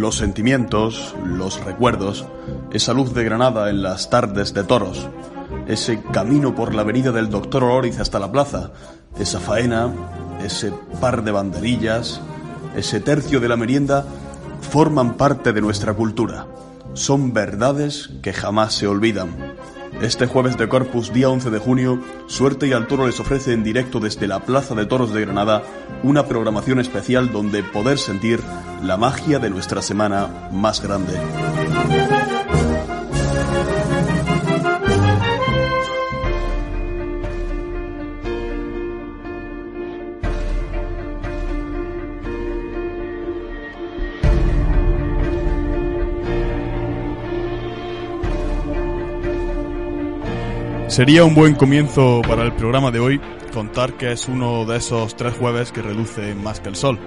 Los 0.00 0.16
sentimientos, 0.16 1.14
los 1.26 1.62
recuerdos, 1.62 2.24
esa 2.72 2.94
luz 2.94 3.12
de 3.12 3.22
Granada 3.22 3.68
en 3.68 3.82
las 3.82 4.08
tardes 4.08 4.54
de 4.54 4.64
toros, 4.64 5.10
ese 5.66 6.00
camino 6.00 6.54
por 6.54 6.74
la 6.74 6.80
avenida 6.80 7.12
del 7.12 7.28
Doctor 7.28 7.64
Oloriz 7.64 8.00
hasta 8.00 8.18
la 8.18 8.32
plaza, 8.32 8.70
esa 9.18 9.40
faena, 9.40 9.92
ese 10.42 10.72
par 11.02 11.22
de 11.22 11.32
banderillas, 11.32 12.22
ese 12.74 13.00
tercio 13.00 13.40
de 13.40 13.48
la 13.50 13.58
merienda, 13.58 14.06
forman 14.62 15.18
parte 15.18 15.52
de 15.52 15.60
nuestra 15.60 15.92
cultura. 15.92 16.46
Son 16.94 17.34
verdades 17.34 18.08
que 18.22 18.32
jamás 18.32 18.72
se 18.72 18.86
olvidan. 18.86 19.36
Este 20.00 20.26
jueves 20.26 20.56
de 20.56 20.66
Corpus, 20.66 21.12
día 21.12 21.28
11 21.28 21.50
de 21.50 21.58
junio, 21.58 22.02
Suerte 22.26 22.66
y 22.66 22.72
Altoro 22.72 23.06
les 23.06 23.20
ofrece 23.20 23.52
en 23.52 23.62
directo 23.62 24.00
desde 24.00 24.26
la 24.26 24.40
Plaza 24.40 24.74
de 24.74 24.86
Toros 24.86 25.12
de 25.12 25.20
Granada 25.20 25.62
una 26.02 26.24
programación 26.24 26.80
especial 26.80 27.30
donde 27.30 27.62
poder 27.62 27.98
sentir 27.98 28.40
la 28.82 28.96
magia 28.96 29.38
de 29.38 29.50
nuestra 29.50 29.82
semana 29.82 30.48
más 30.52 30.80
grande. 30.80 31.12
Sería 50.90 51.22
un 51.22 51.36
buen 51.36 51.54
comienzo 51.54 52.20
para 52.26 52.42
el 52.42 52.52
programa 52.52 52.90
de 52.90 52.98
hoy 52.98 53.20
contar 53.54 53.92
que 53.92 54.10
es 54.10 54.26
uno 54.26 54.66
de 54.66 54.78
esos 54.78 55.14
tres 55.14 55.34
jueves 55.34 55.70
que 55.70 55.82
reluce 55.82 56.34
más 56.34 56.58
que 56.58 56.68
el 56.68 56.74
sol. 56.74 56.98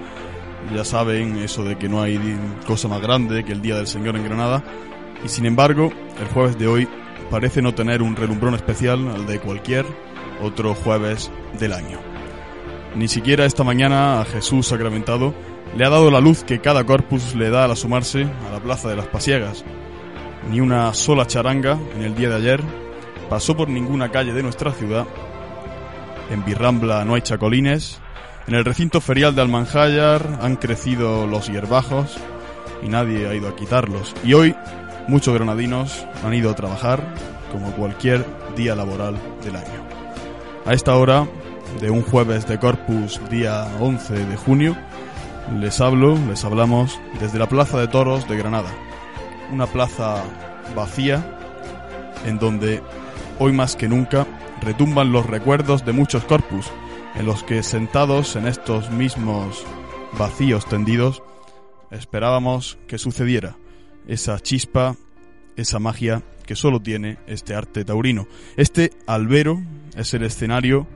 Ya 0.73 0.85
saben 0.85 1.35
eso 1.39 1.65
de 1.65 1.77
que 1.77 1.89
no 1.89 2.01
hay 2.01 2.17
cosa 2.65 2.87
más 2.87 3.01
grande 3.01 3.43
que 3.43 3.51
el 3.51 3.61
Día 3.61 3.75
del 3.75 3.87
Señor 3.87 4.15
en 4.15 4.23
Granada 4.23 4.63
y 5.25 5.27
sin 5.27 5.45
embargo 5.45 5.91
el 6.17 6.27
jueves 6.29 6.57
de 6.57 6.67
hoy 6.67 6.87
parece 7.29 7.61
no 7.61 7.75
tener 7.75 8.01
un 8.01 8.15
relumbrón 8.15 8.55
especial 8.55 9.05
al 9.09 9.27
de 9.27 9.41
cualquier 9.41 9.85
otro 10.41 10.75
jueves 10.75 11.29
del 11.59 11.73
año. 11.73 11.99
Ni 12.95 13.09
siquiera 13.09 13.43
esta 13.43 13.65
mañana 13.65 14.21
a 14.21 14.25
Jesús 14.25 14.65
sacramentado 14.65 15.33
le 15.75 15.85
ha 15.85 15.89
dado 15.89 16.09
la 16.09 16.21
luz 16.21 16.45
que 16.45 16.61
cada 16.61 16.85
corpus 16.85 17.35
le 17.35 17.49
da 17.49 17.65
al 17.65 17.71
asomarse 17.71 18.27
a 18.47 18.53
la 18.53 18.61
plaza 18.61 18.87
de 18.87 18.95
las 18.95 19.07
Pasiegas. 19.07 19.65
Ni 20.49 20.61
una 20.61 20.93
sola 20.93 21.27
charanga 21.27 21.77
en 21.97 22.03
el 22.03 22.15
día 22.15 22.29
de 22.29 22.35
ayer 22.35 22.82
pasó 23.33 23.57
por 23.57 23.67
ninguna 23.67 24.09
calle 24.09 24.31
de 24.31 24.43
nuestra 24.43 24.73
ciudad. 24.73 25.07
En 26.29 26.45
Birrambla 26.45 27.03
no 27.03 27.15
hay 27.15 27.23
chacolines. 27.23 27.99
En 28.45 28.53
el 28.53 28.63
recinto 28.63 29.01
ferial 29.01 29.33
de 29.33 29.41
Almanjayar 29.41 30.37
han 30.39 30.55
crecido 30.55 31.25
los 31.25 31.47
hierbajos 31.47 32.15
y 32.83 32.89
nadie 32.89 33.27
ha 33.27 33.33
ido 33.33 33.49
a 33.49 33.55
quitarlos. 33.55 34.13
Y 34.23 34.35
hoy 34.35 34.55
muchos 35.07 35.33
granadinos 35.33 36.05
han 36.23 36.35
ido 36.35 36.51
a 36.51 36.53
trabajar 36.53 37.15
como 37.51 37.71
cualquier 37.71 38.23
día 38.55 38.75
laboral 38.75 39.15
del 39.43 39.55
año. 39.55 39.81
A 40.67 40.73
esta 40.73 40.95
hora, 40.95 41.27
de 41.81 41.89
un 41.89 42.03
jueves 42.03 42.47
de 42.47 42.59
Corpus, 42.59 43.19
día 43.31 43.65
11 43.79 44.13
de 44.13 44.37
junio, 44.37 44.77
les 45.59 45.81
hablo, 45.81 46.19
les 46.29 46.45
hablamos 46.45 46.99
desde 47.19 47.39
la 47.39 47.49
Plaza 47.49 47.79
de 47.79 47.87
Toros 47.87 48.29
de 48.29 48.37
Granada. 48.37 48.69
Una 49.51 49.65
plaza 49.65 50.21
vacía 50.75 51.25
en 52.25 52.37
donde 52.39 52.81
hoy 53.39 53.51
más 53.53 53.75
que 53.75 53.87
nunca, 53.87 54.27
retumban 54.61 55.11
los 55.11 55.25
recuerdos 55.25 55.85
de 55.85 55.93
muchos 55.93 56.23
corpus, 56.23 56.71
en 57.15 57.25
los 57.25 57.43
que 57.43 57.63
sentados 57.63 58.35
en 58.35 58.47
estos 58.47 58.91
mismos 58.91 59.63
vacíos 60.17 60.65
tendidos, 60.67 61.21
esperábamos 61.91 62.77
que 62.87 62.97
sucediera 62.97 63.55
esa 64.07 64.39
chispa, 64.39 64.95
esa 65.55 65.79
magia 65.79 66.23
que 66.45 66.55
solo 66.55 66.81
tiene 66.81 67.17
este 67.27 67.55
arte 67.55 67.85
taurino. 67.85 68.27
Este 68.57 68.91
albero 69.07 69.61
es 69.95 70.13
el 70.13 70.23
escenario 70.23 70.87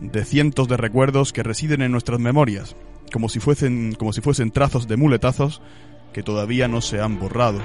de 0.00 0.24
cientos 0.24 0.68
de 0.68 0.76
recuerdos 0.76 1.32
que 1.32 1.42
residen 1.42 1.82
en 1.82 1.92
nuestras 1.92 2.20
memorias, 2.20 2.76
como 3.12 3.28
si 3.28 3.40
fuesen, 3.40 3.94
como 3.94 4.12
si 4.12 4.20
fuesen 4.20 4.50
trazos 4.50 4.86
de 4.88 4.96
muletazos 4.96 5.60
que 6.12 6.22
todavía 6.22 6.68
no 6.68 6.80
se 6.80 7.00
han 7.00 7.18
borrado. 7.18 7.60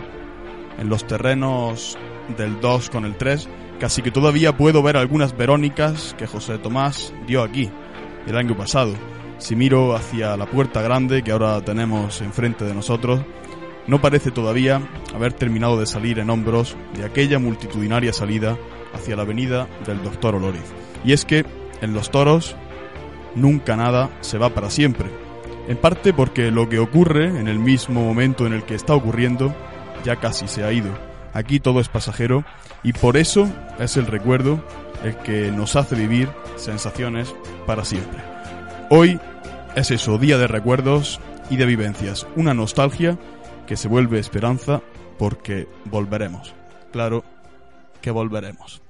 En 0.78 0.90
los 0.90 1.06
terrenos 1.06 1.98
del 2.38 2.60
2 2.60 2.90
con 2.90 3.06
el 3.06 3.16
3 3.16 3.48
Casi 3.84 4.02
que 4.02 4.12
todavía 4.12 4.56
puedo 4.56 4.82
ver 4.82 4.96
algunas 4.96 5.36
Verónicas 5.36 6.16
que 6.18 6.26
José 6.26 6.58
Tomás 6.58 7.14
dio 7.28 7.44
aquí 7.44 7.70
el 8.26 8.38
año 8.38 8.56
pasado. 8.56 8.94
Si 9.40 9.58
miro 9.58 9.94
hacia 9.94 10.38
la 10.38 10.46
puerta 10.46 10.82
grande 10.82 11.22
que 11.22 11.34
ahora 11.34 11.60
tenemos 11.60 12.22
enfrente 12.22 12.64
de 12.64 12.74
nosotros, 12.74 13.20
no 13.86 14.00
parece 14.00 14.32
todavía 14.32 14.82
haber 15.14 15.34
terminado 15.34 15.78
de 15.78 15.86
salir 15.86 16.20
en 16.20 16.30
hombros 16.30 16.78
de 16.96 17.04
aquella 17.04 17.40
multitudinaria 17.40 18.14
salida 18.14 18.58
hacia 18.94 19.18
la 19.18 19.24
avenida 19.24 19.68
del 19.86 20.02
Doctor 20.02 20.36
Oloriz. 20.36 20.64
Y 21.04 21.12
es 21.12 21.26
que 21.26 21.46
en 21.82 21.94
los 21.94 22.10
toros 22.10 22.56
nunca 23.36 23.76
nada 23.76 24.10
se 24.22 24.38
va 24.38 24.52
para 24.52 24.70
siempre. 24.70 25.10
En 25.68 25.76
parte 25.76 26.14
porque 26.14 26.52
lo 26.52 26.70
que 26.70 26.80
ocurre 26.80 27.38
en 27.38 27.50
el 27.50 27.60
mismo 27.60 28.02
momento 28.02 28.48
en 28.48 28.54
el 28.54 28.64
que 28.64 28.76
está 28.76 28.96
ocurriendo 28.96 29.54
ya 30.06 30.16
casi 30.16 30.48
se 30.48 30.64
ha 30.64 30.72
ido 30.72 31.14
Aquí 31.34 31.60
todo 31.60 31.80
es 31.80 31.90
pasajero 31.90 32.46
y 32.84 32.94
por 32.94 33.18
eso 33.18 33.50
es 33.80 33.98
el 33.98 34.08
recuerdo 34.08 34.64
el 35.04 35.16
que 35.18 35.52
nos 35.52 35.76
hace 35.76 35.96
vivir 35.96 36.30
sensaciones 36.56 37.34
para 37.66 37.84
siempre. 37.86 38.22
Hoy 38.90 39.20
es 39.76 39.92
eso, 39.92 40.18
día 40.18 40.38
de 40.38 40.48
recuerdos 40.48 41.20
y 41.50 41.58
de 41.58 41.66
vivencias, 41.66 42.28
una 42.36 42.54
nostalgia 42.54 43.18
que 43.66 43.78
se 43.78 43.88
vuelve 43.88 44.20
esperanza 44.20 44.82
porque 45.18 45.68
volveremos. 45.86 46.54
Claro 46.92 47.24
que 48.02 48.12
volveremos. 48.12 48.82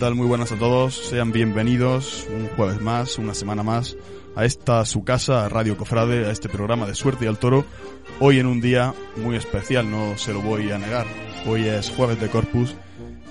Tal? 0.00 0.14
Muy 0.14 0.26
buenas 0.26 0.50
a 0.50 0.56
todos. 0.56 0.94
Sean 0.94 1.30
bienvenidos 1.30 2.26
un 2.30 2.48
jueves 2.56 2.80
más, 2.80 3.18
una 3.18 3.34
semana 3.34 3.62
más, 3.62 3.98
a 4.34 4.46
esta 4.46 4.86
su 4.86 5.04
casa, 5.04 5.46
Radio 5.50 5.76
Cofrade, 5.76 6.26
a 6.26 6.30
este 6.30 6.48
programa 6.48 6.86
de 6.86 6.94
Suerte 6.94 7.26
y 7.26 7.28
al 7.28 7.38
Toro. 7.38 7.66
Hoy 8.18 8.38
en 8.38 8.46
un 8.46 8.62
día 8.62 8.94
muy 9.16 9.36
especial, 9.36 9.90
no 9.90 10.16
se 10.16 10.32
lo 10.32 10.40
voy 10.40 10.70
a 10.70 10.78
negar. 10.78 11.06
Hoy 11.46 11.68
es 11.68 11.90
jueves 11.90 12.18
de 12.18 12.30
Corpus 12.30 12.74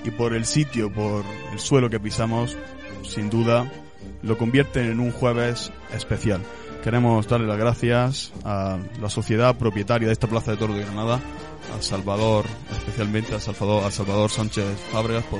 y 0.05 0.11
por 0.11 0.35
el 0.35 0.45
sitio, 0.45 0.93
por 0.93 1.25
el 1.51 1.57
suelo 1.57 1.89
que 1.89 1.99
pisamos, 1.99 2.55
sin 3.01 3.31
duda, 3.31 3.71
lo 4.21 4.37
convierten 4.37 4.91
en 4.91 4.99
un 4.99 5.11
jueves 5.11 5.71
especial. 5.95 6.41
Queremos 6.83 7.27
darle 7.27 7.47
las 7.47 7.57
gracias 7.57 8.31
a 8.43 8.77
la 9.01 9.09
sociedad 9.09 9.57
propietaria 9.57 10.07
de 10.07 10.13
esta 10.13 10.27
Plaza 10.27 10.51
de 10.51 10.57
Toro 10.57 10.75
de 10.75 10.81
Granada, 10.81 11.19
a 11.75 11.81
Salvador, 11.81 12.45
especialmente 12.71 13.33
a 13.33 13.39
Salvador, 13.39 13.85
a 13.85 13.91
Salvador 13.91 14.29
Sánchez 14.29 14.65
Fábregas 14.91 15.23
por 15.23 15.39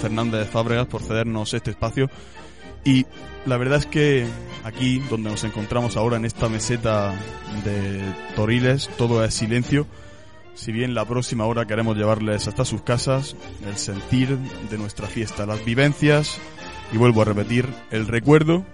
Fernández 0.00 0.48
Fábregas 0.50 0.86
por 0.86 1.02
cedernos 1.02 1.54
este 1.54 1.70
espacio. 1.70 2.10
Y 2.84 3.06
la 3.46 3.56
verdad 3.56 3.78
es 3.78 3.86
que 3.86 4.26
aquí, 4.62 4.98
donde 5.10 5.30
nos 5.30 5.44
encontramos 5.44 5.96
ahora 5.96 6.16
en 6.16 6.24
esta 6.24 6.48
meseta 6.48 7.14
de 7.64 8.02
Toriles, 8.36 8.90
todo 8.98 9.24
es 9.24 9.34
silencio. 9.34 9.86
Si 10.54 10.70
bien 10.70 10.94
la 10.94 11.04
próxima 11.04 11.46
hora 11.46 11.66
queremos 11.66 11.96
llevarles 11.96 12.46
hasta 12.46 12.64
sus 12.64 12.82
casas 12.82 13.36
el 13.66 13.76
sentir 13.76 14.38
de 14.70 14.78
nuestra 14.78 15.08
fiesta, 15.08 15.46
las 15.46 15.64
vivencias 15.64 16.38
y 16.92 16.96
vuelvo 16.96 17.22
a 17.22 17.24
repetir, 17.24 17.66
el 17.90 18.06
recuerdo 18.06 18.64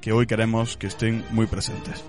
que 0.00 0.12
hoy 0.12 0.26
queremos 0.26 0.76
que 0.76 0.86
estén 0.86 1.24
muy 1.30 1.46
presentes. 1.46 2.04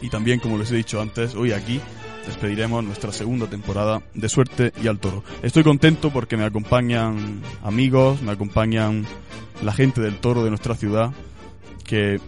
Y 0.00 0.08
también, 0.08 0.40
como 0.40 0.58
les 0.58 0.72
he 0.72 0.76
dicho 0.76 1.00
antes, 1.00 1.34
hoy 1.34 1.52
aquí 1.52 1.80
despediremos 2.26 2.84
nuestra 2.84 3.12
segunda 3.12 3.46
temporada 3.46 4.02
de 4.14 4.28
Suerte 4.28 4.72
y 4.82 4.88
al 4.88 4.98
Toro. 4.98 5.22
Estoy 5.42 5.62
contento 5.62 6.10
porque 6.10 6.36
me 6.36 6.44
acompañan 6.44 7.42
amigos, 7.62 8.22
me 8.22 8.32
acompañan 8.32 9.06
la 9.62 9.72
gente 9.72 10.00
del 10.00 10.18
toro 10.18 10.44
de 10.44 10.50
nuestra 10.50 10.74
ciudad, 10.74 11.12
que 11.84 12.20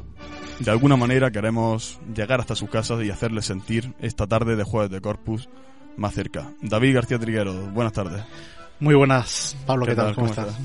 de 0.60 0.70
alguna 0.70 0.96
manera 0.96 1.30
queremos 1.30 1.98
llegar 2.14 2.40
hasta 2.40 2.54
sus 2.54 2.70
casas 2.70 3.04
y 3.04 3.10
hacerles 3.10 3.46
sentir 3.46 3.94
esta 4.00 4.26
tarde 4.26 4.56
de 4.56 4.64
Jueves 4.64 4.90
de 4.90 5.00
Corpus 5.00 5.48
más 5.96 6.14
cerca. 6.14 6.52
David 6.60 6.94
García 6.94 7.18
Triguero, 7.18 7.52
buenas 7.72 7.92
tardes. 7.92 8.22
Muy 8.80 8.94
buenas, 8.94 9.56
Pablo, 9.66 9.86
¿qué, 9.86 9.94
tal? 9.94 10.14
¿Cómo, 10.14 10.26
estás? 10.26 10.58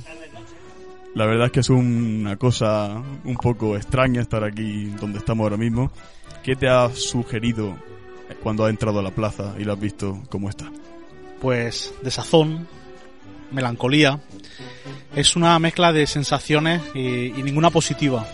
La 1.15 1.25
verdad 1.25 1.47
es 1.47 1.51
que 1.51 1.59
es 1.61 1.69
una 1.69 2.37
cosa 2.37 3.01
un 3.23 3.35
poco 3.35 3.75
extraña 3.75 4.21
estar 4.21 4.43
aquí 4.43 4.85
donde 4.99 5.19
estamos 5.19 5.43
ahora 5.43 5.57
mismo. 5.57 5.91
¿Qué 6.43 6.55
te 6.55 6.67
ha 6.67 6.89
sugerido 6.89 7.77
cuando 8.41 8.65
ha 8.65 8.69
entrado 8.69 8.99
a 8.99 9.03
la 9.03 9.11
plaza 9.11 9.55
y 9.57 9.63
la 9.63 9.73
has 9.73 9.79
visto 9.79 10.21
cómo 10.29 10.49
está? 10.49 10.71
Pues 11.41 11.93
desazón, 12.01 12.67
melancolía. 13.51 14.19
Es 15.15 15.35
una 15.35 15.57
mezcla 15.59 15.91
de 15.91 16.07
sensaciones 16.07 16.81
y, 16.93 17.31
ninguna 17.43 17.69
positiva. 17.69 18.27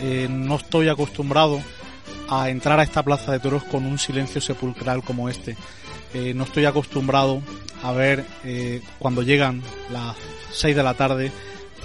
eh, 0.00 0.28
no 0.30 0.56
estoy 0.56 0.88
acostumbrado 0.88 1.60
a 2.28 2.50
entrar 2.50 2.78
a 2.80 2.82
esta 2.82 3.02
plaza 3.02 3.32
de 3.32 3.40
toros 3.40 3.64
con 3.64 3.86
un 3.86 3.98
silencio 3.98 4.40
sepulcral 4.40 5.02
como 5.02 5.28
este. 5.28 5.56
Eh, 6.14 6.34
no 6.34 6.44
estoy 6.44 6.64
acostumbrado 6.64 7.42
a 7.82 7.92
ver 7.92 8.24
eh, 8.44 8.80
cuando 8.98 9.22
llegan 9.22 9.62
las 9.90 10.16
6 10.52 10.74
de 10.76 10.82
la 10.82 10.94
tarde, 10.94 11.32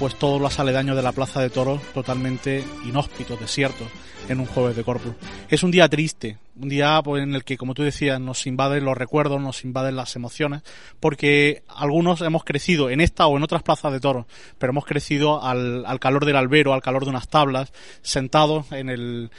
pues 0.01 0.15
todos 0.15 0.41
los 0.41 0.59
aledaños 0.59 0.95
de 0.95 1.03
la 1.03 1.11
plaza 1.11 1.41
de 1.41 1.51
toros 1.51 1.79
totalmente 1.93 2.63
inhóspitos, 2.87 3.39
desiertos 3.39 3.87
en 4.29 4.39
un 4.39 4.47
jueves 4.47 4.75
de 4.75 4.83
Corpus. 4.83 5.13
Es 5.47 5.61
un 5.61 5.69
día 5.69 5.87
triste, 5.89 6.39
un 6.59 6.69
día 6.69 6.99
pues, 7.03 7.21
en 7.21 7.35
el 7.35 7.43
que, 7.43 7.55
como 7.55 7.75
tú 7.75 7.83
decías, 7.83 8.19
nos 8.19 8.47
invaden 8.47 8.83
los 8.83 8.97
recuerdos, 8.97 9.39
nos 9.39 9.63
invaden 9.63 9.95
las 9.95 10.15
emociones, 10.15 10.63
porque 10.99 11.61
algunos 11.67 12.21
hemos 12.21 12.43
crecido 12.43 12.89
en 12.89 12.99
esta 12.99 13.27
o 13.27 13.37
en 13.37 13.43
otras 13.43 13.61
plazas 13.61 13.93
de 13.93 13.99
toros, 13.99 14.25
pero 14.57 14.71
hemos 14.71 14.85
crecido 14.85 15.43
al, 15.43 15.85
al 15.85 15.99
calor 15.99 16.25
del 16.25 16.37
albero, 16.37 16.73
al 16.73 16.81
calor 16.81 17.03
de 17.03 17.11
unas 17.11 17.27
tablas, 17.27 17.71
sentados 18.01 18.71
en 18.71 18.89
el, 18.89 19.29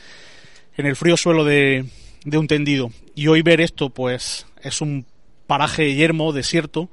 en 0.76 0.86
el 0.86 0.94
frío 0.94 1.16
suelo 1.16 1.42
de, 1.42 1.86
de 2.24 2.38
un 2.38 2.46
tendido. 2.46 2.92
Y 3.16 3.26
hoy 3.26 3.42
ver 3.42 3.60
esto, 3.60 3.90
pues, 3.90 4.46
es 4.62 4.80
un 4.80 5.06
paraje 5.48 5.92
yermo, 5.96 6.32
desierto, 6.32 6.88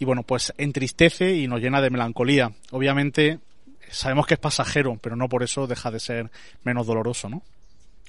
y 0.00 0.06
bueno, 0.06 0.22
pues 0.22 0.52
entristece 0.56 1.36
y 1.36 1.46
nos 1.46 1.60
llena 1.60 1.82
de 1.82 1.90
melancolía. 1.90 2.50
Obviamente, 2.70 3.38
sabemos 3.90 4.26
que 4.26 4.34
es 4.34 4.40
pasajero, 4.40 4.98
pero 5.00 5.14
no 5.14 5.28
por 5.28 5.42
eso 5.42 5.66
deja 5.66 5.90
de 5.90 6.00
ser 6.00 6.30
menos 6.64 6.86
doloroso, 6.86 7.28
¿no? 7.28 7.42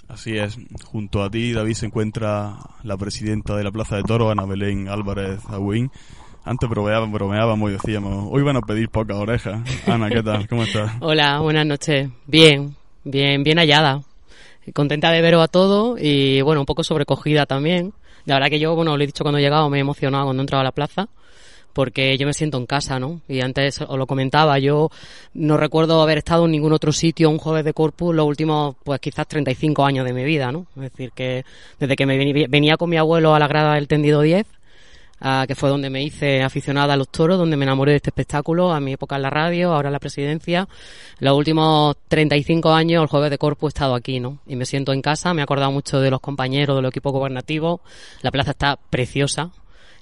Así 0.07 0.37
es. 0.37 0.57
Junto 0.85 1.21
a 1.21 1.29
ti, 1.29 1.51
David, 1.51 1.73
se 1.73 1.87
encuentra 1.87 2.55
la 2.83 2.95
presidenta 2.95 3.57
de 3.57 3.65
la 3.65 3.71
Plaza 3.71 3.97
de 3.97 4.03
Toro, 4.03 4.31
Ana 4.31 4.45
Belén 4.45 4.87
Álvarez 4.87 5.41
Agüín. 5.49 5.91
Antes 6.45 6.69
bromeábamos, 6.69 7.11
bromeábamos 7.11 7.69
y 7.69 7.73
decíamos, 7.73 8.29
hoy 8.31 8.41
van 8.41 8.55
a 8.55 8.61
pedir 8.61 8.87
pocas 8.87 9.17
orejas. 9.17 9.61
Ana, 9.85 10.09
¿qué 10.09 10.23
tal? 10.23 10.47
¿Cómo 10.47 10.63
estás? 10.63 10.93
Hola, 11.01 11.41
buenas 11.41 11.65
noches. 11.65 12.09
Bien, 12.25 12.73
bien, 13.03 13.43
bien 13.43 13.57
hallada. 13.57 14.01
Contenta 14.73 15.11
de 15.11 15.21
veros 15.21 15.43
a 15.43 15.49
todos 15.49 15.99
y, 16.01 16.41
bueno, 16.41 16.61
un 16.61 16.65
poco 16.65 16.85
sobrecogida 16.85 17.45
también. 17.45 17.91
La 18.23 18.35
verdad 18.35 18.49
que 18.49 18.59
yo, 18.59 18.75
bueno, 18.75 18.95
lo 18.95 19.03
he 19.03 19.07
dicho 19.07 19.25
cuando 19.25 19.39
he 19.39 19.41
llegado, 19.41 19.69
me 19.69 19.79
he 19.79 19.81
emocionado 19.81 20.23
cuando 20.23 20.41
he 20.41 20.45
entrado 20.45 20.61
a 20.61 20.63
la 20.63 20.71
plaza 20.71 21.09
porque 21.73 22.17
yo 22.17 22.27
me 22.27 22.33
siento 22.33 22.57
en 22.57 22.65
casa, 22.65 22.99
¿no? 22.99 23.21
Y 23.27 23.41
antes 23.41 23.81
os 23.81 23.97
lo 23.97 24.07
comentaba, 24.07 24.59
yo 24.59 24.89
no 25.33 25.57
recuerdo 25.57 26.01
haber 26.01 26.19
estado 26.19 26.45
en 26.45 26.51
ningún 26.51 26.73
otro 26.73 26.91
sitio 26.91 27.29
un 27.29 27.37
jueves 27.37 27.65
de 27.65 27.73
Corpus 27.73 28.13
los 28.13 28.25
últimos, 28.25 28.75
pues 28.83 28.99
quizás 28.99 29.27
35 29.27 29.85
años 29.85 30.05
de 30.05 30.13
mi 30.13 30.23
vida, 30.23 30.51
¿no? 30.51 30.67
Es 30.75 30.91
decir, 30.91 31.11
que 31.13 31.45
desde 31.79 31.95
que 31.95 32.05
me 32.05 32.47
venía 32.47 32.77
con 32.77 32.89
mi 32.89 32.97
abuelo 32.97 33.35
a 33.35 33.39
la 33.39 33.47
grada 33.47 33.75
del 33.75 33.87
tendido 33.87 34.21
10, 34.21 34.45
que 35.47 35.53
fue 35.53 35.69
donde 35.69 35.91
me 35.91 36.01
hice 36.01 36.41
aficionada 36.41 36.95
a 36.95 36.97
los 36.97 37.09
toros, 37.09 37.37
donde 37.37 37.55
me 37.55 37.63
enamoré 37.63 37.91
de 37.91 37.97
este 37.97 38.09
espectáculo, 38.09 38.71
a 38.71 38.79
mi 38.79 38.93
época 38.93 39.17
en 39.17 39.21
la 39.21 39.29
radio, 39.29 39.71
ahora 39.71 39.89
en 39.89 39.93
la 39.93 39.99
presidencia. 39.99 40.67
Los 41.19 41.37
últimos 41.37 41.95
35 42.07 42.73
años, 42.73 43.03
el 43.03 43.07
jueves 43.07 43.29
de 43.29 43.37
Corpus, 43.37 43.67
he 43.67 43.73
estado 43.75 43.93
aquí, 43.93 44.19
¿no? 44.19 44.39
Y 44.47 44.55
me 44.55 44.65
siento 44.65 44.93
en 44.93 45.03
casa, 45.03 45.35
me 45.35 45.41
he 45.41 45.43
acordado 45.43 45.71
mucho 45.71 45.99
de 45.99 46.09
los 46.09 46.21
compañeros 46.21 46.75
del 46.75 46.87
equipo 46.87 47.11
gobernativo. 47.11 47.81
La 48.23 48.31
plaza 48.31 48.49
está 48.51 48.79
preciosa, 48.89 49.51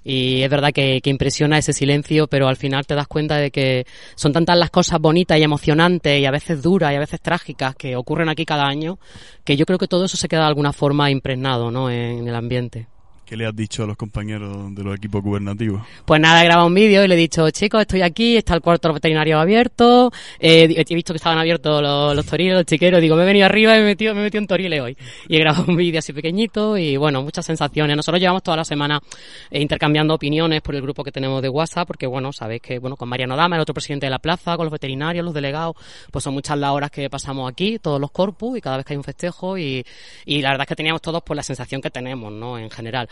y 0.04 0.42
es 0.44 0.50
verdad 0.50 0.72
que, 0.72 1.02
que, 1.02 1.10
impresiona 1.10 1.58
ese 1.58 1.74
silencio, 1.74 2.28
pero 2.28 2.48
al 2.48 2.56
final 2.56 2.86
te 2.86 2.96
das 2.96 3.08
cuenta 3.08 3.38
de 3.38 3.52
que 3.52 3.86
son 4.16 4.32
tantas 4.32 4.58
las 4.58 4.70
cosas 4.70 5.00
bonitas 5.00 5.38
y 5.38 5.44
emocionantes 5.44 6.20
y 6.20 6.26
a 6.26 6.32
veces 6.32 6.62
duras 6.62 6.94
y 6.94 6.96
a 6.96 7.00
veces 7.00 7.22
trágicas 7.22 7.76
que 7.76 7.96
ocurren 7.96 8.30
aquí 8.30 8.46
cada 8.46 8.66
año, 8.66 8.98
que 9.44 9.58
yo 9.58 9.66
creo 9.66 9.78
que 9.78 9.88
todo 9.88 10.06
eso 10.06 10.18
se 10.18 10.28
queda 10.28 10.42
de 10.42 10.48
alguna 10.48 10.74
forma 10.74 11.12
impregnado 11.12 11.72
¿no? 11.72 11.90
en 11.90 12.28
el 12.28 12.36
ambiente. 12.36 12.88
¿Qué 13.30 13.38
le 13.38 13.46
has 13.46 13.56
dicho 13.56 13.84
a 13.84 13.86
los 13.86 13.96
compañeros 13.96 14.74
de 14.74 14.84
los 14.84 14.98
equipos 14.98 15.22
gubernativos? 15.22 15.84
Pues 16.04 16.20
nada, 16.20 16.42
he 16.42 16.46
grabado 16.46 16.66
un 16.66 16.74
vídeo 16.74 17.06
y 17.06 17.08
le 17.08 17.14
he 17.14 17.18
dicho, 17.18 17.48
chicos, 17.52 17.82
estoy 17.82 18.02
aquí, 18.02 18.36
está 18.36 18.56
el 18.56 18.62
cuarto 18.62 18.92
veterinario 18.92 19.38
abierto, 19.38 20.12
eh, 20.40 20.84
he 20.90 20.96
visto 20.96 21.14
que 21.14 21.18
estaban 21.18 21.38
abiertos 21.38 21.80
los, 21.80 22.26
toriles, 22.26 22.56
los 22.56 22.66
chiqueros, 22.66 23.00
digo, 23.00 23.16
me 23.16 23.22
he 23.22 23.26
venido 23.28 23.46
arriba 23.46 23.76
y 23.76 23.82
me 23.82 23.84
he 23.84 23.86
metido, 23.90 24.16
me 24.16 24.22
he 24.22 24.24
metido 24.24 24.42
en 24.42 24.48
torile 24.48 24.82
hoy. 24.82 24.98
Y 25.28 25.36
he 25.36 25.40
grabado 25.42 25.66
un 25.68 25.76
vídeo 25.76 26.00
así 26.00 26.12
pequeñito 26.12 26.76
y 26.76 26.98
bueno, 26.98 27.22
muchas 27.22 27.46
sensaciones. 27.46 27.96
Nosotros 27.96 28.20
llevamos 28.20 28.42
toda 28.42 28.58
la 28.58 28.66
semana 28.66 29.00
eh, 29.52 29.62
intercambiando 29.62 30.16
opiniones 30.16 30.64
por 30.64 30.74
el 30.74 30.82
grupo 30.82 31.04
que 31.04 31.12
tenemos 31.12 31.44
de 31.44 31.50
WhatsApp, 31.50 31.86
porque 31.86 32.08
bueno, 32.08 32.34
sabéis 32.34 32.64
que 32.64 32.80
bueno, 32.80 32.96
con 32.96 33.10
Mariano 33.10 33.36
Dama, 33.36 33.58
el 33.58 33.62
otro 33.62 33.76
presidente 33.76 34.08
de 34.08 34.10
la 34.10 34.18
plaza, 34.18 34.58
con 34.58 34.66
los 34.66 34.72
veterinarios, 34.72 35.24
los 35.24 35.36
delegados, 35.36 35.76
pues 36.10 36.24
son 36.24 36.34
muchas 36.34 36.58
las 36.58 36.72
horas 36.72 36.90
que 36.90 37.08
pasamos 37.12 37.48
aquí, 37.48 37.78
todos 37.78 38.02
los 38.02 38.10
corpus 38.10 38.58
y 38.58 38.62
cada 38.62 38.78
vez 38.78 38.88
que 38.88 38.94
hay 38.94 38.98
un 38.98 39.04
festejo 39.04 39.56
y, 39.56 39.86
y 40.26 40.42
la 40.42 40.50
verdad 40.50 40.64
es 40.64 40.70
que 40.70 40.76
teníamos 40.76 41.04
todos 41.04 41.22
por 41.22 41.36
la 41.36 41.44
sensación 41.44 41.80
que 41.80 41.92
tenemos, 41.92 42.34
¿no? 42.34 42.58
En 42.58 42.72
general. 42.72 43.08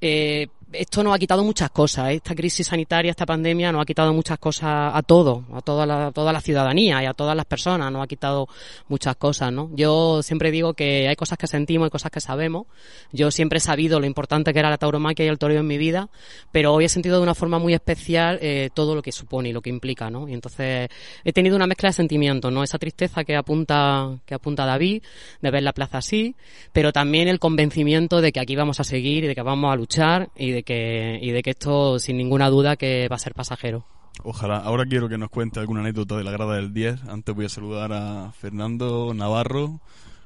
Eh, 0.00 0.48
esto 0.78 1.02
nos 1.02 1.14
ha 1.14 1.18
quitado 1.18 1.44
muchas 1.44 1.70
cosas. 1.70 2.10
¿eh? 2.10 2.14
Esta 2.14 2.34
crisis 2.34 2.66
sanitaria, 2.66 3.10
esta 3.10 3.26
pandemia 3.26 3.72
nos 3.72 3.82
ha 3.82 3.84
quitado 3.84 4.12
muchas 4.12 4.38
cosas 4.38 4.92
a 4.94 5.02
todos, 5.02 5.44
a 5.52 5.60
toda 5.60 5.86
la, 5.86 6.12
toda 6.12 6.32
la 6.32 6.40
ciudadanía 6.40 7.02
y 7.02 7.06
a 7.06 7.14
todas 7.14 7.36
las 7.36 7.46
personas. 7.46 7.90
Nos 7.92 8.02
ha 8.02 8.06
quitado 8.06 8.48
muchas 8.88 9.16
cosas, 9.16 9.52
¿no? 9.52 9.70
Yo 9.74 10.22
siempre 10.22 10.50
digo 10.50 10.74
que 10.74 11.08
hay 11.08 11.16
cosas 11.16 11.38
que 11.38 11.46
sentimos 11.46 11.88
y 11.88 11.90
cosas 11.90 12.10
que 12.10 12.20
sabemos. 12.20 12.66
Yo 13.12 13.30
siempre 13.30 13.58
he 13.58 13.60
sabido 13.60 14.00
lo 14.00 14.06
importante 14.06 14.52
que 14.52 14.58
era 14.58 14.70
la 14.70 14.78
tauromaquia 14.78 15.24
y 15.24 15.28
el 15.28 15.38
toreo 15.38 15.60
en 15.60 15.66
mi 15.66 15.78
vida, 15.78 16.08
pero 16.52 16.74
hoy 16.74 16.84
he 16.84 16.88
sentido 16.88 17.16
de 17.16 17.22
una 17.22 17.34
forma 17.34 17.58
muy 17.58 17.74
especial 17.74 18.38
eh, 18.42 18.70
todo 18.74 18.94
lo 18.94 19.02
que 19.02 19.12
supone 19.12 19.50
y 19.50 19.52
lo 19.52 19.60
que 19.60 19.70
implica, 19.70 20.10
¿no? 20.10 20.28
Y 20.28 20.34
entonces 20.34 20.88
he 21.24 21.32
tenido 21.32 21.56
una 21.56 21.66
mezcla 21.66 21.88
de 21.88 21.94
sentimientos, 21.94 22.52
¿no? 22.52 22.62
Esa 22.62 22.78
tristeza 22.78 23.24
que 23.24 23.36
apunta, 23.36 24.18
que 24.26 24.34
apunta 24.34 24.66
David, 24.66 25.02
de 25.40 25.50
ver 25.50 25.62
la 25.62 25.72
plaza 25.72 25.98
así, 25.98 26.34
pero 26.72 26.92
también 26.92 27.28
el 27.28 27.38
convencimiento 27.38 28.20
de 28.20 28.32
que 28.32 28.40
aquí 28.40 28.56
vamos 28.56 28.80
a 28.80 28.84
seguir 28.84 29.24
y 29.24 29.26
de 29.28 29.34
que 29.34 29.42
vamos 29.42 29.72
a 29.72 29.76
luchar 29.76 30.30
y 30.36 30.50
de 30.50 30.62
que, 30.66 31.18
y 31.22 31.30
de 31.30 31.42
que 31.42 31.50
esto, 31.50 31.98
sin 31.98 32.18
ninguna 32.18 32.50
duda, 32.50 32.76
que 32.76 33.08
va 33.08 33.16
a 33.16 33.20
ser 33.20 33.32
pasajero. 33.32 33.86
Ojalá. 34.22 34.58
Ahora 34.58 34.84
quiero 34.84 35.08
que 35.08 35.16
nos 35.16 35.30
cuente 35.30 35.60
alguna 35.60 35.80
anécdota 35.80 36.16
de 36.16 36.24
la 36.24 36.30
grada 36.30 36.56
del 36.56 36.74
10. 36.74 37.04
Antes 37.08 37.34
voy 37.34 37.46
a 37.46 37.48
saludar 37.48 37.92
a 37.92 38.32
Fernando 38.32 39.14
Navarro, 39.14 39.80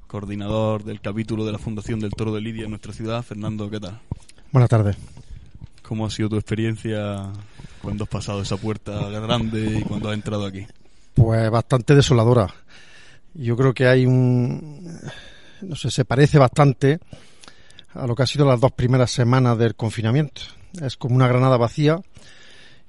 coordinador 0.09 0.83
del 0.85 1.01
capítulo 1.01 1.45
de 1.45 1.53
la 1.53 1.59
Fundación 1.59 2.01
del 2.01 2.11
Toro 2.11 2.33
de 2.33 2.41
Lidia 2.41 2.65
en 2.65 2.71
nuestra 2.71 2.93
ciudad. 2.93 3.23
Fernando, 3.23 3.71
¿qué 3.71 3.79
tal? 3.79 4.01
Buenas 4.51 4.71
tardes. 4.71 4.97
¿Cómo 5.83 6.07
ha 6.07 6.11
sido 6.11 6.29
tu 6.29 6.37
experiencia 6.37 7.31
cuando 7.83 8.05
has 8.05 8.11
pasado 8.11 8.43
esa 8.43 8.57
puerta 8.57 9.09
grande 9.09 9.81
y 9.81 9.83
cuando 9.83 10.09
has 10.09 10.15
entrado 10.15 10.47
aquí? 10.47 10.67
Pues 11.15 11.51
bastante 11.51 11.95
desoladora. 11.95 12.53
Yo 13.35 13.57
creo 13.57 13.75
que 13.75 13.87
hay 13.87 14.07
un... 14.07 14.99
No 15.63 15.77
sé, 15.77 15.91
se 15.91 16.05
parece 16.05 16.39
bastante 16.39 17.01
a 17.95 18.07
lo 18.07 18.15
que 18.15 18.23
ha 18.23 18.27
sido 18.27 18.47
las 18.47 18.61
dos 18.61 18.73
primeras 18.73 19.11
semanas 19.11 19.59
del 19.59 19.75
confinamiento. 19.75 20.43
Es 20.81 20.97
como 20.97 21.17
una 21.17 21.29
granada 21.29 21.57
vacía 21.57 22.01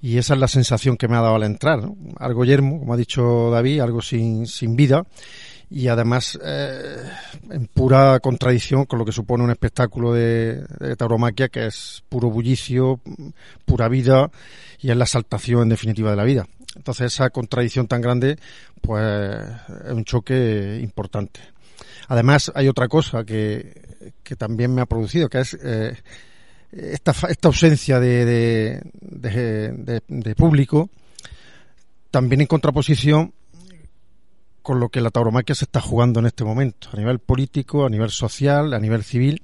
y 0.02 0.18
esa 0.18 0.34
es 0.34 0.40
la 0.40 0.48
sensación 0.48 0.98
que 0.98 1.08
me 1.08 1.16
ha 1.16 1.22
dado 1.22 1.36
al 1.36 1.44
entrar. 1.44 1.80
Algo 2.18 2.46
yermo, 2.46 2.80
como 2.80 2.94
ha 2.94 2.98
dicho 2.98 3.50
David, 3.52 3.82
algo 3.82 4.02
sin, 4.02 4.48
sin 4.48 4.76
vida 4.76 5.04
y 5.70 5.88
además 5.88 6.38
eh, 6.44 6.98
en 7.50 7.68
pura 7.68 8.20
contradicción 8.20 8.86
con 8.86 9.00
lo 9.00 9.06
que 9.06 9.14
supone 9.14 9.44
un 9.44 9.52
espectáculo 9.52 10.14
de, 10.14 10.66
de, 10.80 10.96
tauromaquia 10.98 11.48
que 11.48 11.68
es 11.68 12.04
puro 12.10 12.30
bullicio, 12.30 13.00
pura 13.64 13.88
vida 13.88 14.30
y 14.82 14.92
es 14.92 14.98
la 14.98 15.06
exaltación 15.06 15.64
en 15.64 15.70
definitiva 15.70 16.12
de 16.12 16.18
la 16.18 16.26
vida. 16.26 16.46
Entonces 16.76 17.14
esa 17.14 17.30
contradicción 17.30 17.88
tan 17.88 18.02
grande 18.02 18.38
pues 18.82 19.04
es 19.86 19.92
un 19.92 20.04
choque 20.04 20.80
importante. 20.82 21.40
Además 22.12 22.52
hay 22.54 22.68
otra 22.68 22.90
cosa 22.90 23.24
que 23.24 23.92
que 24.24 24.36
también 24.36 24.74
me 24.74 24.82
ha 24.82 24.86
producido, 24.86 25.30
que 25.30 25.40
es 25.40 25.58
eh, 25.62 25.96
esta, 26.72 27.14
esta 27.30 27.48
ausencia 27.48 28.00
de, 28.00 28.26
de, 28.26 29.72
de, 29.74 30.02
de, 30.08 30.36
público, 30.36 30.90
también 32.10 32.42
en 32.42 32.48
contraposición 32.48 33.34
con 34.62 34.80
lo 34.80 34.90
que 34.90 35.02
la 35.02 35.10
tauromaquia 35.10 35.56
se 35.56 35.66
está 35.66 35.82
jugando 35.82 36.20
en 36.20 36.28
este 36.28 36.44
momento, 36.44 36.90
a 36.94 36.98
nivel 36.98 37.20
político, 37.20 37.86
a 37.86 37.90
nivel 37.90 38.10
social, 38.10 38.74
a 38.74 38.80
nivel 38.80 39.04
civil. 39.04 39.42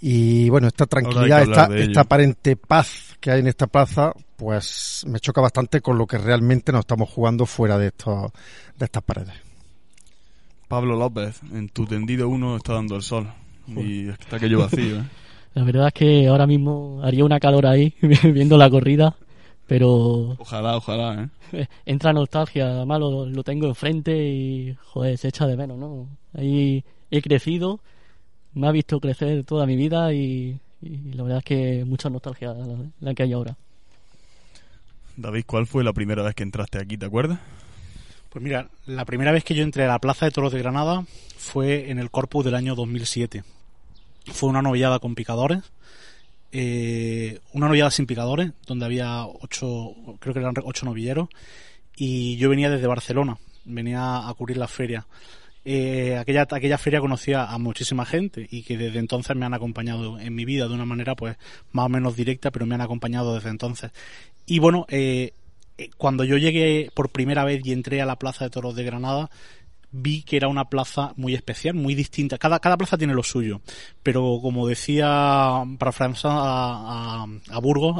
Y 0.00 0.48
bueno, 0.48 0.66
esta 0.68 0.86
tranquilidad, 0.86 1.42
esta, 1.42 1.66
esta 1.76 2.00
aparente 2.00 2.56
paz 2.56 3.16
que 3.20 3.30
hay 3.30 3.40
en 3.40 3.48
esta 3.48 3.66
plaza, 3.66 4.12
pues 4.36 5.04
me 5.06 5.20
choca 5.20 5.40
bastante 5.40 5.80
con 5.82 5.98
lo 5.98 6.06
que 6.06 6.18
realmente 6.18 6.72
nos 6.72 6.80
estamos 6.80 7.10
jugando 7.10 7.46
fuera 7.46 7.78
de, 7.78 7.88
estos, 7.88 8.32
de 8.76 8.84
estas 8.86 9.02
paredes. 9.02 9.43
Pablo 10.74 10.96
López, 10.96 11.40
en 11.52 11.68
tu 11.68 11.86
tendido 11.86 12.28
uno 12.28 12.56
está 12.56 12.72
dando 12.72 12.96
el 12.96 13.02
sol 13.02 13.32
y 13.68 14.08
está 14.08 14.38
aquello 14.38 14.58
vacío. 14.58 14.96
¿eh? 14.98 15.04
La 15.54 15.62
verdad 15.62 15.86
es 15.86 15.92
que 15.92 16.26
ahora 16.26 16.48
mismo 16.48 17.00
haría 17.04 17.24
una 17.24 17.38
calor 17.38 17.64
ahí 17.64 17.94
viendo 18.02 18.58
la 18.58 18.68
corrida, 18.68 19.14
pero... 19.68 20.30
Ojalá, 20.36 20.76
ojalá, 20.76 21.30
¿eh? 21.52 21.68
Entra 21.86 22.12
nostalgia, 22.12 22.66
además 22.70 22.98
lo, 22.98 23.24
lo 23.24 23.44
tengo 23.44 23.68
enfrente 23.68 24.16
y, 24.16 24.76
joder, 24.86 25.16
se 25.16 25.28
echa 25.28 25.46
de 25.46 25.56
menos, 25.56 25.78
¿no? 25.78 26.08
Ahí 26.36 26.82
he 27.08 27.22
crecido, 27.22 27.78
me 28.52 28.66
ha 28.66 28.72
visto 28.72 28.98
crecer 28.98 29.44
toda 29.44 29.66
mi 29.66 29.76
vida 29.76 30.12
y, 30.12 30.58
y 30.82 31.12
la 31.12 31.22
verdad 31.22 31.38
es 31.38 31.44
que 31.44 31.84
mucha 31.84 32.10
nostalgia 32.10 32.52
la, 32.52 32.66
la 32.98 33.14
que 33.14 33.22
hay 33.22 33.32
ahora. 33.32 33.56
David, 35.16 35.44
¿cuál 35.46 35.68
fue 35.68 35.84
la 35.84 35.92
primera 35.92 36.24
vez 36.24 36.34
que 36.34 36.42
entraste 36.42 36.78
aquí, 36.78 36.96
te 36.96 37.06
acuerdas? 37.06 37.38
Pues 38.34 38.42
mira, 38.42 38.68
la 38.86 39.04
primera 39.04 39.30
vez 39.30 39.44
que 39.44 39.54
yo 39.54 39.62
entré 39.62 39.84
a 39.84 39.86
la 39.86 40.00
Plaza 40.00 40.26
de 40.26 40.32
Toros 40.32 40.52
de 40.52 40.58
Granada 40.58 41.06
fue 41.36 41.92
en 41.92 42.00
el 42.00 42.10
Corpus 42.10 42.44
del 42.44 42.56
año 42.56 42.74
2007. 42.74 43.44
Fue 44.32 44.48
una 44.48 44.60
novillada 44.60 44.98
con 44.98 45.14
picadores, 45.14 45.62
eh, 46.50 47.38
una 47.52 47.68
novillada 47.68 47.92
sin 47.92 48.06
picadores, 48.06 48.50
donde 48.66 48.86
había 48.86 49.24
ocho, 49.24 49.94
creo 50.18 50.34
que 50.34 50.40
eran 50.40 50.52
ocho 50.64 50.84
novilleros, 50.84 51.28
y 51.94 52.36
yo 52.36 52.48
venía 52.48 52.70
desde 52.70 52.88
Barcelona, 52.88 53.38
venía 53.66 54.28
a 54.28 54.34
cubrir 54.34 54.56
la 54.56 54.66
feria. 54.66 55.06
eh, 55.64 56.16
aquella, 56.18 56.42
aquella 56.50 56.76
feria 56.76 56.98
conocía 56.98 57.44
a 57.44 57.56
muchísima 57.58 58.04
gente 58.04 58.48
y 58.50 58.64
que 58.64 58.76
desde 58.76 58.98
entonces 58.98 59.36
me 59.36 59.46
han 59.46 59.54
acompañado 59.54 60.18
en 60.18 60.34
mi 60.34 60.44
vida 60.44 60.66
de 60.66 60.74
una 60.74 60.84
manera 60.84 61.14
pues 61.14 61.36
más 61.70 61.86
o 61.86 61.88
menos 61.88 62.16
directa, 62.16 62.50
pero 62.50 62.66
me 62.66 62.74
han 62.74 62.80
acompañado 62.80 63.32
desde 63.36 63.50
entonces. 63.50 63.92
Y 64.44 64.58
bueno, 64.58 64.86
eh, 64.88 65.34
cuando 65.96 66.24
yo 66.24 66.36
llegué 66.36 66.90
por 66.94 67.10
primera 67.10 67.44
vez 67.44 67.60
y 67.64 67.72
entré 67.72 68.00
a 68.00 68.06
la 68.06 68.18
Plaza 68.18 68.44
de 68.44 68.50
Toros 68.50 68.74
de 68.76 68.84
Granada, 68.84 69.30
vi 69.96 70.22
que 70.22 70.36
era 70.36 70.48
una 70.48 70.68
plaza 70.68 71.12
muy 71.16 71.34
especial, 71.34 71.74
muy 71.74 71.94
distinta. 71.94 72.36
Cada, 72.36 72.58
cada 72.58 72.76
plaza 72.76 72.98
tiene 72.98 73.14
lo 73.14 73.22
suyo, 73.22 73.60
pero 74.02 74.40
como 74.42 74.66
decía 74.66 75.62
para 75.78 75.92
Francia 75.92 76.30
a, 76.32 77.26
a, 77.50 77.58
Burgos, 77.60 77.96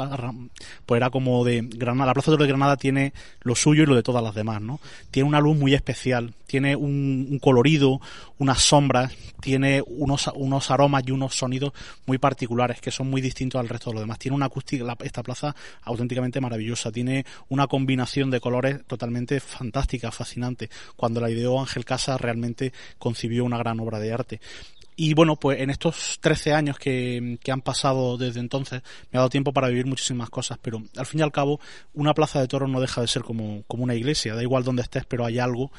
pues 0.86 0.98
era 0.98 1.10
como 1.10 1.44
de 1.44 1.62
Granada. 1.62 2.10
La 2.10 2.14
plaza 2.14 2.32
de 2.32 2.46
Granada 2.46 2.76
tiene 2.76 3.12
lo 3.42 3.54
suyo 3.54 3.84
y 3.84 3.86
lo 3.86 3.94
de 3.94 4.02
todas 4.02 4.24
las 4.24 4.34
demás, 4.34 4.60
¿no? 4.60 4.80
Tiene 5.12 5.28
una 5.28 5.40
luz 5.40 5.56
muy 5.56 5.72
especial, 5.74 6.34
tiene 6.46 6.76
un, 6.76 7.38
colorido, 7.40 8.00
unas 8.38 8.60
sombras, 8.60 9.12
tiene 9.40 9.82
unos, 9.86 10.30
unos 10.34 10.70
aromas 10.70 11.04
y 11.06 11.12
unos 11.12 11.34
sonidos 11.34 11.72
muy 12.06 12.18
particulares 12.18 12.80
que 12.80 12.90
son 12.90 13.08
muy 13.08 13.20
distintos 13.20 13.60
al 13.60 13.68
resto 13.68 13.90
de 13.90 13.94
los 13.94 14.02
demás. 14.02 14.18
Tiene 14.18 14.36
una 14.36 14.46
acústica, 14.46 14.96
esta 15.00 15.22
plaza 15.22 15.54
auténticamente 15.82 16.40
maravillosa, 16.40 16.90
tiene 16.90 17.24
una 17.48 17.66
combinación 17.66 18.30
de 18.30 18.40
colores 18.40 18.84
totalmente 18.86 19.40
fantástica, 19.40 20.10
fascinante. 20.10 20.70
Cuando 20.96 21.20
la 21.20 21.30
ideó 21.30 21.60
Ángel 21.60 21.83
Casa 21.84 22.16
realmente 22.18 22.72
concibió 22.98 23.44
una 23.44 23.58
gran 23.58 23.80
obra 23.80 23.98
de 23.98 24.12
arte. 24.12 24.40
Y 24.96 25.14
bueno, 25.14 25.36
pues 25.36 25.60
en 25.60 25.70
estos 25.70 26.18
13 26.20 26.52
años 26.52 26.78
que, 26.78 27.38
han 27.50 27.60
pasado 27.62 28.16
desde 28.16 28.40
entonces, 28.40 28.82
me 29.10 29.18
ha 29.18 29.20
dado 29.20 29.30
tiempo 29.30 29.52
para 29.52 29.68
vivir 29.68 29.86
muchísimas 29.86 30.30
cosas, 30.30 30.58
pero 30.62 30.82
al 30.96 31.06
fin 31.06 31.20
y 31.20 31.22
al 31.22 31.32
cabo, 31.32 31.60
una 31.94 32.14
plaza 32.14 32.40
de 32.40 32.46
toros 32.46 32.70
no 32.70 32.80
deja 32.80 33.00
de 33.00 33.08
ser 33.08 33.22
como, 33.22 33.64
como 33.66 33.82
una 33.82 33.96
iglesia, 33.96 34.34
da 34.34 34.42
igual 34.42 34.62
donde 34.62 34.82
estés, 34.82 35.04
pero 35.04 35.24
hay 35.24 35.40
algo 35.40 35.72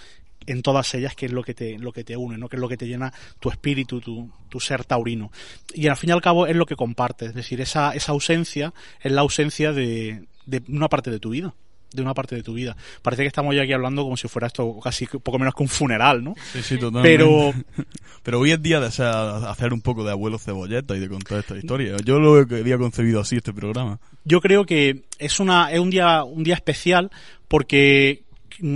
en 0.47 0.62
todas 0.62 0.93
ellas 0.95 1.15
que 1.15 1.27
es 1.27 1.31
lo 1.31 1.43
que 1.43 1.53
te, 1.53 1.79
lo 1.79 1.93
que 1.93 2.03
te 2.03 2.17
une, 2.17 2.38
¿no? 2.38 2.50
que 2.50 2.57
es 2.57 2.59
lo 2.59 2.67
que 2.67 2.77
te 2.77 2.88
llena 2.88 3.13
tu 3.39 3.50
espíritu, 3.50 4.01
tu, 4.01 4.29
tu 4.50 4.59
ser 4.59 4.83
taurino. 4.83 5.31
Y 5.74 5.88
al 5.88 5.95
fin 5.95 6.09
y 6.09 6.13
al 6.13 6.21
cabo 6.21 6.45
es 6.45 6.55
lo 6.55 6.65
que 6.65 6.75
compartes, 6.75 7.29
es 7.29 7.35
decir, 7.35 7.62
esa, 7.62 7.95
esa 7.95 8.12
ausencia 8.12 8.74
es 9.01 9.12
la 9.12 9.21
ausencia 9.21 9.71
de, 9.71 10.27
de 10.45 10.62
una 10.67 10.89
parte 10.89 11.09
de 11.09 11.19
tu 11.19 11.29
vida 11.29 11.55
de 11.95 12.01
una 12.01 12.13
parte 12.13 12.35
de 12.35 12.43
tu 12.43 12.53
vida. 12.53 12.75
Parece 13.01 13.23
que 13.23 13.27
estamos 13.27 13.55
ya 13.55 13.63
aquí 13.63 13.73
hablando 13.73 14.03
como 14.03 14.17
si 14.17 14.27
fuera 14.27 14.47
esto 14.47 14.79
casi 14.83 15.05
poco 15.05 15.39
menos 15.39 15.53
que 15.55 15.63
un 15.63 15.69
funeral, 15.69 16.23
¿no? 16.23 16.35
Sí, 16.53 16.61
sí, 16.61 16.77
totalmente. 16.77 17.17
Pero, 17.17 17.53
Pero 18.23 18.39
hoy 18.39 18.51
es 18.51 18.61
día 18.61 18.79
de 18.79 18.87
hacer 18.87 19.71
un 19.71 19.81
poco 19.81 20.03
de 20.03 20.11
abuelo 20.11 20.39
cebolleta 20.39 20.95
y 20.95 20.99
de 20.99 21.07
contar 21.07 21.39
esta 21.39 21.55
historia. 21.57 21.95
Yo 22.03 22.19
lo 22.19 22.37
había 22.37 22.77
concebido 22.77 23.19
así 23.19 23.37
este 23.37 23.53
programa. 23.53 23.99
Yo 24.23 24.41
creo 24.41 24.65
que 24.65 25.03
es 25.19 25.39
una 25.39 25.71
es 25.71 25.79
un 25.79 25.91
día 25.91 26.23
un 26.23 26.43
día 26.43 26.55
especial 26.55 27.11
porque 27.47 28.23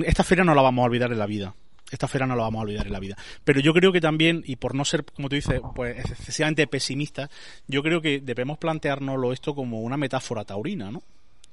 esta 0.06 0.24
feria 0.24 0.44
no 0.44 0.54
la 0.54 0.62
vamos 0.62 0.84
a 0.84 0.86
olvidar 0.86 1.12
en 1.12 1.20
la 1.20 1.26
vida 1.26 1.56
esta 1.92 2.08
feria 2.08 2.28
no 2.28 2.36
la 2.36 2.44
vamos 2.44 2.60
a 2.60 2.64
olvidar 2.64 2.86
en 2.86 2.94
la 2.94 3.00
vida. 3.00 3.18
Pero 3.44 3.60
yo 3.60 3.74
creo 3.74 3.92
que 3.92 4.02
también, 4.02 4.44
y 4.46 4.58
por 4.58 4.76
no 4.76 4.86
ser, 4.86 5.04
como 5.06 5.30
tú 5.30 5.36
dices, 5.36 5.60
pues 5.76 5.98
excesivamente 5.98 6.68
pesimista, 6.68 7.30
yo 7.68 7.82
creo 7.82 8.02
que 8.02 8.20
debemos 8.20 8.58
planteárnoslo 8.58 9.34
esto 9.34 9.56
como 9.56 9.82
una 9.82 9.98
metáfora 9.98 10.46
taurina, 10.46 10.92
¿no? 10.92 11.02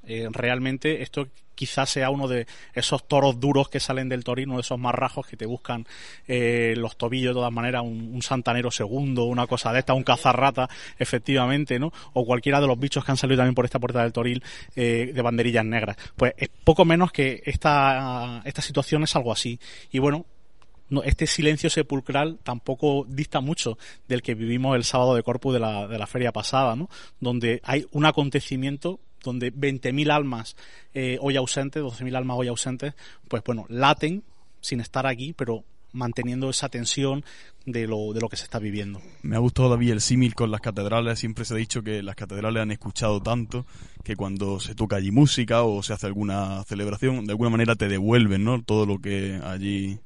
Eh, 0.07 0.29
realmente 0.31 1.03
esto 1.03 1.29
quizás 1.57 1.89
sea 1.89 2.11
uno 2.11 2.29
de 2.29 2.47
esos 2.75 3.09
toros 3.09 3.41
duros 3.41 3.69
que 3.69 3.81
salen 3.81 4.09
del 4.09 4.23
torino, 4.23 4.55
de 4.55 4.61
esos 4.61 4.79
marrajos 4.79 5.27
que 5.27 5.37
te 5.37 5.47
buscan 5.47 5.87
eh, 6.29 6.75
los 6.77 6.97
tobillos 6.97 7.31
de 7.31 7.39
todas 7.41 7.53
maneras, 7.53 7.83
un, 7.83 8.23
santanero 8.23 8.71
segundo, 8.71 9.25
una 9.25 9.47
cosa 9.47 9.73
de 9.73 9.81
esta, 9.81 9.95
un 9.95 10.05
cazarrata, 10.05 10.69
efectivamente, 10.99 11.79
¿no? 11.79 11.93
O 12.13 12.25
cualquiera 12.25 12.61
de 12.61 12.67
los 12.67 12.79
bichos 12.79 13.05
que 13.05 13.11
han 13.11 13.17
salido 13.17 13.39
también 13.39 13.55
por 13.55 13.65
esta 13.65 13.81
puerta 13.81 14.03
del 14.03 14.13
toril 14.13 14.45
eh, 14.77 15.11
de 15.15 15.23
banderillas 15.23 15.65
negras. 15.65 15.97
Pues 16.15 16.35
es 16.37 16.49
poco 16.63 16.85
menos 16.85 17.11
que 17.11 17.43
esta, 17.45 18.43
esta 18.45 18.63
situación 18.63 19.03
es 19.03 19.17
algo 19.17 19.33
así. 19.33 19.59
Y 19.91 19.99
bueno, 19.99 20.27
no, 20.89 21.03
este 21.03 21.27
silencio 21.27 21.71
sepulcral 21.71 22.39
tampoco 22.43 23.07
dista 23.09 23.41
mucho 23.41 23.79
del 24.09 24.23
que 24.23 24.35
vivimos 24.35 24.77
el 24.77 24.85
sábado 24.85 25.15
de 25.15 25.23
Corpus 25.23 25.55
de 25.55 25.61
la, 25.61 25.87
de 25.89 25.99
la 25.99 26.07
feria 26.07 26.33
pasada, 26.33 26.77
¿no? 26.77 26.89
Donde 27.19 27.61
hay 27.65 27.87
un 27.93 28.05
acontecimiento 28.07 29.01
donde 29.27 29.53
20.000 29.53 30.11
almas 30.11 30.57
eh, 30.95 31.19
hoy 31.21 31.37
ausentes, 31.37 31.83
12.000 31.83 32.17
almas 32.17 32.39
hoy 32.39 32.49
ausentes, 32.49 32.95
pues 33.29 33.43
bueno, 33.45 33.67
laten 33.69 34.23
sin 34.61 34.81
estar 34.81 35.07
aquí, 35.07 35.35
pero 35.35 35.65
manteniendo 35.93 36.51
esa 36.51 36.69
tensión 36.69 37.25
de 37.65 37.87
lo, 37.87 38.13
de 38.13 38.21
lo 38.21 38.29
que 38.29 38.37
se 38.37 38.45
está 38.45 38.59
viviendo. 38.59 39.01
Me 39.23 39.37
ha 39.37 39.41
gustado 39.41 39.71
David 39.71 39.93
el 39.93 40.01
símil 40.01 40.35
con 40.35 40.51
las 40.51 40.61
catedrales. 40.61 41.19
Siempre 41.19 41.45
se 41.45 41.55
ha 41.55 41.57
dicho 41.57 41.83
que 41.83 42.03
las 42.03 42.15
catedrales 42.15 42.63
han 42.63 42.71
escuchado 42.71 43.21
tanto 43.21 43.67
que 44.05 44.15
cuando 44.15 44.61
se 44.61 44.75
toca 44.75 44.97
allí 44.97 45.11
música 45.11 45.63
o 45.63 45.83
se 45.83 45.93
hace 45.93 46.07
alguna 46.07 46.63
celebración, 46.65 47.25
de 47.25 47.33
alguna 47.33 47.51
manera 47.51 47.75
te 47.75 47.89
devuelven 47.89 48.45
¿no? 48.45 48.63
todo 48.63 48.87
lo 48.87 48.99
que 49.01 49.41
allí 49.43 49.99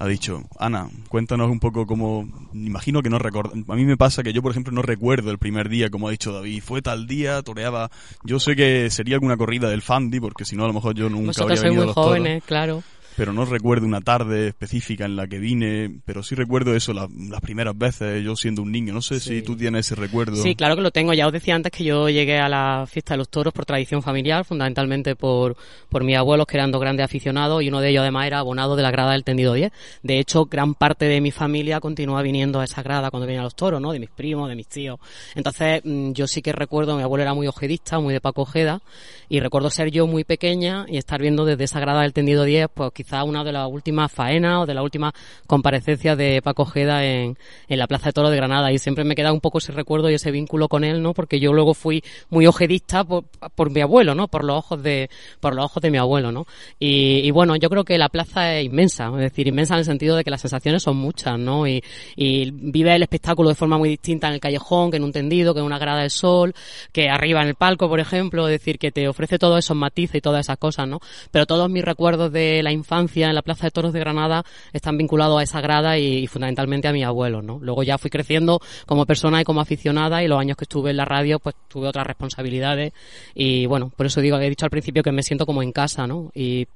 ha 0.00 0.06
dicho, 0.06 0.42
Ana, 0.58 0.88
cuéntanos 1.08 1.50
un 1.50 1.58
poco 1.58 1.86
cómo, 1.86 2.28
imagino 2.52 3.02
que 3.02 3.10
no 3.10 3.18
recuerdo, 3.18 3.52
a 3.68 3.74
mí 3.74 3.84
me 3.84 3.96
pasa 3.96 4.22
que 4.22 4.32
yo, 4.32 4.42
por 4.42 4.52
ejemplo, 4.52 4.72
no 4.72 4.80
recuerdo 4.80 5.30
el 5.32 5.38
primer 5.38 5.68
día, 5.68 5.90
como 5.90 6.06
ha 6.06 6.12
dicho 6.12 6.32
David, 6.32 6.62
fue 6.62 6.82
tal 6.82 7.06
día, 7.08 7.42
toreaba, 7.42 7.90
yo 8.22 8.38
sé 8.38 8.54
que 8.54 8.90
sería 8.90 9.16
alguna 9.16 9.36
corrida 9.36 9.68
del 9.68 9.82
Fandi, 9.82 10.20
porque 10.20 10.44
si 10.44 10.54
no, 10.54 10.64
a 10.64 10.68
lo 10.68 10.72
mejor 10.72 10.94
yo 10.94 11.08
nunca 11.08 11.42
habría 11.42 11.60
venido 11.60 11.74
muy 11.74 11.82
a 11.82 11.86
los 11.86 11.94
jóvenes, 11.94 12.44
claro 12.44 12.82
pero 13.18 13.32
no 13.32 13.44
recuerdo 13.44 13.84
una 13.84 14.00
tarde 14.00 14.46
específica 14.46 15.04
en 15.04 15.16
la 15.16 15.26
que 15.26 15.40
vine, 15.40 15.90
pero 16.04 16.22
sí 16.22 16.36
recuerdo 16.36 16.76
eso 16.76 16.92
las 16.92 17.40
primeras 17.40 17.76
veces, 17.76 18.22
yo 18.22 18.36
siendo 18.36 18.62
un 18.62 18.70
niño. 18.70 18.94
No 18.94 19.02
sé 19.02 19.18
si 19.18 19.42
tú 19.42 19.56
tienes 19.56 19.86
ese 19.86 19.96
recuerdo. 19.96 20.36
Sí, 20.36 20.54
claro 20.54 20.76
que 20.76 20.82
lo 20.82 20.92
tengo. 20.92 21.12
Ya 21.14 21.26
os 21.26 21.32
decía 21.32 21.56
antes 21.56 21.72
que 21.72 21.82
yo 21.82 22.08
llegué 22.08 22.38
a 22.38 22.48
la 22.48 22.86
fiesta 22.88 23.14
de 23.14 23.18
los 23.18 23.28
toros 23.28 23.52
por 23.52 23.66
tradición 23.66 24.02
familiar, 24.02 24.44
fundamentalmente 24.44 25.16
por, 25.16 25.56
por 25.88 26.04
mis 26.04 26.16
abuelos, 26.16 26.46
que 26.46 26.58
eran 26.58 26.70
dos 26.70 26.80
grandes 26.80 27.04
aficionados, 27.04 27.60
y 27.60 27.68
uno 27.70 27.80
de 27.80 27.88
ellos 27.88 28.02
además 28.02 28.28
era 28.28 28.38
abonado 28.38 28.76
de 28.76 28.84
la 28.84 28.92
grada 28.92 29.10
del 29.10 29.24
tendido 29.24 29.52
10. 29.52 29.72
De 30.04 30.20
hecho, 30.20 30.44
gran 30.44 30.74
parte 30.74 31.06
de 31.06 31.20
mi 31.20 31.32
familia 31.32 31.80
continúa 31.80 32.22
viniendo 32.22 32.60
a 32.60 32.64
esa 32.64 32.84
grada 32.84 33.10
cuando 33.10 33.26
vienen 33.26 33.40
a 33.40 33.44
los 33.44 33.56
toros, 33.56 33.80
¿no? 33.80 33.90
De 33.90 33.98
mis 33.98 34.10
primos, 34.10 34.48
de 34.48 34.54
mis 34.54 34.68
tíos. 34.68 35.00
Entonces, 35.34 35.80
mm, 35.82 36.12
yo 36.12 36.28
sí 36.28 36.40
que 36.40 36.52
recuerdo, 36.52 36.96
mi 36.96 37.02
abuelo 37.02 37.22
era 37.22 37.34
muy 37.34 37.48
ojedista, 37.48 37.98
muy 37.98 38.14
de 38.14 38.20
Paco 38.20 38.42
Ojeda, 38.42 38.80
y 39.28 39.40
recuerdo 39.40 39.70
ser 39.70 39.90
yo 39.90 40.06
muy 40.06 40.22
pequeña 40.22 40.86
y 40.88 40.98
estar 40.98 41.20
viendo 41.20 41.44
desde 41.44 41.64
esa 41.64 41.80
grada 41.80 42.02
del 42.02 42.12
tendido 42.12 42.44
10, 42.44 42.68
pues 42.72 42.92
quizá 43.08 43.24
una 43.24 43.42
de 43.42 43.52
las 43.52 43.66
últimas 43.66 43.78
última 43.88 44.08
faena 44.08 44.60
o 44.60 44.66
de 44.66 44.74
la 44.74 44.82
última 44.82 45.14
comparecencia 45.46 46.14
de 46.14 46.42
Paco 46.42 46.62
Ojeda 46.62 47.06
en, 47.06 47.38
en 47.68 47.78
la 47.78 47.86
Plaza 47.86 48.06
de 48.06 48.12
Toro 48.12 48.28
de 48.28 48.36
Granada 48.36 48.70
y 48.70 48.78
siempre 48.78 49.02
me 49.02 49.14
queda 49.14 49.32
un 49.32 49.40
poco 49.40 49.58
ese 49.58 49.72
recuerdo 49.72 50.10
y 50.10 50.14
ese 50.14 50.30
vínculo 50.30 50.68
con 50.68 50.84
él, 50.84 51.00
¿no? 51.00 51.14
Porque 51.14 51.40
yo 51.40 51.54
luego 51.54 51.72
fui 51.72 52.04
muy 52.28 52.46
ojedista 52.46 53.04
por, 53.04 53.24
por 53.54 53.70
mi 53.70 53.80
abuelo, 53.80 54.14
¿no? 54.14 54.28
Por 54.28 54.44
los 54.44 54.58
ojos 54.58 54.82
de, 54.82 55.08
por 55.40 55.54
los 55.54 55.64
ojos 55.64 55.82
de 55.82 55.90
mi 55.90 55.96
abuelo, 55.96 56.32
¿no? 56.32 56.46
Y, 56.78 57.30
bueno, 57.30 57.56
yo 57.56 57.70
creo 57.70 57.84
que 57.84 57.96
la 57.96 58.10
plaza 58.10 58.56
es 58.56 58.66
inmensa, 58.66 59.10
es 59.14 59.20
decir, 59.20 59.46
inmensa 59.46 59.74
en 59.74 59.78
el 59.78 59.84
sentido 59.86 60.16
de 60.16 60.24
que 60.24 60.30
las 60.30 60.42
sensaciones 60.42 60.82
son 60.82 60.98
muchas, 60.98 61.38
¿no? 61.38 61.66
Y, 61.66 61.82
vive 62.18 62.94
el 62.94 63.02
espectáculo 63.02 63.48
de 63.48 63.54
forma 63.54 63.78
muy 63.78 63.88
distinta 63.88 64.28
en 64.28 64.34
el 64.34 64.40
callejón, 64.40 64.90
que 64.90 64.98
en 64.98 65.04
un 65.04 65.12
tendido, 65.12 65.54
que 65.54 65.60
en 65.60 65.66
una 65.66 65.78
grada 65.78 66.02
de 66.02 66.10
sol, 66.10 66.54
que 66.92 67.08
arriba 67.08 67.40
en 67.40 67.48
el 67.48 67.54
palco, 67.54 67.88
por 67.88 68.00
ejemplo, 68.00 68.46
es 68.48 68.52
decir, 68.52 68.78
que 68.78 68.90
te 68.90 69.08
ofrece 69.08 69.38
todos 69.38 69.58
esos 69.58 69.76
matices 69.76 70.16
y 70.16 70.20
todas 70.20 70.40
esas 70.40 70.58
cosas, 70.58 70.86
¿no? 70.86 71.00
Pero 71.30 71.46
todos 71.46 71.70
mis 71.70 71.84
recuerdos 71.84 72.32
de 72.32 72.62
la 72.62 72.72
infancia 72.72 72.87
en 72.90 73.34
la 73.34 73.42
Plaza 73.42 73.66
de 73.66 73.70
Toros 73.70 73.92
de 73.92 74.00
Granada 74.00 74.44
están 74.72 74.96
vinculados 74.96 75.40
a 75.40 75.42
esa 75.42 75.60
grada 75.60 75.98
y, 75.98 76.26
fundamentalmente 76.26 76.88
a 76.88 76.92
mi 76.92 77.04
abuelo, 77.04 77.42
¿no? 77.42 77.58
Luego 77.60 77.82
ya 77.82 77.98
fui 77.98 78.10
creciendo 78.10 78.60
como 78.86 79.06
persona 79.06 79.40
y 79.40 79.44
como 79.44 79.60
aficionada 79.60 80.22
y 80.22 80.28
los 80.28 80.40
años 80.40 80.56
que 80.56 80.64
estuve 80.64 80.90
en 80.90 80.96
la 80.96 81.04
radio 81.04 81.38
pues 81.38 81.54
tuve 81.68 81.88
otras 81.88 82.06
responsabilidades 82.06 82.92
y 83.34 83.66
bueno, 83.66 83.90
por 83.94 84.06
eso 84.06 84.20
digo, 84.20 84.38
he 84.38 84.48
dicho 84.48 84.64
al 84.64 84.70
principio 84.70 85.02
que 85.02 85.12
me 85.12 85.22
siento 85.22 85.46
como 85.46 85.62
en 85.62 85.72
casa, 85.72 86.06
¿no? 86.06 86.30
Y 86.34 86.66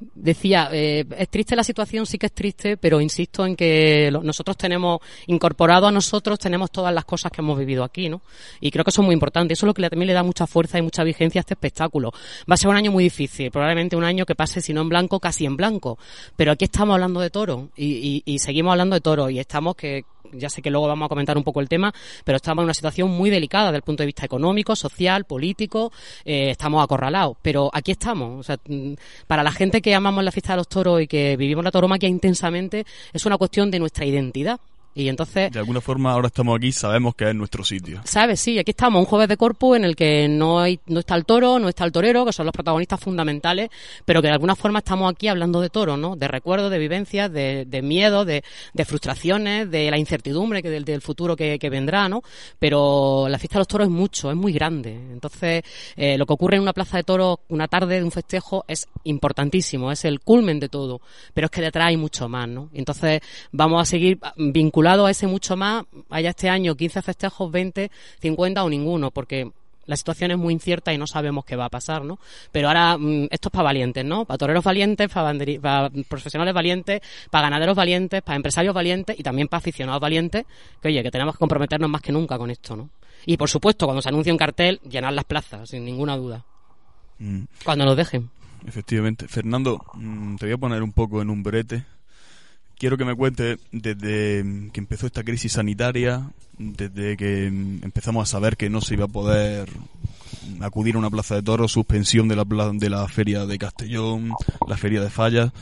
decía, 0.00 0.68
eh, 0.72 1.04
es 1.16 1.28
triste 1.28 1.56
la 1.56 1.64
situación, 1.64 2.06
sí 2.06 2.18
que 2.18 2.26
es 2.26 2.32
triste, 2.32 2.76
pero 2.76 3.00
insisto 3.00 3.44
en 3.44 3.56
que 3.56 4.10
nosotros 4.22 4.56
tenemos 4.56 5.00
incorporado 5.26 5.86
a 5.86 5.92
nosotros, 5.92 6.38
tenemos 6.38 6.70
todas 6.70 6.94
las 6.94 7.04
cosas 7.04 7.32
que 7.32 7.40
hemos 7.40 7.58
vivido 7.58 7.84
aquí, 7.84 8.08
¿no? 8.08 8.22
Y 8.60 8.70
creo 8.70 8.84
que 8.84 8.90
eso 8.90 9.02
es 9.02 9.06
muy 9.06 9.14
importante. 9.14 9.54
Eso 9.54 9.66
es 9.66 9.68
lo 9.68 9.74
que 9.74 9.88
también 9.88 10.08
le 10.08 10.12
da 10.12 10.22
mucha 10.22 10.46
fuerza 10.46 10.78
y 10.78 10.82
mucha 10.82 11.02
vigencia 11.04 11.40
a 11.40 11.42
este 11.42 11.54
espectáculo. 11.54 12.12
Va 12.50 12.54
a 12.54 12.56
ser 12.56 12.70
un 12.70 12.76
año 12.76 12.92
muy 12.92 13.04
difícil, 13.04 13.50
probablemente 13.50 13.96
un 13.96 14.04
año 14.04 14.24
que 14.24 14.34
pase, 14.34 14.60
si 14.60 14.72
no 14.72 14.82
en 14.82 14.88
blanco, 14.88 15.20
casi 15.20 15.46
en 15.46 15.56
blanco. 15.56 15.98
Pero 16.36 16.52
aquí 16.52 16.66
estamos 16.66 16.94
hablando 16.94 17.20
de 17.20 17.30
toro 17.30 17.70
y, 17.76 18.22
y 18.24 18.38
seguimos 18.38 18.72
hablando 18.72 18.94
de 18.94 19.00
toro 19.00 19.30
y 19.30 19.38
estamos 19.38 19.74
que 19.76 20.04
ya 20.32 20.48
sé 20.48 20.62
que 20.62 20.70
luego 20.70 20.86
vamos 20.86 21.06
a 21.06 21.08
comentar 21.08 21.36
un 21.36 21.44
poco 21.44 21.60
el 21.60 21.68
tema, 21.68 21.92
pero 22.24 22.36
estamos 22.36 22.62
en 22.62 22.64
una 22.64 22.74
situación 22.74 23.10
muy 23.10 23.30
delicada 23.30 23.66
desde 23.66 23.76
el 23.76 23.82
punto 23.82 24.02
de 24.02 24.06
vista 24.06 24.24
económico, 24.24 24.76
social, 24.76 25.24
político, 25.24 25.92
eh, 26.24 26.50
estamos 26.50 26.82
acorralados, 26.82 27.36
pero 27.42 27.70
aquí 27.72 27.92
estamos. 27.92 28.40
O 28.40 28.42
sea, 28.42 28.58
mm, 28.66 28.94
para 29.26 29.42
la 29.42 29.52
gente 29.52 29.80
que 29.80 29.94
amamos 29.94 30.24
la 30.24 30.32
fiesta 30.32 30.52
de 30.52 30.58
los 30.58 30.68
toros 30.68 31.00
y 31.02 31.06
que 31.06 31.36
vivimos 31.36 31.64
la 31.64 31.70
tauromaquia 31.70 32.08
intensamente, 32.08 32.84
es 33.12 33.26
una 33.26 33.38
cuestión 33.38 33.70
de 33.70 33.78
nuestra 33.78 34.04
identidad 34.04 34.60
Y 34.94 35.08
entonces... 35.08 35.52
De 35.52 35.58
alguna 35.60 35.80
forma 35.80 36.12
ahora 36.12 36.26
estamos 36.26 36.56
aquí, 36.56 36.72
sabemos 36.72 37.14
que 37.14 37.28
es 37.28 37.34
nuestro 37.34 37.64
sitio. 37.64 38.00
¿Sabes? 38.04 38.40
Sí, 38.40 38.58
aquí 38.58 38.72
estamos, 38.72 39.00
un 39.00 39.06
jueves 39.06 39.28
de 39.28 39.36
corpus 39.36 39.76
en 39.76 39.84
el 39.84 39.94
que 39.94 40.28
no, 40.28 40.58
hay, 40.58 40.80
no 40.86 41.00
está 41.00 41.14
el 41.14 41.24
toro, 41.24 41.58
no 41.58 41.68
está 41.68 41.84
el 41.84 41.92
torero, 41.92 42.24
que 42.24 42.32
son 42.32 42.46
los 42.46 42.52
protagonistas 42.52 43.00
fundamentales, 43.00 43.70
pero 44.04 44.20
que 44.20 44.28
de 44.28 44.34
alguna 44.34 44.56
forma 44.56 44.80
estamos 44.80 45.12
aquí 45.12 45.28
hablando 45.28 45.60
de 45.60 45.70
toro, 45.70 45.96
¿no? 45.96 46.16
De 46.16 46.26
recuerdos, 46.26 46.70
de 46.70 46.78
vivencias, 46.78 47.32
de, 47.32 47.64
de 47.64 47.82
miedo, 47.82 48.24
de, 48.24 48.42
de, 48.74 48.84
frustraciones, 48.84 49.70
de 49.70 49.90
la 49.90 49.98
incertidumbre 49.98 50.62
que 50.62 50.70
del, 50.70 50.84
del 50.84 51.00
futuro 51.00 51.36
que, 51.36 51.58
que, 51.58 51.70
vendrá, 51.70 52.08
¿no? 52.08 52.22
Pero 52.58 53.26
la 53.28 53.38
fiesta 53.38 53.58
de 53.58 53.60
los 53.60 53.68
toros 53.68 53.86
es 53.86 53.92
mucho, 53.92 54.30
es 54.30 54.36
muy 54.36 54.52
grande. 54.52 54.94
Entonces, 54.94 55.62
eh, 55.96 56.18
lo 56.18 56.26
que 56.26 56.32
ocurre 56.32 56.56
en 56.56 56.62
una 56.62 56.72
plaza 56.72 56.96
de 56.96 57.04
toros 57.04 57.38
una 57.48 57.68
tarde 57.68 57.96
de 57.96 58.04
un 58.04 58.10
festejo 58.10 58.64
es 58.68 58.88
importantísimo, 59.04 59.92
es 59.92 60.04
el 60.04 60.20
culmen 60.20 60.60
de 60.60 60.68
todo, 60.68 61.00
pero 61.34 61.46
es 61.46 61.50
que 61.50 61.60
detrás 61.60 61.88
hay 61.88 61.96
mucho 61.96 62.28
más, 62.28 62.48
¿no? 62.48 62.68
Entonces, 62.72 63.20
vamos 63.52 63.82
a 63.82 63.84
seguir 63.84 64.18
vinculados 64.78 65.08
a 65.08 65.10
ese 65.10 65.26
mucho 65.26 65.56
más, 65.56 65.84
haya 66.08 66.30
este 66.30 66.48
año 66.48 66.76
15 66.76 67.02
festejos, 67.02 67.50
20, 67.50 67.90
50 68.20 68.62
o 68.62 68.70
ninguno, 68.70 69.10
porque 69.10 69.50
la 69.86 69.96
situación 69.96 70.30
es 70.30 70.38
muy 70.38 70.54
incierta 70.54 70.92
y 70.92 70.98
no 70.98 71.08
sabemos 71.08 71.44
qué 71.44 71.56
va 71.56 71.64
a 71.64 71.68
pasar, 71.68 72.04
¿no? 72.04 72.20
Pero 72.52 72.68
ahora 72.68 72.96
mm, 72.96 73.26
esto 73.32 73.48
es 73.48 73.52
para 73.52 73.64
valientes, 73.64 74.04
¿no? 74.04 74.24
Para 74.24 74.38
toreros 74.38 74.62
valientes, 74.62 75.10
para, 75.10 75.90
profesionales 76.08 76.54
valientes, 76.54 77.00
para 77.28 77.48
ganaderos 77.50 77.74
valientes, 77.74 78.22
para 78.22 78.36
empresarios 78.36 78.72
valientes 78.72 79.18
y 79.18 79.24
también 79.24 79.48
para 79.48 79.58
aficionados 79.58 80.00
valientes, 80.00 80.44
que 80.80 80.88
oye, 80.88 81.02
que 81.02 81.10
tenemos 81.10 81.34
que 81.34 81.40
comprometernos 81.40 81.90
más 81.90 82.00
que 82.00 82.12
nunca 82.12 82.38
con 82.38 82.48
esto, 82.48 82.76
¿no? 82.76 82.90
Y 83.26 83.36
por 83.36 83.48
supuesto, 83.48 83.86
cuando 83.86 84.00
se 84.00 84.10
anuncie 84.10 84.30
un 84.30 84.38
cartel, 84.38 84.78
llenar 84.88 85.12
las 85.12 85.24
plazas, 85.24 85.70
sin 85.70 85.84
ninguna 85.84 86.16
duda. 86.16 86.44
Mm. 87.18 87.42
Cuando 87.64 87.84
nos 87.84 87.96
dejen. 87.96 88.30
Efectivamente. 88.64 89.26
Fernando, 89.26 89.84
mm, 89.94 90.36
te 90.36 90.46
voy 90.46 90.52
a 90.52 90.58
poner 90.58 90.84
un 90.84 90.92
poco 90.92 91.20
en 91.20 91.30
un 91.30 91.42
brete 91.42 91.84
quiero 92.78 92.96
que 92.96 93.04
me 93.04 93.14
cuente 93.14 93.58
desde 93.72 94.70
que 94.72 94.80
empezó 94.80 95.06
esta 95.06 95.24
crisis 95.24 95.52
sanitaria, 95.52 96.30
desde 96.56 97.16
que 97.16 97.46
empezamos 97.46 98.28
a 98.28 98.30
saber 98.30 98.56
que 98.56 98.70
no 98.70 98.80
se 98.80 98.94
iba 98.94 99.04
a 99.04 99.08
poder 99.08 99.68
acudir 100.60 100.94
a 100.94 100.98
una 100.98 101.10
plaza 101.10 101.34
de 101.34 101.42
toros, 101.42 101.72
suspensión 101.72 102.28
de 102.28 102.36
la, 102.36 102.44
de 102.44 102.90
la 102.90 103.06
feria 103.08 103.46
de 103.46 103.58
Castellón, 103.58 104.32
la 104.66 104.76
feria 104.76 105.00
de 105.00 105.10
Fallas. 105.10 105.52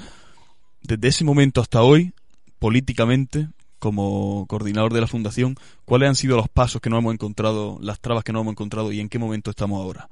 Desde 0.83 1.09
ese 1.09 1.25
momento 1.25 1.61
hasta 1.61 1.83
hoy, 1.83 2.13
políticamente, 2.59 3.49
como 3.79 4.47
coordinador 4.47 4.93
de 4.93 5.01
la 5.01 5.07
fundación, 5.07 5.57
¿cuáles 5.85 6.09
han 6.09 6.15
sido 6.15 6.37
los 6.37 6.49
pasos 6.49 6.81
que 6.81 6.91
no 6.91 6.99
hemos 6.99 7.15
encontrado, 7.15 7.79
las 7.81 8.01
trabas 8.01 8.25
que 8.25 8.33
no 8.33 8.41
hemos 8.41 8.53
encontrado 8.53 8.93
y 8.93 9.01
en 9.01 9.09
qué 9.09 9.19
momento 9.19 9.51
estamos 9.51 9.81
ahora? 9.81 10.09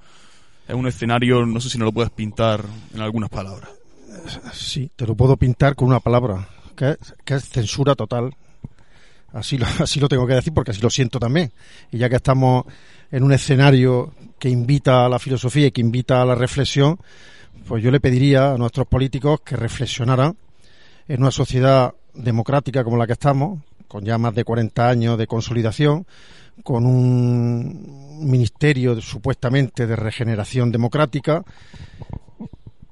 Es 0.66 0.74
un 0.74 0.86
escenario, 0.86 1.44
no 1.44 1.60
sé 1.60 1.68
si 1.68 1.78
nos 1.78 1.86
lo 1.86 1.92
puedes 1.92 2.10
pintar 2.10 2.64
en 2.94 3.00
algunas 3.00 3.30
palabras. 3.30 3.70
Sí, 4.52 4.90
te 4.96 5.06
lo 5.06 5.14
puedo 5.14 5.36
pintar 5.36 5.74
con 5.74 5.88
una 5.88 6.00
palabra, 6.00 6.48
que, 6.74 6.96
es 7.26 7.48
censura 7.48 7.94
total. 7.94 8.34
Así 9.32 9.58
lo, 9.58 9.66
así 9.80 10.00
lo 10.00 10.08
tengo 10.08 10.26
que 10.26 10.34
decir 10.34 10.52
porque 10.52 10.70
así 10.70 10.80
lo 10.80 10.90
siento 10.90 11.18
también. 11.18 11.52
Y 11.90 11.98
ya 11.98 12.08
que 12.08 12.16
estamos 12.16 12.64
en 13.10 13.22
un 13.22 13.32
escenario 13.32 14.14
que 14.38 14.48
invita 14.48 15.06
a 15.06 15.08
la 15.08 15.18
filosofía 15.18 15.68
y 15.68 15.70
que 15.70 15.80
invita 15.80 16.22
a 16.22 16.24
la 16.24 16.34
reflexión, 16.34 16.98
pues 17.66 17.82
yo 17.82 17.90
le 17.90 18.00
pediría 18.00 18.52
a 18.52 18.58
nuestros 18.58 18.86
políticos 18.86 19.40
que 19.44 19.56
reflexionaran 19.56 20.36
en 21.08 21.20
una 21.20 21.30
sociedad 21.30 21.94
democrática 22.14 22.84
como 22.84 22.96
la 22.96 23.06
que 23.06 23.12
estamos, 23.14 23.60
con 23.88 24.04
ya 24.04 24.18
más 24.18 24.34
de 24.34 24.44
40 24.44 24.88
años 24.88 25.18
de 25.18 25.26
consolidación, 25.26 26.06
con 26.62 26.86
un 26.86 28.28
ministerio 28.28 29.00
supuestamente 29.00 29.86
de 29.86 29.96
regeneración 29.96 30.70
democrática, 30.70 31.44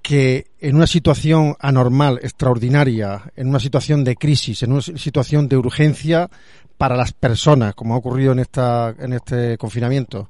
que 0.02 0.50
en 0.58 0.76
una 0.76 0.86
situación 0.86 1.56
anormal, 1.60 2.18
extraordinaria, 2.22 3.32
en 3.36 3.48
una 3.48 3.60
situación 3.60 4.02
de 4.02 4.16
crisis, 4.16 4.62
en 4.62 4.72
una 4.72 4.82
situación 4.82 5.48
de 5.48 5.56
urgencia 5.56 6.28
para 6.76 6.96
las 6.96 7.12
personas, 7.12 7.74
como 7.74 7.94
ha 7.94 7.98
ocurrido 7.98 8.32
en, 8.32 8.40
esta, 8.40 8.94
en 8.98 9.12
este 9.12 9.56
confinamiento, 9.56 10.28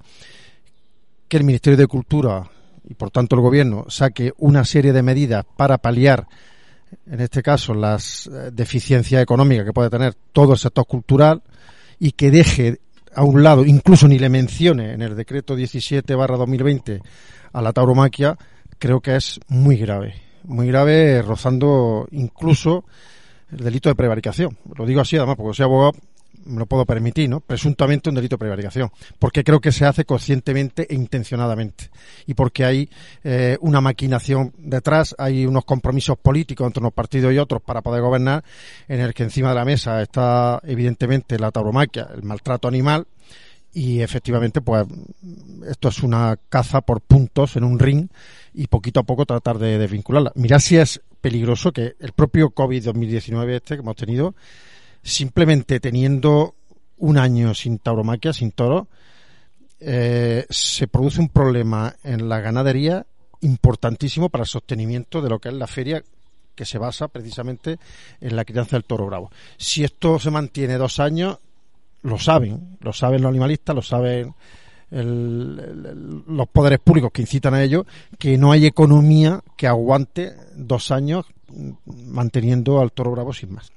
que 1.26 1.38
el 1.38 1.44
Ministerio 1.44 1.78
de 1.78 1.86
Cultura 1.86 2.48
y 2.88 2.94
por 2.94 3.10
tanto 3.10 3.36
el 3.36 3.42
Gobierno 3.42 3.86
saque 3.88 4.32
una 4.38 4.64
serie 4.64 4.92
de 4.92 5.02
medidas 5.02 5.44
para 5.56 5.78
paliar, 5.78 6.26
en 7.06 7.20
este 7.20 7.42
caso, 7.42 7.72
las 7.72 8.26
eh, 8.26 8.50
deficiencias 8.52 9.22
económicas 9.22 9.64
que 9.64 9.72
puede 9.72 9.88
tener 9.88 10.14
todo 10.32 10.52
el 10.52 10.58
sector 10.58 10.86
cultural 10.86 11.42
y 11.98 12.12
que 12.12 12.30
deje 12.30 12.80
a 13.14 13.24
un 13.24 13.42
lado, 13.42 13.64
incluso 13.64 14.08
ni 14.08 14.18
le 14.18 14.28
mencione 14.28 14.92
en 14.92 15.02
el 15.02 15.16
decreto 15.16 15.56
17 15.56 16.14
barra 16.14 16.36
2020 16.36 17.00
a 17.52 17.62
la 17.62 17.72
tauromaquia, 17.72 18.36
creo 18.82 19.00
que 19.00 19.14
es 19.14 19.38
muy 19.46 19.76
grave, 19.76 20.16
muy 20.42 20.66
grave, 20.66 21.22
rozando 21.22 22.08
incluso 22.10 22.84
el 23.52 23.58
delito 23.58 23.88
de 23.88 23.94
prevaricación. 23.94 24.58
Lo 24.76 24.84
digo 24.84 25.00
así, 25.00 25.16
además, 25.16 25.36
porque 25.36 25.54
soy 25.54 25.66
abogado, 25.66 25.92
me 26.46 26.58
lo 26.58 26.66
puedo 26.66 26.84
permitir, 26.84 27.30
¿no? 27.30 27.38
Presuntamente 27.38 28.08
un 28.08 28.16
delito 28.16 28.34
de 28.34 28.40
prevaricación, 28.40 28.90
porque 29.20 29.44
creo 29.44 29.60
que 29.60 29.70
se 29.70 29.84
hace 29.84 30.04
conscientemente 30.04 30.88
e 30.90 30.96
intencionadamente 30.96 31.90
y 32.26 32.34
porque 32.34 32.64
hay 32.64 32.90
eh, 33.22 33.56
una 33.60 33.80
maquinación 33.80 34.52
detrás, 34.58 35.14
hay 35.16 35.46
unos 35.46 35.64
compromisos 35.64 36.18
políticos 36.18 36.66
entre 36.66 36.80
unos 36.80 36.92
partidos 36.92 37.32
y 37.32 37.38
otros 37.38 37.62
para 37.62 37.82
poder 37.82 38.02
gobernar, 38.02 38.42
en 38.88 38.98
el 38.98 39.14
que 39.14 39.22
encima 39.22 39.50
de 39.50 39.54
la 39.54 39.64
mesa 39.64 40.02
está 40.02 40.60
evidentemente 40.64 41.38
la 41.38 41.52
tauromaquia, 41.52 42.08
el 42.12 42.24
maltrato 42.24 42.66
animal 42.66 43.06
y 43.72 44.00
efectivamente 44.00 44.60
pues 44.60 44.86
esto 45.66 45.88
es 45.88 46.02
una 46.02 46.38
caza 46.48 46.80
por 46.82 47.00
puntos 47.00 47.56
en 47.56 47.64
un 47.64 47.78
ring 47.78 48.08
y 48.54 48.66
poquito 48.66 49.00
a 49.00 49.04
poco 49.04 49.24
tratar 49.24 49.58
de 49.58 49.78
desvincularla. 49.78 50.32
Mirad 50.34 50.58
si 50.58 50.76
es 50.76 51.00
peligroso 51.20 51.72
que 51.72 51.94
el 51.98 52.12
propio 52.12 52.50
COVID-2019 52.50 53.50
este 53.50 53.74
que 53.76 53.80
hemos 53.80 53.96
tenido, 53.96 54.34
simplemente 55.02 55.80
teniendo 55.80 56.54
un 56.98 57.18
año 57.18 57.54
sin 57.54 57.78
tauromaquia, 57.78 58.32
sin 58.32 58.52
toro, 58.52 58.88
eh, 59.80 60.46
se 60.50 60.86
produce 60.86 61.20
un 61.20 61.28
problema 61.28 61.94
en 62.04 62.28
la 62.28 62.40
ganadería 62.40 63.06
importantísimo 63.40 64.28
para 64.28 64.42
el 64.42 64.48
sostenimiento 64.48 65.20
de 65.20 65.28
lo 65.28 65.38
que 65.38 65.48
es 65.48 65.54
la 65.54 65.66
feria 65.66 66.04
que 66.54 66.64
se 66.64 66.78
basa 66.78 67.08
precisamente 67.08 67.78
en 68.20 68.36
la 68.36 68.44
crianza 68.44 68.76
del 68.76 68.84
toro 68.84 69.06
bravo. 69.06 69.30
Si 69.56 69.82
esto 69.82 70.18
se 70.18 70.30
mantiene 70.30 70.74
dos 70.74 71.00
años, 71.00 71.38
lo 72.02 72.18
saben, 72.18 72.78
lo 72.80 72.92
saben 72.92 73.22
los 73.22 73.30
animalistas, 73.30 73.74
lo 73.74 73.82
saben 73.82 74.34
los 74.90 76.48
poderes 76.48 76.78
públicos 76.78 77.10
que 77.12 77.22
incitan 77.22 77.54
a 77.54 77.62
ello, 77.62 77.86
que 78.18 78.36
no 78.36 78.52
hay 78.52 78.66
economía 78.66 79.40
que 79.56 79.66
aguante 79.66 80.34
dos 80.54 80.90
años 80.90 81.24
manteniendo 81.86 82.80
al 82.80 82.92
toro 82.92 83.12
bravo 83.12 83.32
sin 83.32 83.54
más. 83.54 83.72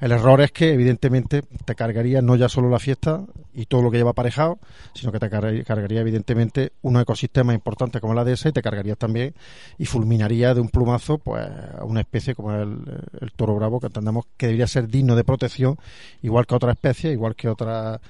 El 0.00 0.12
error 0.12 0.40
es 0.40 0.52
que, 0.52 0.72
evidentemente, 0.72 1.42
te 1.64 1.74
cargaría 1.74 2.22
no 2.22 2.36
ya 2.36 2.48
solo 2.48 2.68
la 2.68 2.78
fiesta 2.78 3.24
y 3.52 3.66
todo 3.66 3.82
lo 3.82 3.90
que 3.90 3.98
lleva 3.98 4.10
aparejado, 4.10 4.58
sino 4.94 5.12
que 5.12 5.18
te 5.18 5.30
cargaría, 5.30 6.00
evidentemente, 6.00 6.72
un 6.82 6.98
ecosistema 6.98 7.54
importante 7.54 8.00
como 8.00 8.14
la 8.14 8.24
de 8.24 8.32
esa 8.32 8.48
y 8.48 8.52
te 8.52 8.62
cargaría 8.62 8.96
también 8.96 9.34
y 9.78 9.86
fulminaría 9.86 10.54
de 10.54 10.60
un 10.60 10.68
plumazo 10.68 11.18
pues, 11.18 11.46
a 11.46 11.84
una 11.84 12.00
especie 12.00 12.34
como 12.34 12.52
el, 12.52 12.78
el 13.20 13.32
toro 13.32 13.54
bravo, 13.54 13.80
que 13.80 13.86
entendemos 13.86 14.26
que 14.36 14.46
debería 14.46 14.66
ser 14.66 14.88
digno 14.88 15.16
de 15.16 15.24
protección, 15.24 15.78
igual 16.22 16.46
que 16.46 16.54
otra 16.54 16.72
especie, 16.72 17.12
igual 17.12 17.34
que 17.36 17.48
otra 17.48 18.00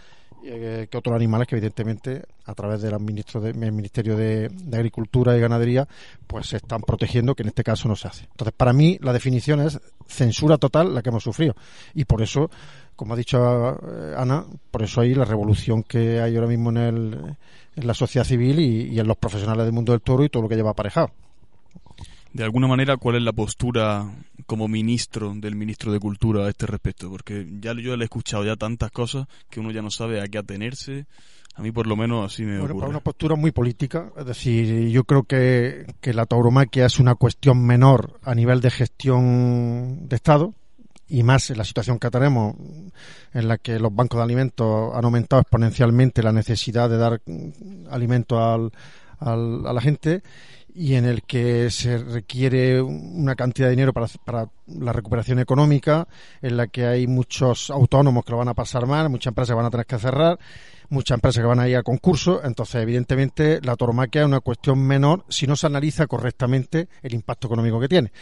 eh, 0.46 0.88
que 0.90 0.98
otros 0.98 1.14
animales 1.16 1.48
que 1.48 1.56
evidentemente 1.56 2.22
a 2.44 2.54
través 2.54 2.82
del 2.82 2.98
Ministerio 3.00 4.16
de, 4.16 4.50
Agricultura 4.72 5.36
y 5.36 5.40
Ganadería 5.40 5.88
pues 6.26 6.48
se 6.48 6.56
están 6.58 6.82
protegiendo 6.82 7.34
que 7.34 7.42
en 7.42 7.48
este 7.48 7.64
caso 7.64 7.88
no 7.88 7.96
se 7.96 8.08
hace. 8.08 8.24
Entonces 8.30 8.54
para 8.56 8.72
mí 8.72 8.98
la 9.00 9.12
definición 9.12 9.60
es 9.60 9.80
censura 10.06 10.58
total 10.58 10.94
la 10.94 11.02
que 11.02 11.08
hemos 11.08 11.22
sufrido 11.22 11.54
y 11.94 12.04
por 12.04 12.22
eso 12.22 12.50
como 12.96 13.14
ha 13.14 13.16
dicho 13.16 13.38
eh, 13.38 14.14
Ana, 14.16 14.44
por 14.70 14.82
eso 14.82 15.00
hay 15.00 15.14
la 15.14 15.24
revolución 15.24 15.82
que 15.82 16.20
hay 16.20 16.36
ahora 16.36 16.48
mismo 16.48 16.70
en, 16.70 16.76
el, 16.76 17.36
en 17.76 17.86
la 17.86 17.94
sociedad 17.94 18.26
civil 18.26 18.60
y 18.60 18.98
en 18.98 19.06
los 19.06 19.16
profesionales 19.16 19.64
del 19.64 19.72
mundo 19.72 19.92
del 19.92 20.02
toro 20.02 20.24
y 20.24 20.28
todo 20.28 20.42
lo 20.42 20.48
que 20.48 20.56
lleva 20.56 20.70
aparejado 20.70 21.10
de 22.34 22.42
alguna 22.42 22.66
manera, 22.66 22.96
¿cuál 22.96 23.14
es 23.14 23.22
la 23.22 23.32
postura 23.32 24.10
como 24.46 24.66
ministro 24.66 25.32
del 25.36 25.54
ministro 25.54 25.92
de 25.92 26.00
Cultura 26.00 26.44
a 26.44 26.50
este 26.50 26.66
respecto? 26.66 27.08
Porque 27.08 27.46
ya 27.60 27.72
yo 27.74 27.96
le 27.96 28.02
he 28.02 28.06
escuchado 28.06 28.44
ya 28.44 28.56
tantas 28.56 28.90
cosas 28.90 29.28
que 29.48 29.60
uno 29.60 29.70
ya 29.70 29.82
no 29.82 29.90
sabe 29.90 30.20
a 30.20 30.26
qué 30.26 30.38
atenerse. 30.38 31.06
A 31.54 31.62
mí 31.62 31.70
por 31.70 31.86
lo 31.86 31.94
menos 31.94 32.26
así 32.26 32.42
me 32.42 32.58
bueno, 32.58 32.74
ocurre. 32.74 32.88
una 32.88 32.98
postura 32.98 33.36
muy 33.36 33.52
política, 33.52 34.10
es 34.18 34.26
decir, 34.26 34.88
yo 34.88 35.04
creo 35.04 35.22
que, 35.22 35.86
que 36.00 36.12
la 36.12 36.26
tauromaquia 36.26 36.86
es 36.86 36.98
una 36.98 37.14
cuestión 37.14 37.64
menor 37.64 38.18
a 38.24 38.34
nivel 38.34 38.60
de 38.60 38.70
gestión 38.72 40.08
de 40.08 40.16
Estado, 40.16 40.54
y 41.06 41.22
más 41.22 41.50
en 41.50 41.58
la 41.58 41.64
situación 41.64 42.00
que 42.00 42.10
tenemos, 42.10 42.56
en 43.32 43.46
la 43.46 43.58
que 43.58 43.78
los 43.78 43.94
bancos 43.94 44.18
de 44.18 44.24
alimentos 44.24 44.92
han 44.92 45.04
aumentado 45.04 45.42
exponencialmente 45.42 46.24
la 46.24 46.32
necesidad 46.32 46.90
de 46.90 46.96
dar 46.96 47.20
alimento 47.90 48.42
al, 48.42 48.72
al, 49.24 49.66
a 49.66 49.72
la 49.72 49.80
gente 49.80 50.22
y 50.74 50.96
en 50.96 51.04
el 51.04 51.22
que 51.22 51.70
se 51.70 51.98
requiere 51.98 52.82
una 52.82 53.36
cantidad 53.36 53.68
de 53.68 53.76
dinero 53.76 53.92
para, 53.92 54.48
la 54.66 54.92
recuperación 54.92 55.38
económica, 55.38 56.08
en 56.42 56.56
la 56.56 56.66
que 56.66 56.84
hay 56.84 57.06
muchos 57.06 57.70
autónomos 57.70 58.24
que 58.24 58.32
lo 58.32 58.38
van 58.38 58.48
a 58.48 58.54
pasar 58.54 58.84
mal, 58.86 59.08
muchas 59.08 59.30
empresas 59.30 59.52
que 59.52 59.56
van 59.56 59.66
a 59.66 59.70
tener 59.70 59.86
que 59.86 59.98
cerrar, 59.98 60.36
muchas 60.88 61.14
empresas 61.14 61.40
que 61.40 61.46
van 61.46 61.60
a 61.60 61.68
ir 61.68 61.76
a 61.76 61.84
concurso. 61.84 62.42
Entonces, 62.42 62.82
evidentemente, 62.82 63.60
la 63.62 63.76
toromaquia 63.76 64.22
es 64.22 64.26
una 64.26 64.40
cuestión 64.40 64.84
menor 64.84 65.24
si 65.28 65.46
no 65.46 65.54
se 65.54 65.68
analiza 65.68 66.08
correctamente 66.08 66.88
el 67.02 67.14
impacto 67.14 67.46
económico 67.46 67.78
que 67.78 67.88
tiene 67.88 68.12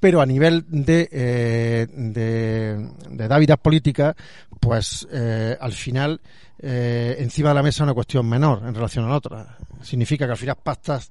pero 0.00 0.20
a 0.20 0.26
nivel 0.26 0.64
de, 0.66 1.08
eh, 1.12 1.86
de, 1.92 2.90
de 3.08 3.28
dávidas 3.28 3.56
políticas, 3.58 4.16
pues 4.62 5.08
eh, 5.10 5.56
al 5.60 5.72
final 5.72 6.20
eh, 6.60 7.16
encima 7.18 7.48
de 7.48 7.56
la 7.56 7.64
mesa 7.64 7.82
una 7.82 7.94
cuestión 7.94 8.28
menor 8.28 8.62
en 8.64 8.72
relación 8.72 9.04
a 9.04 9.08
la 9.08 9.16
otra. 9.16 9.58
Significa 9.82 10.24
que 10.24 10.30
al 10.30 10.38
final 10.38 10.56
pastas 10.62 11.10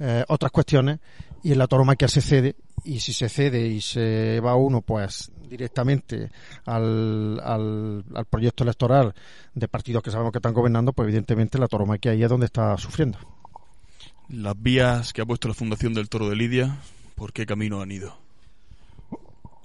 eh, 0.00 0.24
otras 0.26 0.50
cuestiones 0.50 0.98
y 1.44 1.52
en 1.52 1.58
la 1.58 1.68
tauromaquia 1.68 2.08
se 2.08 2.20
cede 2.20 2.56
y 2.82 2.98
si 2.98 3.12
se 3.12 3.28
cede 3.28 3.64
y 3.68 3.80
se 3.80 4.40
va 4.40 4.56
uno 4.56 4.80
pues 4.80 5.30
directamente 5.48 6.30
al, 6.64 7.38
al, 7.44 8.04
al, 8.12 8.24
proyecto 8.24 8.64
electoral 8.64 9.14
de 9.54 9.68
partidos 9.68 10.02
que 10.02 10.10
sabemos 10.10 10.32
que 10.32 10.38
están 10.38 10.54
gobernando, 10.54 10.92
pues 10.92 11.06
evidentemente 11.06 11.58
la 11.58 11.68
tauromaquia 11.68 12.10
ahí 12.10 12.24
es 12.24 12.28
donde 12.28 12.46
está 12.46 12.76
sufriendo. 12.76 13.20
Las 14.30 14.60
vías 14.60 15.12
que 15.12 15.22
ha 15.22 15.26
puesto 15.26 15.46
la 15.46 15.54
Fundación 15.54 15.94
del 15.94 16.08
Toro 16.08 16.28
de 16.28 16.34
Lidia, 16.34 16.76
¿por 17.14 17.32
qué 17.32 17.46
camino 17.46 17.80
han 17.80 17.92
ido? 17.92 18.21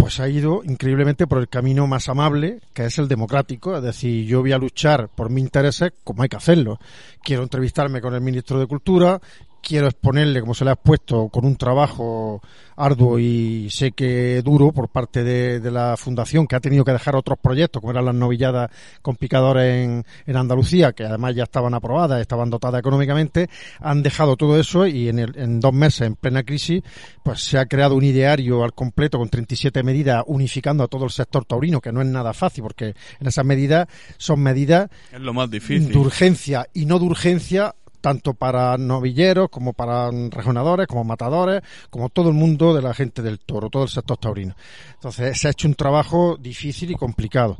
Pues 0.08 0.22
ha 0.22 0.30
ido 0.30 0.62
increíblemente 0.64 1.28
por 1.28 1.40
el 1.40 1.50
camino 1.50 1.86
más 1.86 2.08
amable, 2.08 2.62
que 2.74 2.86
es 2.86 2.98
el 2.98 3.10
democrático. 3.10 3.76
Es 3.76 3.84
decir, 3.84 4.26
yo 4.26 4.40
voy 4.40 4.54
a 4.54 4.58
luchar 4.58 5.10
por 5.10 5.30
mis 5.30 5.44
intereses 5.44 5.92
como 6.06 6.24
hay 6.24 6.30
que 6.30 6.38
hacerlo. 6.38 6.80
Quiero 7.22 7.44
entrevistarme 7.44 8.00
con 8.00 8.14
el 8.14 8.22
ministro 8.22 8.58
de 8.58 8.68
Cultura, 8.68 9.20
quiero 9.68 9.88
exponerle, 9.88 10.40
como 10.40 10.54
se 10.54 10.64
le 10.64 10.70
ha 10.70 10.76
expuesto, 10.76 11.28
con 11.28 11.44
un 11.44 11.58
trabajo 11.58 12.42
arduo 12.78 13.20
y 13.20 13.70
sé 13.70 13.92
que 13.92 14.42
duro 14.42 14.72
por 14.72 14.88
parte 14.88 15.26
de, 15.26 15.72
la 15.72 15.98
Fundación, 15.98 16.48
que 16.48 16.56
ha 16.56 16.62
tenido 16.62 16.86
que 16.86 16.94
dejar 16.94 17.18
otros 17.18 17.38
proyectos, 17.38 17.82
como 17.82 17.92
eran 17.92 18.06
las 18.06 18.16
novilladas 18.16 18.72
con 19.02 19.18
picadores 19.18 19.84
en, 19.84 20.06
en 20.26 20.38
Andalucía, 20.38 20.94
que 20.94 21.04
además 21.04 21.36
ya 21.36 21.44
estaban 21.44 21.74
aprobadas, 21.74 22.22
estaban 22.22 22.50
dotadas 22.50 22.80
económicamente, 22.80 23.50
han 23.82 24.04
dejado 24.04 24.38
todo 24.38 24.58
eso 24.58 24.88
y 24.88 25.10
en, 25.10 25.20
el, 25.20 25.38
en 25.38 25.60
dos 25.60 25.74
meses, 25.74 26.08
en 26.08 26.16
plena 26.16 26.44
crisis, 26.44 26.82
pues 27.22 27.42
se 27.42 27.58
ha 27.58 27.66
creado 27.66 27.96
un 27.96 28.06
ideario 28.06 28.64
al 28.64 28.74
completo 28.74 29.18
con 29.18 29.28
37 29.28 29.84
medidas 29.84 30.24
unificando 30.28 30.86
a 30.86 30.88
todo 30.88 31.04
el 31.04 31.12
sector 31.12 31.44
taurino, 31.44 31.82
que 31.82 31.92
no 31.92 32.02
es 32.02 32.08
nada 32.08 32.34
fácil, 32.34 32.64
porque 32.64 32.96
en 33.20 33.28
esas 33.28 33.44
medidas 33.44 33.90
son 34.18 34.40
medidas 34.40 34.90
es 35.12 35.20
lo 35.20 35.34
más 35.34 35.52
difícil. 35.52 35.92
de 35.92 35.98
urgencia 35.98 36.68
y 36.74 36.86
no 36.86 37.00
de 37.00 37.06
urgencia 37.06 37.76
tanto 38.02 38.34
para 38.34 38.78
novilleros 38.78 39.50
como 39.50 39.74
para 39.74 40.10
rejonadores, 40.12 40.88
como 40.88 41.04
matadores, 41.04 41.62
como 41.90 42.10
todo 42.10 42.30
el 42.30 42.36
mundo 42.36 42.74
de 42.74 42.82
la 42.82 42.94
gente 42.94 43.22
del 43.22 43.40
toro, 43.40 43.70
todo 43.70 43.84
el 43.84 43.90
sector 43.90 44.18
taurino. 44.18 44.56
Entonces 44.94 45.40
se 45.40 45.48
ha 45.48 45.52
hecho 45.52 45.68
un 45.68 45.76
trabajo 45.76 46.38
difícil 46.40 46.92
y 46.92 46.96
complicado. 46.96 47.58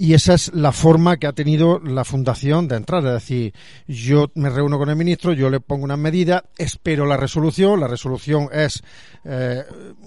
Y 0.00 0.14
esa 0.14 0.34
es 0.34 0.54
la 0.54 0.70
forma 0.70 1.16
que 1.16 1.26
ha 1.26 1.32
tenido 1.32 1.80
la 1.80 2.04
fundación 2.04 2.68
de 2.68 2.76
entrar. 2.76 3.04
Es 3.04 3.14
decir, 3.14 3.52
yo 3.88 4.30
me 4.36 4.48
reúno 4.48 4.78
con 4.78 4.88
el 4.88 4.94
ministro, 4.94 5.32
yo 5.32 5.50
le 5.50 5.58
pongo 5.58 5.82
unas 5.82 5.98
medidas, 5.98 6.44
espero 6.56 7.04
la 7.04 7.16
resolución. 7.16 7.80
La 7.80 7.88
resolución 7.88 8.48
es 8.52 8.80
eh, 9.24 9.64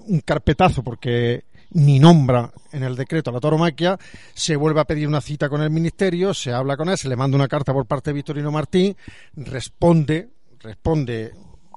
un 0.07 0.21
carpetazo 0.21 0.81
porque 0.81 1.43
ni 1.71 1.99
nombra 1.99 2.51
en 2.71 2.83
el 2.83 2.95
decreto 2.95 3.29
a 3.29 3.33
la 3.33 3.39
tauromaquia, 3.39 3.97
se 4.33 4.55
vuelve 4.55 4.81
a 4.81 4.85
pedir 4.85 5.07
una 5.07 5.21
cita 5.21 5.49
con 5.49 5.61
el 5.61 5.69
ministerio, 5.69 6.33
se 6.33 6.51
habla 6.51 6.77
con 6.77 6.89
él, 6.89 6.97
se 6.97 7.09
le 7.09 7.15
manda 7.15 7.35
una 7.35 7.47
carta 7.47 7.73
por 7.73 7.85
parte 7.85 8.11
de 8.11 8.15
Victorino 8.15 8.51
Martín, 8.51 8.95
responde, 9.35 10.29
responde 10.59 11.31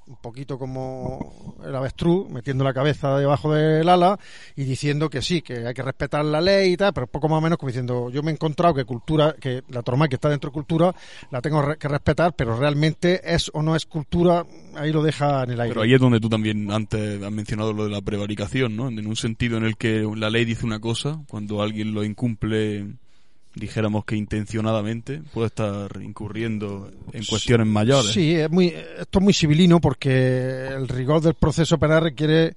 un 0.07 0.17
poquito 0.17 0.59
como 0.59 1.57
el 1.65 1.75
avestruz, 1.75 2.29
metiendo 2.29 2.65
la 2.65 2.75
cabeza 2.75 3.17
debajo 3.19 3.55
del 3.55 3.89
ala 3.89 4.19
y 4.57 4.65
diciendo 4.65 5.09
que 5.09 5.23
sí, 5.23 5.43
que 5.43 5.67
hay 5.67 5.75
que 5.75 5.83
respetar 5.83 6.25
la 6.25 6.41
ley 6.41 6.73
y 6.73 6.77
tal, 6.77 6.93
pero 6.93 7.07
poco 7.07 7.29
más 7.29 7.39
o 7.39 7.41
menos 7.41 7.59
como 7.59 7.69
diciendo, 7.69 8.11
yo 8.11 8.23
me 8.23 8.31
he 8.31 8.35
encontrado 8.35 8.75
que 8.75 8.85
cultura, 8.85 9.35
que 9.41 9.63
la 9.69 9.83
que 10.09 10.15
está 10.17 10.29
dentro 10.29 10.51
de 10.51 10.55
cultura, 10.55 10.95
la 11.31 11.41
tengo 11.41 11.77
que 11.79 11.89
respetar, 11.89 12.35
pero 12.35 12.57
realmente 12.57 13.21
es 13.25 13.51
o 13.55 13.63
no 13.63 13.77
es 13.77 13.87
cultura, 13.87 14.45
ahí 14.75 14.93
lo 14.93 15.03
deja 15.03 15.45
en 15.45 15.53
el 15.53 15.61
aire. 15.61 15.75
Pero 15.75 15.83
ahí 15.83 15.95
es 15.95 16.01
donde 16.01 16.21
tú 16.21 16.29
también 16.29 16.71
antes 16.71 17.23
has 17.23 17.33
mencionado 17.33 17.73
lo 17.73 17.85
de 17.85 17.91
la 17.91 18.03
prevaricación, 18.03 18.77
¿no? 18.77 18.89
En 18.89 19.07
un 19.07 19.17
sentido 19.17 19.57
en 19.57 19.65
el 19.65 19.77
que 19.77 20.07
la 20.17 20.31
ley 20.31 20.45
dice 20.45 20.67
una 20.67 20.81
cosa, 20.81 21.23
cuando 21.29 21.63
alguien 21.63 21.95
lo 21.95 22.05
incumple 22.05 22.97
dijéramos 23.55 24.05
que 24.05 24.17
intencionadamente 24.17 25.23
puede 25.33 25.49
estar 25.49 25.91
incurriendo 26.03 26.91
en 27.13 27.25
cuestiones 27.25 27.67
mayores. 27.67 28.13
Sí, 28.13 28.35
es 28.35 28.51
muy, 28.51 28.67
esto 28.69 29.19
es 29.19 29.23
muy 29.23 29.33
civilino 29.33 29.81
porque 29.81 30.67
el 30.67 30.89
rigor 30.89 31.21
del 31.21 31.35
proceso 31.35 31.79
penal 31.79 32.03
requiere 32.03 32.55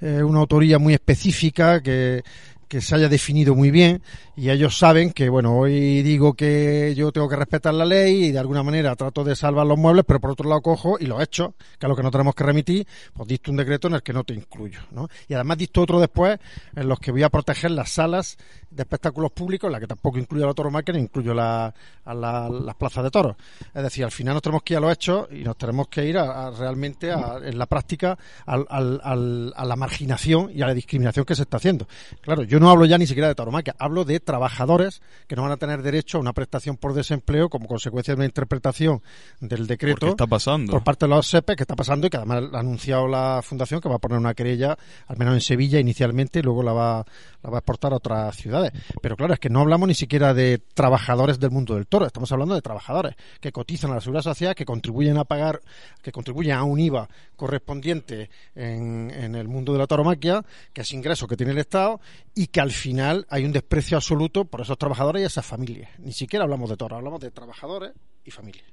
eh, 0.00 0.22
una 0.22 0.40
autoría 0.40 0.78
muy 0.78 0.94
específica 0.94 1.82
que 1.82 2.22
que 2.68 2.80
se 2.80 2.94
haya 2.94 3.08
definido 3.08 3.54
muy 3.54 3.70
bien 3.70 4.02
y 4.38 4.50
ellos 4.50 4.78
saben 4.78 5.12
que, 5.12 5.28
bueno, 5.28 5.56
hoy 5.56 6.00
digo 6.02 6.34
que 6.34 6.94
yo 6.96 7.10
tengo 7.10 7.28
que 7.28 7.34
respetar 7.34 7.74
la 7.74 7.84
ley 7.84 8.26
y 8.26 8.30
de 8.30 8.38
alguna 8.38 8.62
manera 8.62 8.94
trato 8.94 9.24
de 9.24 9.34
salvar 9.34 9.66
los 9.66 9.76
muebles, 9.76 10.04
pero 10.06 10.20
por 10.20 10.30
otro 10.30 10.48
lado 10.48 10.62
cojo 10.62 10.96
y 11.00 11.06
lo 11.06 11.20
he 11.20 11.24
hecho, 11.24 11.56
que 11.76 11.86
es 11.86 11.88
lo 11.88 11.96
que 11.96 12.04
no 12.04 12.12
tenemos 12.12 12.36
que 12.36 12.44
remitir, 12.44 12.86
pues 13.12 13.28
dicto 13.28 13.50
un 13.50 13.56
decreto 13.56 13.88
en 13.88 13.94
el 13.94 14.02
que 14.04 14.12
no 14.12 14.22
te 14.22 14.34
incluyo, 14.34 14.78
¿no? 14.92 15.08
Y 15.26 15.34
además 15.34 15.58
dicto 15.58 15.82
otro 15.82 15.98
después 15.98 16.38
en 16.76 16.86
los 16.88 17.00
que 17.00 17.10
voy 17.10 17.24
a 17.24 17.30
proteger 17.30 17.72
las 17.72 17.90
salas 17.90 18.38
de 18.70 18.82
espectáculos 18.82 19.32
públicos, 19.32 19.66
en 19.66 19.72
la 19.72 19.80
que 19.80 19.88
tampoco 19.88 20.18
incluyo 20.18 20.44
a 20.44 20.48
la 20.48 20.54
tauromaquia 20.54 20.94
ni 20.94 21.00
incluyo 21.00 21.34
la, 21.34 21.74
a 22.04 22.14
las 22.14 22.74
plazas 22.76 23.02
de 23.02 23.10
toros. 23.10 23.34
Es 23.74 23.82
decir, 23.82 24.04
al 24.04 24.12
final 24.12 24.34
nos 24.34 24.42
tenemos 24.42 24.62
que 24.62 24.74
ir 24.74 24.78
a 24.78 24.80
los 24.80 24.92
hechos 24.92 25.26
y 25.32 25.42
nos 25.42 25.56
tenemos 25.56 25.88
que 25.88 26.04
ir 26.04 26.16
a, 26.16 26.50
realmente 26.52 27.10
en 27.10 27.58
la 27.58 27.66
práctica 27.66 28.16
al, 28.46 28.66
al, 28.70 29.52
a 29.56 29.64
la 29.64 29.74
marginación 29.74 30.52
y 30.54 30.62
a 30.62 30.66
la 30.68 30.74
discriminación 30.74 31.24
que 31.24 31.34
se 31.34 31.42
está 31.42 31.56
haciendo. 31.56 31.88
Claro, 32.20 32.44
yo 32.44 32.60
no 32.60 32.70
hablo 32.70 32.84
ya 32.84 32.98
ni 32.98 33.06
siquiera 33.08 33.26
de 33.26 33.34
tauromaquia, 33.34 33.74
hablo 33.80 34.04
de 34.04 34.20
trabajadores 34.28 35.00
que 35.26 35.36
no 35.36 35.42
van 35.42 35.52
a 35.52 35.56
tener 35.56 35.80
derecho 35.80 36.18
a 36.18 36.20
una 36.20 36.34
prestación 36.34 36.76
por 36.76 36.92
desempleo 36.92 37.48
como 37.48 37.66
consecuencia 37.66 38.12
de 38.12 38.16
una 38.16 38.26
interpretación 38.26 39.00
del 39.40 39.66
decreto 39.66 40.08
está 40.08 40.26
pasando? 40.26 40.70
por 40.70 40.84
parte 40.84 41.06
de 41.06 41.14
los 41.14 41.26
SEPE 41.26 41.56
que 41.56 41.62
está 41.62 41.74
pasando 41.74 42.06
y 42.06 42.10
que 42.10 42.18
además 42.18 42.44
ha 42.52 42.58
anunciado 42.58 43.08
la 43.08 43.40
Fundación 43.42 43.80
que 43.80 43.88
va 43.88 43.94
a 43.94 43.98
poner 43.98 44.18
una 44.18 44.34
querella, 44.34 44.76
al 45.06 45.16
menos 45.16 45.32
en 45.32 45.40
Sevilla 45.40 45.80
inicialmente, 45.80 46.40
y 46.40 46.42
luego 46.42 46.62
la 46.62 46.74
va, 46.74 47.06
la 47.42 47.50
va 47.50 47.56
a 47.56 47.60
exportar 47.60 47.94
a 47.94 47.96
otras 47.96 48.36
ciudades. 48.36 48.72
Pero 49.00 49.16
claro, 49.16 49.32
es 49.32 49.40
que 49.40 49.48
no 49.48 49.60
hablamos 49.60 49.88
ni 49.88 49.94
siquiera 49.94 50.34
de 50.34 50.60
trabajadores 50.74 51.40
del 51.40 51.50
mundo 51.50 51.74
del 51.74 51.86
toro, 51.86 52.04
estamos 52.04 52.30
hablando 52.30 52.54
de 52.54 52.60
trabajadores 52.60 53.16
que 53.40 53.50
cotizan 53.50 53.92
a 53.92 53.94
la 53.94 54.00
seguridad 54.02 54.24
social, 54.24 54.54
que 54.54 54.66
contribuyen 54.66 55.16
a 55.16 55.24
pagar, 55.24 55.62
que 56.02 56.12
contribuyen 56.12 56.52
a 56.52 56.64
un 56.64 56.78
IVA 56.78 57.08
correspondiente 57.34 58.28
en, 58.54 59.10
en 59.10 59.34
el 59.34 59.48
mundo 59.48 59.72
de 59.72 59.78
la 59.78 59.86
tauromaquia, 59.86 60.44
que 60.74 60.82
es 60.82 60.92
ingreso 60.92 61.26
que 61.26 61.36
tiene 61.36 61.52
el 61.52 61.58
Estado 61.58 61.98
y 62.34 62.48
que 62.48 62.60
al 62.60 62.72
final 62.72 63.26
hay 63.30 63.46
un 63.46 63.52
desprecio 63.52 63.96
absoluto 63.96 64.17
por 64.50 64.60
esos 64.60 64.78
trabajadores 64.78 65.22
y 65.22 65.26
esas 65.26 65.46
familias. 65.46 65.90
Ni 65.98 66.12
siquiera 66.12 66.44
hablamos 66.44 66.68
de 66.70 66.76
toros, 66.76 66.98
hablamos 66.98 67.20
de 67.20 67.30
trabajadores 67.30 67.92
y 68.24 68.30
familias. 68.30 68.64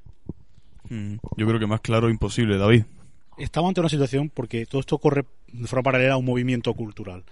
Mm, 0.89 1.15
yo 1.37 1.47
creo 1.47 1.59
que 1.59 1.67
más 1.67 1.81
claro 1.81 2.09
imposible, 2.09 2.57
David. 2.57 2.83
Estamos 3.37 3.69
ante 3.69 3.81
una 3.81 3.89
situación 3.89 4.29
porque 4.29 4.65
todo 4.65 4.79
esto 4.81 4.97
corre 4.97 5.25
de 5.51 5.67
forma 5.67 5.83
paralela 5.83 6.13
a 6.13 6.17
un 6.17 6.25
movimiento 6.25 6.73
cultural. 6.73 7.23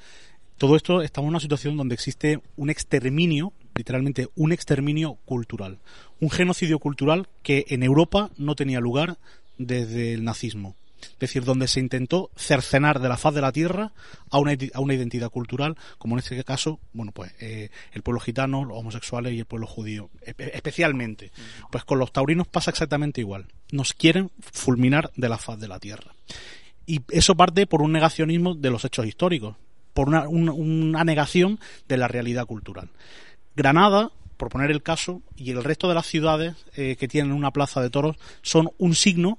Todo 0.58 0.76
esto 0.76 1.02
estamos 1.02 1.28
en 1.28 1.34
una 1.34 1.40
situación 1.40 1.78
donde 1.78 1.96
existe 1.96 2.40
un 2.56 2.70
exterminio, 2.70 3.54
literalmente 3.76 4.28
un 4.36 4.52
exterminio 4.52 5.18
cultural, 5.26 5.80
un 6.20 6.30
genocidio 6.30 6.80
cultural 6.80 7.28
que 7.42 7.66
en 7.70 7.84
Europa 7.84 8.30
no 8.38 8.56
tenía 8.56 8.80
lugar 8.80 9.18
desde 9.58 10.14
el 10.14 10.24
nazismo 10.24 10.76
es 11.14 11.20
decir, 11.20 11.44
donde 11.44 11.68
se 11.68 11.80
intentó 11.80 12.32
cercenar 12.36 13.00
de 13.00 13.10
la 13.10 13.18
faz 13.18 13.34
de 13.34 13.42
la 13.42 13.52
tierra 13.52 13.94
a 14.30 14.40
una, 14.40 14.56
a 14.74 14.80
una 14.80 14.94
identidad 14.94 15.30
cultural, 15.30 15.78
como 15.98 16.16
en 16.16 16.20
este 16.20 16.44
caso, 16.44 16.80
bueno, 16.94 17.12
pues 17.12 17.32
eh, 17.40 17.70
el 17.92 18.02
pueblo 18.02 18.20
gitano, 18.20 18.66
los 18.66 18.78
homosexuales 18.78 19.34
y 19.34 19.40
el 19.40 19.46
pueblo 19.46 19.68
judío, 19.68 20.10
especialmente. 20.26 21.32
Pues 21.72 21.84
con 21.84 22.00
los 22.00 22.12
taurinos 22.12 22.48
pasa 22.48 22.72
exactamente 22.72 23.22
igual. 23.22 23.48
Nos 23.72 23.94
quieren 23.94 24.32
fulminar 24.40 25.12
de 25.16 25.30
la 25.30 25.38
faz 25.38 25.60
de 25.60 25.68
la 25.68 25.80
tierra. 25.80 26.14
Y 26.86 27.02
eso 27.10 27.36
parte 27.36 27.66
por 27.66 27.82
un 27.82 27.92
negacionismo 27.92 28.56
de 28.56 28.70
los 28.70 28.84
hechos 28.84 29.06
históricos, 29.06 29.56
por 29.94 30.10
una, 30.10 30.28
una 30.28 31.04
negación 31.04 31.60
de 31.88 31.98
la 31.98 32.08
realidad 32.08 32.46
cultural. 32.46 32.90
Granada, 33.56 34.12
por 34.38 34.50
poner 34.50 34.72
el 34.72 34.84
caso, 34.84 35.22
y 35.36 35.52
el 35.52 35.64
resto 35.64 35.88
de 35.88 35.96
las 35.96 36.08
ciudades 36.08 36.56
eh, 36.76 36.96
que 36.98 37.08
tienen 37.08 37.32
una 37.32 37.52
plaza 37.52 37.82
de 37.82 37.90
toros 37.90 38.18
son 38.42 38.72
un 38.78 38.96
signo 38.96 39.38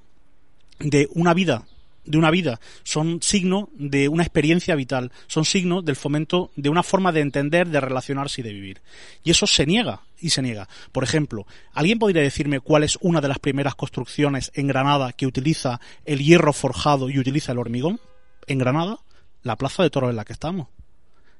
de 0.79 1.07
una 1.13 1.33
vida 1.33 1.65
de 2.05 2.17
una 2.17 2.31
vida, 2.31 2.59
son 2.83 3.21
signo 3.21 3.69
de 3.73 4.07
una 4.07 4.23
experiencia 4.23 4.75
vital, 4.75 5.11
son 5.27 5.45
signo 5.45 5.81
del 5.81 5.95
fomento 5.95 6.51
de 6.55 6.69
una 6.69 6.83
forma 6.83 7.11
de 7.11 7.21
entender, 7.21 7.67
de 7.67 7.81
relacionarse 7.81 8.41
y 8.41 8.43
de 8.43 8.53
vivir. 8.53 8.81
Y 9.23 9.31
eso 9.31 9.47
se 9.47 9.65
niega, 9.65 10.01
y 10.19 10.29
se 10.29 10.41
niega. 10.41 10.69
Por 10.91 11.03
ejemplo, 11.03 11.45
¿alguien 11.73 11.99
podría 11.99 12.21
decirme 12.21 12.59
cuál 12.59 12.83
es 12.83 12.97
una 13.01 13.21
de 13.21 13.27
las 13.27 13.39
primeras 13.39 13.75
construcciones 13.75 14.51
en 14.55 14.67
Granada 14.67 15.13
que 15.13 15.27
utiliza 15.27 15.79
el 16.05 16.19
hierro 16.19 16.53
forjado 16.53 17.09
y 17.09 17.19
utiliza 17.19 17.51
el 17.51 17.59
hormigón? 17.59 17.99
En 18.47 18.59
Granada, 18.59 18.99
la 19.43 19.55
plaza 19.55 19.83
de 19.83 19.89
toros 19.89 20.09
en 20.11 20.15
la 20.15 20.25
que 20.25 20.33
estamos. 20.33 20.67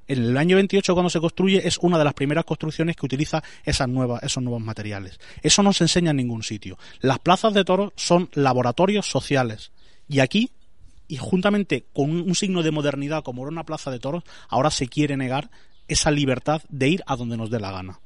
En 0.07 0.23
el 0.23 0.37
año 0.37 0.55
28 0.57 0.93
cuando 0.93 1.09
se 1.09 1.19
construye 1.19 1.67
es 1.67 1.79
una 1.79 1.97
de 1.97 2.03
las 2.03 2.13
primeras 2.13 2.45
construcciones 2.45 2.95
que 2.95 3.05
utiliza 3.05 3.43
esas 3.63 3.89
nuevas, 3.89 4.21
esos 4.21 4.43
nuevos 4.43 4.61
materiales. 4.61 5.19
Eso 5.41 5.63
no 5.63 5.73
se 5.73 5.83
enseña 5.83 6.11
en 6.11 6.17
ningún 6.17 6.43
sitio. 6.43 6.77
Las 6.99 7.19
plazas 7.19 7.53
de 7.53 7.65
toros 7.65 7.91
son 7.95 8.29
laboratorios 8.33 9.07
sociales. 9.09 9.71
Y 10.07 10.19
aquí, 10.19 10.51
y 11.07 11.17
juntamente 11.17 11.85
con 11.91 12.11
un, 12.11 12.35
signo 12.35 12.61
de 12.61 12.71
modernidad 12.71 13.23
como 13.23 13.41
era 13.41 13.51
una 13.51 13.63
plaza 13.63 13.89
de 13.89 13.99
toros, 13.99 14.23
ahora 14.47 14.69
se 14.69 14.87
quiere 14.87 15.17
negar 15.17 15.49
esa 15.87 16.11
libertad 16.11 16.61
de 16.69 16.89
ir 16.89 17.03
a 17.07 17.15
donde 17.15 17.37
nos 17.37 17.49
dé 17.49 17.59
la 17.59 17.71
gana. 17.71 17.99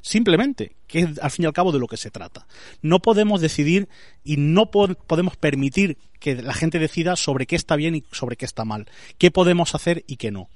Simplemente, 0.00 0.76
que 0.86 1.00
es 1.00 1.18
al 1.20 1.30
fin 1.30 1.44
y 1.44 1.46
al 1.46 1.52
cabo 1.52 1.72
de 1.72 1.80
lo 1.80 1.88
que 1.88 1.96
se 1.96 2.12
trata. 2.12 2.46
No 2.80 3.00
podemos 3.00 3.40
decidir 3.40 3.88
y 4.24 4.36
no 4.36 4.70
podemos 4.70 5.36
permitir 5.36 5.98
que 6.20 6.40
la 6.42 6.54
gente 6.54 6.78
decida 6.78 7.16
sobre 7.16 7.46
qué 7.46 7.56
está 7.56 7.74
bien 7.76 7.96
y 7.96 8.04
sobre 8.12 8.36
qué 8.36 8.44
está 8.44 8.64
mal, 8.64 8.86
qué 9.18 9.30
podemos 9.32 9.74
hacer 9.74 10.04
y 10.06 10.16
qué 10.16 10.30
no 10.30 10.48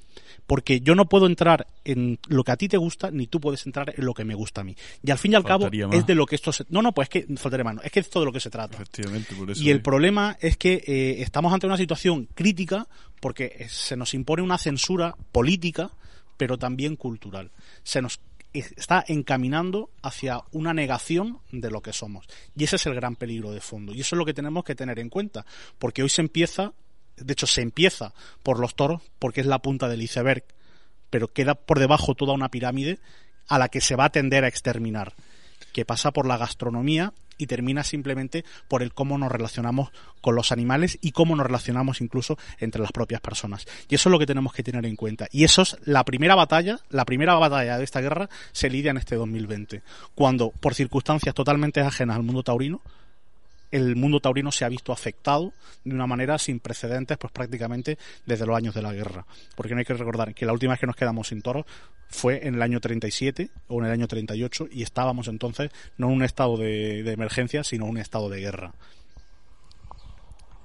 porque 0.50 0.80
yo 0.80 0.96
no 0.96 1.08
puedo 1.08 1.26
entrar 1.26 1.68
en 1.84 2.18
lo 2.26 2.42
que 2.42 2.50
a 2.50 2.56
ti 2.56 2.66
te 2.66 2.76
gusta, 2.76 3.12
ni 3.12 3.28
tú 3.28 3.38
puedes 3.38 3.64
entrar 3.66 3.94
en 3.96 4.04
lo 4.04 4.14
que 4.14 4.24
me 4.24 4.34
gusta 4.34 4.62
a 4.62 4.64
mí. 4.64 4.74
Y 5.00 5.12
al 5.12 5.16
fin 5.16 5.30
y 5.30 5.36
al 5.36 5.44
cabo 5.44 5.70
más. 5.70 5.96
es 5.96 6.06
de 6.06 6.16
lo 6.16 6.26
que 6.26 6.34
esto 6.34 6.52
se... 6.52 6.64
No, 6.70 6.82
no, 6.82 6.90
pues 6.90 7.06
es 7.06 7.08
que 7.10 7.36
faltaría 7.36 7.62
más, 7.62 7.76
no, 7.76 7.82
es 7.82 7.92
que 7.92 8.00
es 8.00 8.10
todo 8.10 8.24
de 8.24 8.26
lo 8.26 8.32
que 8.32 8.40
se 8.40 8.50
trata. 8.50 8.74
Efectivamente, 8.74 9.32
por 9.36 9.48
eso. 9.48 9.62
Y 9.62 9.70
el 9.70 9.80
problema 9.80 10.36
es 10.40 10.56
que 10.56 10.82
eh, 10.84 11.22
estamos 11.22 11.52
ante 11.52 11.68
una 11.68 11.76
situación 11.76 12.26
crítica 12.34 12.88
porque 13.20 13.58
eh, 13.60 13.68
se 13.68 13.96
nos 13.96 14.12
impone 14.12 14.42
una 14.42 14.58
censura 14.58 15.14
política, 15.30 15.92
pero 16.36 16.58
también 16.58 16.96
cultural. 16.96 17.52
Se 17.84 18.02
nos 18.02 18.18
eh, 18.52 18.64
está 18.76 19.04
encaminando 19.06 19.90
hacia 20.02 20.40
una 20.50 20.74
negación 20.74 21.38
de 21.52 21.70
lo 21.70 21.80
que 21.80 21.92
somos. 21.92 22.26
Y 22.56 22.64
ese 22.64 22.74
es 22.74 22.86
el 22.86 22.96
gran 22.96 23.14
peligro 23.14 23.52
de 23.52 23.60
fondo. 23.60 23.94
Y 23.94 24.00
eso 24.00 24.16
es 24.16 24.18
lo 24.18 24.26
que 24.26 24.34
tenemos 24.34 24.64
que 24.64 24.74
tener 24.74 24.98
en 24.98 25.10
cuenta. 25.10 25.46
Porque 25.78 26.02
hoy 26.02 26.08
se 26.08 26.22
empieza, 26.22 26.72
de 27.20 27.32
hecho 27.32 27.46
se 27.46 27.62
empieza 27.62 28.12
por 28.42 28.58
los 28.58 28.74
toros, 28.74 29.02
porque 29.18 29.40
es 29.40 29.46
la 29.46 29.60
punta 29.60 29.88
del 29.88 30.02
iceberg, 30.02 30.44
pero 31.10 31.28
queda 31.28 31.54
por 31.54 31.78
debajo 31.78 32.14
toda 32.14 32.34
una 32.34 32.50
pirámide 32.50 32.98
a 33.48 33.58
la 33.58 33.68
que 33.68 33.80
se 33.80 33.96
va 33.96 34.06
a 34.06 34.10
tender 34.10 34.44
a 34.44 34.48
exterminar 34.48 35.14
que 35.72 35.84
pasa 35.84 36.10
por 36.10 36.26
la 36.26 36.36
gastronomía 36.36 37.12
y 37.38 37.46
termina 37.46 37.84
simplemente 37.84 38.44
por 38.68 38.82
el 38.82 38.92
cómo 38.92 39.16
nos 39.16 39.32
relacionamos 39.32 39.90
con 40.20 40.34
los 40.34 40.52
animales 40.52 40.98
y 41.00 41.12
cómo 41.12 41.34
nos 41.34 41.46
relacionamos 41.46 42.02
incluso 42.02 42.36
entre 42.58 42.82
las 42.82 42.92
propias 42.92 43.22
personas. 43.22 43.66
Y 43.88 43.94
eso 43.94 44.08
es 44.08 44.12
lo 44.12 44.18
que 44.18 44.26
tenemos 44.26 44.52
que 44.52 44.62
tener 44.62 44.84
en 44.84 44.96
cuenta. 44.96 45.26
Y 45.32 45.44
eso 45.44 45.62
es 45.62 45.76
la 45.84 46.04
primera 46.04 46.34
batalla, 46.34 46.80
la 46.90 47.06
primera 47.06 47.34
batalla 47.34 47.78
de 47.78 47.84
esta 47.84 48.02
guerra 48.02 48.28
se 48.52 48.68
lidia 48.68 48.90
en 48.90 48.98
este 48.98 49.16
2020, 49.16 49.82
cuando 50.14 50.50
por 50.50 50.74
circunstancias 50.74 51.34
totalmente 51.34 51.80
ajenas 51.80 52.16
al 52.16 52.24
mundo 52.24 52.42
taurino, 52.42 52.82
el 53.70 53.96
mundo 53.96 54.20
taurino 54.20 54.52
se 54.52 54.64
ha 54.64 54.68
visto 54.68 54.92
afectado 54.92 55.52
de 55.84 55.94
una 55.94 56.06
manera 56.06 56.38
sin 56.38 56.60
precedentes, 56.60 57.18
pues 57.18 57.32
prácticamente 57.32 57.98
desde 58.26 58.46
los 58.46 58.56
años 58.56 58.74
de 58.74 58.82
la 58.82 58.92
guerra. 58.92 59.26
Porque 59.54 59.74
no 59.74 59.78
hay 59.78 59.84
que 59.84 59.94
recordar 59.94 60.34
que 60.34 60.46
la 60.46 60.52
última 60.52 60.72
vez 60.72 60.80
que 60.80 60.86
nos 60.86 60.96
quedamos 60.96 61.28
sin 61.28 61.42
toros 61.42 61.66
fue 62.08 62.46
en 62.46 62.56
el 62.56 62.62
año 62.62 62.80
37 62.80 63.50
o 63.68 63.78
en 63.78 63.86
el 63.86 63.92
año 63.92 64.08
38 64.08 64.68
y 64.72 64.82
estábamos 64.82 65.28
entonces 65.28 65.70
no 65.96 66.08
en 66.08 66.14
un 66.14 66.22
estado 66.22 66.56
de, 66.56 67.02
de 67.02 67.12
emergencia, 67.12 67.62
sino 67.64 67.84
en 67.84 67.90
un 67.92 67.98
estado 67.98 68.28
de 68.28 68.40
guerra. 68.40 68.72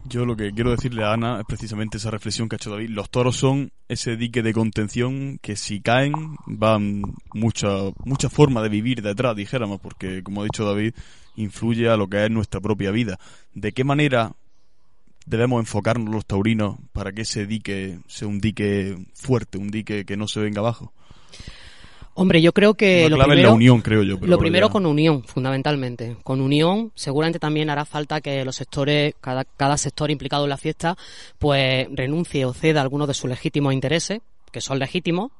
Yo 0.07 0.23
lo 0.23 0.35
que 0.35 0.51
quiero 0.51 0.69
decirle 0.69 1.03
a 1.03 1.13
Ana 1.13 1.39
es 1.39 1.45
precisamente 1.45 1.97
esa 1.97 2.11
reflexión 2.11 2.47
que 2.47 2.55
ha 2.55 2.57
hecho 2.57 2.69
David. 2.69 2.89
Los 2.89 3.09
toros 3.09 3.37
son 3.37 3.71
ese 3.87 4.15
dique 4.15 4.43
de 4.43 4.53
contención 4.53 5.39
que 5.41 5.55
si 5.55 5.81
caen 5.81 6.13
van 6.45 7.01
mucha 7.33 7.69
mucha 8.03 8.29
forma 8.29 8.61
de 8.61 8.69
vivir 8.69 9.01
detrás, 9.01 9.35
dijéramos, 9.35 9.81
porque 9.81 10.21
como 10.21 10.41
ha 10.41 10.43
dicho 10.43 10.63
David, 10.63 10.93
influye 11.37 11.89
a 11.89 11.97
lo 11.97 12.07
que 12.07 12.23
es 12.23 12.29
nuestra 12.29 12.61
propia 12.61 12.91
vida. 12.91 13.17
¿De 13.55 13.71
qué 13.71 13.83
manera 13.83 14.33
debemos 15.25 15.59
enfocarnos 15.59 16.13
los 16.13 16.25
taurinos 16.27 16.77
para 16.93 17.11
que 17.11 17.23
ese 17.23 17.47
dique 17.47 17.97
sea 18.07 18.27
un 18.27 18.39
dique 18.39 18.95
fuerte, 19.15 19.57
un 19.57 19.71
dique 19.71 20.05
que 20.05 20.17
no 20.17 20.27
se 20.27 20.39
venga 20.39 20.59
abajo? 20.59 20.93
Hombre, 22.17 22.41
yo 22.41 22.53
creo 22.53 22.75
que 22.75 23.09
lo 23.09 23.17
primero, 23.17 23.41
es 23.41 23.47
la 23.47 23.53
unión, 23.53 23.81
creo 23.81 24.01
yo. 24.01 24.17
pero 24.17 24.29
lo 24.29 24.37
primero 24.37 24.67
ya. 24.67 24.71
con 24.71 24.85
unión, 24.85 25.23
fundamentalmente. 25.23 26.15
Con 26.23 26.39
unión, 26.39 26.93
seguramente 26.95 27.39
también 27.39 27.69
hará 27.69 27.83
falta 27.83 28.21
que 28.21 28.45
los 28.45 28.55
sectores, 28.55 29.13
cada, 29.19 29.43
cada 29.43 29.77
sector 29.77 30.09
implicado 30.09 30.45
en 30.45 30.49
la 30.49 30.57
fiesta, 30.57 30.97
pues 31.37 31.87
renuncie 31.91 32.45
o 32.45 32.53
ceda 32.53 32.81
algunos 32.81 33.09
de 33.09 33.13
sus 33.13 33.29
legítimos 33.29 33.73
intereses, 33.73 34.21
que 34.49 34.61
son 34.61 34.79
legítimos, 34.79 35.33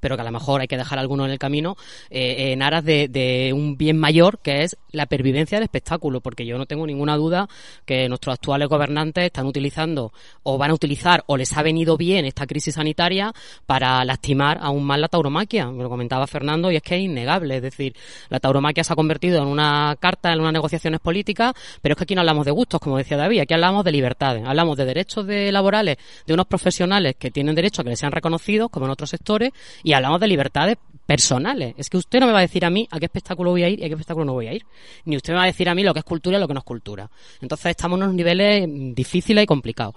pero 0.00 0.16
que 0.16 0.22
a 0.22 0.24
lo 0.24 0.32
mejor 0.32 0.60
hay 0.60 0.68
que 0.68 0.76
dejar 0.76 0.98
algunos 0.98 1.26
en 1.26 1.32
el 1.32 1.38
camino, 1.38 1.76
eh, 2.10 2.52
en 2.52 2.62
aras 2.62 2.84
de, 2.84 3.52
un 3.54 3.76
bien 3.76 3.98
mayor, 3.98 4.38
que 4.38 4.62
es 4.62 4.76
la 4.92 5.06
pervivencia 5.06 5.56
del 5.56 5.64
espectáculo, 5.64 6.20
porque 6.20 6.46
yo 6.46 6.58
no 6.58 6.66
tengo 6.66 6.86
ninguna 6.86 7.16
duda 7.16 7.48
que 7.84 8.08
nuestros 8.08 8.34
actuales 8.34 8.68
gobernantes 8.68 9.24
están 9.24 9.46
utilizando 9.46 10.12
o 10.42 10.58
van 10.58 10.70
a 10.70 10.74
utilizar 10.74 11.24
o 11.26 11.36
les 11.36 11.56
ha 11.56 11.62
venido 11.62 11.96
bien 11.96 12.24
esta 12.24 12.46
crisis 12.46 12.74
sanitaria 12.74 13.32
para 13.66 14.04
lastimar 14.04 14.58
aún 14.60 14.84
más 14.84 14.98
la 14.98 15.08
tauromaquia. 15.08 15.70
Me 15.70 15.82
lo 15.82 15.88
comentaba 15.88 16.26
Fernando 16.26 16.70
y 16.70 16.76
es 16.76 16.82
que 16.82 16.96
es 16.96 17.02
innegable. 17.02 17.56
Es 17.56 17.62
decir, 17.62 17.94
la 18.28 18.40
tauromaquia 18.40 18.84
se 18.84 18.92
ha 18.92 18.96
convertido 18.96 19.42
en 19.42 19.48
una 19.48 19.96
carta, 20.00 20.32
en 20.32 20.40
unas 20.40 20.52
negociaciones 20.52 21.00
políticas, 21.00 21.54
pero 21.82 21.92
es 21.92 21.96
que 21.96 22.04
aquí 22.04 22.14
no 22.14 22.20
hablamos 22.20 22.46
de 22.46 22.52
gustos, 22.52 22.80
como 22.80 22.96
decía 22.96 23.16
David, 23.16 23.40
aquí 23.40 23.54
hablamos 23.54 23.84
de 23.84 23.92
libertades, 23.92 24.44
hablamos 24.44 24.76
de 24.76 24.84
derechos 24.84 25.26
de 25.26 25.52
laborales 25.52 25.98
de 26.26 26.34
unos 26.34 26.46
profesionales 26.46 27.16
que 27.18 27.30
tienen 27.30 27.54
derecho 27.54 27.82
a 27.82 27.84
que 27.84 27.90
les 27.90 27.98
sean 27.98 28.12
reconocidos, 28.12 28.70
como 28.70 28.86
en 28.86 28.92
otros 28.92 29.10
sectores, 29.10 29.52
hablamos 29.92 30.20
de 30.20 30.28
libertades 30.28 30.76
personales. 31.08 31.74
Es 31.78 31.88
que 31.88 31.96
usted 31.96 32.20
no 32.20 32.26
me 32.26 32.32
va 32.32 32.40
a 32.40 32.42
decir 32.42 32.66
a 32.66 32.70
mí 32.70 32.86
a 32.90 32.98
qué 32.98 33.06
espectáculo 33.06 33.52
voy 33.52 33.62
a 33.62 33.68
ir 33.70 33.80
y 33.80 33.84
a 33.84 33.86
qué 33.86 33.94
espectáculo 33.94 34.26
no 34.26 34.34
voy 34.34 34.46
a 34.46 34.52
ir. 34.52 34.66
Ni 35.06 35.16
usted 35.16 35.32
me 35.32 35.38
va 35.38 35.44
a 35.44 35.46
decir 35.46 35.66
a 35.68 35.74
mí 35.74 35.82
lo 35.82 35.94
que 35.94 36.00
es 36.00 36.04
cultura 36.04 36.36
y 36.36 36.40
lo 36.40 36.46
que 36.46 36.52
no 36.52 36.60
es 36.60 36.64
cultura. 36.64 37.10
Entonces 37.40 37.70
estamos 37.70 37.96
en 37.96 38.02
unos 38.02 38.14
niveles 38.14 38.68
mm, 38.68 38.92
difíciles 38.92 39.44
y 39.44 39.46
complicados. 39.46 39.94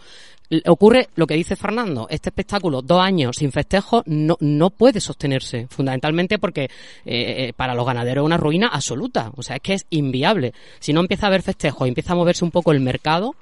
Ocurre 0.67 1.09
lo 1.15 1.27
que 1.27 1.33
dice 1.33 1.57
Fernando, 1.57 2.07
este 2.09 2.29
espectáculo, 2.29 2.81
dos 2.81 3.01
años 3.01 3.37
sin 3.37 3.51
festejo, 3.51 4.03
no, 4.05 4.37
no 4.41 4.69
puede 4.69 4.99
sostenerse, 4.99 5.67
fundamentalmente 5.69 6.39
porque 6.39 6.63
eh, 6.63 6.69
eh, 7.05 7.53
para 7.55 7.73
los 7.73 7.85
ganaderos 7.85 8.23
es 8.23 8.25
una 8.25 8.37
ruina 8.37 8.67
absoluta, 8.67 9.31
o 9.37 9.43
sea, 9.43 9.57
es 9.57 9.61
que 9.61 9.73
es 9.73 9.85
inviable. 9.89 10.53
Si 10.79 10.91
no 10.91 10.99
empieza 10.99 11.25
a 11.25 11.29
haber 11.29 11.41
festejos 11.41 11.87
y 11.87 11.89
empieza 11.89 12.13
a 12.13 12.17
moverse 12.17 12.43
un 12.43 12.51
poco 12.51 12.73
el 12.73 12.81
mercado, 12.81 13.33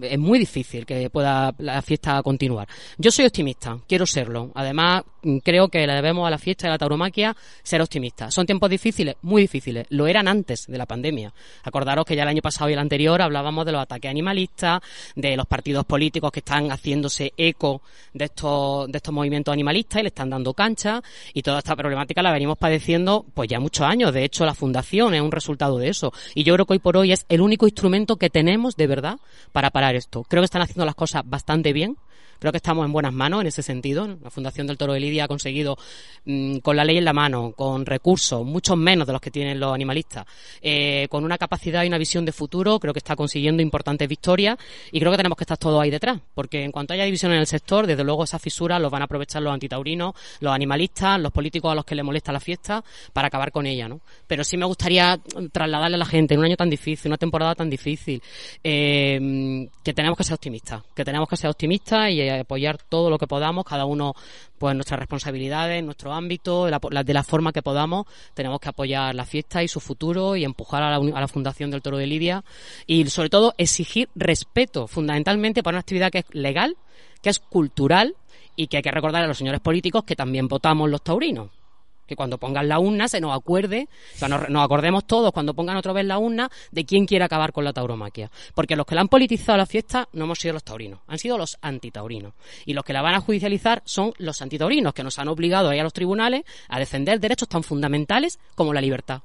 es 0.00 0.18
muy 0.18 0.38
difícil 0.38 0.86
que 0.86 1.10
pueda 1.10 1.54
la 1.58 1.82
fiesta 1.82 2.22
continuar. 2.22 2.68
Yo 2.96 3.10
soy 3.10 3.26
optimista, 3.26 3.78
quiero 3.86 4.06
serlo. 4.06 4.50
Además, 4.54 5.02
creo 5.42 5.68
que 5.68 5.86
le 5.86 5.94
debemos 5.94 6.26
a 6.26 6.30
la 6.30 6.38
fiesta 6.38 6.66
de 6.66 6.72
la 6.72 6.78
tauromaquia 6.78 7.36
ser 7.62 7.80
optimistas. 7.80 8.34
Son 8.34 8.46
tiempos 8.46 8.70
difíciles, 8.70 9.16
muy 9.22 9.42
difíciles. 9.42 9.86
Lo 9.90 10.06
eran 10.06 10.28
antes 10.28 10.66
de 10.66 10.78
la 10.78 10.86
pandemia. 10.86 11.32
Acordaros 11.62 12.04
que 12.04 12.16
ya 12.16 12.22
el 12.22 12.28
año 12.28 12.42
pasado 12.42 12.70
y 12.70 12.72
el 12.72 12.78
anterior 12.78 13.22
hablábamos 13.22 13.64
de 13.66 13.72
los 13.72 13.82
ataques 13.82 14.10
animalistas, 14.10 14.80
de 15.14 15.36
los 15.36 15.46
partidos 15.46 15.84
políticos 15.84 16.30
que 16.32 16.40
están 16.40 16.70
haciéndose 16.70 17.32
eco 17.36 17.82
de 18.12 18.26
estos, 18.26 18.90
de 18.90 18.96
estos 18.96 19.14
movimientos 19.14 19.52
animalistas 19.52 20.00
y 20.00 20.02
le 20.02 20.08
están 20.08 20.30
dando 20.30 20.54
cancha 20.54 21.02
y 21.32 21.42
toda 21.42 21.58
esta 21.58 21.76
problemática 21.76 22.22
la 22.22 22.32
venimos 22.32 22.58
padeciendo 22.58 23.24
pues 23.34 23.48
ya 23.48 23.60
muchos 23.60 23.86
años. 23.86 24.12
De 24.12 24.24
hecho, 24.24 24.44
la 24.44 24.54
fundación 24.54 25.14
es 25.14 25.22
un 25.22 25.32
resultado 25.32 25.78
de 25.78 25.88
eso. 25.88 26.12
Y 26.34 26.44
yo 26.44 26.54
creo 26.54 26.66
que 26.66 26.74
hoy 26.74 26.78
por 26.78 26.96
hoy 26.96 27.12
es 27.12 27.26
el 27.28 27.40
único 27.40 27.66
instrumento 27.66 28.16
que 28.16 28.30
tenemos 28.30 28.76
de 28.76 28.86
verdad 28.86 29.18
para 29.52 29.70
parar 29.70 29.94
esto. 29.94 30.24
Creo 30.28 30.42
que 30.42 30.46
están 30.46 30.62
haciendo 30.62 30.84
las 30.84 30.94
cosas 30.94 31.22
bastante 31.24 31.72
bien. 31.72 31.96
Creo 32.38 32.52
que 32.52 32.58
estamos 32.58 32.84
en 32.84 32.92
buenas 32.92 33.12
manos 33.12 33.40
en 33.40 33.46
ese 33.46 33.62
sentido. 33.62 34.18
La 34.22 34.30
Fundación 34.30 34.66
del 34.66 34.76
Toro 34.76 34.92
de 34.92 35.00
Lidia 35.00 35.24
ha 35.24 35.28
conseguido, 35.28 35.76
mm, 36.24 36.58
con 36.58 36.76
la 36.76 36.84
ley 36.84 36.98
en 36.98 37.04
la 37.04 37.12
mano, 37.12 37.52
con 37.52 37.86
recursos, 37.86 38.44
muchos 38.44 38.76
menos 38.76 39.06
de 39.06 39.12
los 39.12 39.22
que 39.22 39.30
tienen 39.30 39.60
los 39.60 39.74
animalistas, 39.74 40.26
eh, 40.60 41.06
con 41.08 41.24
una 41.24 41.38
capacidad 41.38 41.84
y 41.84 41.88
una 41.88 41.98
visión 41.98 42.24
de 42.24 42.32
futuro, 42.32 42.78
creo 42.78 42.92
que 42.92 42.98
está 42.98 43.16
consiguiendo 43.16 43.62
importantes 43.62 44.08
victorias 44.08 44.58
y 44.90 44.98
creo 45.00 45.10
que 45.12 45.16
tenemos 45.16 45.36
que 45.36 45.44
estar 45.44 45.58
todos 45.58 45.80
ahí 45.80 45.90
detrás, 45.90 46.20
porque 46.34 46.64
en 46.64 46.72
cuanto 46.72 46.94
haya 46.94 47.04
división 47.04 47.32
en 47.32 47.38
el 47.38 47.46
sector, 47.46 47.86
desde 47.86 48.04
luego 48.04 48.24
esas 48.24 48.40
fisuras 48.40 48.80
los 48.80 48.90
van 48.90 49.02
a 49.02 49.04
aprovechar 49.06 49.42
los 49.42 49.52
antitaurinos, 49.52 50.14
los 50.40 50.52
animalistas, 50.52 51.20
los 51.20 51.32
políticos 51.32 51.72
a 51.72 51.74
los 51.74 51.84
que 51.84 51.94
les 51.94 52.04
molesta 52.04 52.32
la 52.32 52.40
fiesta, 52.40 52.82
para 53.12 53.28
acabar 53.28 53.52
con 53.52 53.66
ella, 53.66 53.88
¿no? 53.88 54.00
Pero 54.26 54.44
sí 54.44 54.56
me 54.56 54.66
gustaría 54.66 55.18
trasladarle 55.52 55.96
a 55.96 55.98
la 55.98 56.06
gente 56.06 56.34
en 56.34 56.40
un 56.40 56.46
año 56.46 56.56
tan 56.56 56.70
difícil, 56.70 57.10
una 57.10 57.18
temporada 57.18 57.54
tan 57.54 57.70
difícil, 57.70 58.22
eh, 58.62 59.68
que 59.82 59.94
tenemos 59.94 60.16
que 60.16 60.24
ser 60.24 60.34
optimistas, 60.34 60.82
que 60.94 61.04
tenemos 61.04 61.28
que 61.28 61.36
ser 61.36 61.50
optimistas 61.50 62.10
y 62.12 62.20
eh, 62.20 62.40
apoyar 62.40 62.78
todo 62.78 63.10
lo 63.10 63.18
que 63.18 63.26
podamos, 63.26 63.64
cada 63.64 63.84
uno 63.84 64.14
pues 64.58 64.74
nuestras 64.74 65.00
responsabilidades, 65.00 65.82
nuestro 65.82 66.12
ámbito, 66.12 66.66
de 66.66 67.14
la, 67.14 67.24
forma 67.24 67.52
que 67.52 67.62
podamos, 67.62 68.06
tenemos 68.34 68.60
que 68.60 68.68
apoyar 68.68 69.14
la 69.14 69.24
fiesta 69.24 69.62
y 69.62 69.68
su 69.68 69.80
futuro 69.80 70.36
y 70.36 70.44
empujar 70.44 70.82
a 70.82 70.90
la, 70.90 70.96
a 70.96 71.20
la 71.20 71.28
Fundación 71.28 71.70
del 71.70 71.82
Toro 71.82 71.96
de 71.96 72.06
Lidia 72.06 72.44
y 72.86 73.04
sobre 73.06 73.30
todo 73.30 73.54
exigir 73.58 74.08
respeto, 74.14 74.86
fundamentalmente 74.86 75.62
para 75.62 75.76
una 75.76 75.80
actividad 75.80 76.10
que 76.10 76.18
es 76.18 76.26
legal, 76.32 76.76
que 77.22 77.30
es 77.30 77.40
cultural 77.40 78.14
y 78.54 78.68
que 78.68 78.76
hay 78.76 78.82
que 78.82 78.90
recordar 78.90 79.24
a 79.24 79.26
los 79.26 79.38
señores 79.38 79.60
políticos 79.60 80.04
que 80.04 80.14
también 80.14 80.46
votamos 80.46 80.88
los 80.90 81.02
taurinos 81.02 81.61
que 82.06 82.16
cuando 82.16 82.38
pongan 82.38 82.68
la 82.68 82.78
urna 82.78 83.08
se 83.08 83.20
nos 83.20 83.36
acuerde, 83.36 83.88
que 84.18 84.28
nos, 84.28 84.48
nos 84.48 84.64
acordemos 84.64 85.06
todos 85.06 85.32
cuando 85.32 85.54
pongan 85.54 85.76
otra 85.76 85.92
vez 85.92 86.04
la 86.04 86.18
urna 86.18 86.50
de 86.70 86.84
quién 86.84 87.06
quiere 87.06 87.24
acabar 87.24 87.52
con 87.52 87.64
la 87.64 87.72
tauromaquia. 87.72 88.30
Porque 88.54 88.76
los 88.76 88.86
que 88.86 88.94
la 88.94 89.02
han 89.02 89.08
politizado 89.08 89.58
la 89.58 89.66
fiesta 89.66 90.08
no 90.12 90.24
hemos 90.24 90.38
sido 90.38 90.54
los 90.54 90.64
taurinos, 90.64 91.00
han 91.06 91.18
sido 91.18 91.38
los 91.38 91.58
antitaurinos. 91.60 92.34
Y 92.66 92.74
los 92.74 92.84
que 92.84 92.92
la 92.92 93.02
van 93.02 93.14
a 93.14 93.20
judicializar 93.20 93.82
son 93.84 94.12
los 94.18 94.42
antitaurinos, 94.42 94.94
que 94.94 95.04
nos 95.04 95.18
han 95.18 95.28
obligado 95.28 95.68
a 95.68 95.74
ir 95.74 95.80
a 95.80 95.84
los 95.84 95.92
tribunales 95.92 96.42
a 96.68 96.78
defender 96.78 97.20
derechos 97.20 97.48
tan 97.48 97.62
fundamentales 97.62 98.38
como 98.54 98.72
la 98.74 98.80
libertad. 98.80 99.22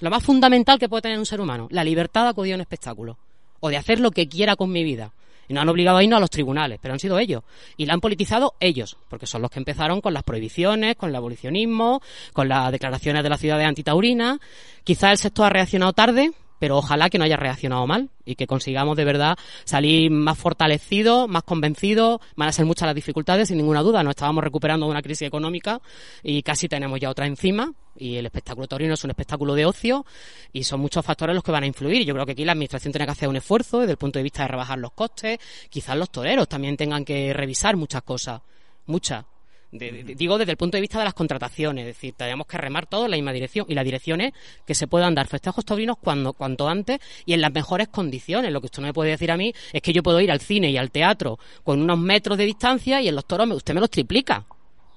Lo 0.00 0.10
más 0.10 0.24
fundamental 0.24 0.78
que 0.78 0.88
puede 0.88 1.02
tener 1.02 1.18
un 1.18 1.26
ser 1.26 1.40
humano, 1.40 1.68
la 1.70 1.84
libertad 1.84 2.24
de 2.24 2.30
acudir 2.30 2.54
a 2.54 2.56
un 2.56 2.62
espectáculo. 2.62 3.18
O 3.60 3.68
de 3.68 3.76
hacer 3.76 4.00
lo 4.00 4.10
que 4.10 4.28
quiera 4.28 4.56
con 4.56 4.72
mi 4.72 4.82
vida. 4.82 5.12
Y 5.48 5.54
nos 5.54 5.62
han 5.62 5.68
obligado 5.68 5.98
a 5.98 6.04
irnos 6.04 6.18
a 6.18 6.20
los 6.20 6.30
tribunales, 6.30 6.78
pero 6.80 6.94
han 6.94 7.00
sido 7.00 7.18
ellos. 7.18 7.42
Y 7.76 7.86
la 7.86 7.94
han 7.94 8.00
politizado 8.00 8.54
ellos, 8.60 8.96
porque 9.08 9.26
son 9.26 9.42
los 9.42 9.50
que 9.50 9.58
empezaron 9.58 10.00
con 10.00 10.14
las 10.14 10.22
prohibiciones, 10.22 10.96
con 10.96 11.10
el 11.10 11.16
abolicionismo, 11.16 12.00
con 12.32 12.48
las 12.48 12.72
declaraciones 12.72 13.22
de 13.22 13.28
la 13.28 13.38
ciudad 13.38 13.58
de 13.58 13.64
antitaurina. 13.64 14.40
Quizá 14.84 15.10
el 15.10 15.18
sector 15.18 15.46
ha 15.46 15.50
reaccionado 15.50 15.92
tarde, 15.92 16.32
pero 16.62 16.76
ojalá 16.76 17.10
que 17.10 17.18
no 17.18 17.24
haya 17.24 17.36
reaccionado 17.36 17.86
mal 17.88 18.10
y 18.24 18.36
que 18.36 18.46
consigamos 18.46 18.96
de 18.96 19.04
verdad 19.04 19.36
salir 19.64 20.12
más 20.12 20.38
fortalecidos, 20.38 21.28
más 21.28 21.42
convencidos. 21.42 22.20
Van 22.36 22.48
a 22.48 22.52
ser 22.52 22.66
muchas 22.66 22.86
las 22.86 22.94
dificultades, 22.94 23.48
sin 23.48 23.56
ninguna 23.56 23.82
duda. 23.82 24.04
Nos 24.04 24.12
estábamos 24.12 24.44
recuperando 24.44 24.86
de 24.86 24.92
una 24.92 25.02
crisis 25.02 25.26
económica 25.26 25.80
y 26.22 26.42
casi 26.44 26.68
tenemos 26.68 27.00
ya 27.00 27.10
otra 27.10 27.26
encima. 27.26 27.72
Y 27.96 28.16
el 28.16 28.26
espectáculo 28.26 28.66
taurino 28.66 28.94
es 28.94 29.04
un 29.04 29.10
espectáculo 29.10 29.54
de 29.54 29.66
ocio 29.66 30.04
y 30.52 30.64
son 30.64 30.80
muchos 30.80 31.04
factores 31.04 31.34
los 31.34 31.44
que 31.44 31.52
van 31.52 31.64
a 31.64 31.66
influir. 31.66 32.04
Yo 32.04 32.14
creo 32.14 32.24
que 32.26 32.32
aquí 32.32 32.44
la 32.44 32.52
administración 32.52 32.92
tiene 32.92 33.04
que 33.06 33.12
hacer 33.12 33.28
un 33.28 33.36
esfuerzo 33.36 33.80
desde 33.80 33.92
el 33.92 33.98
punto 33.98 34.18
de 34.18 34.22
vista 34.22 34.42
de 34.42 34.48
rebajar 34.48 34.78
los 34.78 34.92
costes. 34.92 35.38
Quizás 35.68 35.96
los 35.96 36.10
toreros 36.10 36.48
también 36.48 36.76
tengan 36.76 37.04
que 37.04 37.32
revisar 37.32 37.76
muchas 37.76 38.02
cosas, 38.02 38.40
muchas 38.86 39.24
De- 39.70 40.04
digo 40.16 40.36
desde 40.36 40.50
el 40.52 40.58
punto 40.58 40.76
de 40.76 40.82
vista 40.82 40.98
de 40.98 41.04
las 41.06 41.14
contrataciones, 41.14 41.86
es 41.86 41.94
decir, 41.94 42.12
tenemos 42.14 42.46
que 42.46 42.58
remar 42.58 42.86
todos 42.86 43.06
en 43.06 43.10
la 43.12 43.16
misma 43.16 43.32
dirección 43.32 43.64
y 43.70 43.74
la 43.74 43.82
dirección 43.82 44.20
es 44.20 44.34
que 44.66 44.74
se 44.74 44.86
puedan 44.86 45.14
dar 45.14 45.28
festejos 45.28 45.64
taurinos 45.64 45.96
cuando 45.98 46.34
cuanto 46.34 46.68
antes 46.68 46.98
y 47.24 47.32
en 47.32 47.40
las 47.40 47.50
mejores 47.54 47.88
condiciones. 47.88 48.52
Lo 48.52 48.60
que 48.60 48.66
usted 48.66 48.82
no 48.82 48.88
me 48.88 48.92
puede 48.92 49.12
decir 49.12 49.30
a 49.30 49.36
mí 49.38 49.54
es 49.72 49.80
que 49.80 49.94
yo 49.94 50.02
puedo 50.02 50.20
ir 50.20 50.30
al 50.30 50.40
cine 50.40 50.70
y 50.70 50.76
al 50.76 50.90
teatro 50.90 51.38
con 51.64 51.80
unos 51.80 51.98
metros 51.98 52.36
de 52.36 52.44
distancia 52.44 53.00
y 53.00 53.08
en 53.08 53.14
los 53.14 53.24
toros 53.24 53.46
me- 53.46 53.54
usted 53.54 53.72
me 53.72 53.80
los 53.80 53.88
triplica. 53.88 54.44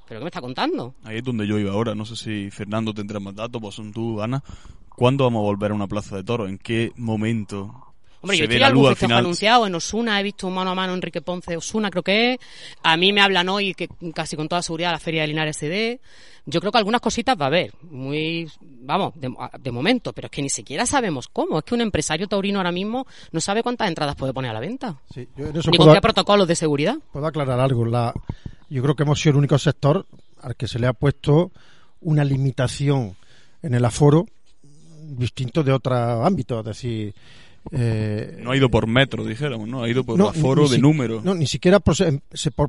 ¿Pero 0.08 0.20
qué 0.20 0.24
me 0.24 0.30
está 0.30 0.42
contando? 0.42 0.94
Ahí 1.04 1.18
es 1.18 1.24
donde 1.24 1.48
yo 1.48 1.58
iba 1.60 1.72
ahora. 1.72 1.96
No 1.96 2.06
sé 2.06 2.16
si 2.16 2.52
Fernando 2.52 2.94
tendrá 2.94 3.20
más 3.20 3.36
datos, 3.36 3.62
pues 3.62 3.76
son 3.76 3.92
tú, 3.92 4.22
Ana. 4.22 4.44
¿Cuándo 4.90 5.24
vamos 5.26 5.40
a 5.42 5.44
volver 5.44 5.72
a 5.72 5.74
una 5.74 5.88
plaza 5.88 6.16
de 6.16 6.24
toros? 6.24 6.48
¿En 6.50 6.58
qué 6.58 6.92
momento? 6.96 7.82
Hombre, 8.22 8.38
se 8.38 8.44
yo 8.44 8.48
ve 8.48 8.56
estoy 8.56 8.60
la 8.62 8.68
algún 8.68 8.82
luz 8.84 8.90
al 8.90 8.96
festejo 8.96 9.10
final? 9.10 9.24
anunciado 9.26 9.68
en 9.68 9.76
Osuna, 9.76 10.20
he 10.20 10.24
visto 10.24 10.50
mano 10.50 10.72
a 10.72 10.76
mano 10.76 10.94
Enrique 10.94 11.22
Ponce 11.22 11.58
Osuna, 11.58 11.92
creo 11.92 12.02
que 12.02 12.34
es. 12.34 12.40
A 12.82 12.98
mí 12.98 13.12
me 13.14 13.22
hablan 13.22 13.50
hoy 13.50 13.74
que 13.76 13.88
casi 14.16 14.36
con 14.36 14.48
toda 14.48 14.62
seguridad 14.64 14.92
la 14.92 15.00
feria 15.00 15.22
de 15.22 15.28
Linares 15.28 15.58
CD. 15.58 16.00
Yo 16.48 16.60
creo 16.60 16.72
que 16.72 16.78
algunas 16.78 17.02
cositas 17.02 17.36
va 17.40 17.46
a 17.46 17.48
haber, 17.48 17.74
muy, 17.82 18.48
vamos, 18.62 19.14
de, 19.16 19.32
de 19.60 19.72
momento, 19.72 20.14
pero 20.14 20.28
es 20.28 20.32
que 20.32 20.42
ni 20.44 20.50
siquiera 20.50 20.86
sabemos 20.86 21.28
cómo. 21.28 21.58
Es 21.60 21.66
que 21.66 21.74
un 21.76 21.82
empresario 21.82 22.28
taurino 22.28 22.60
ahora 22.60 22.72
mismo 22.72 23.06
no 23.32 23.42
sabe 23.42 23.64
cuántas 23.64 23.88
entradas 23.90 24.16
puede 24.16 24.32
poner 24.34 24.52
a 24.52 24.54
la 24.54 24.60
venta. 24.60 24.96
Sí, 25.14 25.28
yo 25.36 25.48
en 25.48 25.58
eso 25.58 25.70
Ni 25.72 25.78
con 25.78 25.86
puedo, 25.88 25.94
qué 25.96 26.02
protocolos 26.02 26.48
de 26.48 26.56
seguridad. 26.56 26.96
puedo 27.12 27.26
aclarar 27.28 27.60
algo. 27.60 27.86
La, 27.86 28.14
yo 28.70 28.82
creo 28.84 28.96
que 28.96 29.04
hemos 29.04 29.20
sido 29.20 29.32
el 29.32 29.38
único 29.38 29.58
sector 29.58 30.06
al 30.42 30.56
que 30.56 30.68
se 30.68 30.80
le 30.80 30.88
ha 30.88 30.94
puesto 30.94 31.52
una 32.02 32.24
limitación 32.24 33.16
en 33.62 33.74
el 33.74 33.84
aforo 33.86 34.26
distinto 35.02 35.64
de 35.64 35.72
otros 35.72 35.98
ámbitos. 36.26 36.60
Es 36.60 36.66
decir, 36.66 37.14
eh, 37.72 38.40
No 38.42 38.52
ha 38.52 38.58
ido 38.58 38.70
por 38.70 38.88
metro, 38.88 39.24
dijéramos, 39.26 39.68
¿no? 39.68 39.84
Ha 39.84 39.90
ido 39.90 40.04
por 40.04 40.18
No, 40.18 40.30
aforo 40.30 40.64
ni 40.64 40.70
de 40.70 40.76
si- 40.76 40.82
número. 40.82 41.22
No, 41.24 41.34
ni 41.34 41.48
siquiera 41.48 41.80
por, 41.80 41.96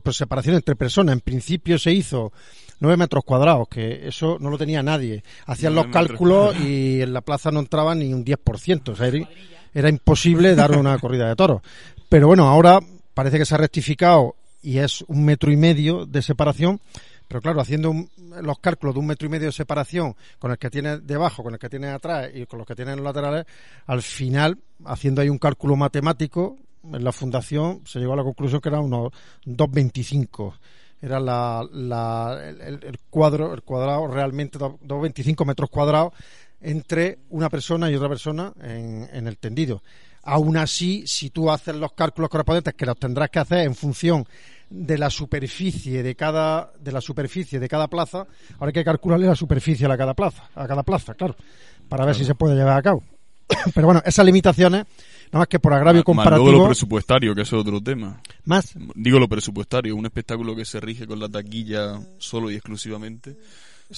por- 0.01 0.15
separación 0.15 0.55
entre 0.57 0.75
personas. 0.77 1.13
En 1.15 1.21
principio 1.21 1.79
se 1.79 1.93
hizo 1.93 2.33
9 2.81 2.97
metros 2.97 3.25
cuadrados, 3.25 3.69
que 3.69 4.07
eso 4.09 4.39
no 4.41 4.51
lo 4.51 4.59
tenía 4.59 4.83
nadie. 4.83 5.23
Hacían 5.47 5.75
los 5.75 5.87
cálculos 5.89 6.57
y 6.61 7.01
en 7.03 7.13
la 7.13 7.21
plaza 7.21 7.51
no 7.51 7.61
entraba 7.61 7.95
ni 7.95 8.13
un 8.13 8.25
10%. 8.25 8.93
O 8.93 8.97
sea, 8.97 9.07
era, 9.09 9.29
era 9.75 9.89
imposible 9.91 10.55
dar 10.55 10.73
una 10.77 10.99
corrida 10.99 11.29
de 11.29 11.37
toros. 11.37 11.61
Pero 12.09 12.27
bueno, 12.29 12.49
ahora 12.49 12.81
parece 13.15 13.39
que 13.39 13.45
se 13.47 13.55
ha 13.55 13.59
rectificado 13.59 14.35
y 14.63 14.79
es 14.79 15.03
un 15.09 15.25
metro 15.25 15.51
y 15.53 15.57
medio 15.57 16.07
de 16.07 16.23
separación. 16.23 16.81
Pero 17.29 17.41
claro, 17.41 17.61
haciendo 17.61 17.91
un- 17.91 18.09
los 18.43 18.59
cálculos 18.61 18.95
de 18.95 19.01
un 19.01 19.07
metro 19.09 19.27
y 19.27 19.31
medio 19.31 19.47
de 19.47 19.53
separación 19.53 20.15
con 20.39 20.53
el 20.53 20.59
que 20.59 20.71
tiene 20.71 20.99
debajo, 20.99 21.43
con 21.43 21.53
el 21.55 21.59
que 21.59 21.69
tiene 21.69 21.89
atrás 21.89 22.31
y 22.33 22.47
con 22.47 22.59
los 22.59 22.67
que 22.69 22.77
tiene 22.77 22.93
en 22.93 22.99
los 22.99 23.05
laterales, 23.05 23.47
al 23.87 24.01
final, 24.03 24.59
haciendo 24.85 25.21
ahí 25.23 25.29
un 25.29 25.39
cálculo 25.39 25.75
matemático, 25.75 26.57
en 26.85 27.03
la 27.03 27.11
fundación 27.11 27.83
se 27.85 27.99
llegó 27.99 28.13
a 28.13 28.17
la 28.17 28.23
conclusión 28.23 28.61
que 28.61 28.69
eran 28.69 28.85
unos 28.85 29.11
2,25. 29.45 30.55
Era 31.03 31.19
la, 31.21 31.67
el, 32.43 32.85
el- 32.85 32.99
cuadro, 33.11 33.53
el 33.55 33.63
cuadrado 33.63 34.07
realmente 34.07 34.57
dos- 34.59 34.75
2,25 34.83 35.45
metros 35.45 35.69
cuadrados 35.69 36.13
entre 36.61 37.19
una 37.31 37.51
persona 37.51 37.91
y 37.91 37.95
otra 37.97 38.09
persona 38.09 38.53
en, 38.63 39.09
en 39.13 39.27
el 39.27 39.37
tendido. 39.37 39.83
Aún 40.29 40.57
así, 40.57 41.05
si 41.07 41.31
tú 41.31 41.51
haces 41.51 41.75
los 41.77 41.93
cálculos 41.93 42.29
correspondientes, 42.29 42.75
que 42.75 42.85
los 42.85 42.99
tendrás 42.99 43.31
que 43.31 43.39
hacer 43.39 43.59
en 43.61 43.75
función 43.75 44.27
de 44.69 44.99
la 44.99 45.09
superficie 45.09 46.03
de 46.03 46.17
cada 46.17 46.73
de 46.81 46.91
la 46.91 47.01
superficie 47.01 47.61
de 47.61 47.69
cada 47.69 47.87
plaza, 47.87 48.27
ahora 48.55 48.67
hay 48.67 48.73
que 48.73 48.85
calcularle 48.85 49.27
la 49.27 49.37
superficie 49.37 49.87
a 49.87 49.97
cada 49.97 50.15
plaza, 50.15 50.49
a 50.57 50.67
cada 50.67 50.83
plaza, 50.83 51.15
claro, 51.15 51.37
para 51.89 52.05
ver 52.05 52.17
si 52.17 52.25
se 52.25 52.35
puede 52.35 52.57
llevar 52.57 52.77
a 52.77 52.83
cabo. 52.83 53.05
Pero 53.75 53.87
bueno, 53.87 54.03
esas 54.05 54.27
limitaciones, 54.27 54.85
nada 55.27 55.39
más 55.39 55.47
que 55.47 55.61
por 55.61 55.73
agravio 55.73 56.03
Más- 56.05 56.17
más 56.17 56.25
luego 56.27 56.39
lo 56.39 56.43
comparativo, 56.43 56.67
presupuestario, 56.67 57.35
que 57.35 57.43
eso 57.43 57.57
es 57.57 57.61
otro 57.63 57.81
tema. 57.81 58.21
más 58.45 58.75
Digo 58.97 59.21
lo 59.21 59.29
presupuestario, 59.29 59.95
un 59.95 60.07
espectáculo 60.07 60.57
que 60.57 60.65
se 60.65 60.81
rige 60.81 61.07
con 61.07 61.21
la 61.21 61.29
taquilla 61.29 62.01
solo 62.19 62.51
y 62.51 62.55
exclusivamente. 62.57 63.37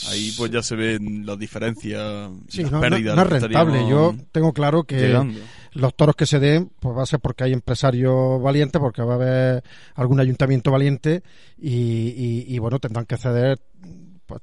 Ahí 0.08 0.32
pues 0.36 0.50
ya 0.50 0.62
se 0.62 0.76
ven 0.76 1.24
las 1.24 1.38
diferencias, 1.38 2.30
Sí, 2.48 2.62
las 2.62 2.70
no, 2.72 2.78
no- 2.78 2.82
pérdidas. 2.82 3.16
no 3.16 3.22
es 3.22 3.28
que 3.28 3.38
rentable. 3.38 3.88
Yo 3.88 4.14
tengo 4.32 4.52
claro 4.52 4.84
que 4.84 4.96
llegando. 4.98 5.40
los 5.72 5.94
toros 5.96 6.14
que 6.14 6.26
se 6.26 6.38
den, 6.38 6.70
pues 6.80 6.96
va 6.96 7.02
a 7.02 7.06
ser 7.06 7.20
porque 7.20 7.44
hay 7.44 7.52
empresarios 7.52 8.40
valientes, 8.42 8.80
porque 8.80 9.02
va 9.02 9.12
a 9.14 9.16
haber 9.16 9.64
algún 9.94 10.20
ayuntamiento 10.20 10.70
valiente 10.70 11.22
y, 11.56 11.70
y- 11.72 12.44
y, 12.48 12.58
bueno, 12.58 12.78
tendrán 12.78 13.06
que 13.06 13.16
ceder 13.16 13.58
pues, 14.26 14.42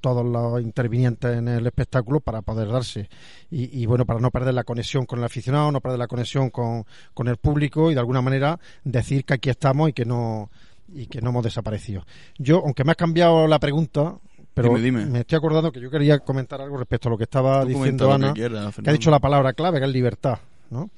todos 0.00 0.26
los 0.26 0.60
intervinientes 0.60 1.38
en 1.38 1.46
el 1.48 1.66
espectáculo 1.66 2.20
para 2.20 2.42
poder 2.42 2.68
darse. 2.68 3.08
Y, 3.50 3.80
y, 3.82 3.86
bueno, 3.86 4.04
para 4.04 4.20
no 4.20 4.30
perder 4.30 4.52
la 4.52 4.64
conexión 4.64 5.06
con 5.06 5.20
el 5.20 5.24
aficionado, 5.24 5.70
no 5.72 5.80
perder 5.80 5.98
la 6.00 6.08
conexión 6.08 6.50
con, 6.50 6.84
con 7.14 7.28
el 7.28 7.36
público 7.38 7.90
y 7.90 7.94
de 7.94 8.00
alguna 8.00 8.20
manera 8.20 8.58
decir 8.84 9.24
que 9.24 9.34
aquí 9.34 9.48
estamos 9.48 9.88
y 9.88 9.92
que 9.92 10.04
no 10.04 10.50
y 10.94 11.06
que 11.06 11.22
no 11.22 11.30
hemos 11.30 11.44
desaparecido. 11.44 12.04
Yo, 12.36 12.58
aunque 12.58 12.84
me 12.84 12.90
has 12.90 12.96
cambiado 12.98 13.46
la 13.46 13.58
pregunta, 13.58 14.16
pero 14.54 14.68
Dime, 14.68 14.80
dime. 14.80 15.06
me 15.06 15.20
estoy 15.20 15.38
acordando 15.38 15.72
que 15.72 15.80
yo 15.80 15.90
quería 15.90 16.18
comentar 16.18 16.60
algo 16.60 16.76
respecto 16.76 17.08
a 17.08 17.12
lo 17.12 17.18
que 17.18 17.24
estaba 17.24 17.62
Tú 17.62 17.68
diciendo 17.68 18.12
Ana 18.12 18.28
que 18.28 18.40
quieras, 18.40 18.74
que 18.76 18.90
ha 18.90 18.92
dicho 18.92 19.10
la 19.10 19.18
palabra 19.18 19.52
clave, 19.54 19.78
que 19.78 19.86
es 19.86 19.92
libertad, 19.92 20.38
¿no? 20.70 20.90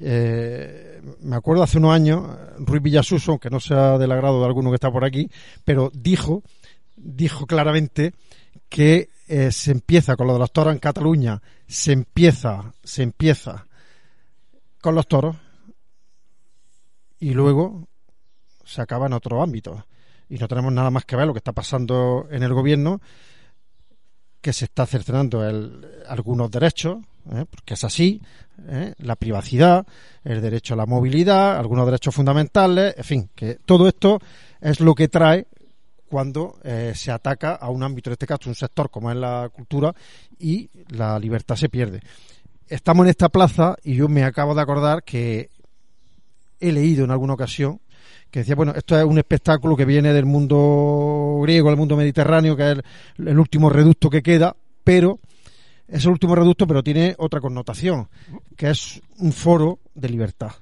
Eh, 0.00 1.00
me 1.22 1.36
acuerdo 1.36 1.62
hace 1.62 1.78
unos 1.78 1.94
años, 1.94 2.22
Ruiz 2.58 2.82
Villasuso, 2.82 3.32
aunque 3.32 3.50
no 3.50 3.60
sea 3.60 3.98
del 3.98 4.12
agrado 4.12 4.40
de 4.40 4.46
alguno 4.46 4.70
que 4.70 4.76
está 4.76 4.90
por 4.90 5.04
aquí, 5.04 5.30
pero 5.64 5.90
dijo, 5.94 6.42
dijo 6.96 7.46
claramente 7.46 8.14
que 8.68 9.08
eh, 9.28 9.50
se 9.52 9.72
empieza 9.72 10.16
con 10.16 10.26
lo 10.26 10.34
de 10.34 10.38
los 10.38 10.52
toros 10.52 10.72
en 10.72 10.78
Cataluña, 10.78 11.42
se 11.66 11.92
empieza, 11.92 12.72
se 12.82 13.02
empieza 13.02 13.66
con 14.80 14.94
los 14.94 15.06
toros 15.06 15.36
y 17.18 17.34
luego 17.34 17.88
se 18.64 18.82
acaba 18.82 19.06
en 19.06 19.14
otro 19.14 19.42
ámbito. 19.42 19.84
Y 20.28 20.36
no 20.36 20.48
tenemos 20.48 20.72
nada 20.72 20.90
más 20.90 21.04
que 21.04 21.16
ver 21.16 21.26
lo 21.26 21.32
que 21.32 21.38
está 21.38 21.52
pasando 21.52 22.28
en 22.30 22.42
el 22.42 22.52
gobierno, 22.52 23.00
que 24.40 24.52
se 24.52 24.66
está 24.66 24.86
cercenando 24.86 25.46
el, 25.46 25.86
algunos 26.06 26.50
derechos, 26.50 26.98
¿eh? 27.32 27.44
porque 27.50 27.74
es 27.74 27.84
así, 27.84 28.20
¿eh? 28.68 28.94
la 28.98 29.16
privacidad, 29.16 29.86
el 30.24 30.40
derecho 30.40 30.74
a 30.74 30.76
la 30.76 30.86
movilidad, 30.86 31.56
algunos 31.56 31.86
derechos 31.86 32.14
fundamentales, 32.14 32.94
en 32.96 33.04
fin, 33.04 33.30
que 33.34 33.56
todo 33.64 33.88
esto 33.88 34.20
es 34.60 34.80
lo 34.80 34.94
que 34.94 35.08
trae 35.08 35.46
cuando 36.08 36.58
eh, 36.62 36.92
se 36.94 37.10
ataca 37.10 37.54
a 37.54 37.68
un 37.70 37.82
ámbito, 37.82 38.10
en 38.10 38.12
este 38.12 38.26
caso 38.26 38.48
un 38.48 38.54
sector 38.54 38.90
como 38.90 39.10
es 39.10 39.16
la 39.16 39.50
cultura, 39.52 39.94
y 40.38 40.70
la 40.88 41.18
libertad 41.18 41.56
se 41.56 41.68
pierde. 41.68 42.00
Estamos 42.66 43.04
en 43.04 43.10
esta 43.10 43.28
plaza 43.28 43.76
y 43.82 43.96
yo 43.96 44.08
me 44.08 44.24
acabo 44.24 44.54
de 44.54 44.62
acordar 44.62 45.02
que 45.02 45.50
he 46.60 46.72
leído 46.72 47.04
en 47.04 47.10
alguna 47.10 47.34
ocasión 47.34 47.80
que 48.30 48.40
decía, 48.40 48.54
bueno, 48.54 48.72
esto 48.76 48.98
es 48.98 49.04
un 49.04 49.18
espectáculo 49.18 49.76
que 49.76 49.84
viene 49.84 50.12
del 50.12 50.26
mundo 50.26 51.40
griego, 51.42 51.68
del 51.68 51.78
mundo 51.78 51.96
mediterráneo, 51.96 52.56
que 52.56 52.72
es 52.72 52.78
el, 53.18 53.28
el 53.28 53.38
último 53.38 53.70
reducto 53.70 54.10
que 54.10 54.22
queda, 54.22 54.54
pero 54.84 55.18
es 55.88 56.04
el 56.04 56.10
último 56.10 56.34
reducto, 56.34 56.66
pero 56.66 56.82
tiene 56.82 57.14
otra 57.18 57.40
connotación, 57.40 58.08
que 58.56 58.70
es 58.70 59.00
un 59.18 59.32
foro 59.32 59.78
de 59.94 60.10
libertad. 60.10 60.52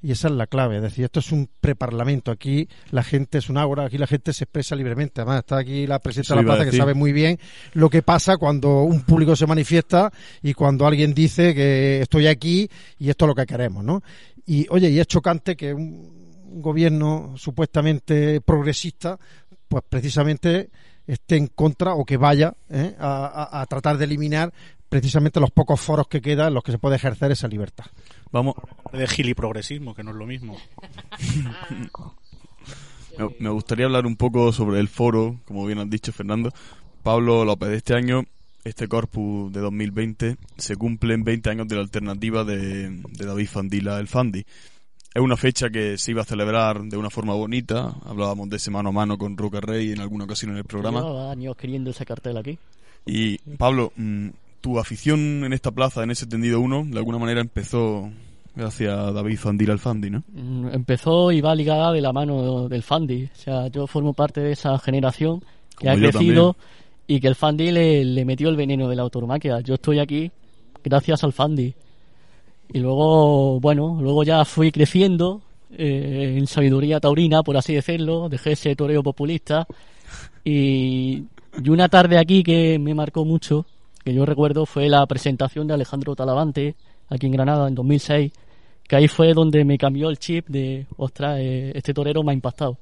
Y 0.00 0.12
esa 0.12 0.28
es 0.28 0.34
la 0.34 0.46
clave, 0.46 0.76
es 0.76 0.82
decir, 0.82 1.04
esto 1.04 1.18
es 1.18 1.32
un 1.32 1.50
preparlamento. 1.60 2.30
Aquí 2.30 2.68
la 2.92 3.02
gente 3.02 3.38
es 3.38 3.50
un 3.50 3.58
ágora, 3.58 3.86
aquí 3.86 3.98
la 3.98 4.06
gente 4.06 4.32
se 4.32 4.44
expresa 4.44 4.76
libremente. 4.76 5.20
Además, 5.20 5.40
está 5.40 5.58
aquí 5.58 5.88
la 5.88 5.98
presidenta 5.98 6.34
de 6.34 6.42
la 6.42 6.46
plaza 6.46 6.70
que 6.70 6.76
sabe 6.76 6.94
muy 6.94 7.12
bien 7.12 7.38
lo 7.72 7.90
que 7.90 8.02
pasa 8.02 8.36
cuando 8.36 8.82
un 8.82 9.00
público 9.02 9.34
se 9.34 9.46
manifiesta 9.46 10.12
y 10.40 10.54
cuando 10.54 10.86
alguien 10.86 11.14
dice 11.14 11.52
que 11.52 12.00
estoy 12.00 12.28
aquí 12.28 12.70
y 12.98 13.10
esto 13.10 13.24
es 13.24 13.28
lo 13.28 13.34
que 13.34 13.44
queremos, 13.44 13.82
¿no? 13.82 14.02
Y 14.46 14.66
oye, 14.70 14.88
y 14.88 15.00
es 15.00 15.06
chocante 15.08 15.56
que 15.56 15.74
un 15.74 16.18
gobierno 16.50 17.34
supuestamente 17.36 18.40
progresista, 18.40 19.18
pues 19.68 19.82
precisamente 19.88 20.70
esté 21.06 21.36
en 21.36 21.46
contra 21.48 21.94
o 21.94 22.04
que 22.04 22.16
vaya 22.16 22.54
¿eh? 22.70 22.94
a, 22.98 23.26
a- 23.52 23.60
a 23.62 23.66
tratar 23.66 23.96
de 23.98 24.04
eliminar 24.04 24.52
precisamente 24.88 25.40
los 25.40 25.50
pocos 25.50 25.80
foros 25.80 26.08
que 26.08 26.20
quedan 26.22 26.48
en 26.48 26.54
los 26.54 26.62
que 26.64 26.72
se 26.72 26.78
puede 26.78 26.96
ejercer 26.96 27.30
esa 27.32 27.46
libertad. 27.48 27.84
Vamos, 28.32 28.54
De 28.92 29.06
giliprogresismo, 29.06 29.94
que 29.94 30.02
no 30.02 30.10
es 30.10 30.16
lo 30.16 30.26
mismo. 30.26 30.56
me, 33.18 33.28
me 33.38 33.50
gustaría 33.50 33.86
hablar 33.86 34.06
un 34.06 34.16
poco 34.16 34.52
sobre 34.52 34.80
el 34.80 34.88
foro, 34.88 35.40
como 35.44 35.66
bien 35.66 35.78
has 35.78 35.90
dicho 35.90 36.12
Fernando. 36.12 36.50
Pablo 37.02 37.44
López, 37.44 37.70
este 37.70 37.94
año, 37.94 38.24
este 38.64 38.88
corpus 38.88 39.52
de 39.52 39.60
2020, 39.60 40.36
se 40.56 40.76
cumplen 40.76 41.24
20 41.24 41.50
años 41.50 41.68
de 41.68 41.76
la 41.76 41.82
alternativa 41.82 42.44
de, 42.44 42.90
de 42.90 43.26
David 43.26 43.48
Fandila, 43.48 43.98
el 43.98 44.08
Fandi. 44.08 44.44
Es 45.14 45.22
una 45.22 45.36
fecha 45.36 45.70
que 45.70 45.96
se 45.96 46.10
iba 46.10 46.22
a 46.22 46.24
celebrar 46.24 46.82
de 46.82 46.96
una 46.96 47.10
forma 47.10 47.34
bonita. 47.34 47.94
Hablábamos 48.04 48.48
de 48.50 48.56
ese 48.56 48.70
mano 48.70 48.90
a 48.90 48.92
mano 48.92 49.16
con 49.16 49.36
Roca 49.36 49.60
Rey 49.60 49.92
en 49.92 50.00
alguna 50.00 50.24
ocasión 50.24 50.52
en 50.52 50.58
el 50.58 50.64
programa. 50.64 51.00
Llevaba 51.00 51.32
años 51.32 51.56
queriendo 51.56 51.90
ese 51.90 52.04
cartel 52.04 52.36
aquí. 52.36 52.58
Y 53.06 53.38
Pablo, 53.56 53.92
mm, 53.96 54.28
tu 54.60 54.78
afición 54.78 55.44
en 55.44 55.52
esta 55.52 55.70
plaza, 55.70 56.02
en 56.02 56.10
ese 56.10 56.26
tendido 56.26 56.60
1, 56.60 56.88
de 56.90 56.98
alguna 56.98 57.18
manera 57.18 57.40
empezó 57.40 58.10
gracias 58.54 58.92
a 58.92 59.12
David 59.12 59.38
Fandila 59.38 59.72
el 59.72 59.78
Fandi, 59.78 60.10
¿no? 60.10 60.24
Mm, 60.32 60.68
Empezó 60.74 61.32
y 61.32 61.40
va 61.40 61.54
ligada 61.54 61.90
de 61.92 62.00
la 62.00 62.12
mano 62.12 62.68
del 62.68 62.82
Fandi. 62.82 63.30
O 63.32 63.36
sea, 63.36 63.68
yo 63.68 63.86
formo 63.86 64.12
parte 64.12 64.40
de 64.40 64.52
esa 64.52 64.78
generación 64.78 65.40
que 65.78 65.88
Como 65.88 65.92
ha 65.92 65.96
crecido 65.96 66.56
y 67.06 67.20
que 67.20 67.28
el 67.28 67.34
Fandi 67.34 67.70
le, 67.72 68.04
le 68.04 68.24
metió 68.24 68.48
el 68.50 68.56
veneno 68.56 68.88
de 68.88 68.96
la 68.96 69.02
autoromaquia. 69.02 69.60
Yo 69.60 69.74
estoy 69.74 70.00
aquí 70.00 70.30
gracias 70.84 71.24
al 71.24 71.32
Fandi. 71.32 71.74
Y 72.72 72.80
luego, 72.80 73.60
bueno, 73.60 73.98
luego 74.00 74.24
ya 74.24 74.44
fui 74.44 74.70
creciendo 74.70 75.40
eh, 75.70 76.36
en 76.38 76.46
sabiduría 76.46 77.00
taurina, 77.00 77.42
por 77.42 77.56
así 77.56 77.74
decirlo. 77.74 78.28
Dejé 78.28 78.52
ese 78.52 78.76
toreo 78.76 79.02
populista 79.02 79.66
Y, 80.44 81.24
y 81.62 81.68
una 81.70 81.88
tarde 81.88 82.18
aquí 82.18 82.42
que 82.42 82.78
me 82.78 82.94
marcó 82.94 83.24
mucho, 83.24 83.66
que 84.04 84.14
yo 84.14 84.24
recuerdo, 84.26 84.66
fue 84.66 84.88
la 84.88 85.04
presentación 85.06 85.66
de 85.66 85.74
Alejandro 85.74 86.14
Talavante 86.14 86.76
aquí 87.08 87.26
en 87.26 87.32
Granada 87.32 87.68
en 87.68 87.74
2006, 87.74 88.32
que 88.86 88.96
ahí 88.96 89.08
fue 89.08 89.34
donde 89.34 89.64
me 89.64 89.78
cambió 89.78 90.08
el 90.10 90.18
chip 90.18 90.48
de, 90.48 90.86
ostras, 90.96 91.38
eh, 91.40 91.72
este 91.74 91.94
torero 91.94 92.22
me 92.22 92.32
ha 92.32 92.34
impactado. 92.34 92.78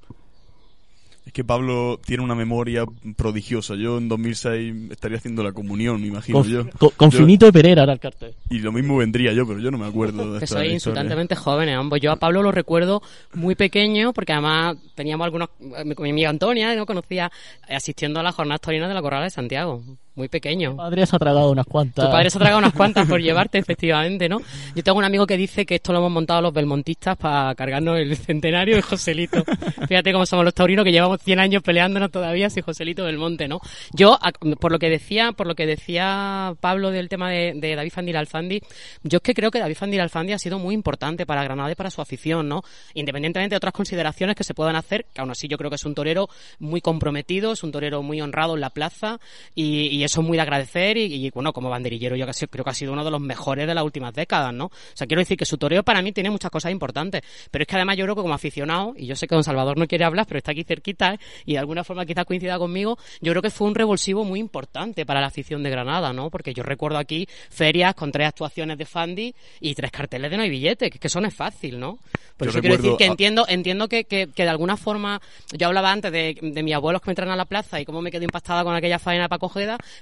Es 1.27 1.33
que 1.33 1.43
Pablo 1.43 2.01
tiene 2.07 2.22
una 2.22 2.37
memoria 2.37 2.85
prodigiosa. 3.16 3.74
Yo 3.74 3.99
en 3.99 4.09
2006 4.09 4.93
estaría 4.93 5.18
haciendo 5.18 5.43
la 5.43 5.51
comunión, 5.53 6.01
me 6.01 6.07
imagino 6.07 6.39
Con, 6.41 6.49
yo. 6.49 6.70
con- 6.79 6.91
con 6.97 7.11
Yo- 7.11 7.18
Finito 7.18 7.49
y 7.49 7.53
Pereira 7.53 7.83
era 7.83 7.93
el 7.93 7.99
cartel. 7.99 8.33
Y 8.49 8.61
lo 8.61 8.70
mismo 8.70 8.97
vendría 8.97 9.33
yo, 9.33 9.45
pero 9.47 9.59
yo 9.59 9.72
no 9.72 9.77
me 9.79 9.87
acuerdo 9.87 10.33
de 10.35 10.39
Que 10.39 10.45
esta 10.45 10.59
sois 10.59 10.72
insultantemente 10.72 11.35
jóvenes 11.35 11.77
ambos. 11.77 12.01
Yo 12.01 12.12
a 12.12 12.16
Pablo 12.16 12.43
lo 12.45 12.53
recuerdo 12.53 13.03
muy 13.35 13.57
pequeño, 13.57 14.12
porque 14.12 14.33
además 14.33 14.77
teníamos 14.95 15.24
algunos, 15.24 15.49
eh, 15.61 15.85
mi 15.99 16.11
amiga 16.11 16.31
Antonia, 16.31 16.74
no 16.77 16.87
conocía, 16.87 17.31
eh, 17.68 17.74
asistiendo 17.74 18.20
a 18.20 18.22
las 18.22 18.35
jornadas 18.35 18.61
torinas 18.61 18.89
de 18.89 18.95
la 18.95 19.03
Corrala 19.03 19.24
de 19.24 19.31
Santiago. 19.31 19.83
Muy 20.16 20.28
pequeño. 20.28 20.70
Mi 20.70 20.76
padre 20.78 21.04
se 21.04 21.14
ha 21.14 21.18
tragado 21.18 21.50
unas 21.50 21.66
cuantas. 21.66 22.06
Tu 22.06 22.10
padre 22.10 22.30
se 22.30 22.38
ha 22.38 22.40
tragado 22.40 22.58
unas 22.58 22.72
cuantas 22.72 23.06
por 23.06 23.20
llevarte, 23.22 23.58
efectivamente, 23.58 24.30
¿no? 24.30 24.40
Yo 24.74 24.82
tengo 24.82 24.96
un 24.96 25.04
amigo 25.04 25.26
que 25.26 25.36
dice 25.36 25.66
que 25.66 25.74
esto 25.74 25.92
lo 25.92 25.98
hemos 25.98 26.10
montado 26.10 26.40
los 26.40 26.54
belmontistas 26.54 27.18
para 27.18 27.54
cargarnos 27.54 27.98
el 27.98 28.16
centenario 28.16 28.76
de 28.76 28.82
Joselito. 28.82 29.44
Fíjate 29.86 30.14
cómo 30.14 30.24
somos 30.24 30.46
los 30.46 30.54
taurinos 30.54 30.86
que 30.86 30.92
llevamos 30.92 31.20
100 31.20 31.38
años 31.38 31.62
peleándonos 31.62 32.10
todavía 32.10 32.48
si 32.48 32.62
Joselito 32.62 33.04
Belmonte, 33.04 33.46
¿no? 33.46 33.60
Yo, 33.92 34.18
por 34.58 34.72
lo 34.72 34.78
que 34.78 34.88
decía, 34.88 35.32
por 35.32 35.46
lo 35.46 35.54
que 35.54 35.66
decía 35.66 36.54
Pablo 36.60 36.90
del 36.90 37.10
tema 37.10 37.30
de, 37.30 37.52
de 37.54 37.76
David 37.76 37.92
Fandil 37.92 38.16
Alfandi, 38.16 38.62
yo 39.02 39.18
es 39.18 39.22
que 39.22 39.34
creo 39.34 39.50
que 39.50 39.58
David 39.58 39.76
Fandil 39.76 40.00
Alfandi 40.00 40.32
ha 40.32 40.38
sido 40.38 40.58
muy 40.58 40.74
importante 40.74 41.26
para 41.26 41.44
Granada 41.44 41.70
y 41.72 41.74
para 41.74 41.90
su 41.90 42.00
afición, 42.00 42.48
¿no? 42.48 42.62
Independientemente 42.94 43.52
de 43.52 43.58
otras 43.58 43.74
consideraciones 43.74 44.34
que 44.34 44.44
se 44.44 44.54
puedan 44.54 44.76
hacer, 44.76 45.04
que 45.12 45.20
aún 45.20 45.30
así 45.30 45.46
yo 45.46 45.58
creo 45.58 45.68
que 45.68 45.76
es 45.76 45.84
un 45.84 45.94
torero 45.94 46.30
muy 46.58 46.80
comprometido, 46.80 47.52
es 47.52 47.62
un 47.62 47.70
torero 47.70 48.02
muy 48.02 48.22
honrado 48.22 48.54
en 48.54 48.62
la 48.62 48.70
plaza 48.70 49.20
y, 49.54 49.88
y 49.88 50.05
eso 50.07 50.20
es 50.22 50.26
muy 50.26 50.36
de 50.36 50.42
agradecer 50.42 50.96
y, 50.96 51.26
y, 51.26 51.30
bueno, 51.30 51.52
como 51.52 51.68
banderillero 51.70 52.16
yo 52.16 52.26
creo 52.50 52.64
que 52.64 52.70
ha 52.70 52.74
sido 52.74 52.92
uno 52.92 53.04
de 53.04 53.11
los 53.11 53.20
mejores 53.20 53.66
de 53.66 53.74
las 53.74 53.84
últimas 53.84 54.14
décadas, 54.14 54.52
¿no? 54.54 54.66
O 54.66 54.70
sea, 54.94 55.07
quiero 55.07 55.20
decir 55.20 55.36
que 55.36 55.44
su 55.44 55.59
toreo 55.59 55.82
para 55.82 56.02
mí 56.02 56.12
tiene 56.12 56.30
muchas 56.30 56.50
cosas 56.50 56.72
importantes, 56.72 57.22
pero 57.50 57.62
es 57.62 57.68
que 57.68 57.76
además 57.76 57.96
yo 57.96 58.04
creo 58.04 58.16
que 58.16 58.22
como 58.22 58.34
aficionado, 58.34 58.94
y 58.96 59.07
yo 59.07 59.14
sé 59.16 59.26
que 59.28 59.34
don 59.34 59.44
Salvador 59.44 59.76
no 59.78 59.86
quiere 59.86 60.04
hablar, 60.04 60.26
pero 60.26 60.38
está 60.38 60.52
aquí 60.52 60.64
cerquita 60.64 61.14
¿eh? 61.14 61.18
y 61.44 61.52
de 61.52 61.59
alguna 61.59 61.84
forma 61.84 62.04
quizás 62.07 62.24
coincida 62.24 62.59
conmigo, 62.59 62.98
yo 63.20 63.32
creo 63.32 63.42
que 63.42 63.50
fue 63.50 63.66
un 63.68 63.74
revulsivo 63.74 64.24
muy 64.24 64.40
importante 64.40 65.04
para 65.07 65.20
la 65.20 65.26
afición 65.28 65.62
de 65.62 65.70
Granada, 65.70 66.12
¿no? 66.12 66.30
Porque 66.30 66.54
yo 66.54 66.62
recuerdo 66.62 66.98
aquí 66.98 67.28
ferias 67.50 67.94
con 67.94 68.12
tres 68.12 68.28
actuaciones 68.28 68.78
de 68.78 68.84
Fandi 68.86 69.34
y 69.61 69.74
tres 69.74 69.90
carteles 69.90 70.30
de 70.30 70.36
no 70.36 70.42
hay 70.42 70.50
billete, 70.50 70.90
que, 70.90 70.98
que 70.98 71.07
eso 71.09 71.20
no 71.20 71.28
es 71.28 71.34
fácil, 71.34 71.78
¿no? 71.78 71.98
Por 72.36 72.50
Yo 72.50 72.61
quiero 72.61 72.76
decir 72.76 72.96
que 72.96 73.04
a- 73.04 73.09
entiendo, 73.09 73.46
entiendo 73.48 73.88
que, 73.88 74.04
que, 74.04 74.28
que 74.34 74.42
de 74.42 74.48
alguna 74.48 74.76
forma, 74.76 75.20
yo 75.57 75.66
hablaba 75.68 75.90
antes 75.90 76.12
de, 76.12 76.36
de 76.40 76.62
mis 76.62 76.74
abuelos 76.74 77.00
que 77.02 77.11
me 77.11 77.14
traen 77.14 77.30
a 77.32 77.36
la 77.36 77.46
plaza 77.46 77.80
y 77.80 77.84
cómo 77.84 78.02
me 78.02 78.11
quedo 78.11 78.24
impactada 78.24 78.62
con 78.64 78.74
aquella 78.74 78.98
faena 78.98 79.24
de 79.24 79.28
Paco 79.28 79.48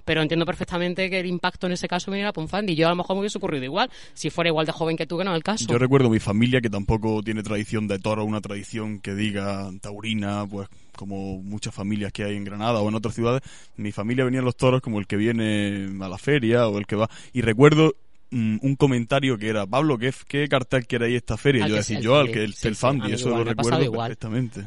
pero 0.05 0.23
entiendo 0.23 0.47
perfectamente 0.47 1.11
que 1.11 1.21
el 1.21 1.27
impacto 1.27 1.67
en 1.67 1.73
ese 1.73 1.89
caso 1.89 2.11
viniera 2.11 2.33
por 2.33 2.43
un 2.43 2.49
Fandi. 2.49 2.75
Yo 2.75 2.87
a 2.87 2.91
lo 2.91 2.97
mejor 2.97 3.17
me 3.17 3.21
hubiese 3.21 3.39
ocurrido 3.39 3.65
igual, 3.65 3.91
si 4.13 4.31
fuera 4.31 4.49
igual 4.49 4.67
de 4.67 4.73
joven 4.73 4.97
que 4.97 5.07
tú, 5.07 5.19
que 5.19 5.25
no 5.25 5.33
es 5.33 5.37
el 5.37 5.43
caso. 5.43 5.67
Yo 5.69 5.79
recuerdo 5.79 6.11
mi 6.11 6.21
familia 6.21 6.61
que 6.61 6.71
tampoco 6.71 7.23
tiene 7.23 7.43
tradición 7.43 7.87
de 7.89 7.99
toro, 7.99 8.25
una 8.25 8.41
tradición 8.41 9.01
que 9.01 9.15
diga 9.15 9.71
taurina, 9.81 10.47
pues 10.47 10.69
como 10.95 11.43
muchas 11.43 11.75
familias 11.75 12.13
que 12.13 12.25
hay 12.25 12.37
en 12.37 12.45
Granada 12.45 12.81
o 12.81 12.89
en 12.89 12.95
otras 12.95 13.15
ciudades. 13.15 13.43
Mi 13.77 13.93
familia 13.93 14.25
venían 14.25 14.45
los 14.45 14.57
toros 14.57 14.81
como 14.81 14.99
el 14.99 15.07
que 15.07 15.17
viene 15.17 15.91
a 16.01 16.09
la 16.09 16.19
feria 16.19 16.69
o 16.69 16.79
el 16.79 16.87
que 16.87 16.97
va. 16.97 17.11
Y 17.33 17.43
recuerdo 17.43 17.95
mm, 18.31 18.59
un 18.63 18.77
comentario 18.77 19.37
que 19.39 19.49
era, 19.49 19.67
Pablo, 19.67 19.99
¿qué, 19.99 20.13
qué 20.29 20.49
cartel 20.49 20.85
ahí 21.03 21.15
esta 21.15 21.37
feria? 21.37 21.65
Al 21.65 21.71
yo 21.71 21.75
que 21.75 21.81
decía, 21.81 22.01
yo 22.01 22.17
al 22.17 22.31
que 22.31 22.45
el, 22.45 22.55
sí, 22.55 22.69
el 22.69 22.77
Fandi, 22.77 23.13
a 23.13 23.15
eso 23.15 23.29
igual, 23.29 23.45
lo 23.45 23.51
recuerdo 23.51 23.83
igual. 23.83 24.09
perfectamente. 24.09 24.67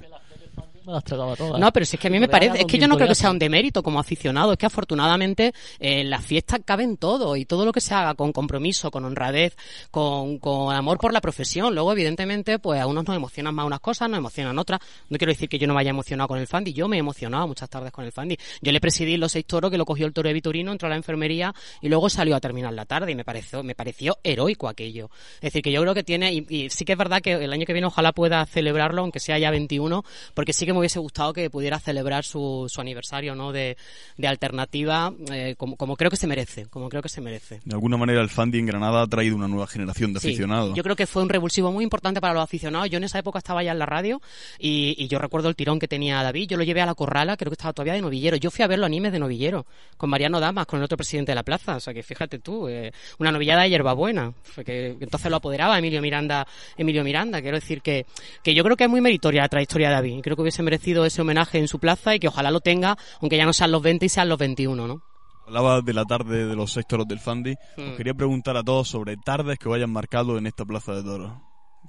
Me 0.87 0.93
las 0.93 1.03
tragaba 1.03 1.35
todas. 1.35 1.59
No, 1.59 1.69
pero 1.73 1.85
si 1.85 1.97
es 1.97 1.99
que 1.99 2.07
a 2.07 2.09
mí 2.09 2.17
me 2.17 2.29
parece, 2.29 2.59
es 2.59 2.65
que 2.65 2.79
yo 2.79 2.87
no 2.87 2.95
creo 2.95 3.09
que 3.09 3.15
sea 3.15 3.29
un 3.29 3.37
demérito 3.37 3.83
como 3.83 3.99
aficionado, 3.99 4.53
es 4.53 4.57
que 4.57 4.67
afortunadamente 4.67 5.51
eh, 5.79 6.05
las 6.05 6.23
fiestas 6.23 6.61
caben 6.63 6.95
todo 6.95 7.35
y 7.35 7.43
todo 7.43 7.65
lo 7.65 7.73
que 7.73 7.81
se 7.81 7.93
haga 7.93 8.13
con 8.13 8.31
compromiso, 8.31 8.89
con 8.89 9.03
honradez, 9.03 9.57
con, 9.91 10.39
con 10.39 10.73
amor 10.73 10.97
por 10.97 11.11
la 11.11 11.19
profesión. 11.19 11.75
Luego, 11.75 11.91
evidentemente, 11.91 12.57
pues 12.59 12.79
a 12.79 12.87
unos 12.87 13.05
nos 13.05 13.17
emocionan 13.17 13.53
más 13.53 13.65
unas 13.65 13.81
cosas, 13.81 14.09
nos 14.09 14.19
emocionan 14.19 14.57
otras. 14.57 14.79
No 15.09 15.17
quiero 15.17 15.33
decir 15.33 15.49
que 15.49 15.59
yo 15.59 15.67
no 15.67 15.73
me 15.73 15.81
haya 15.81 15.89
emocionado 15.89 16.29
con 16.29 16.39
el 16.39 16.47
Fandi, 16.47 16.71
yo 16.71 16.87
me 16.87 16.95
he 16.95 16.99
emocionado 16.99 17.45
muchas 17.49 17.69
tardes 17.69 17.91
con 17.91 18.05
el 18.05 18.13
Fandi. 18.13 18.37
Yo 18.61 18.71
le 18.71 18.79
presidí 18.79 19.17
los 19.17 19.33
seis 19.33 19.45
toros 19.45 19.69
que 19.69 19.77
lo 19.77 19.83
cogió 19.83 20.07
el 20.07 20.13
toro 20.13 20.29
de 20.29 20.33
Vitorino, 20.33 20.71
entró 20.71 20.87
a 20.87 20.89
la 20.91 20.95
enfermería 20.95 21.53
y 21.81 21.89
luego 21.89 22.09
salió 22.09 22.33
a 22.33 22.39
terminar 22.39 22.71
la 22.71 22.85
tarde 22.85 23.11
y 23.11 23.15
me 23.15 23.25
pareció, 23.25 23.61
me 23.61 23.75
pareció 23.75 24.19
heroico 24.23 24.69
aquello. 24.69 25.09
Es 25.35 25.41
decir, 25.41 25.61
que 25.61 25.73
yo 25.73 25.81
creo 25.81 25.93
que 25.93 26.05
tiene, 26.05 26.31
y, 26.31 26.45
y 26.47 26.69
sí 26.69 26.85
que 26.85 26.93
es 26.93 26.97
verdad 26.97 27.19
que 27.21 27.33
el 27.33 27.51
año 27.51 27.65
que 27.65 27.73
viene 27.73 27.87
ojalá 27.87 28.13
pueda 28.13 28.45
celebrarlo, 28.45 29.01
aunque 29.01 29.19
sea 29.19 29.37
ya 29.37 29.51
21, 29.51 30.05
porque 30.33 30.53
sí 30.53 30.65
que 30.65 30.76
me 30.77 30.81
hubiese 30.81 30.99
gustado 30.99 31.33
que 31.33 31.49
pudiera 31.49 31.79
celebrar 31.79 32.23
su, 32.23 32.67
su 32.69 32.81
aniversario, 32.81 33.35
¿no? 33.35 33.51
De, 33.51 33.77
de 34.17 34.27
alternativa, 34.27 35.13
eh, 35.31 35.55
como, 35.57 35.75
como 35.75 35.95
creo 35.95 36.09
que 36.09 36.17
se 36.17 36.27
merece, 36.27 36.67
como 36.67 36.89
creo 36.89 37.01
que 37.01 37.09
se 37.09 37.21
merece. 37.21 37.59
De 37.65 37.73
alguna 37.73 37.97
manera 37.97 38.21
el 38.21 38.29
Fandi 38.29 38.59
en 38.59 38.65
Granada 38.65 39.01
ha 39.01 39.07
traído 39.07 39.35
una 39.35 39.47
nueva 39.47 39.67
generación 39.67 40.13
de 40.13 40.19
Sí, 40.19 40.29
aficionados. 40.29 40.75
Yo 40.75 40.83
creo 40.83 40.95
que 40.95 41.07
fue 41.07 41.21
un 41.21 41.29
revulsivo 41.29 41.71
muy 41.71 41.83
importante 41.83 42.21
para 42.21 42.33
los 42.33 42.43
aficionados. 42.43 42.89
Yo 42.89 42.97
en 42.97 43.03
esa 43.03 43.19
época 43.19 43.39
estaba 43.39 43.63
ya 43.63 43.71
en 43.71 43.79
la 43.79 43.85
radio 43.85 44.21
y, 44.59 44.95
y 44.97 45.07
yo 45.07 45.19
recuerdo 45.19 45.49
el 45.49 45.55
tirón 45.55 45.79
que 45.79 45.87
tenía 45.87 46.21
David. 46.23 46.47
Yo 46.49 46.57
lo 46.57 46.63
llevé 46.63 46.81
a 46.81 46.85
la 46.85 46.95
corrala, 46.95 47.37
creo 47.37 47.49
que 47.49 47.55
estaba 47.55 47.73
todavía 47.73 47.93
de 47.93 48.01
novillero. 48.01 48.37
Yo 48.37 48.51
fui 48.51 48.63
a 48.63 48.67
ver 48.67 48.79
los 48.79 48.85
animes 48.85 49.11
de 49.11 49.19
novillero 49.19 49.65
con 49.97 50.09
Mariano 50.09 50.39
Damas, 50.39 50.65
con 50.65 50.79
el 50.79 50.85
otro 50.85 50.97
presidente 50.97 51.31
de 51.31 51.35
la 51.35 51.43
plaza. 51.43 51.75
O 51.75 51.79
sea 51.79 51.93
que 51.93 52.03
fíjate 52.03 52.39
tú, 52.39 52.67
eh, 52.67 52.91
una 53.19 53.31
novillada 53.31 53.63
de 53.63 53.69
hierbabuena. 53.69 54.33
Fue 54.43 54.63
que 54.63 54.95
entonces 54.99 55.29
lo 55.29 55.37
apoderaba 55.37 55.77
Emilio 55.77 56.01
Miranda. 56.01 56.47
Emilio 56.77 57.03
Miranda. 57.03 57.41
Quiero 57.41 57.57
decir 57.57 57.81
que, 57.81 58.05
que 58.43 58.53
yo 58.53 58.63
creo 58.63 58.77
que 58.77 58.83
es 58.85 58.89
muy 58.89 59.01
meritoria 59.01 59.41
la 59.41 59.49
trayectoria 59.49 59.89
de 59.89 59.95
David. 59.95 60.21
Creo 60.21 60.35
que 60.35 60.41
hubiese 60.41 60.63
merecido 60.67 61.05
ese 61.05 61.21
homenaje 61.21 61.59
en 61.59 61.69
su 61.69 61.79
plaza 61.79 62.13
y 62.13 62.19
que 62.19 62.27
ojalá 62.27 62.51
lo 62.51 62.59
tenga, 62.59 62.97
aunque 63.21 63.37
ya 63.37 63.45
no 63.45 63.53
sean 63.53 63.71
los 63.71 63.81
20 63.81 64.05
y 64.05 64.09
sean 64.09 64.27
los 64.27 64.37
21, 64.37 64.85
¿no? 64.85 65.01
Hablaba 65.47 65.79
de 65.81 65.93
la 65.93 66.03
tarde 66.03 66.45
de 66.45 66.55
los 66.57 66.73
seis 66.73 66.85
toros 66.85 67.07
del 67.07 67.19
Fandi. 67.19 67.55
Hmm. 67.77 67.91
Os 67.91 67.95
quería 67.95 68.13
preguntar 68.13 68.57
a 68.57 68.63
todos 68.63 68.89
sobre 68.89 69.15
tardes 69.15 69.57
que 69.57 69.69
vayan 69.69 69.89
marcado 69.89 70.37
en 70.37 70.45
esta 70.45 70.65
plaza 70.65 70.93
de 70.93 71.03
toros. 71.03 71.31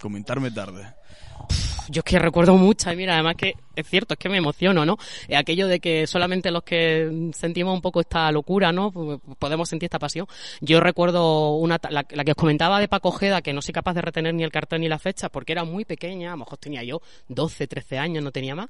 Comentarme 0.01 0.53
tardes. 0.53 0.87
Yo 1.89 2.01
es 2.01 2.05
que 2.05 2.19
recuerdo 2.19 2.57
muchas, 2.57 2.95
mira, 2.97 3.15
además 3.15 3.37
que 3.37 3.55
es 3.79 3.87
cierto, 3.87 4.15
es 4.15 4.19
que 4.19 4.29
me 4.29 4.39
emociono, 4.39 4.85
¿no? 4.85 4.97
Eh, 5.29 5.37
aquello 5.37 5.69
de 5.69 5.79
que 5.79 6.07
solamente 6.07 6.51
los 6.51 6.65
que 6.65 7.31
sentimos 7.33 7.75
un 7.75 7.81
poco 7.81 8.01
esta 8.01 8.31
locura, 8.33 8.73
¿no? 8.73 8.91
Pues, 8.91 9.21
Podemos 9.39 9.69
sentir 9.69 9.87
esta 9.87 9.99
pasión. 10.01 10.27
Yo 10.61 10.81
recuerdo 10.81 11.55
una, 11.55 11.79
la, 11.91 12.05
la 12.11 12.25
que 12.25 12.33
os 12.33 12.37
comentaba 12.37 12.81
de 12.81 12.89
Paco 12.89 13.11
Ojeda, 13.11 13.41
que 13.41 13.53
no 13.53 13.63
soy 13.63 13.73
capaz 13.73 13.95
de 13.95 14.03
retener 14.03 14.35
ni 14.35 14.43
el 14.43 14.51
cartel 14.51 14.81
ni 14.81 14.89
la 14.89 14.99
fecha, 14.99 15.29
porque 15.29 15.53
era 15.53 15.65
muy 15.65 15.85
pequeña, 15.85 16.31
a 16.31 16.33
lo 16.33 16.39
mejor 16.39 16.59
tenía 16.59 16.83
yo 16.83 17.01
12, 17.29 17.69
13 17.69 17.99
años, 17.99 18.25
no 18.25 18.33
tenía 18.33 18.55
más. 18.57 18.69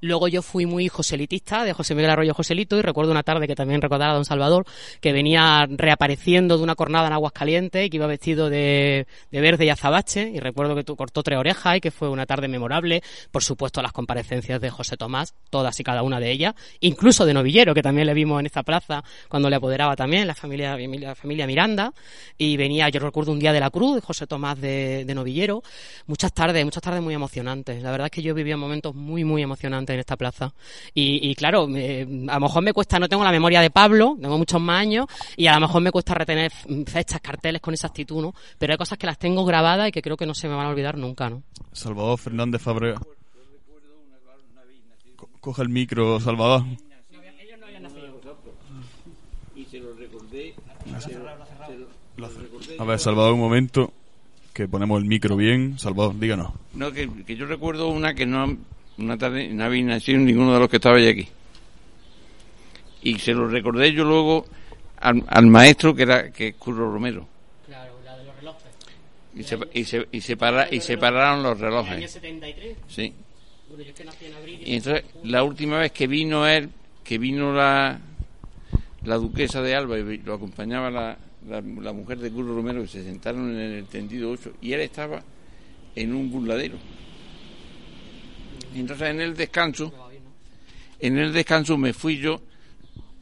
Luego 0.00 0.26
yo 0.26 0.42
fui 0.42 0.66
muy 0.66 0.88
joselitista, 0.88 1.62
de 1.62 1.72
José 1.72 1.94
Miguel 1.94 2.10
Arroyo 2.10 2.34
Joselito, 2.34 2.76
y 2.76 2.82
recuerdo 2.82 3.12
una 3.12 3.22
tarde 3.22 3.46
que 3.46 3.54
también 3.54 3.80
recordaba 3.80 4.12
a 4.12 4.14
Don 4.16 4.24
Salvador, 4.24 4.66
que 5.00 5.12
venía 5.12 5.66
reapareciendo 5.70 6.56
de 6.58 6.64
una 6.64 6.74
cornada 6.74 7.06
en 7.06 7.12
Aguascalientes 7.12 7.86
y 7.86 7.90
que 7.90 7.96
iba 7.96 8.06
vestido 8.08 8.50
de, 8.50 9.06
de 9.30 9.40
verde 9.40 9.66
y 9.66 9.70
azabache, 9.70 10.30
y 10.34 10.40
recuerdo 10.40 10.74
que 10.74 10.82
tú 10.82 10.96
cortó 10.96 11.22
tres 11.22 11.38
orejas 11.38 11.76
y 11.76 11.80
que 11.80 11.92
fue 11.92 12.08
una 12.08 12.26
tarde 12.26 12.48
memorable. 12.58 13.02
Por 13.30 13.42
supuesto, 13.42 13.80
las 13.82 13.92
comparecencias 13.92 14.60
de 14.60 14.70
José 14.70 14.96
Tomás, 14.96 15.34
todas 15.50 15.78
y 15.80 15.84
cada 15.84 16.02
una 16.02 16.20
de 16.20 16.30
ellas, 16.30 16.54
incluso 16.80 17.24
de 17.24 17.34
Novillero, 17.34 17.74
que 17.74 17.82
también 17.82 18.06
le 18.06 18.14
vimos 18.14 18.40
en 18.40 18.46
esta 18.46 18.62
plaza 18.62 19.02
cuando 19.28 19.48
le 19.48 19.56
apoderaba 19.56 19.96
también, 19.96 20.26
la 20.26 20.34
familia, 20.34 20.76
familia 21.14 21.46
Miranda, 21.46 21.92
y 22.36 22.56
venía, 22.56 22.88
yo 22.88 23.00
recuerdo 23.00 23.32
un 23.32 23.38
día 23.38 23.52
de 23.52 23.60
la 23.60 23.70
Cruz, 23.70 24.02
José 24.04 24.26
Tomás 24.26 24.60
de, 24.60 25.04
Novillero, 25.14 25.62
muchas 26.06 26.32
tardes, 26.32 26.64
muchas 26.64 26.82
tardes 26.82 27.02
muy 27.02 27.14
emocionantes. 27.14 27.82
La 27.82 27.90
verdad 27.90 28.06
es 28.06 28.10
que 28.10 28.22
yo 28.22 28.34
vivía 28.34 28.56
momentos 28.56 28.94
muy, 28.94 29.24
muy 29.24 29.42
emocionantes 29.42 29.94
en 29.94 30.00
esta 30.00 30.16
plaza. 30.16 30.52
Y, 30.94 31.34
claro, 31.34 31.64
a 31.64 32.34
lo 32.34 32.40
mejor 32.40 32.62
me 32.62 32.72
cuesta, 32.72 32.98
no 32.98 33.08
tengo 33.08 33.24
la 33.24 33.32
memoria 33.32 33.60
de 33.60 33.70
Pablo, 33.70 34.16
tengo 34.20 34.38
muchos 34.38 34.60
más 34.60 34.80
años, 34.80 35.06
y 35.36 35.46
a 35.46 35.54
lo 35.54 35.60
mejor 35.60 35.82
me 35.82 35.90
cuesta 35.90 36.14
retener 36.14 36.52
fechas, 36.86 37.20
carteles 37.20 37.60
con 37.60 37.74
exactitud, 37.74 38.22
¿no? 38.22 38.34
Pero 38.58 38.72
hay 38.72 38.78
cosas 38.78 38.98
que 38.98 39.06
las 39.06 39.18
tengo 39.18 39.44
grabadas 39.44 39.88
y 39.88 39.92
que 39.92 40.02
creo 40.02 40.16
que 40.16 40.26
no 40.26 40.34
se 40.34 40.48
me 40.48 40.54
van 40.54 40.66
a 40.66 40.70
olvidar 40.70 40.96
nunca, 40.96 41.30
¿no? 41.30 41.42
Salvador 41.72 42.18
Fernández 42.18 42.47
Fabrega. 42.58 43.00
Co- 45.16 45.28
Coge 45.40 45.62
el 45.62 45.68
micro, 45.68 46.18
Salvador. 46.20 46.62
A 52.78 52.84
ver, 52.84 52.98
Salvador, 52.98 53.34
un 53.34 53.40
momento. 53.40 53.92
Que 54.52 54.66
ponemos 54.66 55.00
el 55.00 55.06
micro 55.08 55.36
bien. 55.36 55.78
Salvador, 55.78 56.18
díganos. 56.18 56.52
No, 56.74 56.90
que, 56.92 57.08
yo 57.36 57.46
recuerdo 57.46 57.88
una 57.88 58.14
que 58.14 58.26
no 58.26 58.56
una 58.98 59.16
tarde 59.16 59.48
no 59.48 59.64
había 59.64 59.84
nacido 59.84 60.18
ninguno 60.18 60.52
de 60.54 60.58
los 60.60 60.68
que 60.68 60.76
estaba 60.76 60.96
aquí. 60.98 61.28
Y 63.02 63.18
se 63.20 63.32
lo 63.32 63.48
recordé 63.48 63.92
yo 63.92 64.04
luego 64.04 64.46
al, 65.00 65.46
maestro 65.46 65.94
que 65.94 66.02
era 66.02 66.32
que 66.32 66.54
Curro 66.54 66.92
Romero. 66.92 67.28
Claro, 67.66 67.92
la 68.04 68.16
de 68.16 68.24
los 68.24 68.34
relojes. 68.36 68.62
Y 69.38 69.44
se, 69.44 69.58
y 69.72 69.84
se, 69.84 70.08
y 70.10 70.20
separa- 70.20 70.68
y 70.70 70.80
separaron 70.80 71.42
los 71.42 71.58
relojes. 71.60 72.10
73, 72.10 72.76
Sí. 72.88 73.12
bueno, 73.68 73.84
yo 73.84 73.90
es 73.90 73.94
que 73.94 74.04
nací 74.04 74.26
en 74.26 74.34
abril. 74.34 74.60
Y 74.64 74.74
entonces 74.74 75.04
la 75.22 75.42
última 75.44 75.78
vez 75.78 75.92
que 75.92 76.06
vino 76.06 76.46
él, 76.46 76.70
que 77.04 77.18
vino 77.18 77.52
la, 77.52 78.00
la 79.04 79.14
duquesa 79.16 79.62
de 79.62 79.74
Alba 79.76 79.98
y 79.98 80.18
lo 80.18 80.34
acompañaba 80.34 80.90
la, 80.90 81.16
la, 81.48 81.60
la 81.60 81.92
mujer 81.92 82.18
de 82.18 82.30
Curro 82.30 82.54
Romero, 82.56 82.82
que 82.82 82.88
se 82.88 83.04
sentaron 83.04 83.50
en 83.50 83.72
el 83.74 83.84
tendido 83.86 84.30
8 84.30 84.54
y 84.60 84.72
él 84.72 84.80
estaba 84.80 85.22
en 85.94 86.14
un 86.14 86.30
burladero. 86.30 86.76
Y 88.74 88.80
entonces 88.80 89.08
en 89.08 89.20
el 89.20 89.36
descanso 89.36 89.92
en 91.00 91.16
el 91.16 91.32
descanso 91.32 91.78
me 91.78 91.92
fui 91.92 92.18
yo, 92.18 92.40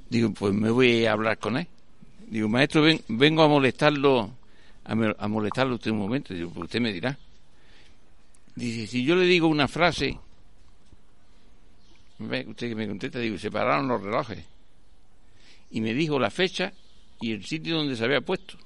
digo, 0.08 0.32
pues 0.32 0.54
me 0.54 0.70
voy 0.70 1.04
a 1.04 1.12
hablar 1.12 1.36
con 1.38 1.58
él. 1.58 1.66
Digo, 2.28 2.48
maestro, 2.48 2.80
ven, 2.82 3.02
vengo 3.08 3.42
a 3.42 3.48
molestarlo, 3.48 4.30
a, 4.86 5.28
molestarlo 5.28 5.74
usted 5.74 5.90
un 5.90 5.98
momento. 5.98 6.34
Digo, 6.34 6.52
usted 6.56 6.80
me 6.80 6.92
dirá. 6.92 7.18
Dice, 8.54 8.86
si 8.86 9.04
yo 9.04 9.16
le 9.16 9.24
digo 9.24 9.48
una 9.48 9.68
frase, 9.68 10.18
usted 12.18 12.68
que 12.68 12.74
me 12.74 12.88
contesta, 12.88 13.18
digo, 13.18 13.36
se 13.36 13.50
pararon 13.50 13.88
los 13.88 14.02
relojes. 14.02 14.44
Y 15.70 15.80
me 15.80 15.92
dijo 15.92 16.18
la 16.18 16.30
fecha 16.30 16.72
y 17.20 17.32
el 17.32 17.44
sitio 17.44 17.76
donde 17.76 17.96
se 17.96 18.04
había 18.04 18.20
puesto. 18.20 18.56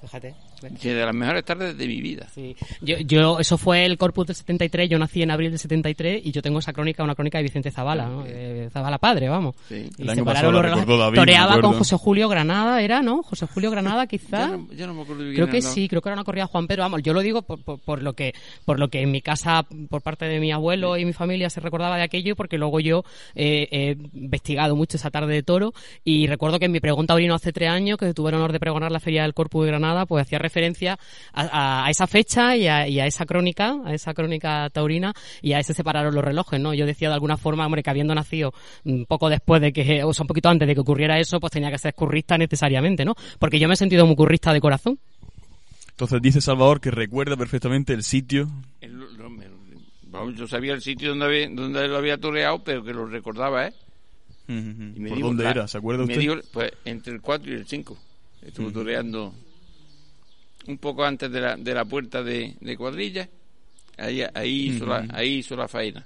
Fíjate. 0.00 0.34
Dice, 0.70 0.94
de 0.94 1.04
las 1.04 1.14
mejores 1.14 1.44
tardes 1.44 1.76
de 1.76 1.86
mi 1.86 2.00
vida. 2.00 2.26
Sí. 2.34 2.56
Yo, 2.80 2.98
yo, 2.98 3.38
eso 3.38 3.58
fue 3.58 3.84
el 3.84 3.98
Corpus 3.98 4.26
del 4.26 4.36
73, 4.36 4.88
yo 4.88 4.98
nací 4.98 5.22
en 5.22 5.30
abril 5.30 5.50
del 5.50 5.58
73 5.58 6.22
y 6.24 6.32
yo 6.32 6.42
tengo 6.42 6.58
esa 6.60 6.72
crónica, 6.72 7.02
una 7.02 7.14
crónica 7.14 7.38
de 7.38 7.44
Vicente 7.44 7.70
Zavala, 7.70 8.06
¿no? 8.06 8.24
De 8.24 8.68
Zavala 8.72 8.98
padre, 8.98 9.28
vamos. 9.28 9.56
Sí. 9.68 9.88
Y 9.98 10.02
El 10.02 10.06
se 10.06 10.12
año 10.12 10.24
pasado 10.24 10.52
la 10.52 10.62
recordó 10.62 10.98
David, 10.98 11.16
Toreaba 11.16 11.60
con. 11.60 11.72
José 11.74 11.96
Julio 11.96 12.28
Granada, 12.28 12.80
¿era, 12.80 13.02
no? 13.02 13.22
José 13.22 13.46
Julio 13.52 13.70
Granada, 13.70 14.04
Ya 14.04 14.06
quizás. 14.06 14.50
no, 14.52 14.68
ya 14.72 14.86
no 14.86 14.94
me 14.94 15.02
acuerdo 15.02 15.22
bien 15.22 15.34
Creo 15.34 15.48
que 15.48 15.60
sí, 15.62 15.88
creo 15.88 16.00
que 16.00 16.08
era 16.08 16.14
una 16.14 16.24
corrida 16.24 16.46
Juan 16.46 16.66
Pedro, 16.66 16.82
vamos, 16.82 17.02
yo 17.02 17.12
lo 17.12 17.20
digo 17.20 17.42
por, 17.42 17.62
por, 17.62 17.80
por 17.80 18.02
lo 18.02 18.12
que 18.12 18.34
por 18.64 18.78
lo 18.78 18.88
que 18.88 19.02
en 19.02 19.10
mi 19.10 19.20
casa, 19.20 19.66
por 19.90 20.02
parte 20.02 20.26
de 20.26 20.38
mi 20.38 20.52
abuelo 20.52 20.96
y 20.96 21.04
mi 21.04 21.12
familia 21.12 21.50
se 21.50 21.60
recordaba 21.60 21.96
de 21.96 22.02
aquello, 22.02 22.36
porque 22.36 22.56
luego 22.58 22.80
yo 22.80 23.04
eh, 23.34 23.68
he 23.70 23.96
investigado 24.16 24.76
mucho 24.76 24.96
esa 24.96 25.10
tarde 25.10 25.34
de 25.34 25.42
toro 25.42 25.72
y 26.04 26.26
recuerdo 26.28 26.58
que 26.58 26.66
en 26.66 26.72
mi 26.72 26.80
pregunta 26.80 27.14
orino 27.14 27.34
hace 27.34 27.52
tres 27.52 27.68
años, 27.70 27.98
que 27.98 28.14
tuve 28.14 28.30
el 28.30 28.36
honor 28.36 28.52
de 28.52 28.60
pregonar 28.60 28.92
la 28.92 29.00
Feria 29.00 29.22
del 29.22 29.34
Corpus 29.34 29.64
de 29.64 29.70
Granada, 29.72 30.06
pues 30.06 30.22
hacía 30.22 30.38
referencia 30.38 30.51
a, 30.52 31.42
a- 31.42 31.86
a 31.86 31.90
esa 31.90 32.06
fecha 32.06 32.56
y 32.56 32.66
a, 32.68 32.86
y 32.88 33.00
a 33.00 33.06
esa 33.06 33.26
crónica, 33.26 33.76
a 33.84 33.92
esa 33.94 34.14
crónica 34.14 34.68
taurina 34.70 35.12
y 35.40 35.52
a 35.54 35.58
ese 35.58 35.74
separaron 35.74 36.14
los 36.14 36.24
relojes, 36.24 36.60
¿no? 36.60 36.74
Yo 36.74 36.86
decía 36.86 37.08
de 37.08 37.14
alguna 37.14 37.36
forma, 37.36 37.64
hombre, 37.66 37.82
que 37.82 37.90
habiendo 37.90 38.14
nacido 38.14 38.52
un 38.84 39.06
poco 39.06 39.28
después 39.28 39.60
de 39.60 39.72
que, 39.72 40.04
o 40.04 40.12
sea, 40.12 40.24
un 40.24 40.28
poquito 40.28 40.48
antes 40.48 40.68
de 40.68 40.74
que 40.74 40.80
ocurriera 40.80 41.18
eso, 41.18 41.40
pues 41.40 41.52
tenía 41.52 41.70
que 41.70 41.78
ser 41.78 41.94
currista 41.94 42.36
necesariamente, 42.38 43.04
¿no? 43.04 43.14
Porque 43.38 43.58
yo 43.58 43.66
me 43.68 43.74
he 43.74 43.76
sentido 43.76 44.06
muy 44.06 44.16
currista 44.16 44.52
de 44.52 44.60
corazón. 44.60 44.98
Entonces 45.90 46.20
dice 46.22 46.40
Salvador 46.40 46.80
que 46.80 46.90
recuerda 46.90 47.36
perfectamente 47.36 47.92
el 47.92 48.02
sitio. 48.02 48.48
Lo- 48.82 49.30
me- 49.30 49.46
vamos, 50.04 50.34
yo 50.36 50.46
sabía 50.48 50.72
el 50.74 50.80
sitio 50.82 51.10
donde, 51.10 51.24
había- 51.26 51.48
donde 51.50 51.86
lo 51.88 51.96
había 51.96 52.18
toreado, 52.18 52.62
pero 52.64 52.82
que 52.82 52.92
lo 52.92 53.06
recordaba, 53.06 53.66
¿eh? 53.68 53.72
Y 54.48 54.52
me 54.52 55.08
¿Por 55.08 55.16
dijo, 55.18 55.28
dónde 55.28 55.44
la- 55.44 55.50
era? 55.50 55.68
¿Se 55.68 55.78
acuerda 55.78 56.04
me 56.04 56.12
usted? 56.12 56.20
dijo, 56.20 56.34
pues 56.52 56.72
entre 56.84 57.12
el 57.14 57.20
4 57.20 57.50
y 57.52 57.54
el 57.54 57.66
5. 57.66 57.96
Estuvo 58.44 58.72
toreando 58.72 59.32
un 60.66 60.78
poco 60.78 61.04
antes 61.04 61.30
de 61.30 61.40
la, 61.40 61.56
de 61.56 61.74
la 61.74 61.84
puerta 61.84 62.22
de, 62.22 62.56
de 62.60 62.76
cuadrilla. 62.76 63.28
Ahí, 63.98 64.22
ahí, 64.34 64.68
hizo 64.70 64.86
la, 64.86 65.06
ahí 65.12 65.34
hizo 65.38 65.54
la 65.54 65.68
faena. 65.68 66.04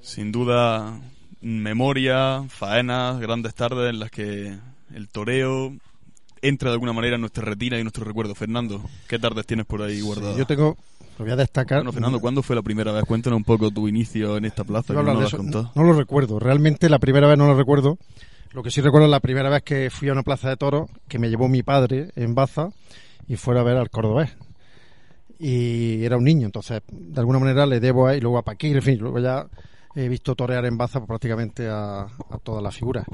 Sin 0.00 0.32
duda, 0.32 1.00
memoria, 1.40 2.44
faenas, 2.48 3.20
grandes 3.20 3.54
tardes 3.54 3.90
en 3.90 4.00
las 4.00 4.10
que 4.10 4.56
el 4.94 5.08
toreo 5.08 5.74
entra 6.42 6.70
de 6.70 6.74
alguna 6.74 6.92
manera 6.92 7.16
en 7.16 7.20
nuestra 7.20 7.44
retina 7.44 7.76
y 7.76 7.80
en 7.80 7.84
nuestro 7.84 8.04
recuerdo. 8.04 8.34
Fernando, 8.34 8.82
¿qué 9.06 9.18
tardes 9.18 9.46
tienes 9.46 9.66
por 9.66 9.82
ahí 9.82 10.00
guardadas? 10.00 10.36
Yo 10.36 10.46
tengo, 10.46 10.76
lo 11.18 11.24
voy 11.24 11.32
a 11.32 11.36
destacar. 11.36 11.78
Bueno, 11.78 11.92
Fernando, 11.92 12.20
¿cuándo 12.20 12.42
fue 12.42 12.56
la 12.56 12.62
primera 12.62 12.92
vez? 12.92 13.04
Cuéntanos 13.04 13.36
un 13.36 13.44
poco 13.44 13.70
tu 13.70 13.88
inicio 13.88 14.36
en 14.36 14.44
esta 14.44 14.64
plaza. 14.64 14.94
Que 14.94 15.02
no 15.02 15.14
lo 15.14 15.20
has 15.20 15.34
contado. 15.34 15.72
No, 15.74 15.82
no 15.82 15.92
lo 15.92 15.98
recuerdo. 15.98 16.38
Realmente 16.38 16.88
la 16.88 16.98
primera 16.98 17.28
vez 17.28 17.38
no 17.38 17.46
lo 17.46 17.56
recuerdo. 17.56 17.98
Lo 18.52 18.62
que 18.62 18.70
sí 18.70 18.80
recuerdo 18.80 19.06
es 19.06 19.10
la 19.10 19.20
primera 19.20 19.50
vez 19.50 19.62
que 19.62 19.90
fui 19.90 20.08
a 20.08 20.12
una 20.12 20.22
plaza 20.22 20.48
de 20.48 20.56
toros 20.56 20.88
que 21.06 21.18
me 21.18 21.28
llevó 21.28 21.48
mi 21.48 21.62
padre 21.62 22.10
en 22.16 22.34
Baza 22.34 22.70
y 23.26 23.36
fuera 23.36 23.60
a 23.60 23.64
ver 23.64 23.76
al 23.76 23.90
cordobés. 23.90 24.36
Y 25.38 26.04
era 26.04 26.16
un 26.16 26.24
niño, 26.24 26.46
entonces 26.46 26.82
de 26.90 27.20
alguna 27.20 27.38
manera 27.38 27.66
le 27.66 27.78
debo 27.78 28.06
a 28.06 28.16
y 28.16 28.20
luego 28.20 28.38
a 28.38 28.42
Paquir, 28.42 28.76
en 28.76 28.82
fin, 28.82 28.98
luego 28.98 29.18
ya 29.20 29.46
he 29.94 30.08
visto 30.08 30.34
torear 30.34 30.64
en 30.64 30.78
Baza 30.78 30.98
pues, 30.98 31.08
prácticamente 31.08 31.68
a, 31.68 32.00
a 32.00 32.38
todas 32.42 32.62
las 32.62 32.74
figuras. 32.74 33.04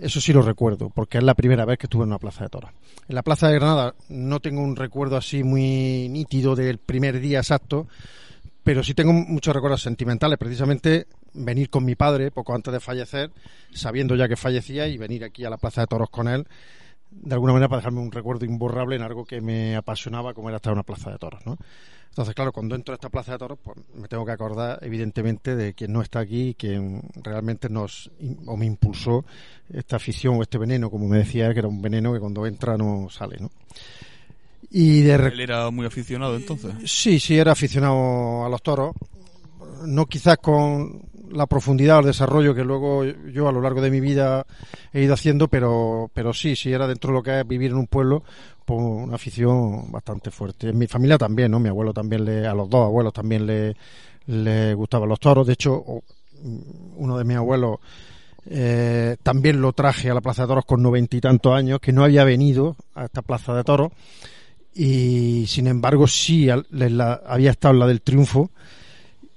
Eso 0.00 0.20
sí 0.20 0.32
lo 0.32 0.40
recuerdo, 0.40 0.88
porque 0.88 1.18
es 1.18 1.24
la 1.24 1.34
primera 1.34 1.64
vez 1.64 1.76
que 1.76 1.86
estuve 1.86 2.04
en 2.04 2.10
una 2.10 2.18
plaza 2.18 2.44
de 2.44 2.50
toros. 2.50 2.70
En 3.08 3.14
la 3.14 3.22
plaza 3.22 3.48
de 3.48 3.56
Granada 3.56 3.94
no 4.08 4.38
tengo 4.40 4.62
un 4.62 4.76
recuerdo 4.76 5.16
así 5.16 5.42
muy 5.42 6.08
nítido 6.08 6.54
del 6.54 6.78
primer 6.78 7.20
día 7.20 7.40
exacto, 7.40 7.88
pero 8.62 8.82
sí 8.82 8.94
tengo 8.94 9.12
muchos 9.12 9.54
recuerdos 9.54 9.82
sentimentales, 9.82 10.38
precisamente 10.38 11.06
venir 11.32 11.70
con 11.70 11.84
mi 11.84 11.94
padre 11.94 12.30
poco 12.30 12.54
antes 12.54 12.72
de 12.72 12.80
fallecer, 12.80 13.30
sabiendo 13.72 14.16
ya 14.16 14.28
que 14.28 14.36
fallecía 14.36 14.88
y 14.88 14.98
venir 14.98 15.24
aquí 15.24 15.44
a 15.44 15.50
la 15.50 15.56
Plaza 15.56 15.82
de 15.82 15.86
Toros 15.86 16.10
con 16.10 16.28
él, 16.28 16.46
de 17.10 17.34
alguna 17.34 17.52
manera 17.52 17.68
para 17.68 17.80
dejarme 17.80 18.00
un 18.00 18.12
recuerdo 18.12 18.44
imborrable 18.44 18.96
en 18.96 19.02
algo 19.02 19.24
que 19.24 19.40
me 19.40 19.76
apasionaba 19.76 20.34
como 20.34 20.48
era 20.48 20.56
estar 20.56 20.72
en 20.72 20.78
una 20.78 20.82
Plaza 20.84 21.10
de 21.10 21.18
Toros, 21.18 21.44
¿no? 21.46 21.56
Entonces, 22.08 22.34
claro, 22.34 22.52
cuando 22.52 22.74
entro 22.74 22.92
a 22.92 22.96
esta 22.96 23.08
Plaza 23.08 23.32
de 23.32 23.38
Toros, 23.38 23.58
pues 23.62 23.78
me 23.94 24.08
tengo 24.08 24.26
que 24.26 24.32
acordar 24.32 24.80
evidentemente 24.82 25.54
de 25.54 25.74
quien 25.74 25.92
no 25.92 26.02
está 26.02 26.18
aquí, 26.18 26.56
quien 26.58 27.02
realmente 27.22 27.68
nos 27.68 28.10
o 28.46 28.56
me 28.56 28.66
impulsó 28.66 29.24
esta 29.72 29.96
afición 29.96 30.36
o 30.36 30.42
este 30.42 30.58
veneno, 30.58 30.90
como 30.90 31.08
me 31.08 31.18
decía 31.18 31.52
que 31.52 31.60
era 31.60 31.68
un 31.68 31.80
veneno 31.80 32.12
que 32.12 32.18
cuando 32.18 32.46
entra 32.46 32.76
no 32.76 33.08
sale, 33.10 33.38
¿no? 33.38 33.50
Y 34.70 35.02
de 35.02 35.14
Él 35.14 35.40
era 35.40 35.70
muy 35.70 35.86
aficionado 35.86 36.36
entonces. 36.36 36.72
Sí, 36.84 37.18
sí, 37.18 37.38
era 37.38 37.52
aficionado 37.52 38.44
a 38.44 38.48
los 38.48 38.62
toros. 38.62 38.94
No 39.84 40.06
quizás 40.06 40.36
con 40.38 41.02
la 41.32 41.46
profundidad 41.46 41.98
o 41.98 42.00
el 42.00 42.06
desarrollo 42.06 42.54
que 42.54 42.64
luego 42.64 43.04
yo 43.04 43.48
a 43.48 43.52
lo 43.52 43.60
largo 43.60 43.80
de 43.80 43.90
mi 43.90 44.00
vida 44.00 44.44
he 44.92 45.02
ido 45.02 45.14
haciendo, 45.14 45.48
pero, 45.48 46.10
pero 46.12 46.32
sí, 46.32 46.56
sí, 46.56 46.72
era 46.72 46.86
dentro 46.86 47.10
de 47.10 47.14
lo 47.14 47.22
que 47.22 47.40
es 47.40 47.46
vivir 47.46 47.70
en 47.70 47.78
un 47.78 47.86
pueblo, 47.86 48.22
pues 48.64 48.80
una 48.80 49.14
afición 49.14 49.90
bastante 49.90 50.30
fuerte. 50.30 50.68
En 50.68 50.78
mi 50.78 50.86
familia 50.86 51.18
también, 51.18 51.50
¿no? 51.50 51.60
Mi 51.60 51.68
abuelo 51.68 51.92
también 51.92 52.24
le, 52.24 52.46
a 52.46 52.54
los 52.54 52.68
dos 52.68 52.84
abuelos 52.84 53.12
también 53.12 53.46
le, 53.46 53.76
le 54.26 54.74
gustaban 54.74 55.08
los 55.08 55.20
toros. 55.20 55.46
De 55.46 55.52
hecho, 55.52 55.84
uno 56.96 57.18
de 57.18 57.24
mis 57.24 57.36
abuelos 57.36 57.78
eh, 58.46 59.16
también 59.22 59.60
lo 59.60 59.72
traje 59.72 60.10
a 60.10 60.14
la 60.14 60.20
Plaza 60.20 60.42
de 60.42 60.48
Toros 60.48 60.64
con 60.64 60.82
noventa 60.82 61.16
y 61.16 61.20
tantos 61.20 61.54
años, 61.54 61.80
que 61.80 61.92
no 61.92 62.04
había 62.04 62.24
venido 62.24 62.76
a 62.94 63.04
esta 63.04 63.22
Plaza 63.22 63.54
de 63.54 63.64
Toros 63.64 63.92
y 64.74 65.44
sin 65.46 65.66
embargo 65.66 66.06
sí 66.06 66.48
la- 66.70 67.20
había 67.26 67.50
estado 67.50 67.74
en 67.74 67.80
la 67.80 67.86
del 67.86 68.02
triunfo. 68.02 68.50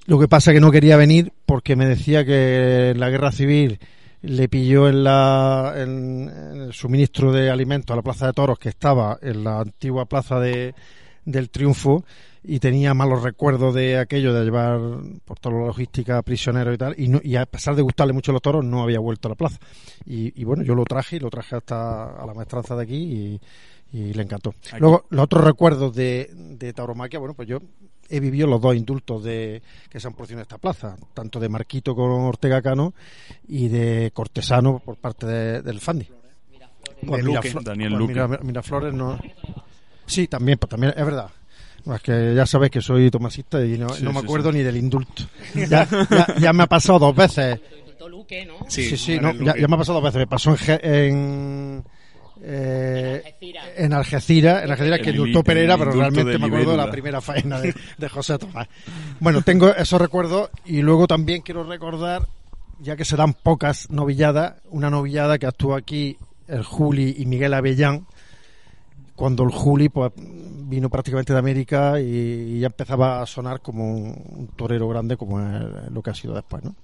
Lo 0.05 0.19
que 0.19 0.27
pasa 0.27 0.51
que 0.51 0.59
no 0.59 0.71
quería 0.71 0.97
venir 0.97 1.31
porque 1.45 1.75
me 1.75 1.85
decía 1.85 2.25
que 2.25 2.93
la 2.95 3.09
guerra 3.09 3.31
civil 3.31 3.79
le 4.21 4.47
pilló 4.49 4.87
en, 4.89 5.03
la, 5.03 5.73
en, 5.77 6.29
el 6.29 6.73
suministro 6.73 7.31
de 7.31 7.49
alimentos 7.49 7.93
a 7.93 7.97
la 7.97 8.01
plaza 8.01 8.27
de 8.27 8.33
toros 8.33 8.59
que 8.59 8.69
estaba 8.69 9.17
en 9.21 9.43
la 9.43 9.59
antigua 9.61 10.05
plaza 10.05 10.39
de, 10.39 10.75
del 11.25 11.49
triunfo 11.49 12.05
y 12.43 12.59
tenía 12.59 12.93
malos 12.93 13.23
recuerdos 13.23 13.73
de 13.73 13.97
aquello 13.97 14.33
de 14.33 14.43
llevar 14.43 14.79
por 15.23 15.39
toda 15.39 15.55
la 15.59 15.65
logística 15.67 16.21
prisioneros 16.21 16.75
y 16.75 16.77
tal 16.77 16.95
y, 16.97 17.07
no, 17.07 17.21
y 17.23 17.37
a 17.37 17.45
pesar 17.45 17.73
de 17.75 17.81
gustarle 17.81 18.11
mucho 18.11 18.33
los 18.33 18.41
toros 18.41 18.63
no 18.65 18.83
había 18.83 18.99
vuelto 18.99 19.29
a 19.29 19.31
la 19.31 19.35
plaza 19.35 19.59
y, 20.05 20.39
y 20.39 20.43
bueno 20.43 20.63
yo 20.63 20.75
lo 20.75 20.83
traje 20.83 21.15
y 21.15 21.19
lo 21.19 21.29
traje 21.29 21.55
hasta 21.55 22.21
a 22.21 22.25
la 22.25 22.33
maestranza 22.33 22.75
de 22.75 22.83
aquí 22.83 22.95
y, 22.95 23.41
y 23.93 24.11
le 24.13 24.23
encantó. 24.23 24.49
Aquí. 24.71 24.79
Luego, 24.79 25.05
los 25.11 25.23
otros 25.23 25.43
recuerdos 25.43 25.95
de, 25.95 26.29
de 26.33 26.73
tauromaquia, 26.73 27.19
bueno, 27.19 27.33
pues 27.35 27.47
yo 27.47 27.59
he 28.09 28.19
vivido 28.19 28.47
los 28.47 28.59
dos 28.59 28.75
indultos 28.75 29.23
de 29.23 29.61
que 29.89 29.99
se 29.99 30.07
han 30.07 30.13
producido 30.13 30.39
en 30.39 30.41
esta 30.41 30.57
plaza, 30.57 30.95
tanto 31.13 31.39
de 31.39 31.47
Marquito 31.47 31.95
con 31.95 32.09
Ortega 32.11 32.61
Cano 32.61 32.93
y 33.47 33.69
de 33.69 34.11
Cortesano 34.13 34.79
por 34.83 34.97
parte 34.97 35.25
de- 35.25 35.61
del 35.61 35.79
Fandi. 35.79 36.07
Pues 37.05 37.23
Luque. 37.23 37.49
Miraflo- 37.53 37.63
Daniel 37.63 37.89
pues 37.91 37.99
Luque. 37.99 38.13
Mira- 38.13 38.39
Miraflores 38.43 38.93
no. 38.93 39.19
Sí, 40.05 40.27
también, 40.27 40.57
pues 40.57 40.69
también 40.69 40.93
es 40.97 41.05
verdad. 41.05 41.29
Es 41.85 42.01
que 42.01 42.33
ya 42.33 42.45
sabéis 42.45 42.71
que 42.71 42.81
soy 42.81 43.11
tomasista 43.11 43.63
y 43.65 43.77
no, 43.77 43.89
Sí, 43.89 44.03
no 44.03 44.13
me 44.13 44.19
acuerdo 44.19 44.51
sí. 44.51 44.57
ni 44.57 44.63
del 44.63 44.77
indulto. 44.77 45.23
Ya, 45.55 45.87
ya, 46.09 46.35
ya 46.39 46.53
me 46.53 46.63
ha 46.63 46.67
pasado 46.67 46.99
dos 46.99 47.15
veces. 47.15 47.59
Luque, 48.09 48.45
¿no? 48.45 48.53
Sí, 48.69 48.97
sí, 48.97 49.17
no, 49.19 49.31
ya, 49.33 49.53
me 49.67 49.75
ha 49.75 49.77
pasado 49.77 49.99
dos 50.01 50.03
veces. 50.03 50.19
Me 50.19 50.27
pasó 50.27 50.55
en, 50.67 50.79
en, 50.93 51.83
eh, 52.45 53.35
en 53.77 53.93
Algeciras, 53.93 54.63
en 54.63 54.71
Algeciras 54.71 54.99
que 54.99 55.09
El 55.09 55.15
indultó 55.15 55.43
Pereira, 55.43 55.77
pero 55.77 55.91
realmente 55.91 56.37
me 56.37 56.47
acuerdo 56.47 56.71
de 56.71 56.77
la 56.77 56.91
primera 56.91 57.21
faena 57.21 57.61
de, 57.61 57.73
de 57.97 58.09
José 58.09 58.37
Tomás. 58.37 58.67
Bueno, 59.19 59.41
tengo 59.41 59.73
esos 59.73 59.99
recuerdos 59.99 60.49
y 60.65 60.81
luego 60.81 61.07
también 61.07 61.41
quiero 61.41 61.63
recordar, 61.63 62.27
ya 62.79 62.97
que 62.97 63.05
se 63.05 63.15
dan 63.15 63.33
pocas 63.33 63.89
novilladas, 63.89 64.55
una 64.69 64.89
novillada 64.89 65.39
que 65.39 65.47
actuó 65.47 65.75
aquí 65.75 66.17
el 66.47 66.63
Juli 66.63 67.15
y 67.17 67.25
Miguel 67.25 67.53
Avellán, 67.53 68.05
cuando 69.15 69.43
el 69.43 69.51
Juli 69.51 69.89
pues, 69.89 70.11
vino 70.15 70.89
prácticamente 70.89 71.33
de 71.33 71.39
América 71.39 71.99
y, 71.99 72.59
ya 72.59 72.67
empezaba 72.67 73.21
a 73.21 73.25
sonar 73.25 73.61
como 73.61 73.93
un, 73.93 74.49
torero 74.55 74.87
grande 74.87 75.17
como 75.17 75.39
es 75.39 75.91
lo 75.91 76.01
que 76.01 76.09
ha 76.09 76.15
sido 76.15 76.33
después, 76.33 76.63
¿no? 76.63 76.75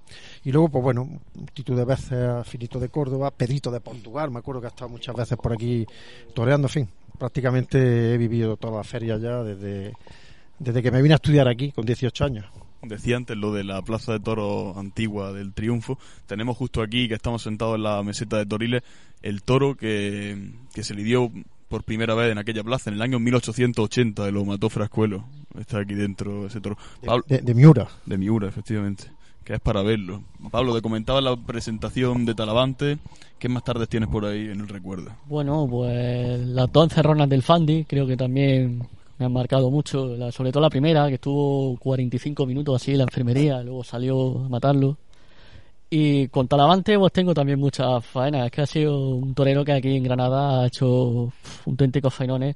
Y 0.43 0.51
luego, 0.51 0.69
pues 0.69 0.83
bueno, 0.83 1.07
multitud 1.33 1.75
de 1.75 1.85
veces 1.85 2.11
a 2.11 2.43
Finito 2.43 2.79
de 2.79 2.89
Córdoba, 2.89 3.31
Pedrito 3.31 3.71
de 3.71 3.79
Portugal, 3.79 4.31
me 4.31 4.39
acuerdo 4.39 4.61
que 4.61 4.67
ha 4.67 4.69
estado 4.69 4.89
muchas 4.89 5.15
veces 5.15 5.37
por 5.37 5.53
aquí 5.53 5.85
toreando, 6.33 6.67
en 6.67 6.71
fin, 6.71 6.89
prácticamente 7.17 8.13
he 8.13 8.17
vivido 8.17 8.57
todas 8.57 8.77
las 8.77 8.87
ferias 8.87 9.21
ya 9.21 9.43
desde, 9.43 9.93
desde 10.59 10.83
que 10.83 10.91
me 10.91 11.01
vine 11.01 11.15
a 11.15 11.17
estudiar 11.17 11.47
aquí 11.47 11.71
con 11.71 11.85
18 11.85 12.25
años. 12.25 12.45
Decía 12.81 13.17
antes 13.17 13.35
lo 13.35 13.53
de 13.53 13.65
la 13.65 13.81
plaza 13.81 14.13
de 14.13 14.21
toros 14.21 14.77
antigua 14.77 15.33
del 15.33 15.53
Triunfo. 15.53 15.99
Tenemos 16.27 16.55
justo 16.55 16.81
aquí, 16.81 17.09
que 17.09 17.15
estamos 17.15 17.41
sentados 17.43 17.75
en 17.75 17.83
la 17.83 18.01
meseta 18.03 18.37
de 18.37 18.45
Toriles, 18.45 18.83
el 19.21 19.43
toro 19.43 19.75
que, 19.75 20.53
que 20.73 20.83
se 20.83 20.93
lidió 20.93 21.29
por 21.69 21.83
primera 21.83 22.13
vez 22.15 22.31
en 22.31 22.37
aquella 22.37 22.63
plaza 22.63 22.89
en 22.89 22.95
el 22.95 23.01
año 23.01 23.19
1880 23.19 24.27
y 24.27 24.31
lo 24.31 24.43
mató 24.43 24.69
Frascuelo. 24.69 25.23
Está 25.57 25.79
aquí 25.79 25.93
dentro 25.93 26.47
ese 26.47 26.59
toro. 26.59 26.77
De, 27.01 27.07
Pablo- 27.07 27.23
de- 27.27 27.39
de 27.41 27.53
Miura. 27.53 27.87
de 28.05 28.17
Miura, 28.17 28.47
efectivamente. 28.49 29.05
que 29.43 29.53
es 29.55 29.59
para 29.61 29.81
verlo. 29.81 30.21
Pablo, 30.51 30.75
te 30.75 30.81
comentaba 30.81 31.21
la 31.21 31.35
presentación 31.35 32.23
de 32.25 32.35
Talavante. 32.35 32.99
¿Qué 33.39 33.49
más 33.49 33.63
tardes 33.63 33.89
tienes 33.89 34.07
por 34.09 34.23
ahí 34.25 34.41
en 34.49 34.59
el 34.59 34.67
recuerdo? 34.67 35.11
Bueno, 35.27 35.65
pues 35.67 36.39
las 36.39 36.71
dos 36.71 36.83
encerronas 36.83 37.27
del 37.29 37.41
Fandi 37.41 37.83
creo 37.85 38.05
que 38.05 38.15
también 38.15 38.83
me 39.17 39.25
han 39.25 39.33
marcado 39.33 39.71
mucho, 39.71 40.15
la- 40.17 40.31
sobre 40.31 40.51
todo 40.51 40.61
la 40.61 40.69
primera, 40.69 41.07
que 41.07 41.15
estuvo 41.15 41.75
45 41.77 42.45
minutos 42.45 42.75
así 42.81 42.91
en 42.91 42.99
la 42.99 43.03
enfermería, 43.05 43.63
luego 43.63 43.83
salió 43.83 44.45
a 44.45 44.49
matarlo. 44.49 44.97
Y 45.89 46.27
con 46.27 46.47
Talavante 46.47 46.97
pues 46.99 47.11
tengo 47.11 47.33
también 47.33 47.59
muchas 47.59 48.05
faenas, 48.05 48.45
es 48.45 48.51
que 48.51 48.61
ha 48.61 48.65
sido 48.67 49.09
un 49.09 49.33
torero 49.33 49.65
que 49.65 49.71
aquí 49.71 49.95
en 49.95 50.03
Granada 50.03 50.61
ha 50.61 50.67
hecho 50.67 51.33
auténticos 51.65 52.13
faenones. 52.13 52.55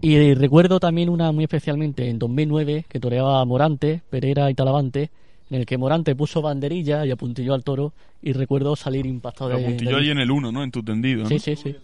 Y 0.00 0.34
recuerdo 0.34 0.80
también 0.80 1.08
una 1.08 1.30
muy 1.32 1.44
especialmente 1.44 2.08
en 2.08 2.18
2009 2.18 2.84
que 2.88 3.00
toreaba 3.00 3.44
Morante, 3.44 4.02
Pereira 4.10 4.50
y 4.50 4.54
Talavante, 4.54 5.10
en 5.50 5.60
el 5.60 5.66
que 5.66 5.78
Morante 5.78 6.16
puso 6.16 6.42
banderilla 6.42 7.06
y 7.06 7.12
apuntilló 7.12 7.54
al 7.54 7.62
toro 7.62 7.92
y 8.20 8.32
recuerdo 8.32 8.74
salir 8.74 9.06
impactado 9.06 9.50
de, 9.50 9.64
apuntilló 9.64 9.96
ahí 9.96 10.10
en 10.10 10.18
el 10.18 10.30
1, 10.30 10.50
¿no? 10.50 10.62
En 10.62 10.70
tu 10.72 10.82
tendido. 10.82 11.22
¿no? 11.22 11.28
Sí, 11.28 11.38
sí, 11.38 11.54
sí. 11.54 11.76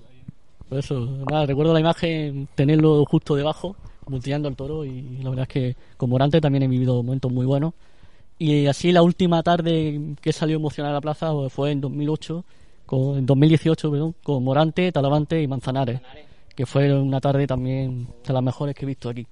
Por 0.69 0.79
eso, 0.79 1.25
nada, 1.31 1.47
recuerdo 1.47 1.73
la 1.73 1.81
imagen, 1.81 2.49
tenerlo 2.55 3.05
justo 3.05 3.37
debajo, 3.37 3.77
multillando 4.09 4.49
al 4.49 4.57
toro 4.57 4.85
y 4.85 5.19
la 5.23 5.31
verdad 5.31 5.47
es 5.49 5.49
que 5.49 5.77
con 5.97 6.11
Morante 6.11 6.41
también 6.41 6.65
he 6.65 6.69
vivido 6.69 7.03
momentos 7.03 7.31
muy 7.31 7.47
buenos. 7.47 7.73
Y 8.43 8.67
así 8.67 8.91
la 8.91 9.03
última 9.03 9.41
tarde 9.45 10.17
que 10.21 10.33
salió 10.33 10.57
emocionada 10.57 10.95
a 10.95 10.97
la 10.97 11.01
plaza 11.01 11.31
pues, 11.31 11.53
fue 11.53 11.71
en 11.71 11.81
2008, 11.81 12.45
con, 12.87 13.19
en 13.19 13.25
2018, 13.25 13.89
perdón, 13.89 14.17
con 14.21 14.43
Morante, 14.43 14.91
Talavante 14.91 15.41
y 15.41 15.47
Manzanares, 15.47 16.01
que 16.57 16.67
fue 16.67 16.93
una 16.93 17.21
tarde 17.21 17.47
también 17.47 18.09
de 18.27 18.33
las 18.33 18.43
mejores 18.43 18.75
que 18.75 18.85
he 18.85 18.89
visto 18.89 19.09
aquí. 19.09 19.29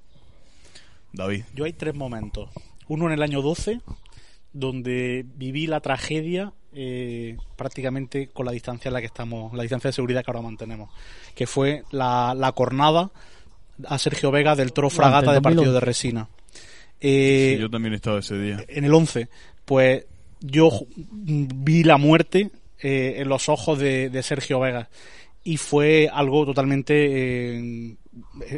David. 1.13 1.43
Yo 1.57 1.65
hay 1.65 1.73
tres 1.73 1.93
momentos. 1.93 2.51
Uno 2.87 3.07
en 3.07 3.15
el 3.15 3.23
año 3.25 3.43
12, 3.43 3.81
donde 4.53 5.27
viví 5.35 5.67
la 5.67 5.81
tragedia 5.81 6.53
eh, 6.73 7.37
prácticamente 7.57 8.29
con 8.29 8.47
la 8.47 8.53
distancia 8.53 8.91
en 8.91 8.93
la 8.93 9.01
que 9.01 9.07
estamos, 9.07 9.53
la 9.55 9.63
distancia 9.65 9.89
de 9.89 9.93
seguridad 9.93 10.23
que 10.25 10.31
ahora 10.31 10.43
mantenemos, 10.43 10.89
que 11.35 11.49
fue 11.49 11.83
la, 11.91 12.33
la 12.37 12.53
cornada 12.53 13.11
a 13.89 13.99
Sergio 13.99 14.31
Vega 14.31 14.55
del 14.55 14.73
toro 14.73 14.89
fragata 14.89 15.33
de 15.33 15.43
partido 15.43 15.73
2011. 15.73 15.73
de 15.73 15.81
resina. 15.81 16.29
Eh, 17.01 17.55
Sí, 17.57 17.61
yo 17.63 17.71
también 17.71 17.93
he 17.95 17.97
estado 17.97 18.19
ese 18.19 18.39
día. 18.39 18.65
en 18.69 18.85
el 18.85 18.93
11, 18.95 19.29
pues 19.65 20.05
yo 20.41 20.71
vi 20.97 21.83
la 21.85 21.97
muerte 21.97 22.51
eh, 22.83 23.17
en 23.19 23.29
los 23.29 23.49
ojos 23.49 23.79
de, 23.79 24.11
de 24.11 24.23
Sergio 24.23 24.61
Vega 24.61 24.89
y 25.45 25.57
fue 25.57 26.09
algo 26.13 26.45
totalmente 26.45 26.95
eh, 27.59 27.97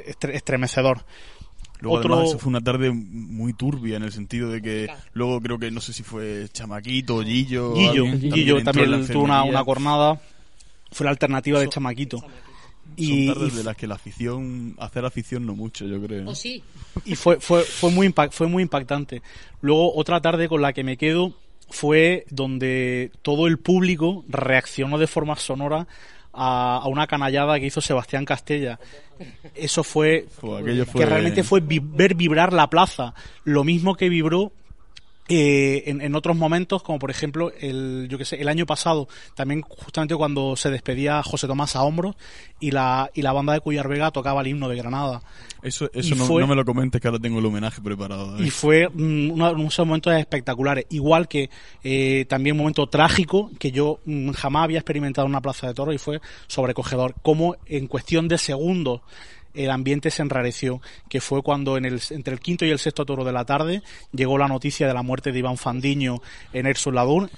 estre- 0.06 0.34
estremecedor. 0.34 1.04
Luego 1.80 1.96
Otro- 1.98 2.14
además 2.14 2.30
eso 2.30 2.38
fue 2.38 2.50
una 2.50 2.60
tarde 2.60 2.90
muy 2.92 3.52
turbia 3.54 3.96
en 3.96 4.04
el 4.04 4.12
sentido 4.12 4.50
de 4.50 4.62
que 4.62 4.88
luego 5.14 5.40
creo 5.40 5.58
que 5.58 5.70
no 5.72 5.80
sé 5.80 5.92
si 5.92 6.02
fue 6.04 6.46
Chamaquito, 6.52 7.22
Gillo. 7.22 7.74
Guillo, 7.74 8.04
alguien 8.04 8.20
Guillo 8.32 8.58
entró 8.58 8.72
también, 8.72 8.94
en 8.94 9.00
la 9.06 9.12
tuvo 9.12 9.24
una, 9.24 9.42
una 9.44 9.64
cornada, 9.64 10.20
fue 10.92 11.04
la 11.04 11.10
alternativa 11.10 11.58
de 11.58 11.68
Chamaquito. 11.68 12.24
Y, 12.96 13.26
Son 13.26 13.34
tardes 13.34 13.54
y- 13.54 13.56
de 13.58 13.64
las 13.64 13.76
que 13.76 13.86
la 13.86 13.94
afición, 13.94 14.74
hacer 14.78 15.04
afición 15.04 15.46
no 15.46 15.54
mucho, 15.54 15.86
yo 15.86 16.00
creo. 16.02 16.28
O 16.28 16.34
sí. 16.34 16.62
y 17.04 17.14
fue, 17.14 17.40
fue, 17.40 17.62
fue, 17.62 17.90
muy 17.90 18.06
impact, 18.06 18.32
fue 18.34 18.46
muy 18.48 18.62
impactante. 18.62 19.22
Luego, 19.60 19.94
otra 19.94 20.20
tarde 20.20 20.48
con 20.48 20.60
la 20.62 20.72
que 20.72 20.84
me 20.84 20.96
quedo 20.96 21.34
fue 21.70 22.26
donde 22.30 23.10
todo 23.22 23.46
el 23.46 23.58
público 23.58 24.24
reaccionó 24.28 24.98
de 24.98 25.06
forma 25.06 25.36
sonora 25.36 25.86
a, 26.34 26.78
a 26.82 26.86
una 26.88 27.06
canallada 27.06 27.58
que 27.58 27.66
hizo 27.66 27.80
Sebastián 27.80 28.24
Castella. 28.24 28.78
Eso 29.54 29.84
fue, 29.84 30.26
Fue- 30.40 30.60
aquello 30.60 30.84
fue- 30.86 31.00
que 31.02 31.06
realmente 31.06 31.44
fue 31.44 31.60
vi- 31.60 31.78
ver 31.82 32.14
vibrar 32.14 32.52
la 32.52 32.68
plaza, 32.68 33.14
lo 33.44 33.64
mismo 33.64 33.94
que 33.94 34.08
vibró 34.08 34.52
eh, 35.28 35.84
en, 35.86 36.00
en 36.00 36.14
otros 36.14 36.36
momentos, 36.36 36.82
como 36.82 36.98
por 36.98 37.10
ejemplo 37.10 37.52
el, 37.60 38.06
yo 38.10 38.18
que 38.18 38.24
sé, 38.24 38.40
el 38.40 38.48
año 38.48 38.66
pasado, 38.66 39.08
también 39.34 39.62
justamente 39.62 40.14
cuando 40.16 40.56
se 40.56 40.70
despedía 40.70 41.22
José 41.22 41.46
Tomás 41.46 41.76
a 41.76 41.82
hombros 41.84 42.16
y 42.60 42.70
la, 42.72 43.10
y 43.14 43.22
la 43.22 43.32
banda 43.32 43.52
de 43.52 43.60
Cuyar 43.60 43.88
Vega 43.88 44.10
tocaba 44.10 44.40
el 44.40 44.48
himno 44.48 44.68
de 44.68 44.76
Granada. 44.76 45.22
Eso, 45.62 45.88
eso 45.94 46.14
no, 46.16 46.24
fue- 46.24 46.42
no 46.42 46.48
me 46.48 46.56
lo 46.56 46.64
comentes 46.64 47.00
que 47.00 47.06
ahora 47.08 47.20
tengo 47.20 47.38
el 47.38 47.46
homenaje 47.46 47.80
preparado. 47.80 48.42
Y 48.42 48.50
fue 48.50 48.88
mm, 48.88 49.30
uno- 49.30 49.52
unos 49.52 49.78
momentos 49.78 50.12
espectaculares. 50.12 50.86
Igual 50.90 51.28
que 51.28 51.50
eh, 51.84 52.24
también 52.28 52.54
un 52.54 52.58
momento 52.58 52.88
trágico 52.88 53.50
que 53.60 53.70
yo 53.70 54.00
mm, 54.04 54.30
jamás 54.32 54.64
había 54.64 54.78
experimentado 54.80 55.26
en 55.26 55.30
una 55.32 55.40
plaza 55.40 55.68
de 55.68 55.74
toros 55.74 55.94
y 55.94 55.98
fue 55.98 56.20
sobrecogedor. 56.48 57.14
Como 57.22 57.56
en 57.66 57.86
cuestión 57.86 58.26
de 58.28 58.38
segundos 58.38 59.00
el 59.54 59.70
ambiente 59.70 60.10
se 60.10 60.22
enrareció, 60.22 60.80
que 61.08 61.20
fue 61.20 61.42
cuando 61.42 61.76
en 61.76 61.84
el, 61.84 62.00
entre 62.10 62.34
el 62.34 62.40
quinto 62.40 62.64
y 62.64 62.70
el 62.70 62.78
sexto 62.78 63.04
toro 63.04 63.24
de 63.24 63.32
la 63.32 63.44
tarde 63.44 63.82
llegó 64.12 64.38
la 64.38 64.48
noticia 64.48 64.86
de 64.86 64.94
la 64.94 65.02
muerte 65.02 65.32
de 65.32 65.38
Iván 65.38 65.56
Fandiño 65.56 66.20
en 66.52 66.66
el. 66.66 66.76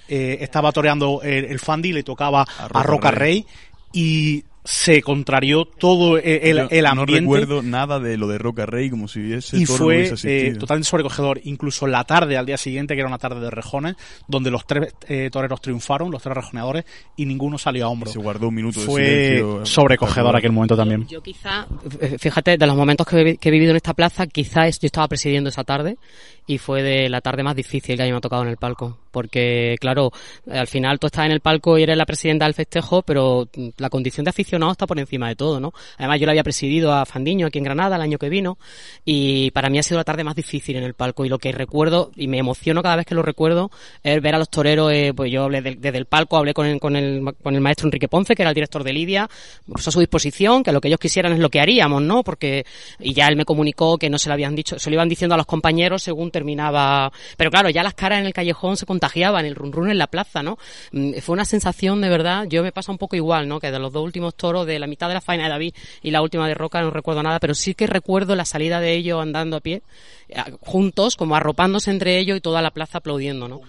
Eh, 0.09 0.39
estaba 0.41 0.73
toreando 0.73 1.21
el, 1.23 1.45
el 1.45 1.59
Fandi, 1.59 1.93
le 1.93 2.03
tocaba 2.03 2.43
a 2.43 2.69
Roca 2.69 2.83
Roca, 2.83 3.11
Rey. 3.11 3.43
Rey. 3.43 3.47
y 3.93 4.45
se 4.65 5.03
contrarió 5.03 5.67
todo 5.67 6.17
el, 6.17 6.25
el- 6.25 6.69
el 6.71 6.85
no 6.85 6.89
ambiente 7.03 7.21
recuerdo 7.21 7.63
nada 7.63 8.01
de 8.01 8.17
lo 8.17 8.27
de 8.29 8.39
Roca 8.39 8.65
Rey 8.65 8.89
como 8.89 9.09
si 9.09 9.33
ese 9.35 9.59
y 9.59 9.61
no 9.61 9.67
fue 9.67 9.97
hubiese 10.07 10.49
eh, 10.49 10.55
totalmente 10.55 10.89
sobrecogedor. 10.89 11.41
Incluso 11.45 11.87
la 11.87 12.05
tarde, 12.05 12.39
al 12.39 12.47
día 12.47 12.57
siguiente, 12.57 12.95
que 12.95 13.01
era 13.01 13.09
una 13.09 13.19
tarde 13.19 13.41
de 13.41 13.51
rejones, 13.51 13.97
donde 14.27 14.51
los 14.51 14.67
tres 14.67 14.95
eh, 15.07 15.29
toreros 15.31 15.61
triunfaron, 15.61 16.11
los 16.11 16.23
tres 16.23 16.35
rejoneadores, 16.35 16.85
y 17.17 17.27
ninguno 17.27 17.59
salió 17.59 17.85
a 17.85 17.89
hombro. 17.89 18.11
Se 18.11 18.19
guardó 18.19 18.49
un 18.49 18.55
minuto 18.55 18.81
de 18.81 18.87
Fue 18.87 19.05
silencio. 19.05 19.67
sobrecogedor 19.67 20.35
aquel 20.37 20.53
momento 20.53 20.77
también. 20.77 21.07
Yo 21.09 21.23
quizá, 21.23 21.67
eh, 22.01 22.17
fíjate, 22.19 22.57
de 22.57 22.67
los 22.67 22.77
momentos 22.77 23.07
que, 23.07 23.21
he- 23.21 23.37
que 23.37 23.49
he 23.51 23.53
vivido 23.53 23.71
en 23.73 23.77
esta 23.77 23.93
plaza, 23.93 24.27
quizás 24.27 24.81
yo 24.81 24.87
estaba 24.87 25.09
presidiendo 25.09 25.51
esa 25.51 25.65
tarde 25.65 25.99
y 26.47 26.57
fue 26.57 26.83
de 26.83 27.09
la 27.11 27.21
tarde 27.21 27.43
más 27.43 27.55
difícil 27.55 27.97
que 27.97 28.03
a 28.03 28.07
mí 28.07 28.13
me 28.13 28.17
ha 28.19 28.21
tocado 28.23 28.43
en 28.43 28.49
el 28.49 28.57
palco. 28.57 28.99
Porque, 29.15 29.77
claro, 29.81 30.11
al 30.51 30.67
final 30.67 30.99
tú 30.99 31.07
estás 31.07 31.25
en 31.27 31.31
el 31.31 31.39
palco 31.39 31.79
y 31.79 31.85
eres 31.85 31.97
la 31.97 32.05
presidenta 32.05 32.47
del 32.47 32.55
festejo, 32.55 33.03
pero 33.03 33.49
la 33.79 33.89
condición 33.89 34.25
de 34.25 34.31
aficionado 34.31 34.73
está 34.73 34.89
por 34.89 34.99
encima 34.99 35.29
de 35.29 35.37
todo, 35.37 35.61
¿no? 35.61 35.73
Además, 35.99 36.19
yo 36.19 36.27
le 36.27 36.33
había 36.33 36.43
presidido 36.43 36.93
a 36.93 37.07
Fandiño 37.07 37.47
aquí 37.47 37.59
en 37.59 37.65
Granada 37.65 37.95
el 37.95 38.03
año 38.03 38.19
que 38.19 38.29
vino 38.29 38.59
y 39.05 39.53
para 39.53 39.71
mí 39.71 39.79
ha 39.79 39.83
sido 39.85 39.99
la 39.99 40.05
tarde 40.05 40.25
más 40.25 40.35
difícil 40.35 40.75
en 40.77 40.83
el 40.83 40.95
palco 40.95 41.25
y 41.25 41.29
lo 41.29 41.39
que 41.39 41.53
recuerdo 41.53 42.11
y 42.17 42.27
me 42.27 42.39
emociono 42.39 42.83
cada 42.83 42.97
vez 42.97 43.07
que 43.07 43.15
lo 43.15 43.23
recuerdo 43.23 43.71
es 44.03 44.21
ver 44.21 44.35
a 44.35 44.39
los 44.39 44.49
toreros, 44.51 44.93
eh, 44.93 45.13
pues 45.15 45.31
yo 45.31 45.45
hablé 45.45 45.63
del- 45.63 45.81
desde 45.81 45.99
el 45.99 46.07
palco, 46.07 46.37
hablé 46.37 46.53
con 46.55 46.67
el, 46.67 46.81
con, 46.81 46.97
el, 46.97 47.23
con 47.41 47.55
el 47.55 47.61
maestro 47.61 47.87
Enrique 47.87 48.09
Ponce, 48.09 48.35
que 48.35 48.43
era 48.43 48.51
el 48.51 48.55
director 48.55 48.83
de 48.83 48.93
Lidia, 48.93 49.29
pues 49.71 49.87
a 49.87 49.93
su 49.93 50.01
disposición, 50.01 50.65
que 50.65 50.73
lo 50.73 50.81
que 50.81 50.89
ellos 50.89 50.99
quisieran 51.01 51.33
es 51.33 51.39
lo 51.39 51.51
que 51.51 51.61
haríamos, 51.61 52.03
¿no? 52.03 52.25
Porque, 52.25 52.67
y 52.99 53.13
ya 53.15 53.29
él 53.29 53.37
me 53.37 53.45
comunicó 53.45 53.97
que 53.97 54.11
no 54.11 54.19
se 54.19 54.29
lo 54.29 54.33
habían 54.35 54.57
dicho, 54.57 54.79
se 54.79 54.91
lo 54.91 54.95
iban 54.95 55.09
diciendo 55.09 55.35
a 55.35 55.39
los 55.39 55.47
compañeros 55.47 56.03
según 56.03 56.31
terminaba, 56.31 57.13
pero 57.37 57.51
claro, 57.51 57.71
ya 57.71 57.83
las 57.85 57.95
caras 57.95 58.19
en 58.21 58.27
el 58.27 58.33
callejón 58.33 58.77
se 58.77 58.87
contagiaban, 59.05 59.45
el 59.45 59.55
run 59.55 59.73
run 59.73 59.91
en 59.91 59.99
la 59.99 60.07
plaza, 60.07 60.43
¿no? 60.43 60.59
Mm, 60.93 61.19
Fue 61.21 61.35
una 61.35 61.45
sensación 61.45 62.01
de 62.01 62.09
verdad, 62.09 62.47
yo 62.49 62.63
me 62.63 62.73
pasa 62.73 62.91
un 62.91 62.99
poco 62.99 63.17
igual, 63.17 63.47
¿no? 63.49 63.61
Que 63.61 63.71
de 63.71 63.79
los 63.79 63.93
dos 63.93 64.03
últimos 64.03 64.35
toros, 64.35 64.67
de 64.67 64.79
la 64.79 64.87
mitad 64.87 65.09
de 65.09 65.15
la 65.15 65.21
faena 65.21 65.45
de 65.45 65.51
David 65.51 65.75
y 66.03 66.11
la 66.11 66.23
última 66.23 66.49
de 66.49 66.55
Roca, 66.55 66.81
no 66.81 66.91
recuerdo 66.91 67.23
nada, 67.23 67.39
pero 67.39 67.55
sí 67.55 67.75
que 67.75 67.87
recuerdo 67.87 68.35
la 68.35 68.45
salida 68.45 68.81
de 68.81 68.95
ellos 68.95 69.21
andando 69.21 69.57
a 69.57 69.61
pie, 69.61 69.83
eh, 70.29 70.43
juntos, 70.61 71.17
como 71.17 71.37
arropándose 71.37 71.91
entre 71.91 72.19
ellos 72.19 72.39
y 72.39 72.41
toda 72.41 72.63
la 72.63 72.71
plaza 72.71 72.99
aplaudiendo, 72.99 73.49
¿no? 73.49 73.61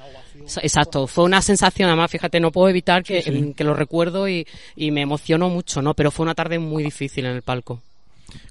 Exacto, 0.62 1.08
fue 1.08 1.26
una 1.26 1.42
sensación, 1.42 1.90
además, 1.90 2.12
fíjate, 2.12 2.40
no 2.40 2.52
puedo 2.52 2.70
evitar 2.70 3.04
que, 3.04 3.20
em, 3.26 3.54
que 3.54 3.64
lo 3.64 3.74
recuerdo 3.74 4.30
y, 4.30 4.48
y 4.76 4.92
me 4.92 5.02
emocionó 5.02 5.50
mucho, 5.50 5.82
¿no? 5.82 5.94
Pero 5.94 6.12
fue 6.12 6.24
una 6.24 6.36
tarde 6.36 6.60
muy 6.60 6.84
difícil 6.84 7.26
en 7.26 7.36
el 7.36 7.42
palco. 7.42 7.82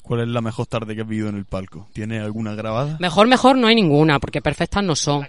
¿Cuál 0.03 0.21
es 0.21 0.29
la 0.29 0.41
mejor 0.41 0.67
tarde 0.67 0.95
que 0.95 1.03
has 1.03 1.09
vivido 1.09 1.29
en 1.29 1.37
el 1.37 1.45
palco? 1.45 1.89
¿Tiene 1.93 2.21
alguna 2.21 2.55
grabada? 2.55 2.97
Mejor, 3.01 3.27
mejor 3.27 3.57
no 3.57 3.67
hay 3.67 3.75
ninguna, 3.75 4.19
porque 4.19 4.41
perfectas 4.41 4.85
no 4.85 4.95
son. 4.95 5.27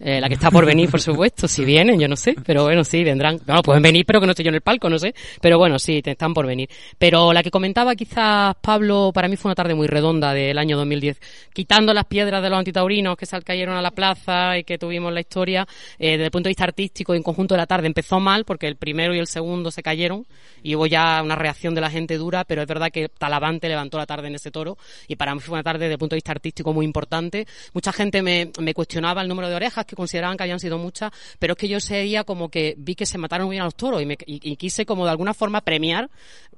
Eh, 0.00 0.20
la 0.20 0.28
que 0.28 0.34
está 0.34 0.50
por 0.50 0.64
venir, 0.64 0.90
por 0.90 1.00
supuesto, 1.00 1.48
si 1.48 1.64
vienen, 1.64 1.98
yo 1.98 2.06
no 2.06 2.16
sé, 2.16 2.34
pero 2.44 2.64
bueno, 2.64 2.84
sí, 2.84 3.02
vendrán. 3.02 3.40
No, 3.46 3.62
pueden 3.62 3.82
venir, 3.82 4.04
pero 4.06 4.20
que 4.20 4.26
no 4.26 4.32
estoy 4.32 4.44
yo 4.44 4.50
en 4.50 4.54
el 4.54 4.60
palco, 4.60 4.88
no 4.88 4.98
sé. 4.98 5.14
Pero 5.40 5.58
bueno, 5.58 5.78
sí, 5.78 6.00
están 6.04 6.34
por 6.34 6.46
venir. 6.46 6.68
Pero 6.98 7.32
la 7.32 7.42
que 7.42 7.50
comentaba 7.50 7.94
quizás 7.94 8.54
Pablo, 8.60 9.10
para 9.12 9.28
mí 9.28 9.36
fue 9.36 9.48
una 9.48 9.54
tarde 9.54 9.74
muy 9.74 9.88
redonda 9.88 10.32
del 10.32 10.58
año 10.58 10.76
2010. 10.76 11.20
Quitando 11.52 11.92
las 11.92 12.04
piedras 12.04 12.42
de 12.42 12.50
los 12.50 12.58
antitaurinos 12.58 13.16
que 13.16 13.26
se 13.26 13.40
cayeron 13.42 13.76
a 13.76 13.82
la 13.82 13.90
plaza 13.90 14.58
y 14.58 14.64
que 14.64 14.78
tuvimos 14.78 15.12
la 15.12 15.20
historia, 15.20 15.66
eh, 15.98 16.12
desde 16.12 16.26
el 16.26 16.30
punto 16.30 16.48
de 16.48 16.50
vista 16.50 16.64
artístico 16.64 17.14
y 17.14 17.16
en 17.16 17.22
conjunto 17.22 17.54
de 17.54 17.58
la 17.58 17.66
tarde 17.66 17.86
empezó 17.86 18.20
mal, 18.20 18.44
porque 18.44 18.66
el 18.66 18.76
primero 18.76 19.14
y 19.14 19.18
el 19.18 19.26
segundo 19.26 19.70
se 19.70 19.82
cayeron 19.82 20.26
y 20.62 20.74
hubo 20.74 20.86
ya 20.86 21.20
una 21.22 21.34
reacción 21.34 21.74
de 21.74 21.80
la 21.80 21.90
gente 21.90 22.16
dura, 22.16 22.44
pero 22.44 22.62
es 22.62 22.68
verdad 22.68 22.90
que 22.90 23.08
Talavante 23.08 23.68
levantó 23.68 23.98
la 23.98 24.06
tarde 24.06 24.28
en 24.28 24.36
ese 24.36 24.50
toro 24.50 24.76
y 25.06 25.16
para 25.16 25.34
mí 25.34 25.40
fue 25.40 25.54
una 25.54 25.62
tarde 25.62 25.80
desde 25.80 25.94
el 25.94 25.98
punto 25.98 26.14
de 26.14 26.18
vista 26.18 26.32
artístico 26.32 26.72
muy 26.72 26.84
importante. 26.84 27.46
Mucha 27.72 27.92
gente 27.92 28.22
me, 28.22 28.50
me 28.60 28.74
cuestionaba 28.74 29.22
el 29.22 29.28
número 29.28 29.48
de 29.48 29.56
orejas, 29.56 29.84
que 29.88 29.96
consideraban 29.96 30.36
que 30.36 30.44
habían 30.44 30.60
sido 30.60 30.78
muchas, 30.78 31.10
pero 31.40 31.54
es 31.54 31.58
que 31.58 31.66
yo 31.66 31.78
ese 31.78 32.02
día 32.02 32.22
como 32.22 32.48
que 32.48 32.74
vi 32.78 32.94
que 32.94 33.06
se 33.06 33.18
mataron 33.18 33.48
bien 33.50 33.62
a 33.62 33.64
los 33.64 33.74
toros 33.74 34.00
y, 34.00 34.06
me, 34.06 34.16
y, 34.26 34.52
y 34.52 34.56
quise 34.56 34.86
como 34.86 35.04
de 35.04 35.10
alguna 35.10 35.34
forma 35.34 35.60
premiar, 35.62 36.08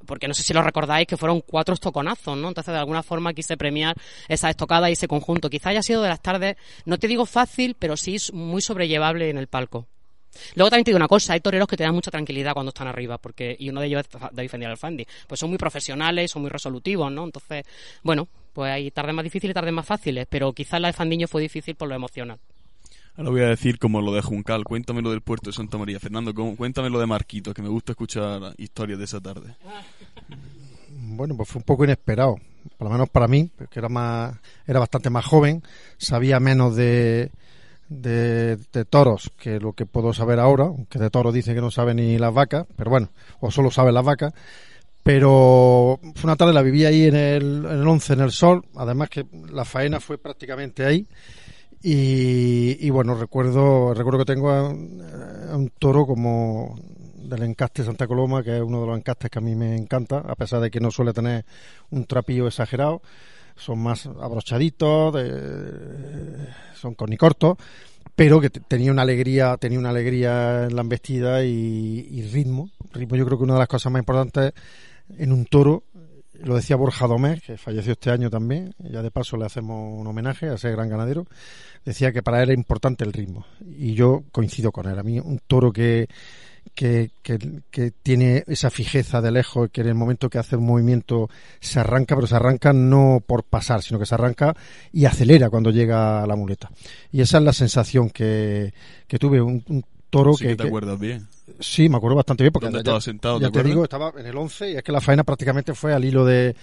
porque 0.06 0.28
no 0.28 0.34
sé 0.34 0.42
si 0.42 0.52
lo 0.52 0.62
recordáis, 0.62 1.06
que 1.06 1.16
fueron 1.16 1.40
cuatro 1.40 1.72
estoconazos, 1.74 2.36
¿no? 2.36 2.48
Entonces 2.48 2.72
de 2.72 2.80
alguna 2.80 3.02
forma 3.02 3.32
quise 3.32 3.56
premiar 3.56 3.96
esa 4.28 4.50
estocada 4.50 4.90
y 4.90 4.92
ese 4.92 5.08
conjunto. 5.08 5.48
Quizá 5.48 5.70
haya 5.70 5.82
sido 5.82 6.02
de 6.02 6.08
las 6.08 6.20
tardes, 6.20 6.56
no 6.84 6.98
te 6.98 7.08
digo 7.08 7.24
fácil, 7.24 7.76
pero 7.78 7.96
sí 7.96 8.16
muy 8.32 8.60
sobrellevable 8.60 9.30
en 9.30 9.38
el 9.38 9.46
palco. 9.46 9.86
Luego 10.54 10.70
también 10.70 10.84
te 10.84 10.90
digo 10.90 10.96
una 10.96 11.08
cosa, 11.08 11.32
hay 11.32 11.40
toreros 11.40 11.68
que 11.68 11.76
te 11.76 11.82
dan 11.82 11.94
mucha 11.94 12.10
tranquilidad 12.10 12.52
cuando 12.52 12.70
están 12.70 12.86
arriba, 12.86 13.18
porque, 13.18 13.56
y 13.58 13.68
uno 13.68 13.80
de 13.80 13.88
ellos 13.88 14.02
es 14.02 14.20
David 14.32 14.48
Fendial 14.48 14.70
Alfandi, 14.72 15.06
pues 15.26 15.40
son 15.40 15.50
muy 15.50 15.58
profesionales, 15.58 16.30
son 16.30 16.42
muy 16.42 16.50
resolutivos, 16.50 17.10
¿no? 17.10 17.24
Entonces, 17.24 17.64
bueno, 18.02 18.28
pues 18.52 18.72
hay 18.72 18.90
tardes 18.90 19.14
más 19.14 19.24
difíciles 19.24 19.52
y 19.52 19.54
tardes 19.54 19.72
más 19.72 19.86
fáciles, 19.86 20.26
pero 20.28 20.52
quizás 20.52 20.80
la 20.80 20.88
de 20.88 20.92
Fandiño 20.92 21.26
fue 21.26 21.42
difícil 21.42 21.74
por 21.74 21.88
lo 21.88 21.94
emocional. 21.94 22.38
Ahora 23.16 23.30
voy 23.30 23.40
a 23.42 23.48
decir 23.48 23.78
como 23.78 24.00
lo 24.00 24.12
de 24.12 24.22
Juncal. 24.22 24.64
Cuéntame 24.64 25.02
lo 25.02 25.10
del 25.10 25.20
puerto 25.20 25.50
de 25.50 25.54
Santa 25.56 25.76
María. 25.78 26.00
Fernando, 26.00 26.32
¿cómo- 26.34 26.56
cuéntame 26.56 26.88
lo 26.90 26.98
de 27.00 27.06
Marquito, 27.06 27.52
que 27.52 27.62
me 27.62 27.68
gusta 27.68 27.92
escuchar 27.92 28.54
historias 28.56 28.98
de 28.98 29.04
esa 29.04 29.20
tarde. 29.20 29.54
Bueno, 30.90 31.36
pues 31.36 31.48
fue 31.48 31.58
un 31.60 31.64
poco 31.64 31.84
inesperado, 31.84 32.36
por 32.78 32.86
lo 32.88 32.92
menos 32.92 33.08
para 33.10 33.26
mí, 33.28 33.50
que 33.70 33.78
era 33.78 33.88
más, 33.88 34.36
era 34.66 34.78
bastante 34.80 35.10
más 35.10 35.24
joven, 35.24 35.62
sabía 35.98 36.40
menos 36.40 36.76
de, 36.76 37.30
de, 37.88 38.56
de 38.72 38.84
toros 38.84 39.30
que 39.36 39.58
lo 39.60 39.72
que 39.72 39.86
puedo 39.86 40.12
saber 40.12 40.38
ahora, 40.38 40.64
aunque 40.64 40.98
de 40.98 41.10
toros 41.10 41.34
dice 41.34 41.54
que 41.54 41.60
no 41.60 41.70
sabe 41.70 41.94
ni 41.94 42.16
las 42.18 42.32
vacas, 42.32 42.66
pero 42.76 42.90
bueno, 42.90 43.10
o 43.40 43.50
solo 43.50 43.70
sabe 43.70 43.92
las 43.92 44.04
vacas. 44.04 44.32
Pero 45.02 45.98
fue 46.14 46.24
una 46.28 46.36
tarde, 46.36 46.52
la 46.52 46.62
viví 46.62 46.84
ahí 46.84 47.04
en 47.06 47.16
el, 47.16 47.64
en 47.64 47.80
el 47.80 47.88
11, 47.88 48.12
en 48.12 48.20
el 48.20 48.30
sol, 48.32 48.64
además 48.76 49.08
que 49.08 49.26
la 49.50 49.64
faena 49.64 49.98
fue 49.98 50.18
prácticamente 50.18 50.84
ahí. 50.84 51.06
Y, 51.82 52.76
y 52.86 52.90
bueno, 52.90 53.14
recuerdo, 53.14 53.94
recuerdo 53.94 54.18
que 54.20 54.34
tengo 54.34 54.50
a 54.50 54.68
un, 54.68 55.72
toro 55.78 56.06
como 56.06 56.78
del 57.16 57.42
encaste 57.44 57.84
Santa 57.84 58.06
Coloma, 58.06 58.42
que 58.42 58.56
es 58.56 58.62
uno 58.62 58.80
de 58.82 58.86
los 58.88 58.98
encastes 58.98 59.30
que 59.30 59.38
a 59.38 59.42
mí 59.42 59.54
me 59.54 59.76
encanta, 59.76 60.18
a 60.18 60.34
pesar 60.34 60.60
de 60.60 60.70
que 60.70 60.80
no 60.80 60.90
suele 60.90 61.12
tener 61.12 61.44
un 61.90 62.04
trapillo 62.04 62.46
exagerado. 62.46 63.00
Son 63.56 63.78
más 63.78 64.06
abrochaditos, 64.06 65.14
de- 65.14 66.48
son 66.74 66.94
cornicortos, 66.94 67.56
pero 68.14 68.40
que 68.40 68.50
te- 68.50 68.60
tenía 68.60 68.90
una 68.92 69.02
alegría, 69.02 69.56
tenía 69.58 69.78
una 69.78 69.90
alegría 69.90 70.64
en 70.64 70.74
la 70.76 70.82
embestida 70.82 71.44
y, 71.44 72.08
y 72.10 72.22
ritmo. 72.22 72.70
Ritmo 72.92 73.16
yo 73.16 73.26
creo 73.26 73.38
que 73.38 73.44
una 73.44 73.54
de 73.54 73.60
las 73.60 73.68
cosas 73.68 73.92
más 73.92 74.00
importantes 74.00 74.52
en 75.18 75.32
un 75.32 75.44
toro, 75.46 75.84
lo 76.42 76.56
decía 76.56 76.76
Borja 76.76 77.06
Domés, 77.06 77.42
que 77.42 77.56
falleció 77.56 77.92
este 77.92 78.10
año 78.10 78.30
también, 78.30 78.74
ya 78.78 79.02
de 79.02 79.10
paso 79.10 79.36
le 79.36 79.46
hacemos 79.46 79.98
un 79.98 80.06
homenaje 80.06 80.48
a 80.48 80.54
ese 80.54 80.70
gran 80.70 80.88
ganadero, 80.88 81.26
decía 81.84 82.12
que 82.12 82.22
para 82.22 82.42
él 82.42 82.50
era 82.50 82.58
importante 82.58 83.04
el 83.04 83.12
ritmo. 83.12 83.46
Y 83.60 83.94
yo 83.94 84.24
coincido 84.32 84.72
con 84.72 84.88
él. 84.88 84.98
A 84.98 85.02
mí 85.02 85.18
un 85.18 85.40
toro 85.46 85.72
que, 85.72 86.08
que, 86.74 87.10
que, 87.22 87.38
que 87.70 87.90
tiene 87.90 88.44
esa 88.46 88.70
fijeza 88.70 89.20
de 89.20 89.30
lejos, 89.30 89.70
que 89.70 89.80
en 89.82 89.88
el 89.88 89.94
momento 89.94 90.28
que 90.28 90.38
hace 90.38 90.56
un 90.56 90.66
movimiento 90.66 91.28
se 91.60 91.80
arranca, 91.80 92.14
pero 92.14 92.26
se 92.26 92.36
arranca 92.36 92.72
no 92.72 93.22
por 93.26 93.44
pasar, 93.44 93.82
sino 93.82 93.98
que 93.98 94.06
se 94.06 94.14
arranca 94.14 94.54
y 94.92 95.04
acelera 95.04 95.50
cuando 95.50 95.70
llega 95.70 96.22
a 96.22 96.26
la 96.26 96.36
muleta. 96.36 96.70
Y 97.12 97.20
esa 97.20 97.38
es 97.38 97.44
la 97.44 97.52
sensación 97.52 98.10
que, 98.10 98.72
que 99.06 99.18
tuve, 99.18 99.40
un, 99.40 99.64
un 99.68 99.84
toro 100.10 100.34
Sí 100.34 100.44
que, 100.44 100.50
que 100.50 100.56
te 100.56 100.68
acuerdas 100.68 100.98
bien. 100.98 101.26
Sí, 101.58 101.88
me 101.88 101.96
acuerdo 101.96 102.16
bastante 102.16 102.44
bien 102.44 102.52
porque 102.52 102.66
¿Dónde 102.66 102.78
ya- 102.78 102.80
estabas 102.82 103.04
sentado, 103.04 103.38
te 103.38 103.42
Ya 103.42 103.46
te, 103.46 103.58
acuerdas? 103.58 103.70
digo, 103.70 103.84
estaba 103.84 104.12
en 104.18 104.26
el 104.26 104.36
11 104.36 104.70
y 104.70 104.76
es 104.76 104.82
que 104.82 104.92
la 104.92 105.00
faena 105.00 105.24
prácticamente 105.24 105.74
fue 105.74 105.92
al 105.92 106.04
hilo 106.04 106.24
de, 106.24 106.54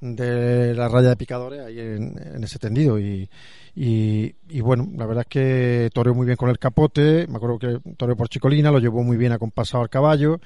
de 0.00 0.74
la 0.74 0.88
raya 0.88 1.10
de 1.10 1.16
picadores 1.16 1.60
ahí 1.60 1.78
en, 1.78 2.14
en 2.34 2.44
ese 2.44 2.58
tendido 2.58 2.98
y, 2.98 3.28
y, 3.74 4.34
y 4.48 4.60
bueno, 4.60 4.88
la 4.96 5.06
verdad 5.06 5.22
es 5.22 5.28
que 5.28 5.90
toreó 5.92 6.14
muy 6.14 6.26
bien 6.26 6.36
con 6.36 6.48
el 6.50 6.58
capote, 6.58 7.26
me 7.28 7.36
acuerdo 7.36 7.58
que 7.58 7.78
toreó 7.96 8.16
por 8.16 8.28
Chicolina, 8.28 8.70
lo 8.70 8.78
llevó 8.78 9.02
muy 9.02 9.16
bien 9.16 9.32
acompasado 9.32 9.82
al 9.82 9.90
caballo 9.90 10.40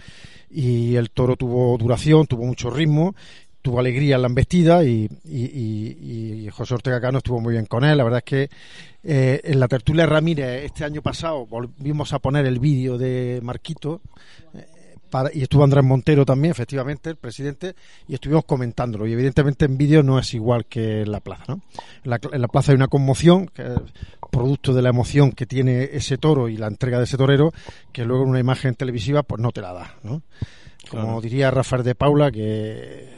y 0.51 0.96
el 0.96 1.11
toro 1.11 1.36
tuvo 1.36 1.76
duración, 1.78 2.26
tuvo 2.26 2.44
mucho 2.44 2.70
ritmo 2.70 3.14
tuvo 3.62 3.80
alegría 3.80 4.16
en 4.16 4.22
la 4.22 4.28
embestida 4.28 4.84
y, 4.84 5.08
y, 5.24 6.48
José 6.50 6.74
Ortega 6.74 7.00
Cano 7.00 7.18
estuvo 7.18 7.40
muy 7.40 7.52
bien 7.52 7.66
con 7.66 7.84
él. 7.84 7.96
La 7.96 8.04
verdad 8.04 8.18
es 8.18 8.24
que 8.24 8.50
eh, 9.04 9.40
en 9.44 9.61
la 9.61 9.68
tertulia 9.68 10.06
Ramírez 10.06 10.64
este 10.64 10.84
año 10.84 11.00
pasado 11.02 11.46
volvimos 11.46 12.12
a 12.12 12.18
poner 12.18 12.46
el 12.46 12.58
vídeo 12.58 12.98
de 12.98 13.40
Marquito 13.42 14.00
eh, 14.54 14.66
para- 15.11 15.30
y 15.32 15.42
estuvo 15.42 15.64
Andrés 15.64 15.84
Montero 15.84 16.24
también, 16.24 16.50
efectivamente, 16.52 17.11
el 17.11 17.16
presidente, 17.16 17.74
y 18.08 18.14
estuvimos 18.14 18.44
comentándolo. 18.44 19.06
Y 19.06 19.12
evidentemente 19.12 19.64
en 19.64 19.76
vídeo 19.78 20.02
no 20.02 20.18
es 20.18 20.34
igual 20.34 20.66
que 20.66 21.02
en 21.02 21.12
la 21.12 21.20
plaza, 21.20 21.44
¿no? 21.48 21.61
En 22.04 22.11
la, 22.11 22.20
en 22.32 22.40
la 22.42 22.48
plaza 22.48 22.72
hay 22.72 22.76
una 22.76 22.88
conmoción, 22.88 23.46
que 23.48 23.62
es 23.62 23.68
producto 24.30 24.72
de 24.74 24.82
la 24.82 24.90
emoción 24.90 25.32
que 25.32 25.46
tiene 25.46 25.84
ese 25.92 26.16
toro 26.18 26.48
y 26.48 26.56
la 26.56 26.66
entrega 26.68 26.98
de 26.98 27.04
ese 27.04 27.16
torero, 27.16 27.52
que 27.92 28.04
luego 28.04 28.22
en 28.24 28.30
una 28.30 28.40
imagen 28.40 28.74
televisiva 28.74 29.22
pues 29.22 29.40
no 29.40 29.50
te 29.50 29.61
la 29.61 29.72
da, 29.72 29.94
¿no? 30.02 30.22
Como 30.88 31.02
Claro. 31.04 31.20
diría 31.20 31.50
Rafael 31.50 31.82
de 31.84 31.94
Paula, 31.94 32.30
que 32.30 33.08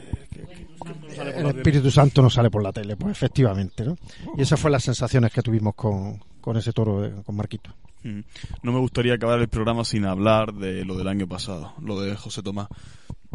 el 1.37 1.47
Espíritu 1.57 1.91
Santo 1.91 2.23
no 2.23 2.31
sale 2.31 2.51
por 2.51 2.63
la 2.63 2.73
tele, 2.73 2.97
pues 2.97 3.13
efectivamente, 3.13 3.85
¿no? 3.85 3.97
Y 4.37 4.43
esas 4.43 4.59
fueron 4.61 4.73
las 4.73 4.85
sensaciones 4.85 5.33
que 5.33 5.43
tuvimos 5.43 5.75
con, 5.75 6.19
con 6.41 6.57
ese 6.57 6.73
toro, 6.73 7.01
de- 7.03 7.23
con 7.23 7.37
Marquito. 7.37 7.75
Mm. 8.05 8.21
No 8.63 8.73
me 8.73 8.81
gustaría 8.81 9.15
acabar 9.15 9.39
el 9.41 9.49
programa 9.49 9.85
sin 9.85 10.05
hablar 10.07 10.55
de 10.55 10.85
lo 10.85 10.97
del 10.97 11.09
año 11.09 11.27
pasado, 11.29 11.75
lo 11.81 12.01
de 12.01 12.17
José 12.17 12.43
Tomás. 12.43 12.69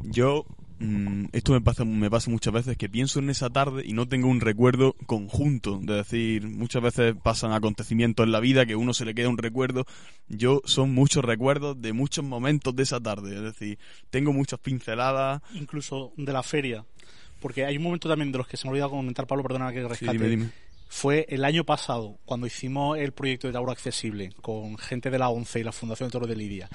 Yo, 0.04 0.46
mm, 0.80 1.26
esto 1.32 1.54
me 1.54 1.62
pasa, 1.62 1.86
me 1.86 2.10
pasa 2.10 2.30
muchas 2.30 2.54
veces 2.54 2.78
que 2.78 2.88
pienso 2.90 3.20
en 3.20 3.30
esa 3.30 3.50
tarde 3.50 3.84
y 3.86 3.94
no 3.94 4.08
tengo 4.08 4.28
un 4.28 4.42
recuerdo 4.42 4.94
conjunto. 5.08 5.80
De 5.82 5.96
decir, 5.96 6.48
muchas 6.48 6.84
veces 6.84 7.16
pasan 7.24 7.54
acontecimientos 7.54 8.26
en 8.26 8.32
la 8.32 8.40
vida 8.42 8.66
que 8.66 8.74
a 8.74 8.78
uno 8.78 8.94
se 8.94 9.06
le 9.06 9.16
queda 9.16 9.30
un 9.30 9.38
recuerdo. 9.38 9.86
Yo 10.28 10.62
son 10.66 10.94
muchos 10.94 11.24
recuerdos 11.26 11.82
de 11.82 11.94
muchos 11.94 12.24
momentos 12.26 12.76
de 12.76 12.84
esa 12.84 13.00
tarde. 13.00 13.36
Es 13.38 13.42
decir, 13.42 13.80
tengo 14.10 14.34
muchas 14.34 14.60
pinceladas. 14.60 15.42
incluso 15.56 16.12
de 16.18 16.34
la 16.34 16.44
feria. 16.44 16.86
Porque 17.40 17.66
hay 17.66 17.78
un 17.78 17.84
momento 17.84 18.10
también 18.10 18.32
de 18.32 18.38
los 18.38 18.48
que 18.48 18.58
se 18.58 18.66
me 18.66 18.70
ha 18.70 18.72
olvidado 18.72 18.92
comentar, 18.92 19.28
Pablo, 19.28 19.44
perdona 19.44 19.72
que 19.72 19.82
Sí, 19.82 19.88
rescate. 19.88 20.12
dime, 20.14 20.28
dime. 20.30 20.50
Fue 20.90 21.26
el 21.30 21.44
año 21.44 21.64
pasado, 21.66 22.18
cuando 22.26 22.48
hicimos 22.48 22.98
el 22.98 23.12
proyecto 23.12 23.48
de 23.48 23.54
Tauro 23.54 23.72
Accesible 23.72 24.32
con 24.42 24.78
gente 24.78 25.10
de 25.10 25.20
la 25.20 25.30
ONCE 25.30 25.60
y 25.60 25.64
la 25.64 25.72
Fundación 25.74 26.08
del 26.08 26.12
Toro 26.14 26.28
de 26.28 26.36
Lidia. 26.36 26.70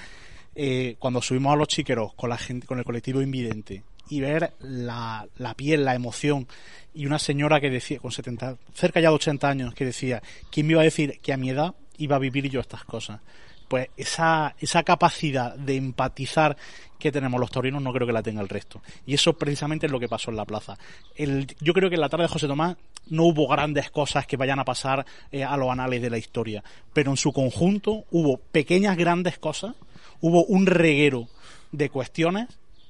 Eh, 0.55 0.97
cuando 0.99 1.23
subimos 1.23 1.53
a 1.55 1.57
los 1.57 1.67
chiqueros 1.69 2.13
con 2.15 2.29
la 2.29 2.37
gente, 2.37 2.67
con 2.67 2.79
el 2.79 2.85
colectivo 2.85 3.23
invidente 3.23 3.83
y 4.11 4.21
ver 4.21 4.53
la, 4.61 5.27
la 5.39 5.55
piel, 5.55 5.87
la 5.87 5.95
emoción 5.95 6.47
y 6.93 7.07
una 7.07 7.19
señora 7.19 7.59
que 7.59 7.71
decía, 7.71 7.99
con 8.01 8.13
70, 8.13 8.59
cerca 8.75 9.01
ya 9.01 9.09
de 9.09 9.15
80 9.15 9.49
años, 9.49 9.75
que 9.75 9.87
decía, 9.87 10.23
¿quién 10.51 10.67
me 10.67 10.73
iba 10.73 10.83
a 10.83 10.85
decir 10.85 11.19
que 11.23 11.33
a 11.33 11.39
mi 11.39 11.49
edad 11.49 11.75
iba 11.97 12.17
a 12.17 12.19
vivir 12.19 12.51
yo 12.51 12.61
estas 12.61 12.85
cosas? 12.85 13.21
Pues 13.69 13.89
esa, 13.97 14.55
esa 14.61 14.83
capacidad 14.83 15.55
de 15.57 15.77
empatizar 15.77 16.59
que 17.03 17.11
tenemos 17.11 17.41
los 17.41 17.51
taurinos 17.51 17.83
no 17.83 17.93
creo 17.93 18.07
que 18.07 18.13
la 18.13 18.23
tenga 18.23 18.41
el 18.41 18.49
resto. 18.49 18.81
Y 19.05 19.15
eso 19.15 19.33
precisamente 19.33 19.87
es 19.87 19.93
lo 19.93 19.99
que 19.99 20.09
pasó 20.09 20.31
en 20.31 20.37
la 20.37 20.45
plaza. 20.45 20.79
El, 21.17 21.49
yo 21.61 21.75
creo 21.75 21.89
que 21.89 21.97
en 21.97 22.01
la 22.01 22.09
tarde 22.09 22.25
de 22.25 22.29
José 22.29 22.47
Tomás 22.47 22.77
no 23.11 23.25
hubo 23.25 23.49
grandes 23.49 23.91
cosas 23.91 24.27
que 24.27 24.37
vayan 24.37 24.61
a 24.61 24.65
pasar 24.65 25.05
eh, 25.33 25.43
a 25.43 25.57
los 25.57 25.69
anales 25.69 26.01
de 26.01 26.11
la 26.11 26.19
historia, 26.19 26.63
pero 26.93 27.11
en 27.11 27.17
su 27.17 27.33
conjunto 27.33 28.05
hubo 28.13 28.39
pequeñas 28.39 28.97
grandes 28.97 29.37
cosas, 29.39 29.75
hubo 30.21 30.45
un 30.45 30.67
reguero 30.67 31.27
de 31.73 31.91
cuestiones 31.91 32.47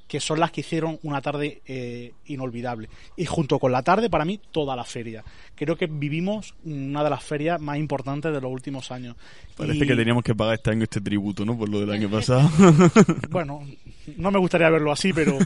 que 0.08 0.20
son 0.20 0.40
las 0.40 0.50
que 0.50 0.60
hicieron 0.60 0.98
una 1.04 1.22
tarde 1.22 1.62
eh, 1.66 2.12
inolvidable. 2.26 2.88
Y 3.16 3.24
junto 3.24 3.58
con 3.58 3.72
la 3.72 3.82
tarde, 3.82 4.10
para 4.10 4.24
mí, 4.26 4.38
toda 4.50 4.76
la 4.76 4.84
feria. 4.84 5.24
Creo 5.54 5.76
que 5.76 5.86
vivimos 5.86 6.54
una 6.64 7.02
de 7.02 7.10
las 7.10 7.24
ferias 7.24 7.60
más 7.60 7.78
importantes 7.78 8.32
de 8.32 8.40
los 8.40 8.50
últimos 8.52 8.90
años. 8.92 9.16
Parece 9.56 9.84
Y- 9.84 9.88
que 9.88 9.96
teníamos 9.96 10.22
que 10.22 10.34
pagar 10.34 10.54
este 10.54 10.70
año 10.70 10.82
este 10.84 11.00
tributo, 11.00 11.44
¿no? 11.46 11.56
Por 11.56 11.68
lo 11.70 11.80
del 11.80 11.90
año 11.90 12.10
pasado. 12.10 12.50
bueno, 13.30 13.66
no 14.16 14.30
me 14.30 14.38
gustaría 14.38 14.68
verlo 14.68 14.92
así, 14.92 15.12
pero 15.14 15.38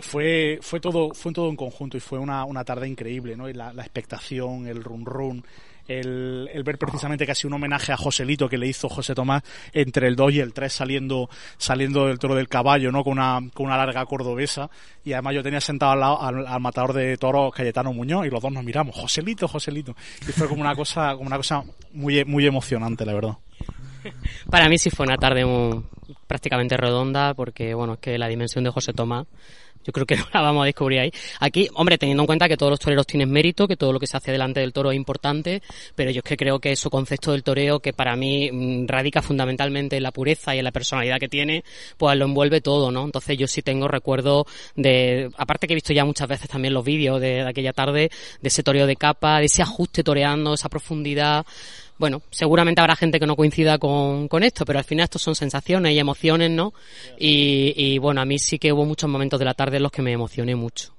fue, 0.00 0.58
fue 0.60 0.80
todo, 0.80 1.14
fue 1.14 1.32
todo 1.32 1.48
en 1.48 1.56
conjunto 1.56 1.96
y 1.96 2.00
fue 2.00 2.18
una, 2.18 2.44
una 2.44 2.64
tarde 2.64 2.88
increíble, 2.88 3.36
¿no? 3.36 3.48
Y 3.48 3.52
la, 3.52 3.72
la 3.72 3.82
expectación, 3.82 4.66
el 4.66 4.82
run 4.82 5.04
run, 5.06 5.44
el, 5.88 6.48
ver 6.64 6.78
precisamente 6.78 7.26
casi 7.26 7.46
un 7.46 7.52
homenaje 7.54 7.92
a 7.92 7.96
Joselito 7.96 8.48
que 8.48 8.58
le 8.58 8.66
hizo 8.66 8.88
José 8.88 9.14
Tomás 9.14 9.42
entre 9.72 10.08
el 10.08 10.16
2 10.16 10.32
y 10.32 10.40
el 10.40 10.52
3 10.52 10.72
saliendo, 10.72 11.28
saliendo 11.58 12.06
del 12.06 12.18
toro 12.18 12.34
del 12.34 12.48
caballo, 12.48 12.90
¿no? 12.90 13.04
Con 13.04 13.14
una, 13.14 13.40
con 13.52 13.66
una 13.66 13.76
larga 13.76 14.04
cordobesa. 14.06 14.70
Y 15.04 15.12
además 15.12 15.34
yo 15.34 15.42
tenía 15.42 15.60
sentado 15.60 15.92
al 15.92 16.00
lado 16.00 16.22
al, 16.22 16.46
al 16.46 16.60
matador 16.60 16.92
de 16.92 17.16
toros 17.16 17.52
Cayetano 17.54 17.92
Muñoz 17.92 18.26
y 18.26 18.30
los 18.30 18.42
dos 18.42 18.52
nos 18.52 18.64
miramos, 18.64 18.96
Joselito, 18.96 19.46
Joselito. 19.48 19.94
Y 20.22 20.32
fue 20.32 20.48
como 20.48 20.60
una 20.62 20.74
cosa, 20.74 21.12
como 21.14 21.26
una 21.26 21.36
cosa 21.36 21.62
muy, 21.92 22.24
muy 22.24 22.46
emocionante, 22.46 23.04
la 23.04 23.12
verdad. 23.14 23.36
Para 24.50 24.68
mí 24.68 24.78
sí 24.78 24.90
fue 24.90 25.06
una 25.06 25.16
tarde 25.16 25.44
muy- 25.44 25.82
prácticamente 26.26 26.76
redonda 26.76 27.34
porque, 27.34 27.74
bueno, 27.74 27.94
es 27.94 27.98
que 28.00 28.18
la 28.18 28.28
dimensión 28.28 28.64
de 28.64 28.70
José 28.70 28.92
Tomás, 28.92 29.26
yo 29.84 29.92
creo 29.92 30.06
que 30.06 30.16
no 30.16 30.24
la 30.32 30.40
vamos 30.40 30.62
a 30.62 30.66
descubrir 30.66 31.00
ahí. 31.00 31.12
Aquí, 31.40 31.68
hombre, 31.74 31.98
teniendo 31.98 32.22
en 32.22 32.26
cuenta 32.26 32.48
que 32.48 32.56
todos 32.56 32.70
los 32.70 32.80
toreros 32.80 33.06
tienen 33.06 33.30
mérito, 33.30 33.68
que 33.68 33.76
todo 33.76 33.92
lo 33.92 34.00
que 34.00 34.06
se 34.06 34.16
hace 34.16 34.32
delante 34.32 34.60
del 34.60 34.72
toro 34.72 34.90
es 34.90 34.96
importante, 34.96 35.62
pero 35.94 36.10
yo 36.10 36.18
es 36.18 36.24
que 36.24 36.36
creo 36.36 36.58
que 36.58 36.74
su 36.76 36.90
concepto 36.90 37.32
del 37.32 37.42
toreo, 37.42 37.80
que 37.80 37.92
para 37.92 38.16
mí 38.16 38.50
mm, 38.50 38.86
radica 38.86 39.22
fundamentalmente 39.22 39.96
en 39.96 40.02
la 40.02 40.12
pureza 40.12 40.54
y 40.54 40.58
en 40.58 40.64
la 40.64 40.72
personalidad 40.72 41.18
que 41.18 41.28
tiene, 41.28 41.64
pues 41.96 42.16
lo 42.16 42.24
envuelve 42.24 42.60
todo, 42.60 42.90
¿no? 42.90 43.04
Entonces 43.04 43.36
yo 43.38 43.46
sí 43.46 43.62
tengo 43.62 43.88
recuerdo 43.88 44.46
de, 44.76 45.30
aparte 45.36 45.66
que 45.66 45.74
he 45.74 45.76
visto 45.76 45.92
ya 45.92 46.04
muchas 46.04 46.28
veces 46.28 46.48
también 46.48 46.74
los 46.74 46.84
vídeos 46.84 47.20
de, 47.20 47.34
de 47.34 47.48
aquella 47.48 47.72
tarde, 47.72 48.10
de 48.40 48.48
ese 48.48 48.62
toreo 48.62 48.86
de 48.86 48.96
capa, 48.96 49.38
de 49.38 49.46
ese 49.46 49.62
ajuste 49.62 50.02
toreando, 50.02 50.54
esa 50.54 50.68
profundidad, 50.68 51.44
bueno, 51.98 52.22
seguramente 52.30 52.80
habrá 52.80 52.96
gente 52.96 53.20
que 53.20 53.26
no 53.26 53.36
coincida 53.36 53.78
con, 53.78 54.28
con 54.28 54.42
esto, 54.42 54.64
pero 54.64 54.78
al 54.78 54.84
final 54.84 55.04
esto 55.04 55.18
son 55.18 55.34
sensaciones 55.34 55.92
y 55.92 55.98
emociones, 55.98 56.50
¿no? 56.50 56.72
Y, 57.18 57.72
y 57.76 57.98
bueno, 57.98 58.20
a 58.20 58.24
mí 58.24 58.38
sí 58.38 58.58
que 58.58 58.72
hubo 58.72 58.84
muchos 58.84 59.08
momentos 59.08 59.38
de 59.38 59.44
la 59.44 59.54
tarde 59.54 59.76
en 59.76 59.84
los 59.84 59.92
que 59.92 60.02
me 60.02 60.12
emocioné 60.12 60.54
mucho. 60.56 60.92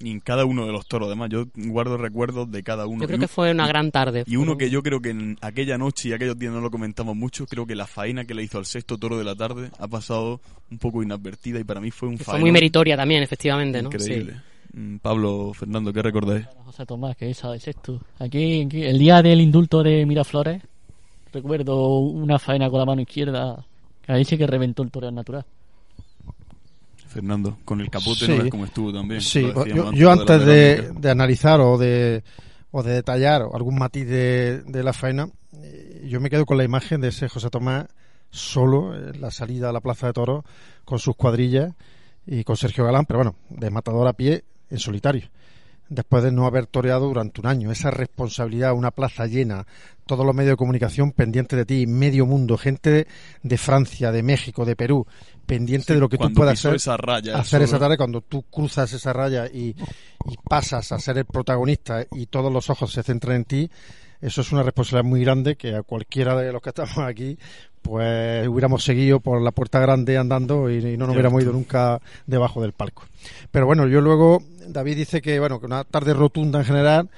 y 0.00 0.10
en 0.10 0.20
cada 0.20 0.44
uno 0.44 0.66
de 0.66 0.72
los 0.72 0.86
toros, 0.86 1.06
además, 1.06 1.30
yo 1.30 1.46
guardo 1.54 1.96
recuerdos 1.96 2.50
de 2.50 2.62
cada 2.62 2.86
uno. 2.86 3.00
Yo 3.02 3.06
creo 3.06 3.18
que 3.18 3.28
fue 3.28 3.50
una 3.52 3.66
gran 3.66 3.90
tarde. 3.90 4.24
Y 4.26 4.36
uno 4.36 4.58
que 4.58 4.68
yo 4.68 4.82
creo 4.82 5.00
que 5.00 5.10
en 5.10 5.38
aquella 5.40 5.78
noche 5.78 6.08
y 6.10 6.12
aquellos 6.12 6.38
días 6.38 6.52
no 6.52 6.60
lo 6.60 6.70
comentamos 6.70 7.16
mucho, 7.16 7.46
creo 7.46 7.66
que 7.66 7.74
la 7.74 7.86
faena 7.86 8.24
que 8.24 8.34
le 8.34 8.42
hizo 8.42 8.58
al 8.58 8.66
sexto 8.66 8.98
toro 8.98 9.16
de 9.16 9.24
la 9.24 9.34
tarde 9.34 9.70
ha 9.78 9.88
pasado 9.88 10.40
un 10.70 10.78
poco 10.78 11.02
inadvertida 11.02 11.58
y 11.60 11.64
para 11.64 11.80
mí 11.80 11.90
fue 11.90 12.08
un 12.08 12.18
faena 12.18 12.32
fue 12.32 12.40
muy 12.40 12.52
meritoria 12.52 12.96
también, 12.96 13.22
efectivamente, 13.22 13.80
¿no? 13.82 13.88
increíble. 13.88 14.32
Sí. 14.34 14.53
Mm, 14.74 14.96
Pablo, 14.96 15.52
Fernando, 15.54 15.92
¿qué 15.92 16.02
recordáis? 16.02 16.46
José 16.64 16.84
Tomás, 16.84 17.16
que 17.16 17.30
esa 17.30 17.54
es 17.54 17.68
esto. 17.68 18.00
Aquí, 18.18 18.62
aquí, 18.62 18.82
el 18.82 18.98
día 18.98 19.22
del 19.22 19.40
indulto 19.40 19.82
de 19.82 20.04
Miraflores, 20.04 20.62
recuerdo 21.32 21.98
una 21.98 22.38
faena 22.38 22.68
con 22.68 22.80
la 22.80 22.86
mano 22.86 23.02
izquierda, 23.02 23.64
que 24.02 24.12
ahí 24.12 24.24
sí 24.24 24.36
que 24.36 24.46
reventó 24.46 24.82
el 24.82 24.90
toreo 24.90 25.12
natural. 25.12 25.44
Fernando, 27.06 27.58
con 27.64 27.80
el 27.80 27.88
capote 27.90 28.26
Sí. 28.26 28.32
no 28.32 28.42
ves 28.42 28.50
cómo 28.50 28.64
estuvo 28.64 28.92
también. 28.92 29.20
Sí, 29.20 29.46
yo, 29.94 30.10
antes 30.10 30.44
de 30.44 31.10
analizar 31.10 31.60
o 31.60 31.78
de, 31.78 32.24
o 32.72 32.82
de 32.82 32.94
detallar 32.94 33.42
algún 33.52 33.78
matiz 33.78 34.08
de, 34.08 34.62
de 34.62 34.82
la 34.82 34.92
faena, 34.92 35.28
eh, 35.62 36.04
yo 36.08 36.20
me 36.20 36.28
quedo 36.28 36.44
con 36.44 36.56
la 36.58 36.64
imagen 36.64 37.00
de 37.00 37.08
ese 37.08 37.28
José 37.28 37.50
Tomás 37.50 37.86
solo 38.30 38.96
en 38.96 39.20
la 39.20 39.30
salida 39.30 39.68
a 39.68 39.72
la 39.72 39.80
Plaza 39.80 40.08
de 40.08 40.12
Toros 40.12 40.44
con 40.84 40.98
sus 40.98 41.14
cuadrillas 41.14 41.72
y 42.26 42.42
con 42.42 42.56
Sergio 42.56 42.84
Galán, 42.84 43.04
pero 43.06 43.20
bueno, 43.20 43.36
de 43.48 43.70
matador 43.70 44.08
a 44.08 44.12
pie 44.14 44.42
en 44.74 44.80
solitario. 44.80 45.28
Después 45.88 46.24
de 46.24 46.32
no 46.32 46.46
haber 46.46 46.66
toreado 46.66 47.06
durante 47.06 47.40
un 47.40 47.46
año, 47.46 47.70
esa 47.70 47.90
responsabilidad, 47.90 48.72
una 48.72 48.90
plaza 48.90 49.26
llena, 49.26 49.66
todos 50.06 50.24
los 50.24 50.34
medios 50.34 50.52
de 50.52 50.56
comunicación 50.56 51.12
pendientes 51.12 51.58
de 51.58 51.66
ti, 51.66 51.86
medio 51.86 52.24
mundo, 52.24 52.56
gente 52.56 53.06
de, 53.42 53.58
Francia, 53.58 54.10
de 54.10 54.22
México, 54.22 54.64
de 54.64 54.76
Perú, 54.76 55.06
pendiente 55.44 55.92
de 55.92 56.00
lo 56.00 56.08
que 56.08 56.16
tú 56.16 56.32
puedas 56.32 56.58
hacer 56.58 56.76
esa 56.76 56.96
raya, 56.96 57.38
hacer 57.38 57.62
esa 57.62 57.78
tarea 57.78 57.98
cuando 57.98 58.22
tú 58.22 58.42
cruzas 58.42 58.92
esa 58.94 59.12
raya 59.12 59.46
y, 59.46 59.76
y 60.26 60.36
pasas 60.48 60.90
a 60.90 60.98
ser 60.98 61.18
el 61.18 61.26
protagonista 61.26 62.06
y 62.12 62.26
todos 62.26 62.50
los 62.50 62.70
ojos 62.70 62.90
se 62.90 63.02
centran 63.02 63.36
en 63.36 63.44
ti, 63.44 63.70
eso 64.22 64.40
es 64.40 64.52
una 64.52 64.62
responsabilidad 64.62 65.10
muy 65.10 65.20
grande 65.20 65.56
que 65.56 65.74
a 65.74 65.82
cualquiera 65.82 66.34
de 66.34 66.50
los 66.50 66.62
que 66.62 66.70
estamos 66.70 66.96
aquí 66.98 67.38
pues 67.84 68.48
hubiéramos 68.48 68.82
seguido 68.82 69.20
por 69.20 69.42
la 69.42 69.50
puerta 69.52 69.78
grande 69.78 70.16
andando 70.16 70.70
y, 70.70 70.76
y 70.78 70.96
no 70.96 71.06
nos 71.06 71.10
hubiéramos 71.14 71.42
ido 71.42 71.52
nunca 71.52 72.00
debajo 72.26 72.62
del 72.62 72.72
palco. 72.72 73.04
Pero 73.50 73.66
bueno, 73.66 73.86
yo 73.86 74.00
luego, 74.00 74.42
David 74.66 74.96
dice 74.96 75.20
que 75.20 75.38
bueno, 75.38 75.60
que 75.60 75.66
una 75.66 75.84
tarde 75.84 76.14
rotunda 76.14 76.60
en 76.60 76.64
general, 76.64 77.10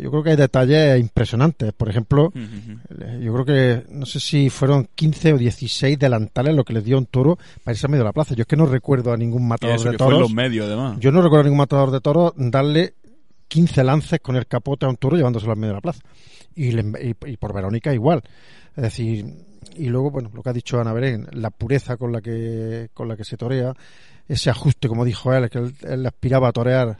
yo 0.00 0.10
creo 0.10 0.22
que 0.22 0.30
hay 0.30 0.36
detalles 0.36 0.98
impresionantes. 0.98 1.72
Por 1.74 1.90
ejemplo, 1.90 2.32
eh, 2.34 3.20
yo 3.22 3.32
creo 3.34 3.44
que 3.44 3.84
no 3.90 4.06
sé 4.06 4.18
si 4.18 4.48
fueron 4.50 4.88
15 4.94 5.34
o 5.34 5.38
16 5.38 5.98
delantales 5.98 6.54
lo 6.54 6.64
que 6.64 6.72
les 6.72 6.84
dio 6.84 6.96
un 6.96 7.06
toro 7.06 7.36
para 7.62 7.74
irse 7.74 7.86
a 7.86 7.88
medio 7.90 8.02
de 8.04 8.08
la 8.08 8.12
plaza. 8.12 8.34
Yo 8.34 8.42
es 8.42 8.46
que 8.48 8.56
no 8.56 8.64
recuerdo 8.66 9.12
a 9.12 9.16
ningún 9.18 9.46
matador 9.46 9.76
eso 9.76 9.84
de 9.84 9.90
que 9.92 9.98
fue 9.98 10.06
en 10.06 10.10
toros. 10.12 10.20
los 10.30 10.34
medios, 10.34 10.66
además. 10.66 10.96
Yo 11.00 11.12
no 11.12 11.20
recuerdo 11.22 11.42
a 11.42 11.44
ningún 11.44 11.58
matador 11.58 11.90
de 11.90 12.00
toros 12.00 12.32
darle 12.36 12.94
15 13.48 13.84
lances 13.84 14.20
con 14.20 14.36
el 14.36 14.46
capote 14.46 14.86
a 14.86 14.88
un 14.88 14.96
toro 14.96 15.16
llevándoselo 15.16 15.52
al 15.52 15.58
medio 15.58 15.72
de 15.72 15.76
la 15.76 15.82
plaza. 15.82 16.00
Y, 16.54 16.72
le- 16.72 17.14
y- 17.24 17.30
y 17.30 17.36
por 17.36 17.54
Verónica 17.54 17.92
igual. 17.94 18.22
Es 18.76 18.82
decir, 18.82 19.24
y 19.76 19.86
luego, 19.86 20.10
bueno, 20.10 20.30
lo 20.34 20.42
que 20.42 20.50
ha 20.50 20.52
dicho 20.52 20.80
Ana 20.80 20.92
Belén, 20.92 21.26
la 21.32 21.50
pureza 21.50 21.96
con 21.96 22.12
la 22.12 22.20
que, 22.20 22.90
con 22.94 23.08
la 23.08 23.16
que 23.16 23.24
se 23.24 23.36
torea, 23.36 23.74
ese 24.26 24.50
ajuste, 24.50 24.88
como 24.88 25.04
dijo 25.04 25.32
él, 25.32 25.48
que 25.48 25.58
él, 25.58 26.06
aspiraba 26.06 26.48
a 26.48 26.52
torear 26.52 26.98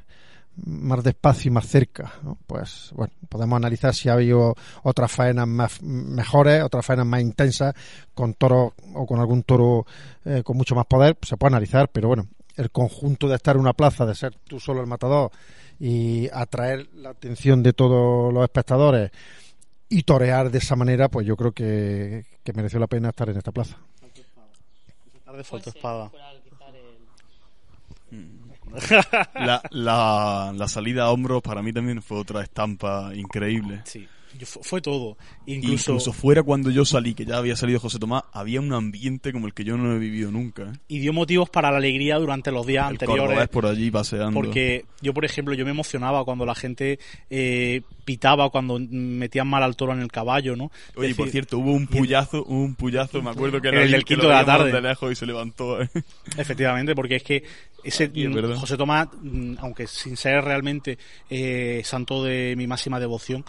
más 0.64 1.04
despacio 1.04 1.50
y 1.50 1.52
más 1.52 1.66
cerca, 1.66 2.12
pues 2.46 2.90
bueno, 2.94 3.12
podemos 3.28 3.56
analizar 3.56 3.94
si 3.94 4.09
ha 4.09 4.14
habido 4.14 4.56
otras 4.82 5.12
faenas 5.12 5.46
más 5.46 5.80
mejores, 5.82 6.62
otras 6.64 6.84
faenas 6.84 7.06
más 7.06 7.20
intensas, 7.20 7.74
con 8.12 8.34
toros 8.34 8.72
o 8.94 9.06
con 9.06 9.20
algún 9.20 9.44
toro 9.44 9.86
eh, 10.24 10.42
con 10.44 10.56
mucho 10.56 10.74
más 10.74 10.86
poder, 10.86 11.16
se 11.22 11.36
puede 11.36 11.52
analizar, 11.52 11.88
pero 11.92 12.09
bueno, 12.09 12.26
el 12.56 12.72
conjunto 12.72 13.28
de 13.28 13.36
estar 13.36 13.54
en 13.54 13.62
una 13.62 13.72
plaza, 13.72 14.04
de 14.04 14.16
ser 14.16 14.34
tú 14.48 14.59
solo 14.59 14.80
el 14.80 14.88
matador 14.88 15.30
y 15.78 16.28
atraer 16.32 16.88
la 16.92 17.11
atención 17.11 17.62
de 17.62 17.72
todos 17.72 18.34
los 18.34 18.42
espectadores 18.42 19.12
y 19.89 20.03
torear 20.03 20.51
de 20.51 20.59
esa 20.59 20.76
manera, 20.76 21.09
pues 21.09 21.26
yo 21.26 21.36
creo 21.36 21.53
que, 21.53 22.26
que 22.45 22.53
mereció 22.53 22.78
la 22.78 22.86
pena 22.86 23.11
estar 23.11 23.28
en 23.28 23.36
esta 23.36 23.53
plaza. 23.53 23.78
Tarde 25.24 25.45
falta 25.45 25.70
espada. 25.70 26.11
La, 29.34 29.62
la, 29.70 30.53
la 30.55 30.68
salida 30.68 31.05
a 31.05 31.11
hombros 31.11 31.43
para 31.43 31.62
mí 31.62 31.72
también 31.72 32.03
fue 32.03 32.18
otra 32.18 32.43
estampa 32.43 33.14
increíble. 33.14 33.80
Sí, 33.84 34.07
yo- 34.39 34.47
fue, 34.47 34.80
todo. 34.80 35.16
Incluso, 35.47 35.93
Incluso 35.93 36.12
fuera 36.12 36.43
cuando 36.43 36.70
yo 36.70 36.84
salí, 36.84 37.14
que 37.14 37.24
ya 37.24 37.36
había 37.36 37.57
salido 37.57 37.80
José 37.80 37.99
Tomás, 37.99 38.22
había 38.32 38.61
un 38.61 38.72
ambiente 38.72 39.32
como 39.32 39.47
el 39.47 39.55
que 39.55 39.64
yo 39.64 39.76
no 39.76 39.95
he 39.95 39.99
vivido 39.99 40.30
nunca. 40.30 40.62
¿eh? 40.62 40.78
y 40.89 41.01
dio 41.01 41.12
motivos 41.12 41.51
para 41.51 41.70
la 41.70 41.78
alegría 41.78 42.16
durante 42.18 42.51
los 42.51 42.66
días 42.66 42.86
El 42.86 42.93
anteriores. 42.93 43.49
por 43.49 43.66
allí 43.66 43.91
paseando. 43.91 44.32
Porque 44.34 44.84
yo, 45.03 45.12
por 45.12 45.24
ejemplo, 45.24 45.55
yo 45.55 45.64
me 45.64 45.70
emocionaba 45.72 46.24
cuando 46.24 46.47
la 46.47 46.55
gente 46.55 46.99
eh, 47.30 47.82
pitaba, 48.05 48.49
cuando 48.51 48.78
metían 48.80 49.47
mal 49.49 49.62
al 49.62 49.76
toro 49.76 49.93
en 49.93 50.01
el 50.01 50.11
caballo, 50.11 50.57
¿no? 50.57 50.70
Oye, 50.97 51.14
por 51.14 51.28
cierto, 51.28 51.59
hubo 51.59 51.72
un 51.72 51.86
puyazo, 51.86 52.45
hubo 52.47 52.62
un 52.62 52.74
puyazo, 52.74 53.20
me 53.22 53.30
acuerdo 53.30 53.61
que 53.61 53.68
En 53.68 53.74
era 53.74 53.82
el 53.84 53.91
que 53.91 53.97
lo 53.99 54.05
quinto 54.05 54.28
de 54.28 54.34
la 54.34 54.45
tarde. 54.45 54.72
de 54.72 54.80
lejos 54.80 55.12
y 55.12 55.14
se 55.16 55.26
levantó. 55.26 55.82
¿eh? 55.82 55.89
Efectivamente, 56.36 56.95
porque 56.95 57.16
es 57.16 57.22
que 57.22 57.43
ese 57.84 58.05
Aquí 58.09 58.24
es 58.24 58.32
verdad. 58.34 58.57
José 58.57 58.76
Tomás, 58.76 59.09
mm, 59.20 59.55
aunque 59.61 59.86
sin 59.86 60.16
ser 60.16 60.43
realmente 60.45 60.99
santo 61.84 62.24
de 62.24 62.55
mi 62.57 62.66
máxima 62.66 62.99
devoción, 63.01 63.45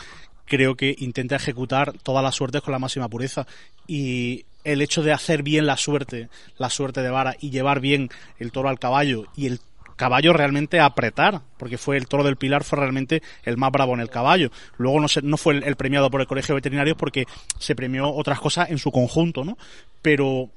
creo 0.50 0.76
que 0.76 0.96
intenta 0.98 1.38
ejecutar 1.38 1.94
todas 2.04 2.24
las 2.24 2.36
suertes 2.36 2.62
con 2.62 2.74
la 2.74 2.80
máxima 2.80 3.08
pureza. 3.08 3.48
Y 3.88 4.46
el 4.66 4.82
hecho 4.82 5.02
de 5.02 5.14
hacer 5.14 5.44
bien 5.44 5.66
la 5.66 5.78
suerte, 5.78 6.30
la 6.58 6.70
suerte 6.70 7.02
de 7.02 7.10
vara, 7.10 7.36
y 7.40 7.52
llevar 7.52 7.80
bien 7.80 8.10
el 8.40 8.52
toro 8.52 8.68
al 8.68 8.80
caballo 8.80 9.26
y 9.36 9.48
el 9.48 9.62
caballo 9.96 10.32
realmente 10.32 10.80
apretar, 10.80 11.42
porque 11.58 11.78
fue 11.78 11.98
el 11.98 12.08
toro 12.08 12.24
del 12.24 12.38
Pilar 12.38 12.64
fue 12.64 12.80
realmente 12.80 13.22
el 13.44 13.58
más 13.58 13.72
bravo 13.72 13.94
en 13.94 14.00
el 14.00 14.10
caballo. 14.10 14.50
Luego 14.78 15.00
no 15.00 15.08
se, 15.08 15.22
no 15.22 15.38
fue 15.38 15.58
el, 15.58 15.76
premiado 15.76 16.10
por 16.10 16.22
el 16.22 16.28
Colegio 16.28 16.56
de 16.56 16.60
Veterinarios 16.60 16.98
porque 16.98 17.26
se 17.58 17.76
premió 17.76 18.10
otras 18.10 18.40
cosas 18.40 18.70
en 18.70 18.78
su 18.78 18.92
conjunto, 18.92 19.44
¿no? 19.44 19.58
Pero 20.02 20.50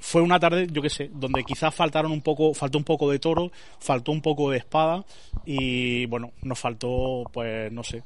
fue 0.00 0.20
una 0.20 0.38
tarde, 0.38 0.66
yo 0.70 0.82
qué 0.82 0.90
sé, 0.90 1.10
donde 1.12 1.42
quizás 1.42 1.74
faltaron 1.74 2.12
un 2.12 2.20
poco, 2.20 2.52
faltó 2.52 2.76
un 2.76 2.84
poco 2.84 3.10
de 3.10 3.18
toro, 3.18 3.50
faltó 3.80 4.12
un 4.12 4.20
poco 4.20 4.50
de 4.50 4.58
espada 4.58 5.04
y 5.46 6.04
bueno, 6.06 6.32
nos 6.42 6.58
faltó, 6.58 7.24
pues 7.32 7.72
no 7.72 7.82
sé, 7.82 8.02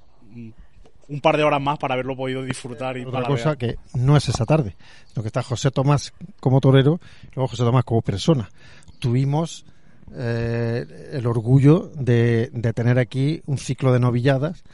un- 1.11 1.21
par 1.21 1.37
de 1.37 1.43
horas 1.45 1.61
más 1.61 1.79
para 1.79 1.95
haberlo 1.95 2.17
podido 2.17 2.43
disfrutar 2.43 2.97
y 2.97 3.05
Otra 3.05 3.23
cosa 3.25 3.57
que 3.57 3.77
no 3.95 4.17
es 4.17 4.29
esa 4.29 4.47
tarde, 4.47 4.77
lo 5.15 5.23
que 5.23 5.29
está 5.29 5.43
José 5.43 5.71
Tomás 5.71 6.13
como 6.41 6.61
torero, 6.61 7.01
luego 7.35 7.49
José 7.49 7.63
Tomás 7.65 7.85
como 7.85 8.03
persona. 8.03 8.49
Tuvimos 8.99 9.65
eh, 10.13 11.11
el 11.13 11.27
orgullo 11.27 11.91
de, 11.95 12.51
de 12.53 12.73
tener 12.73 12.99
aquí 12.99 13.43
un 13.47 13.59
ciclo 13.59 13.93
de 13.93 14.01
novilladas 14.01 14.65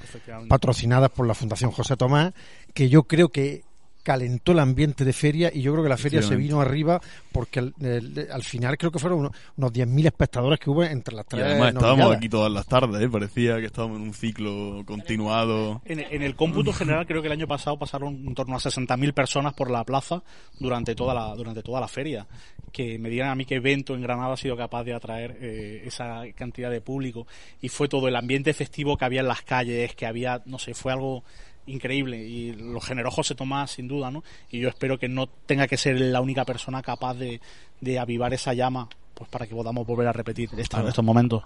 patrocinadas 0.48 1.10
por 1.10 1.26
la 1.26 1.34
Fundación 1.34 1.70
José 1.72 1.96
Tomás, 1.96 2.32
que 2.72 2.88
yo 2.88 3.02
creo 3.02 3.28
que 3.28 3.64
calentó 4.06 4.52
el 4.52 4.60
ambiente 4.60 5.04
de 5.04 5.12
feria 5.12 5.50
y 5.52 5.62
yo 5.62 5.72
creo 5.72 5.82
que 5.82 5.88
la 5.88 5.96
feria 5.96 6.22
se 6.22 6.36
vino 6.36 6.60
arriba 6.60 7.00
porque 7.32 7.58
al, 7.58 7.74
el- 7.80 8.28
al 8.30 8.44
final 8.44 8.78
creo 8.78 8.92
que 8.92 9.00
fueron 9.00 9.18
unos, 9.18 9.32
unos 9.56 9.72
10.000 9.72 10.06
espectadores 10.06 10.60
que 10.60 10.70
hubo 10.70 10.84
entre 10.84 11.12
las 11.16 11.26
Y 11.26 11.28
tres 11.30 11.42
además 11.44 11.74
estábamos 11.74 12.14
aquí 12.16 12.28
todas 12.28 12.52
las 12.52 12.66
tardes, 12.66 13.02
¿eh? 13.02 13.08
parecía 13.08 13.56
que 13.58 13.66
estábamos 13.66 13.96
en 13.98 14.02
un 14.04 14.14
ciclo 14.14 14.84
continuado. 14.86 15.82
En, 15.86 15.98
en 15.98 16.22
el 16.22 16.36
cómputo 16.36 16.72
general 16.72 17.04
creo 17.04 17.20
que 17.20 17.26
el 17.26 17.32
año 17.32 17.48
pasado 17.48 17.76
pasaron 17.78 18.14
en 18.26 18.34
torno 18.36 18.54
a 18.54 18.58
60.000 18.60 19.12
personas 19.12 19.54
por 19.54 19.70
la 19.72 19.82
plaza 19.82 20.22
durante 20.60 20.94
toda 20.94 21.12
la 21.12 21.34
durante 21.34 21.64
toda 21.64 21.80
la 21.80 21.88
feria. 21.88 22.28
Que 22.70 22.98
me 23.00 23.08
digan 23.08 23.30
a 23.30 23.34
mí 23.34 23.44
qué 23.44 23.56
evento 23.56 23.94
en 23.96 24.02
Granada 24.02 24.34
ha 24.34 24.36
sido 24.36 24.56
capaz 24.56 24.84
de 24.84 24.94
atraer 24.94 25.36
eh, 25.40 25.82
esa 25.84 26.22
cantidad 26.36 26.70
de 26.70 26.80
público 26.80 27.26
y 27.60 27.68
fue 27.70 27.88
todo 27.88 28.06
el 28.06 28.14
ambiente 28.14 28.54
festivo 28.54 28.96
que 28.96 29.04
había 29.04 29.20
en 29.22 29.28
las 29.28 29.42
calles, 29.42 29.94
que 29.96 30.06
había, 30.06 30.42
no 30.46 30.58
sé, 30.60 30.74
fue 30.74 30.92
algo 30.92 31.24
increíble 31.66 32.18
y 32.18 32.52
lo 32.52 32.80
generó 32.80 33.10
José 33.10 33.34
Tomás 33.34 33.72
sin 33.72 33.88
duda, 33.88 34.10
¿no? 34.10 34.24
Y 34.50 34.60
yo 34.60 34.68
espero 34.68 34.98
que 34.98 35.08
no 35.08 35.26
tenga 35.26 35.66
que 35.66 35.76
ser 35.76 36.00
la 36.00 36.20
única 36.20 36.44
persona 36.44 36.82
capaz 36.82 37.14
de, 37.14 37.40
de 37.80 37.98
avivar 37.98 38.32
esa 38.34 38.54
llama 38.54 38.88
pues 39.16 39.30
para 39.30 39.46
que 39.46 39.54
podamos 39.54 39.86
volver 39.86 40.06
a 40.08 40.12
repetir 40.12 40.50
esta- 40.58 40.86
estos 40.86 41.02
momentos. 41.02 41.42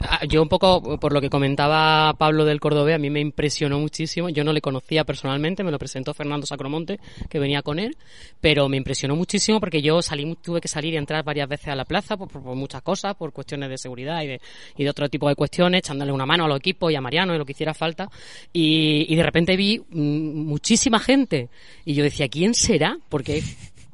Ah, 0.00 0.24
Yo 0.26 0.40
un 0.40 0.48
poco, 0.48 0.98
por 0.98 1.12
lo 1.12 1.20
que 1.20 1.28
comentaba 1.28 2.14
Pablo 2.14 2.46
del 2.46 2.58
Cordobés, 2.58 2.94
a 2.94 2.98
mí 2.98 3.10
me 3.10 3.20
impresionó 3.20 3.78
muchísimo. 3.78 4.30
Yo 4.30 4.44
no 4.44 4.52
le 4.54 4.62
conocía 4.62 5.04
personalmente, 5.04 5.62
me 5.62 5.70
lo 5.70 5.78
presentó 5.78 6.14
Fernando 6.14 6.46
Sacromonte, 6.46 6.98
que 7.28 7.38
venía 7.38 7.60
con 7.60 7.78
él, 7.78 7.98
pero 8.40 8.66
me 8.70 8.78
impresionó 8.78 9.14
muchísimo 9.14 9.60
porque 9.60 9.82
yo 9.82 10.00
salí, 10.00 10.34
tuve 10.42 10.62
que 10.62 10.68
salir 10.68 10.94
y 10.94 10.96
entrar 10.96 11.22
varias 11.22 11.48
veces 11.50 11.68
a 11.68 11.74
la 11.76 11.84
plaza 11.84 12.16
por, 12.16 12.28
por- 12.28 12.42
por 12.42 12.56
muchas 12.56 12.80
cosas, 12.80 13.14
por 13.14 13.32
cuestiones 13.32 13.68
de 13.68 13.76
seguridad 13.76 14.22
y 14.22 14.28
de, 14.28 14.40
y 14.78 14.84
de 14.84 14.88
otro 14.90 15.10
tipo 15.10 15.28
de 15.28 15.34
cuestiones, 15.34 15.80
echándole 15.80 16.12
una 16.12 16.24
mano 16.24 16.46
a 16.46 16.48
los 16.48 16.56
equipos 16.58 16.90
y 16.90 16.94
a 16.96 17.02
Mariano 17.02 17.34
y 17.34 17.38
lo 17.38 17.44
que 17.44 17.52
hiciera 17.52 17.74
falta. 17.74 18.08
Y, 18.54 19.04
y 19.12 19.14
de 19.16 19.22
repente 19.22 19.54
vi 19.56 19.78
mm, 19.78 20.46
muchísima 20.46 20.98
gente 20.98 21.50
y 21.84 21.92
yo 21.92 22.02
decía, 22.04 22.28
¿quién 22.28 22.54
será? 22.54 22.96
Porque, 23.10 23.42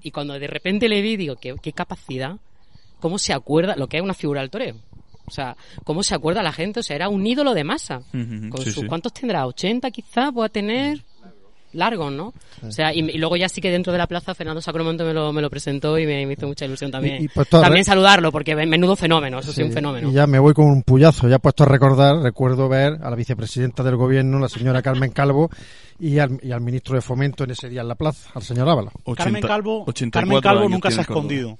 y 0.02 0.12
cuando 0.12 0.38
de 0.38 0.46
repente 0.46 0.88
le 0.88 1.02
vi, 1.02 1.16
digo, 1.16 1.34
¿qué, 1.34 1.56
qué 1.60 1.72
capacidad? 1.72 2.36
¿Cómo 3.00 3.18
se 3.18 3.32
acuerda 3.32 3.76
lo 3.76 3.86
que 3.86 3.96
es 3.98 4.02
una 4.02 4.14
figura 4.14 4.40
del 4.40 4.50
toreo? 4.50 4.76
O 5.26 5.30
sea, 5.30 5.56
¿cómo 5.84 6.02
se 6.02 6.14
acuerda 6.14 6.42
la 6.42 6.52
gente? 6.52 6.80
O 6.80 6.82
sea, 6.82 6.96
era 6.96 7.08
un 7.08 7.26
ídolo 7.26 7.52
de 7.54 7.62
masa. 7.64 8.00
Con 8.10 8.52
sí, 8.58 8.70
sus, 8.70 8.82
sí. 8.82 8.86
¿Cuántos 8.86 9.12
tendrá? 9.12 9.44
¿80 9.44 9.90
quizás? 9.92 10.32
¿Pueda 10.32 10.48
tener? 10.48 11.02
Largos, 11.74 12.10
¿no? 12.10 12.32
O 12.66 12.72
sea, 12.72 12.94
y, 12.94 13.00
y 13.00 13.18
luego 13.18 13.36
ya 13.36 13.46
sí 13.46 13.60
que 13.60 13.70
dentro 13.70 13.92
de 13.92 13.98
la 13.98 14.06
plaza 14.06 14.34
Fernando 14.34 14.62
Sacromonte 14.62 15.04
me 15.04 15.12
lo, 15.12 15.34
me 15.34 15.42
lo 15.42 15.50
presentó 15.50 15.98
y 15.98 16.06
me, 16.06 16.24
me 16.24 16.32
hizo 16.32 16.46
mucha 16.46 16.64
ilusión 16.64 16.90
también. 16.90 17.20
Y- 17.20 17.24
y 17.26 17.28
puesto 17.28 17.58
a 17.58 17.60
también 17.60 17.82
re- 17.82 17.84
saludarlo, 17.84 18.32
porque 18.32 18.56
menudo 18.56 18.96
fenómeno, 18.96 19.38
eso 19.40 19.50
sí, 19.52 19.56
Sí, 19.56 19.62
un 19.64 19.72
fenómeno. 19.72 20.08
Y 20.08 20.14
ya 20.14 20.26
me 20.26 20.38
voy 20.38 20.54
con 20.54 20.64
un 20.64 20.82
puyazo. 20.82 21.28
Ya 21.28 21.38
puesto 21.38 21.64
a 21.64 21.66
recordar, 21.66 22.16
recuerdo 22.22 22.70
ver 22.70 22.94
a 23.02 23.10
la 23.10 23.16
vicepresidenta 23.16 23.82
del 23.82 23.96
gobierno, 23.96 24.38
la 24.38 24.48
señora 24.48 24.80
Carmen 24.80 25.10
Calvo, 25.10 25.50
y 26.00 26.18
al, 26.18 26.40
y 26.42 26.52
al 26.52 26.62
ministro 26.62 26.94
de 26.94 27.02
Fomento 27.02 27.44
en 27.44 27.50
ese 27.50 27.68
día 27.68 27.82
en 27.82 27.88
la 27.88 27.96
plaza, 27.96 28.30
al 28.34 28.42
señor 28.42 28.66
Ábalos. 28.66 28.94
Carmen 29.14 29.34
80 29.44 29.48
Calvo, 29.48 29.84
84 29.86 30.10
Carmen 30.10 30.40
Calvo 30.40 30.60
años 30.60 30.70
nunca 30.70 30.90
se 30.90 31.00
ha 31.00 31.02
escondido. 31.02 31.58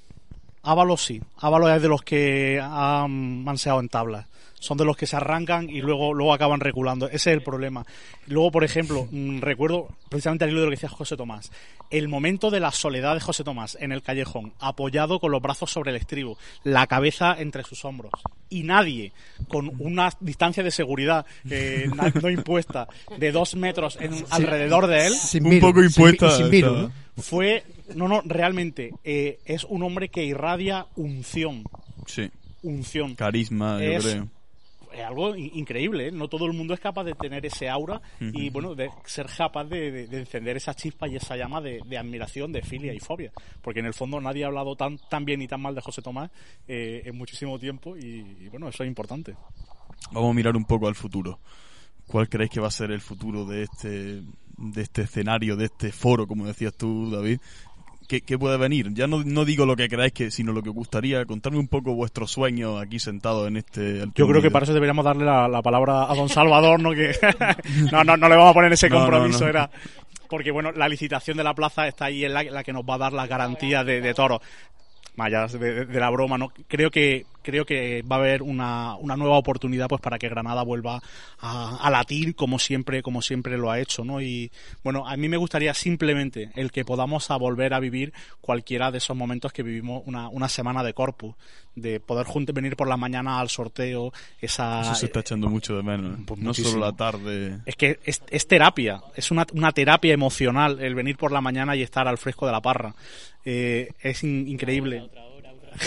Ábalos 0.61 1.03
sí. 1.05 1.21
Ábalos 1.37 1.71
es 1.71 1.81
de 1.81 1.87
los 1.87 2.01
que 2.01 2.59
han 2.61 3.43
manseado 3.43 3.79
en 3.79 3.89
tablas. 3.89 4.27
Son 4.59 4.77
de 4.77 4.85
los 4.85 4.97
que 4.97 5.07
se 5.07 5.15
arrancan 5.15 5.69
y 5.69 5.81
luego, 5.81 6.13
luego 6.13 6.33
acaban 6.33 6.59
reculando. 6.59 7.07
Ese 7.07 7.15
es 7.31 7.37
el 7.37 7.41
problema. 7.43 7.85
Luego, 8.27 8.51
por 8.51 8.63
ejemplo, 8.63 9.07
mm, 9.09 9.39
recuerdo 9.39 9.87
precisamente 10.09 10.43
al 10.43 10.51
hilo 10.51 10.59
de 10.59 10.65
lo 10.65 10.69
que 10.71 10.75
decía 10.75 10.89
José 10.89 11.15
Tomás, 11.17 11.51
el 11.89 12.07
momento 12.09 12.51
de 12.51 12.59
la 12.59 12.71
soledad 12.71 13.13
de 13.15 13.21
José 13.21 13.43
Tomás 13.43 13.77
en 13.79 13.91
el 13.91 14.01
callejón, 14.01 14.53
apoyado 14.59 15.19
con 15.19 15.31
los 15.31 15.41
brazos 15.41 15.71
sobre 15.71 15.91
el 15.91 15.97
estribo, 15.97 16.37
la 16.63 16.87
cabeza 16.87 17.35
entre 17.39 17.63
sus 17.63 17.83
hombros, 17.85 18.11
y 18.49 18.63
nadie 18.63 19.13
con 19.47 19.71
una 19.79 20.09
distancia 20.19 20.61
de 20.63 20.71
seguridad 20.71 21.25
eh, 21.49 21.87
no 22.21 22.29
impuesta 22.29 22.87
de 23.17 23.31
dos 23.31 23.55
metros 23.55 23.97
en- 24.01 24.25
alrededor 24.29 24.87
de 24.87 25.07
él, 25.07 25.13
Sin 25.13 25.45
Un 25.45 25.59
poco 25.59 25.81
impuesta, 25.81 26.31
sin 26.31 26.49
fue, 27.17 27.63
no, 27.95 28.07
no, 28.07 28.21
realmente, 28.25 28.91
eh, 29.03 29.39
es 29.45 29.63
un 29.65 29.83
hombre 29.83 30.09
que 30.09 30.23
irradia 30.23 30.85
unción, 30.95 31.63
Sí, 32.05 32.29
unción. 32.63 33.15
carisma, 33.15 33.81
yo 33.83 33.99
creo. 33.99 34.27
Es 34.99 35.05
algo 35.05 35.35
in- 35.35 35.51
increíble, 35.53 36.07
¿eh? 36.07 36.11
no 36.11 36.27
todo 36.27 36.45
el 36.45 36.53
mundo 36.53 36.73
es 36.73 36.79
capaz 36.79 37.03
de 37.05 37.13
tener 37.13 37.45
ese 37.45 37.69
aura 37.69 38.01
y 38.19 38.49
bueno, 38.49 38.75
de 38.75 38.89
ser 39.05 39.27
capaz 39.27 39.63
de, 39.65 39.91
de- 39.91 40.07
de 40.07 40.19
encender 40.19 40.57
esa 40.57 40.73
chispa 40.73 41.07
y 41.07 41.15
esa 41.15 41.35
llama 41.37 41.61
de, 41.61 41.79
de 41.85 41.97
admiración, 41.97 42.51
de 42.51 42.61
filia 42.61 42.93
y 42.93 42.99
fobia, 42.99 43.31
porque 43.61 43.79
en 43.79 43.85
el 43.85 43.93
fondo 43.93 44.19
nadie 44.19 44.43
ha 44.43 44.47
hablado 44.47 44.75
tan, 44.75 44.97
tan 45.09 45.23
bien 45.25 45.41
y 45.41 45.47
tan 45.47 45.61
mal 45.61 45.73
de 45.75 45.81
José 45.81 46.01
Tomás 46.01 46.29
eh, 46.67 47.03
en 47.05 47.17
muchísimo 47.17 47.57
tiempo 47.57 47.95
y, 47.97 48.25
y, 48.41 48.49
bueno, 48.49 48.67
eso 48.69 48.83
es 48.83 48.87
importante. 48.87 49.35
Vamos 50.11 50.31
a 50.31 50.33
mirar 50.33 50.55
un 50.57 50.65
poco 50.65 50.87
al 50.87 50.95
futuro. 50.95 51.39
¿Cuál 52.07 52.27
creéis 52.27 52.51
que 52.51 52.59
va 52.59 52.67
a 52.67 52.71
ser 52.71 52.91
el 52.91 53.01
futuro 53.01 53.45
de 53.45 53.63
este, 53.63 54.21
de 54.57 54.81
este 54.81 55.03
escenario, 55.03 55.55
de 55.55 55.65
este 55.65 55.91
foro, 55.91 56.25
como 56.27 56.47
decías 56.47 56.75
tú, 56.75 57.11
David? 57.11 57.39
¿Qué, 58.09 58.21
qué 58.21 58.39
puede 58.39 58.57
venir? 58.57 58.91
Ya 58.95 59.05
no, 59.05 59.23
no 59.23 59.45
digo 59.45 59.67
lo 59.67 59.75
que 59.75 59.87
creáis, 59.87 60.13
que, 60.13 60.31
sino 60.31 60.51
lo 60.51 60.63
que 60.63 60.69
os 60.69 60.75
gustaría. 60.75 61.23
Contarme 61.25 61.59
un 61.59 61.67
poco 61.67 61.93
vuestros 61.93 62.31
sueños 62.31 62.81
aquí 62.81 62.97
sentados 62.97 63.47
en 63.47 63.57
este... 63.57 64.03
Yo 64.15 64.27
creo 64.27 64.41
que 64.41 64.49
para 64.49 64.63
eso 64.63 64.73
deberíamos 64.73 65.05
darle 65.05 65.25
la, 65.25 65.47
la 65.47 65.61
palabra 65.61 66.11
a 66.11 66.15
don 66.15 66.27
Salvador, 66.27 66.81
¿no? 66.81 66.89
Que 66.89 67.11
no, 67.91 68.03
no, 68.03 68.17
no 68.17 68.27
le 68.27 68.35
vamos 68.35 68.49
a 68.49 68.53
poner 68.55 68.73
ese 68.73 68.89
No, 68.89 68.95
no, 68.95 69.01
compromiso, 69.03 69.43
no. 69.43 69.49
era 69.51 69.69
porque 70.27 70.49
bueno, 70.49 70.71
la 70.71 70.89
licitación 70.89 71.37
de 71.37 71.43
la 71.43 71.53
plaza 71.53 71.87
está 71.87 72.05
ahí 72.05 72.25
en 72.25 72.33
la, 72.33 72.43
la 72.43 72.63
que 72.63 72.73
nos 72.73 72.83
va 72.83 72.95
a 72.95 72.99
dar 72.99 73.13
las 73.13 73.29
garantías 73.29 73.85
de, 73.85 74.01
de 74.01 74.13
toros. 74.15 74.39
Más 75.15 75.27
allá 75.27 75.45
de, 75.45 75.85
de 75.85 75.99
la 75.99 76.09
broma, 76.09 76.39
¿no? 76.39 76.51
Creo 76.67 76.89
que 76.89 77.27
creo 77.41 77.65
que 77.65 78.01
va 78.03 78.17
a 78.17 78.19
haber 78.19 78.41
una, 78.41 78.95
una 78.95 79.15
nueva 79.15 79.37
oportunidad 79.37 79.87
pues 79.87 80.01
para 80.01 80.17
que 80.19 80.29
Granada 80.29 80.63
vuelva 80.63 81.01
a, 81.39 81.77
a 81.77 81.89
latir 81.89 82.35
como 82.35 82.59
siempre 82.59 83.01
como 83.01 83.21
siempre 83.21 83.57
lo 83.57 83.71
ha 83.71 83.79
hecho, 83.79 84.03
¿no? 84.03 84.21
Y 84.21 84.51
bueno, 84.83 85.07
a 85.07 85.15
mí 85.17 85.29
me 85.29 85.37
gustaría 85.37 85.73
simplemente 85.73 86.51
el 86.55 86.71
que 86.71 86.85
podamos 86.85 87.31
a 87.31 87.37
volver 87.37 87.73
a 87.73 87.79
vivir 87.79 88.13
cualquiera 88.41 88.91
de 88.91 88.97
esos 88.99 89.15
momentos 89.15 89.51
que 89.53 89.63
vivimos 89.63 90.03
una, 90.05 90.29
una 90.29 90.49
semana 90.49 90.83
de 90.83 90.93
corpus, 90.93 91.35
de 91.75 91.99
poder 91.99 92.25
juntos 92.25 92.53
venir 92.53 92.75
por 92.75 92.87
la 92.87 92.97
mañana 92.97 93.39
al 93.39 93.49
sorteo, 93.49 94.11
esa 94.41 94.81
Eso 94.81 94.95
se 94.95 95.05
está 95.05 95.21
echando 95.21 95.47
mucho 95.49 95.75
de 95.77 95.83
menos. 95.83 96.17
Pues 96.25 96.39
no 96.39 96.47
muchísimo. 96.47 96.73
solo 96.73 96.85
la 96.85 96.93
tarde. 96.93 97.59
es 97.65 97.75
que 97.75 97.99
es, 98.03 98.21
es 98.29 98.47
terapia, 98.47 99.01
es 99.15 99.31
una, 99.31 99.45
una 99.53 99.71
terapia 99.71 100.13
emocional 100.13 100.79
el 100.81 100.95
venir 100.95 101.15
por 101.17 101.31
la 101.31 101.41
mañana 101.41 101.75
y 101.75 101.81
estar 101.81 102.07
al 102.07 102.17
fresco 102.17 102.45
de 102.45 102.51
la 102.51 102.61
parra. 102.61 102.93
Eh, 103.45 103.89
es 104.01 104.23
in- 104.23 104.47
increíble. 104.47 105.09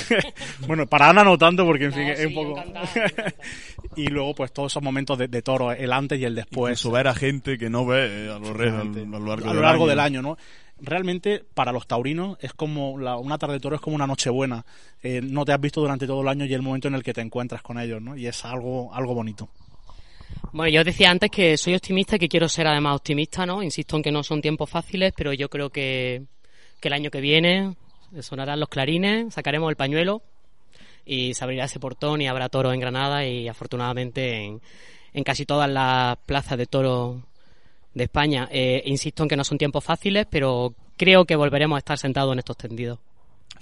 bueno, 0.66 0.86
para 0.86 1.11
Ana 1.11 1.24
no 1.24 1.36
tanto 1.38 1.64
porque 1.64 1.86
en 1.86 1.93
fin 1.93 2.03
es 2.09 2.26
un 2.26 2.34
poco... 2.34 2.51
encantada, 2.59 2.86
encantada. 2.95 3.34
y 3.97 4.07
luego 4.09 4.34
pues 4.34 4.53
todos 4.53 4.72
esos 4.72 4.82
momentos 4.82 5.18
de, 5.18 5.28
de 5.28 5.43
toro, 5.43 5.72
el 5.72 5.93
antes 5.93 6.18
y 6.20 6.24
el 6.24 6.34
después. 6.34 6.72
Incluso 6.72 6.90
ver 6.93 7.09
a 7.09 7.14
gente 7.14 7.59
que 7.59 7.68
no 7.70 7.84
ve 7.86 8.26
eh, 8.26 8.30
a 8.30 8.38
lo, 8.38 8.53
re- 8.53 8.70
a 8.70 8.84
lo 8.84 9.20
largo, 9.26 9.51
a 9.51 9.55
lo 9.55 9.61
largo 9.62 9.86
del 9.86 10.01
año, 10.01 10.22
¿no? 10.22 10.36
Realmente, 10.84 11.45
para 11.55 11.70
los 11.70 11.86
taurinos, 11.86 12.36
es 12.40 12.53
como 12.55 12.99
la- 12.99 13.16
una 13.16 13.38
tarde 13.38 13.55
de 13.55 13.61
toro 13.61 13.76
es 13.76 13.82
como 13.82 13.95
una 13.95 14.07
noche 14.07 14.30
buena. 14.30 14.64
Eh, 15.03 15.20
no 15.22 15.45
te 15.45 15.53
has 15.53 15.61
visto 15.61 15.80
durante 15.80 16.07
todo 16.07 16.22
el 16.22 16.28
año 16.28 16.45
y 16.45 16.55
el 16.55 16.62
momento 16.62 16.88
en 16.88 16.95
el 16.95 17.03
que 17.05 17.12
te 17.14 17.20
encuentras 17.20 17.62
con 17.62 17.78
ellos, 17.78 18.03
¿no? 18.03 18.16
Y 18.16 18.26
es 18.26 18.45
algo, 18.45 18.93
algo 18.93 19.14
bonito. 19.14 19.49
Bueno, 20.53 20.70
yo 20.74 20.82
decía 20.82 21.11
antes 21.11 21.30
que 21.30 21.57
soy 21.57 21.74
optimista 21.74 22.16
y 22.16 22.18
que 22.18 22.28
quiero 22.28 22.49
ser 22.49 22.66
además 22.66 22.97
optimista, 22.97 23.47
¿no? 23.47 23.62
Insisto 23.62 23.97
en 23.97 24.03
que 24.03 24.11
no 24.11 24.22
son 24.22 24.43
tiempos 24.43 24.68
fáciles, 24.68 25.12
pero 25.16 25.32
yo 25.32 25.49
creo 25.49 25.70
que, 25.70 26.22
que 26.80 26.88
el 26.88 26.95
año 26.95 27.11
que 27.11 27.20
viene 27.20 27.74
sonarán 28.20 28.60
los 28.60 28.68
clarines, 28.68 29.34
sacaremos 29.34 29.70
el 29.70 29.76
pañuelo 29.76 30.22
y 31.04 31.34
se 31.34 31.44
abrirá 31.44 31.64
ese 31.64 31.80
portón 31.80 32.20
y 32.20 32.28
habrá 32.28 32.48
toros 32.48 32.74
en 32.74 32.80
Granada 32.80 33.26
y 33.26 33.48
afortunadamente 33.48 34.44
en, 34.44 34.60
en 35.12 35.24
casi 35.24 35.46
todas 35.46 35.70
las 35.70 36.16
plazas 36.18 36.58
de 36.58 36.66
toros 36.66 37.16
de 37.94 38.04
España. 38.04 38.48
Eh, 38.50 38.82
insisto 38.86 39.22
en 39.22 39.28
que 39.28 39.36
no 39.36 39.44
son 39.44 39.58
tiempos 39.58 39.84
fáciles, 39.84 40.26
pero 40.30 40.74
creo 40.96 41.24
que 41.24 41.36
volveremos 41.36 41.76
a 41.76 41.78
estar 41.78 41.98
sentados 41.98 42.32
en 42.32 42.38
estos 42.38 42.56
tendidos. 42.56 42.98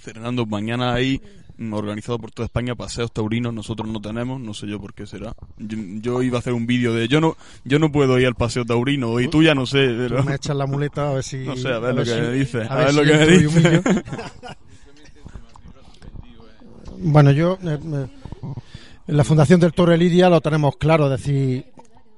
Fernando, 0.01 0.45
mañana 0.45 0.93
hay 0.93 1.21
mm, 1.57 1.73
organizado 1.73 2.17
por 2.19 2.31
toda 2.31 2.45
España 2.47 2.75
paseos 2.75 3.11
taurinos, 3.13 3.53
nosotros 3.53 3.87
no 3.87 4.01
tenemos, 4.01 4.41
no 4.41 4.53
sé 4.53 4.67
yo 4.67 4.79
por 4.79 4.93
qué 4.93 5.05
será. 5.05 5.33
Yo, 5.57 5.77
yo 6.01 6.21
iba 6.23 6.37
a 6.37 6.39
hacer 6.39 6.53
un 6.53 6.65
vídeo 6.65 6.93
de 6.93 7.07
yo 7.07 7.21
no 7.21 7.37
yo 7.63 7.77
no 7.79 7.91
puedo 7.91 8.19
ir 8.19 8.25
al 8.27 8.35
paseo 8.35 8.65
taurino 8.65 9.19
y 9.19 9.27
tú 9.27 9.43
ya 9.43 9.53
no 9.55 9.65
sé, 9.65 9.77
pero 9.97 10.23
me 10.23 10.35
echas 10.35 10.55
la 10.55 10.65
muleta 10.65 11.09
a 11.09 11.13
ver 11.13 11.23
si... 11.23 11.37
no 11.45 11.55
sé, 11.55 11.69
a 11.69 11.79
ver 11.79 11.93
lo 11.95 12.03
que 12.03 12.09
si- 12.13 12.19
me 12.21 12.31
dice, 12.31 12.61
a, 12.63 12.73
a 12.73 12.85
ver, 12.85 12.93
lo 12.95 13.03
que 13.03 13.13
me 13.13 13.21
entro 13.21 13.35
y 13.35 13.43
dice. 13.43 13.59
humillo. 13.59 13.81
Bueno, 16.97 17.31
yo... 17.31 17.57
eh, 17.63 17.79
eh, 17.83 18.07
en 19.07 19.17
la 19.17 19.23
Fundación 19.23 19.59
del 19.59 19.73
Toro 19.73 19.95
Lidia 19.97 20.29
lo 20.29 20.41
tenemos 20.41 20.77
claro, 20.77 21.05
es 21.13 21.19
decir, 21.19 21.65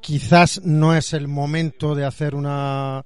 quizás 0.01 0.61
no 0.63 0.93
es 0.95 1.13
el 1.13 1.27
momento 1.27 1.95
de 1.95 2.05
hacer 2.05 2.35
una, 2.35 3.03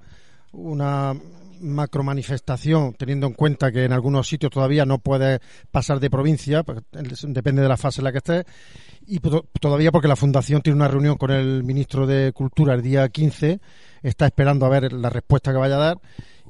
una 0.51 1.13
macro 1.62 2.03
manifestación, 2.03 2.93
teniendo 2.93 3.28
en 3.28 3.34
cuenta 3.34 3.72
que 3.72 3.86
en 3.86 3.93
algunos 3.93 4.28
sitios 4.28 4.51
todavía 4.51 4.86
no 4.86 4.99
puedes 4.99 5.39
pasar 5.72 5.99
de 5.99 6.10
provincia, 6.10 6.64
porque 6.64 6.84
depende 7.28 7.62
de 7.62 7.68
la 7.70 7.78
fase 7.78 8.01
en 8.01 8.05
la 8.05 8.12
que 8.12 8.18
estés, 8.20 8.45
y 9.05 9.20
to- 9.20 9.45
todavía 9.60 9.91
porque 9.91 10.08
la 10.08 10.16
Fundación 10.16 10.62
tiene 10.62 10.76
una 10.78 10.88
reunión 10.88 11.16
con 11.18 11.32
el 11.32 11.64
ministro 11.64 12.05
de 12.08 12.32
Cultura 12.34 12.74
el 12.74 12.82
día 12.82 13.08
15, 13.10 13.60
está 14.03 14.26
esperando 14.26 14.66
a 14.66 14.70
ver 14.70 14.91
la 14.93 15.10
respuesta 15.10 15.51
que 15.51 15.58
vaya 15.58 15.76
a 15.76 15.80
dar 15.80 15.97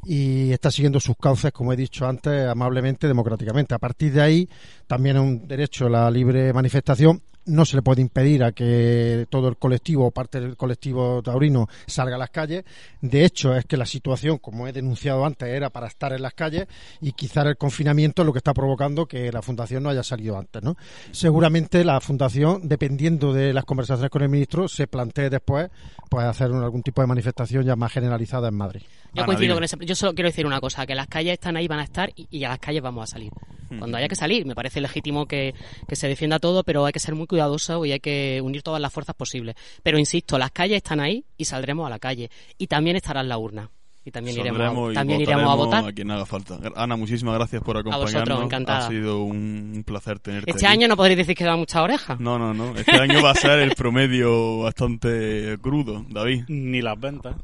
y 0.05 0.51
está 0.51 0.70
siguiendo 0.72 0.99
sus 0.99 1.18
cauces, 1.18 1.51
como 1.51 1.74
he 1.74 1.76
dicho 1.76 2.05
antes, 2.08 2.47
amablemente, 2.47 3.08
democráticamente. 3.08 3.74
A 3.74 3.80
partir 3.80 4.14
de 4.14 4.22
ahí, 4.22 4.49
también 4.86 5.16
es 5.18 5.22
un 5.22 5.47
derecho 5.47 5.89
la 5.89 6.10
libre 6.12 6.53
manifestación. 6.53 7.22
No 7.48 7.66
se 7.66 7.76
le 7.76 7.82
puede 7.82 8.02
impedir 8.02 8.43
a 8.43 8.52
que 8.52 9.26
todo 9.30 9.48
el 9.48 9.58
colectivo 9.58 10.08
o 10.08 10.12
parte 10.12 10.39
del 10.39 10.56
colectivo 10.56 11.22
taurino 11.24 11.68
salga 11.86 12.16
a 12.16 12.20
las 12.20 12.30
calles. 12.30 12.64
De 13.02 13.26
hecho, 13.26 13.56
es 13.56 13.66
que 13.66 13.78
la 13.78 13.86
situación, 13.86 14.38
como 14.38 14.68
he 14.68 14.74
denunciado 14.74 15.26
antes, 15.26 15.50
era 15.50 15.70
para 15.70 15.88
estar 15.88 16.14
en 16.14 16.22
las 16.22 16.34
calles 16.34 16.68
y 17.02 17.14
quizá 17.14 17.41
el 17.41 17.58
confinamiento 17.58 18.22
es 18.22 18.26
lo 18.26 18.34
que 18.34 18.39
está 18.39 18.54
provocando 18.54 19.08
que 19.08 19.32
la 19.32 19.41
Fundación 19.41 19.84
no 19.84 19.89
haya 19.89 20.04
salido 20.04 20.38
antes. 20.38 20.62
¿no? 20.62 20.76
Seguramente 21.12 21.84
la 21.84 22.00
Fundación, 22.02 22.68
dependiendo 22.68 23.34
de 23.34 23.54
las 23.54 23.66
conversaciones 23.66 24.12
con 24.12 24.22
el 24.22 24.30
ministro, 24.30 24.68
se 24.68 24.88
plantee 24.88 25.30
después 25.30 25.70
pues, 26.10 26.26
hacer 26.26 26.52
algún 26.52 26.84
tipo 26.84 27.02
de 27.02 27.08
manifestación 27.08 27.64
ya 27.64 27.76
más 27.76 27.91
generalizada 27.91 28.50
en 28.50 28.56
Madrid. 28.56 28.82
Yo 29.18 29.24
Ana, 29.24 29.26
coincido 29.26 29.53
dime. 29.53 29.55
con 29.55 29.63
ese. 29.63 29.78
Yo 29.86 29.95
solo 29.95 30.13
quiero 30.13 30.30
decir 30.30 30.45
una 30.45 30.59
cosa, 30.61 30.86
que 30.86 30.95
las 30.95 31.07
calles 31.07 31.34
están 31.34 31.57
ahí, 31.57 31.68
van 31.68 31.80
a 31.80 31.84
estar 31.84 32.11
y, 32.15 32.28
y 32.32 32.43
a 32.43 32.49
las 32.49 32.59
calles 32.59 32.82
vamos 32.82 33.03
a 33.03 33.07
salir. 33.07 33.32
Cuando 33.80 33.97
haya 33.97 34.07
que 34.07 34.15
salir, 34.15 34.45
me 34.45 34.55
parece 34.55 34.80
legítimo 34.80 35.26
que, 35.26 35.53
que 35.88 35.95
se 35.97 36.07
defienda 36.07 36.39
todo, 36.39 36.63
pero 36.63 36.86
hay 36.86 36.93
que 36.93 36.99
ser 36.99 37.15
muy 37.15 37.28
cuidadoso 37.28 37.84
y 37.86 37.91
hay 37.91 37.99
que 37.99 38.39
unir 38.41 38.63
todas 38.63 38.82
las 38.82 38.93
fuerzas 38.93 39.13
posibles. 39.13 39.55
Pero 39.84 39.99
insisto, 39.99 40.38
las 40.38 40.51
calles 40.51 40.78
están 40.78 41.01
ahí 41.01 41.26
y 41.38 41.43
saldremos 41.43 41.86
a 41.86 41.89
la 41.89 41.99
calle. 41.99 42.30
Y 42.57 42.68
también 42.68 42.95
estarán 42.95 43.28
la 43.28 43.38
urna. 43.38 43.70
Y 44.05 44.11
también 44.11 44.38
iremos, 44.39 44.61
a, 44.88 44.91
y 44.91 44.95
también 44.95 45.20
iremos 45.20 45.51
a 45.51 45.55
votar. 45.55 45.86
a 45.86 45.91
quien 45.91 46.09
haga 46.09 46.26
falta. 46.26 46.57
Ana, 46.78 46.95
muchísimas 46.95 47.36
gracias 47.36 47.61
por 47.61 47.76
vosotros, 47.84 48.05
acompañarnos. 48.15 48.43
encantada. 48.45 48.86
Ha 48.86 48.89
sido 48.89 49.22
un, 49.24 49.74
un 49.76 49.84
placer 49.84 50.20
tenerte 50.20 50.49
Este 50.51 50.65
aquí. 50.65 50.74
año 50.74 50.88
no 50.88 50.95
podréis 50.95 51.18
decir 51.18 51.36
que 51.36 51.43
da 51.43 51.57
mucha 51.57 51.84
oreja. 51.84 52.15
No, 52.18 52.39
no, 52.39 52.53
no. 52.53 52.74
Este 52.74 52.95
año 52.97 53.22
va 53.22 53.32
a 53.32 53.36
ser 53.36 53.59
el 53.59 53.76
promedio 53.76 54.59
bastante 54.59 55.57
crudo, 55.61 56.05
David. 56.07 56.45
Ni 56.47 56.82
las 56.82 56.97
ventas. 56.97 57.36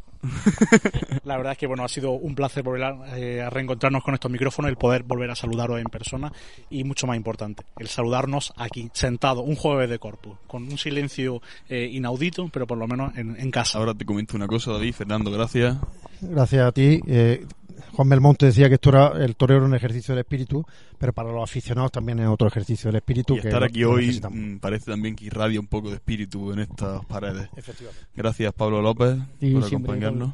La 1.24 1.38
verdad 1.38 1.53
es 1.53 1.57
que 1.57 1.67
bueno 1.67 1.84
ha 1.84 1.89
sido 1.89 2.11
un 2.11 2.36
placer 2.36 2.63
volver 2.63 2.84
a, 2.84 3.17
eh, 3.17 3.41
a 3.41 3.49
reencontrarnos 3.49 4.03
con 4.03 4.13
estos 4.13 4.32
micrófonos, 4.32 4.69
el 4.69 4.78
poder 4.78 5.03
volver 5.03 5.30
a 5.32 5.36
saludaros 5.36 5.80
en 5.80 5.86
persona 5.86 6.32
y 6.69 6.84
mucho 6.84 7.07
más 7.07 7.17
importante, 7.17 7.63
el 7.78 7.88
saludarnos 7.88 8.53
aquí, 8.57 8.89
sentado, 8.93 9.41
un 9.41 9.55
jueves 9.55 9.89
de 9.89 9.99
corpus, 9.99 10.38
con 10.47 10.63
un 10.63 10.78
silencio 10.78 11.41
eh, 11.69 11.89
inaudito, 11.91 12.49
pero 12.51 12.67
por 12.67 12.78
lo 12.78 12.88
menos 12.88 13.15
en, 13.17 13.39
en 13.39 13.51
casa. 13.51 13.80
Ahora 13.80 13.93
te 13.93 14.05
comento 14.05 14.36
una 14.36 14.47
cosa, 14.47 14.71
David. 14.71 14.93
Fernando, 14.93 15.32
gracias. 15.32 15.78
Gracias 16.21 16.65
a 16.65 16.71
ti. 16.71 17.01
Eh, 17.07 17.45
Juan 17.91 18.09
Belmonte 18.09 18.47
decía 18.47 18.69
que 18.69 18.75
esto 18.75 18.89
era 18.89 19.23
el 19.23 19.36
toreo 19.36 19.57
era 19.57 19.65
un 19.65 19.75
ejercicio 19.75 20.13
del 20.13 20.23
espíritu, 20.23 20.65
pero 20.97 21.13
para 21.13 21.31
los 21.31 21.43
aficionados 21.43 21.91
también 21.91 22.19
es 22.19 22.27
otro 22.27 22.47
ejercicio 22.47 22.89
del 22.89 22.97
espíritu. 22.97 23.36
Y 23.36 23.41
que 23.41 23.47
estar 23.49 23.63
aquí 23.63 23.84
hoy 23.84 24.19
mm, 24.19 24.57
parece 24.59 24.91
también 24.91 25.15
que 25.15 25.25
irradia 25.25 25.59
un 25.59 25.67
poco 25.67 25.89
de 25.89 25.95
espíritu 25.95 26.51
en 26.53 26.59
estas 26.59 27.05
paredes. 27.05 27.49
Efectivamente. 27.55 28.05
Gracias, 28.15 28.53
Pablo 28.53 28.81
López, 28.81 29.17
Sí, 29.39 29.51
por 29.51 29.63
acompañarnos. 29.65 30.34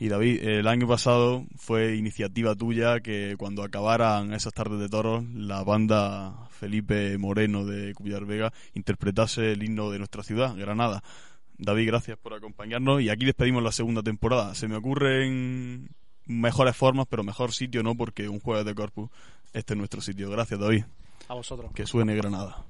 Y 0.00 0.08
David, 0.08 0.42
el 0.42 0.66
año 0.66 0.88
pasado 0.88 1.44
fue 1.56 1.96
iniciativa 1.96 2.54
tuya 2.54 3.00
que 3.00 3.34
cuando 3.38 3.62
acabaran 3.62 4.32
esas 4.32 4.54
tardes 4.54 4.80
de 4.80 4.88
toros, 4.88 5.22
la 5.34 5.62
banda 5.62 6.48
Felipe 6.48 7.18
Moreno 7.18 7.66
de 7.66 7.92
Cuyar 7.92 8.24
Vega 8.24 8.50
interpretase 8.72 9.52
el 9.52 9.62
himno 9.62 9.90
de 9.90 9.98
nuestra 9.98 10.22
ciudad, 10.22 10.56
Granada. 10.56 11.02
David, 11.58 11.88
gracias 11.88 12.16
por 12.16 12.32
acompañarnos 12.32 13.02
y 13.02 13.10
aquí 13.10 13.26
despedimos 13.26 13.62
la 13.62 13.72
segunda 13.72 14.02
temporada. 14.02 14.54
Se 14.54 14.68
me 14.68 14.76
ocurren 14.76 15.90
mejores 16.26 16.76
formas, 16.76 17.06
pero 17.08 17.22
mejor 17.22 17.52
sitio 17.52 17.82
no, 17.82 17.94
porque 17.94 18.28
un 18.28 18.40
jueves 18.40 18.64
de 18.64 18.74
Corpus, 18.74 19.10
este 19.52 19.74
es 19.74 19.78
nuestro 19.78 20.00
sitio. 20.00 20.30
Gracias, 20.30 20.58
David. 20.58 20.84
A 21.28 21.34
vosotros. 21.34 21.70
Que 21.74 21.86
suene 21.86 22.14
Granada. 22.14 22.64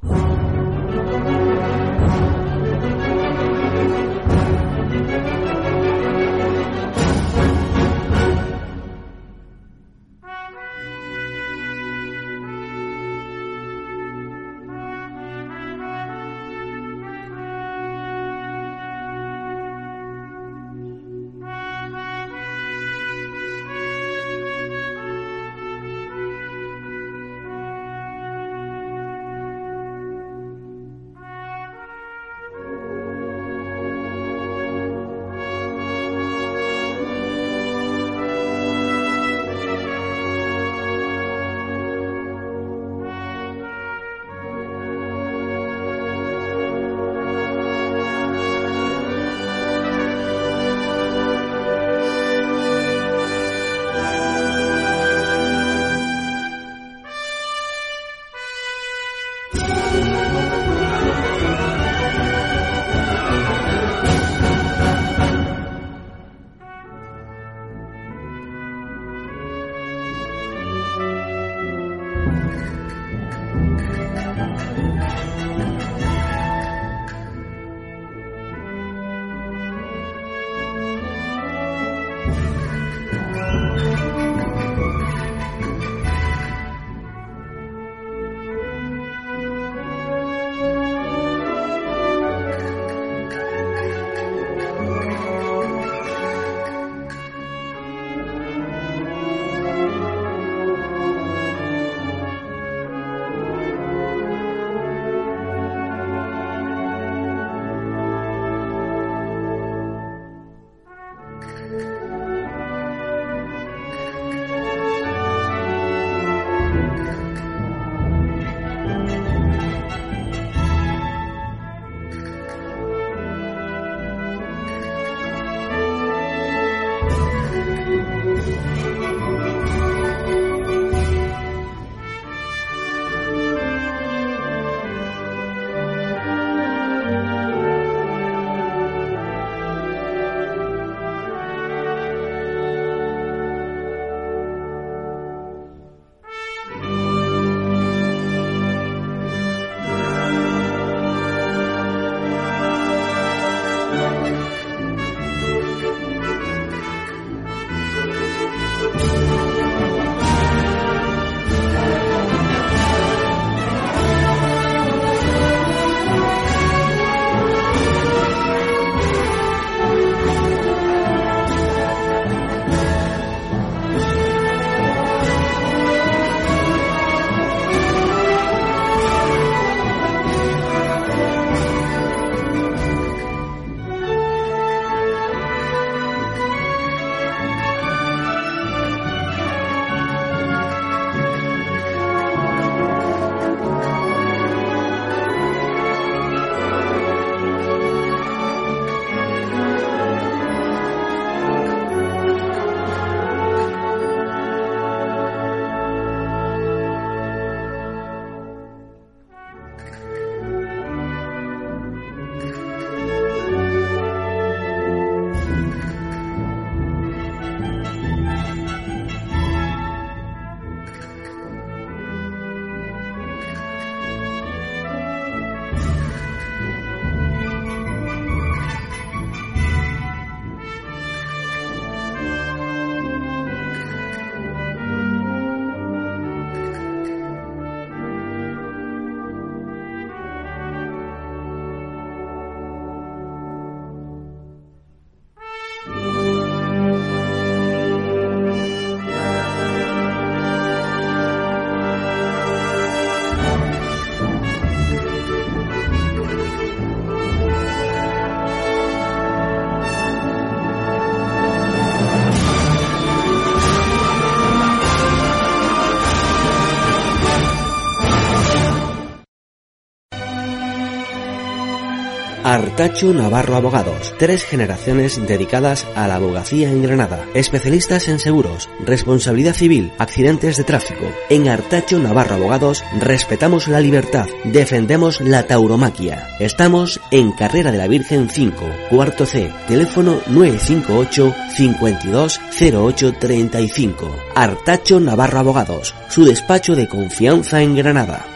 Artacho 272.51 273.15
Navarro 273.15 273.55
Abogados. 273.55 274.13
Tres 274.19 274.45
generaciones 274.45 275.25
dedicadas 275.25 275.87
a 275.95 276.09
la 276.09 276.17
abogacía 276.17 276.69
en 276.69 276.83
Granada. 276.83 277.25
Especialistas 277.33 278.09
en 278.09 278.19
seguros, 278.19 278.69
responsabilidad 278.85 279.55
civil, 279.55 279.93
accidentes 279.99 280.57
de 280.57 280.65
tráfico. 280.65 281.05
En 281.29 281.49
Artacho 281.49 282.01
Navarro 282.01 282.35
Abogados 282.35 282.83
respetamos 282.99 283.69
la 283.69 283.79
libertad, 283.79 284.27
defendemos 284.43 285.21
la 285.21 285.47
tauromaquia. 285.47 286.27
Estamos 286.41 287.01
en 287.13 287.31
Carrera 287.31 287.71
de 287.71 287.79
la 287.79 287.87
Virgen 287.87 288.29
5, 288.29 288.65
cuarto 288.91 289.27
C, 289.27 289.53
teléfono 289.69 290.21
958 290.27 291.33
52 291.57 292.41
0835. 292.61 294.17
Artacho 294.35 294.99
Navarro 294.99 295.39
Abogados, 295.39 295.95
su 296.09 296.25
despacho 296.25 296.75
de 296.75 296.89
confianza 296.89 297.63
en 297.63 297.77
Granada. 297.77 298.27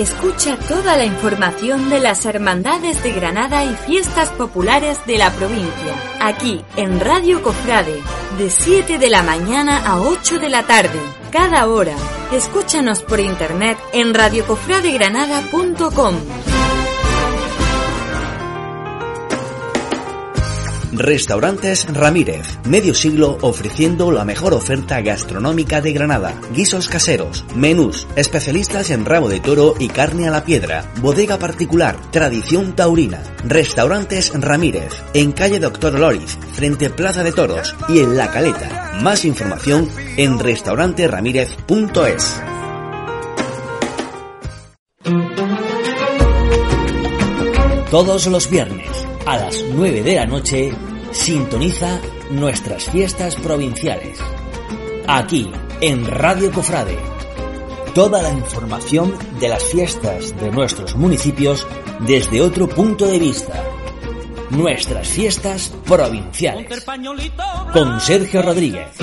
Escucha 0.00 0.56
toda 0.56 0.96
la 0.96 1.04
información 1.04 1.90
de 1.90 2.00
las 2.00 2.24
hermandades 2.24 3.02
de 3.02 3.12
Granada 3.12 3.66
y 3.66 3.74
fiestas 3.74 4.30
populares 4.30 5.04
de 5.04 5.18
la 5.18 5.30
provincia, 5.30 5.94
aquí 6.22 6.64
en 6.76 7.00
Radio 7.00 7.42
Cofrade, 7.42 8.00
de 8.38 8.48
7 8.48 8.98
de 8.98 9.10
la 9.10 9.22
mañana 9.22 9.84
a 9.84 10.00
8 10.00 10.38
de 10.38 10.48
la 10.48 10.62
tarde, 10.62 10.98
cada 11.30 11.68
hora. 11.68 11.94
Escúchanos 12.32 13.02
por 13.02 13.20
internet 13.20 13.76
en 13.92 14.14
radiocofradegranada.com. 14.14 16.59
Restaurantes 20.92 21.86
Ramírez, 21.92 22.58
medio 22.64 22.94
siglo 22.94 23.38
ofreciendo 23.42 24.10
la 24.10 24.24
mejor 24.24 24.54
oferta 24.54 25.00
gastronómica 25.00 25.80
de 25.80 25.92
Granada. 25.92 26.34
Guisos 26.52 26.88
caseros, 26.88 27.44
menús, 27.54 28.06
especialistas 28.16 28.90
en 28.90 29.04
rabo 29.04 29.28
de 29.28 29.40
toro 29.40 29.74
y 29.78 29.88
carne 29.88 30.26
a 30.26 30.30
la 30.30 30.44
piedra, 30.44 30.84
bodega 31.00 31.38
particular, 31.38 31.96
tradición 32.10 32.74
taurina. 32.74 33.22
Restaurantes 33.44 34.32
Ramírez, 34.34 34.92
en 35.14 35.32
calle 35.32 35.60
Doctor 35.60 35.98
Loris, 35.98 36.38
frente 36.52 36.90
Plaza 36.90 37.22
de 37.22 37.32
Toros 37.32 37.74
y 37.88 38.00
en 38.00 38.16
La 38.16 38.30
Caleta. 38.30 38.98
Más 39.00 39.24
información 39.24 39.88
en 40.16 40.38
restauranteramírez.es. 40.38 42.42
Todos 47.90 48.28
los 48.28 48.48
viernes 48.48 49.09
a 49.30 49.36
las 49.36 49.62
9 49.62 50.02
de 50.02 50.16
la 50.16 50.26
noche, 50.26 50.72
sintoniza 51.12 52.00
nuestras 52.30 52.90
fiestas 52.90 53.36
provinciales. 53.36 54.18
Aquí, 55.06 55.48
en 55.80 56.04
Radio 56.04 56.50
Cofrade. 56.50 56.98
Toda 57.94 58.22
la 58.22 58.30
información 58.30 59.14
de 59.38 59.48
las 59.48 59.62
fiestas 59.62 60.36
de 60.40 60.50
nuestros 60.50 60.96
municipios 60.96 61.64
desde 62.00 62.40
otro 62.40 62.68
punto 62.68 63.06
de 63.06 63.20
vista. 63.20 63.62
Nuestras 64.50 65.06
fiestas 65.06 65.72
provinciales. 65.86 66.84
Con 67.72 68.00
Sergio 68.00 68.42
Rodríguez. 68.42 68.96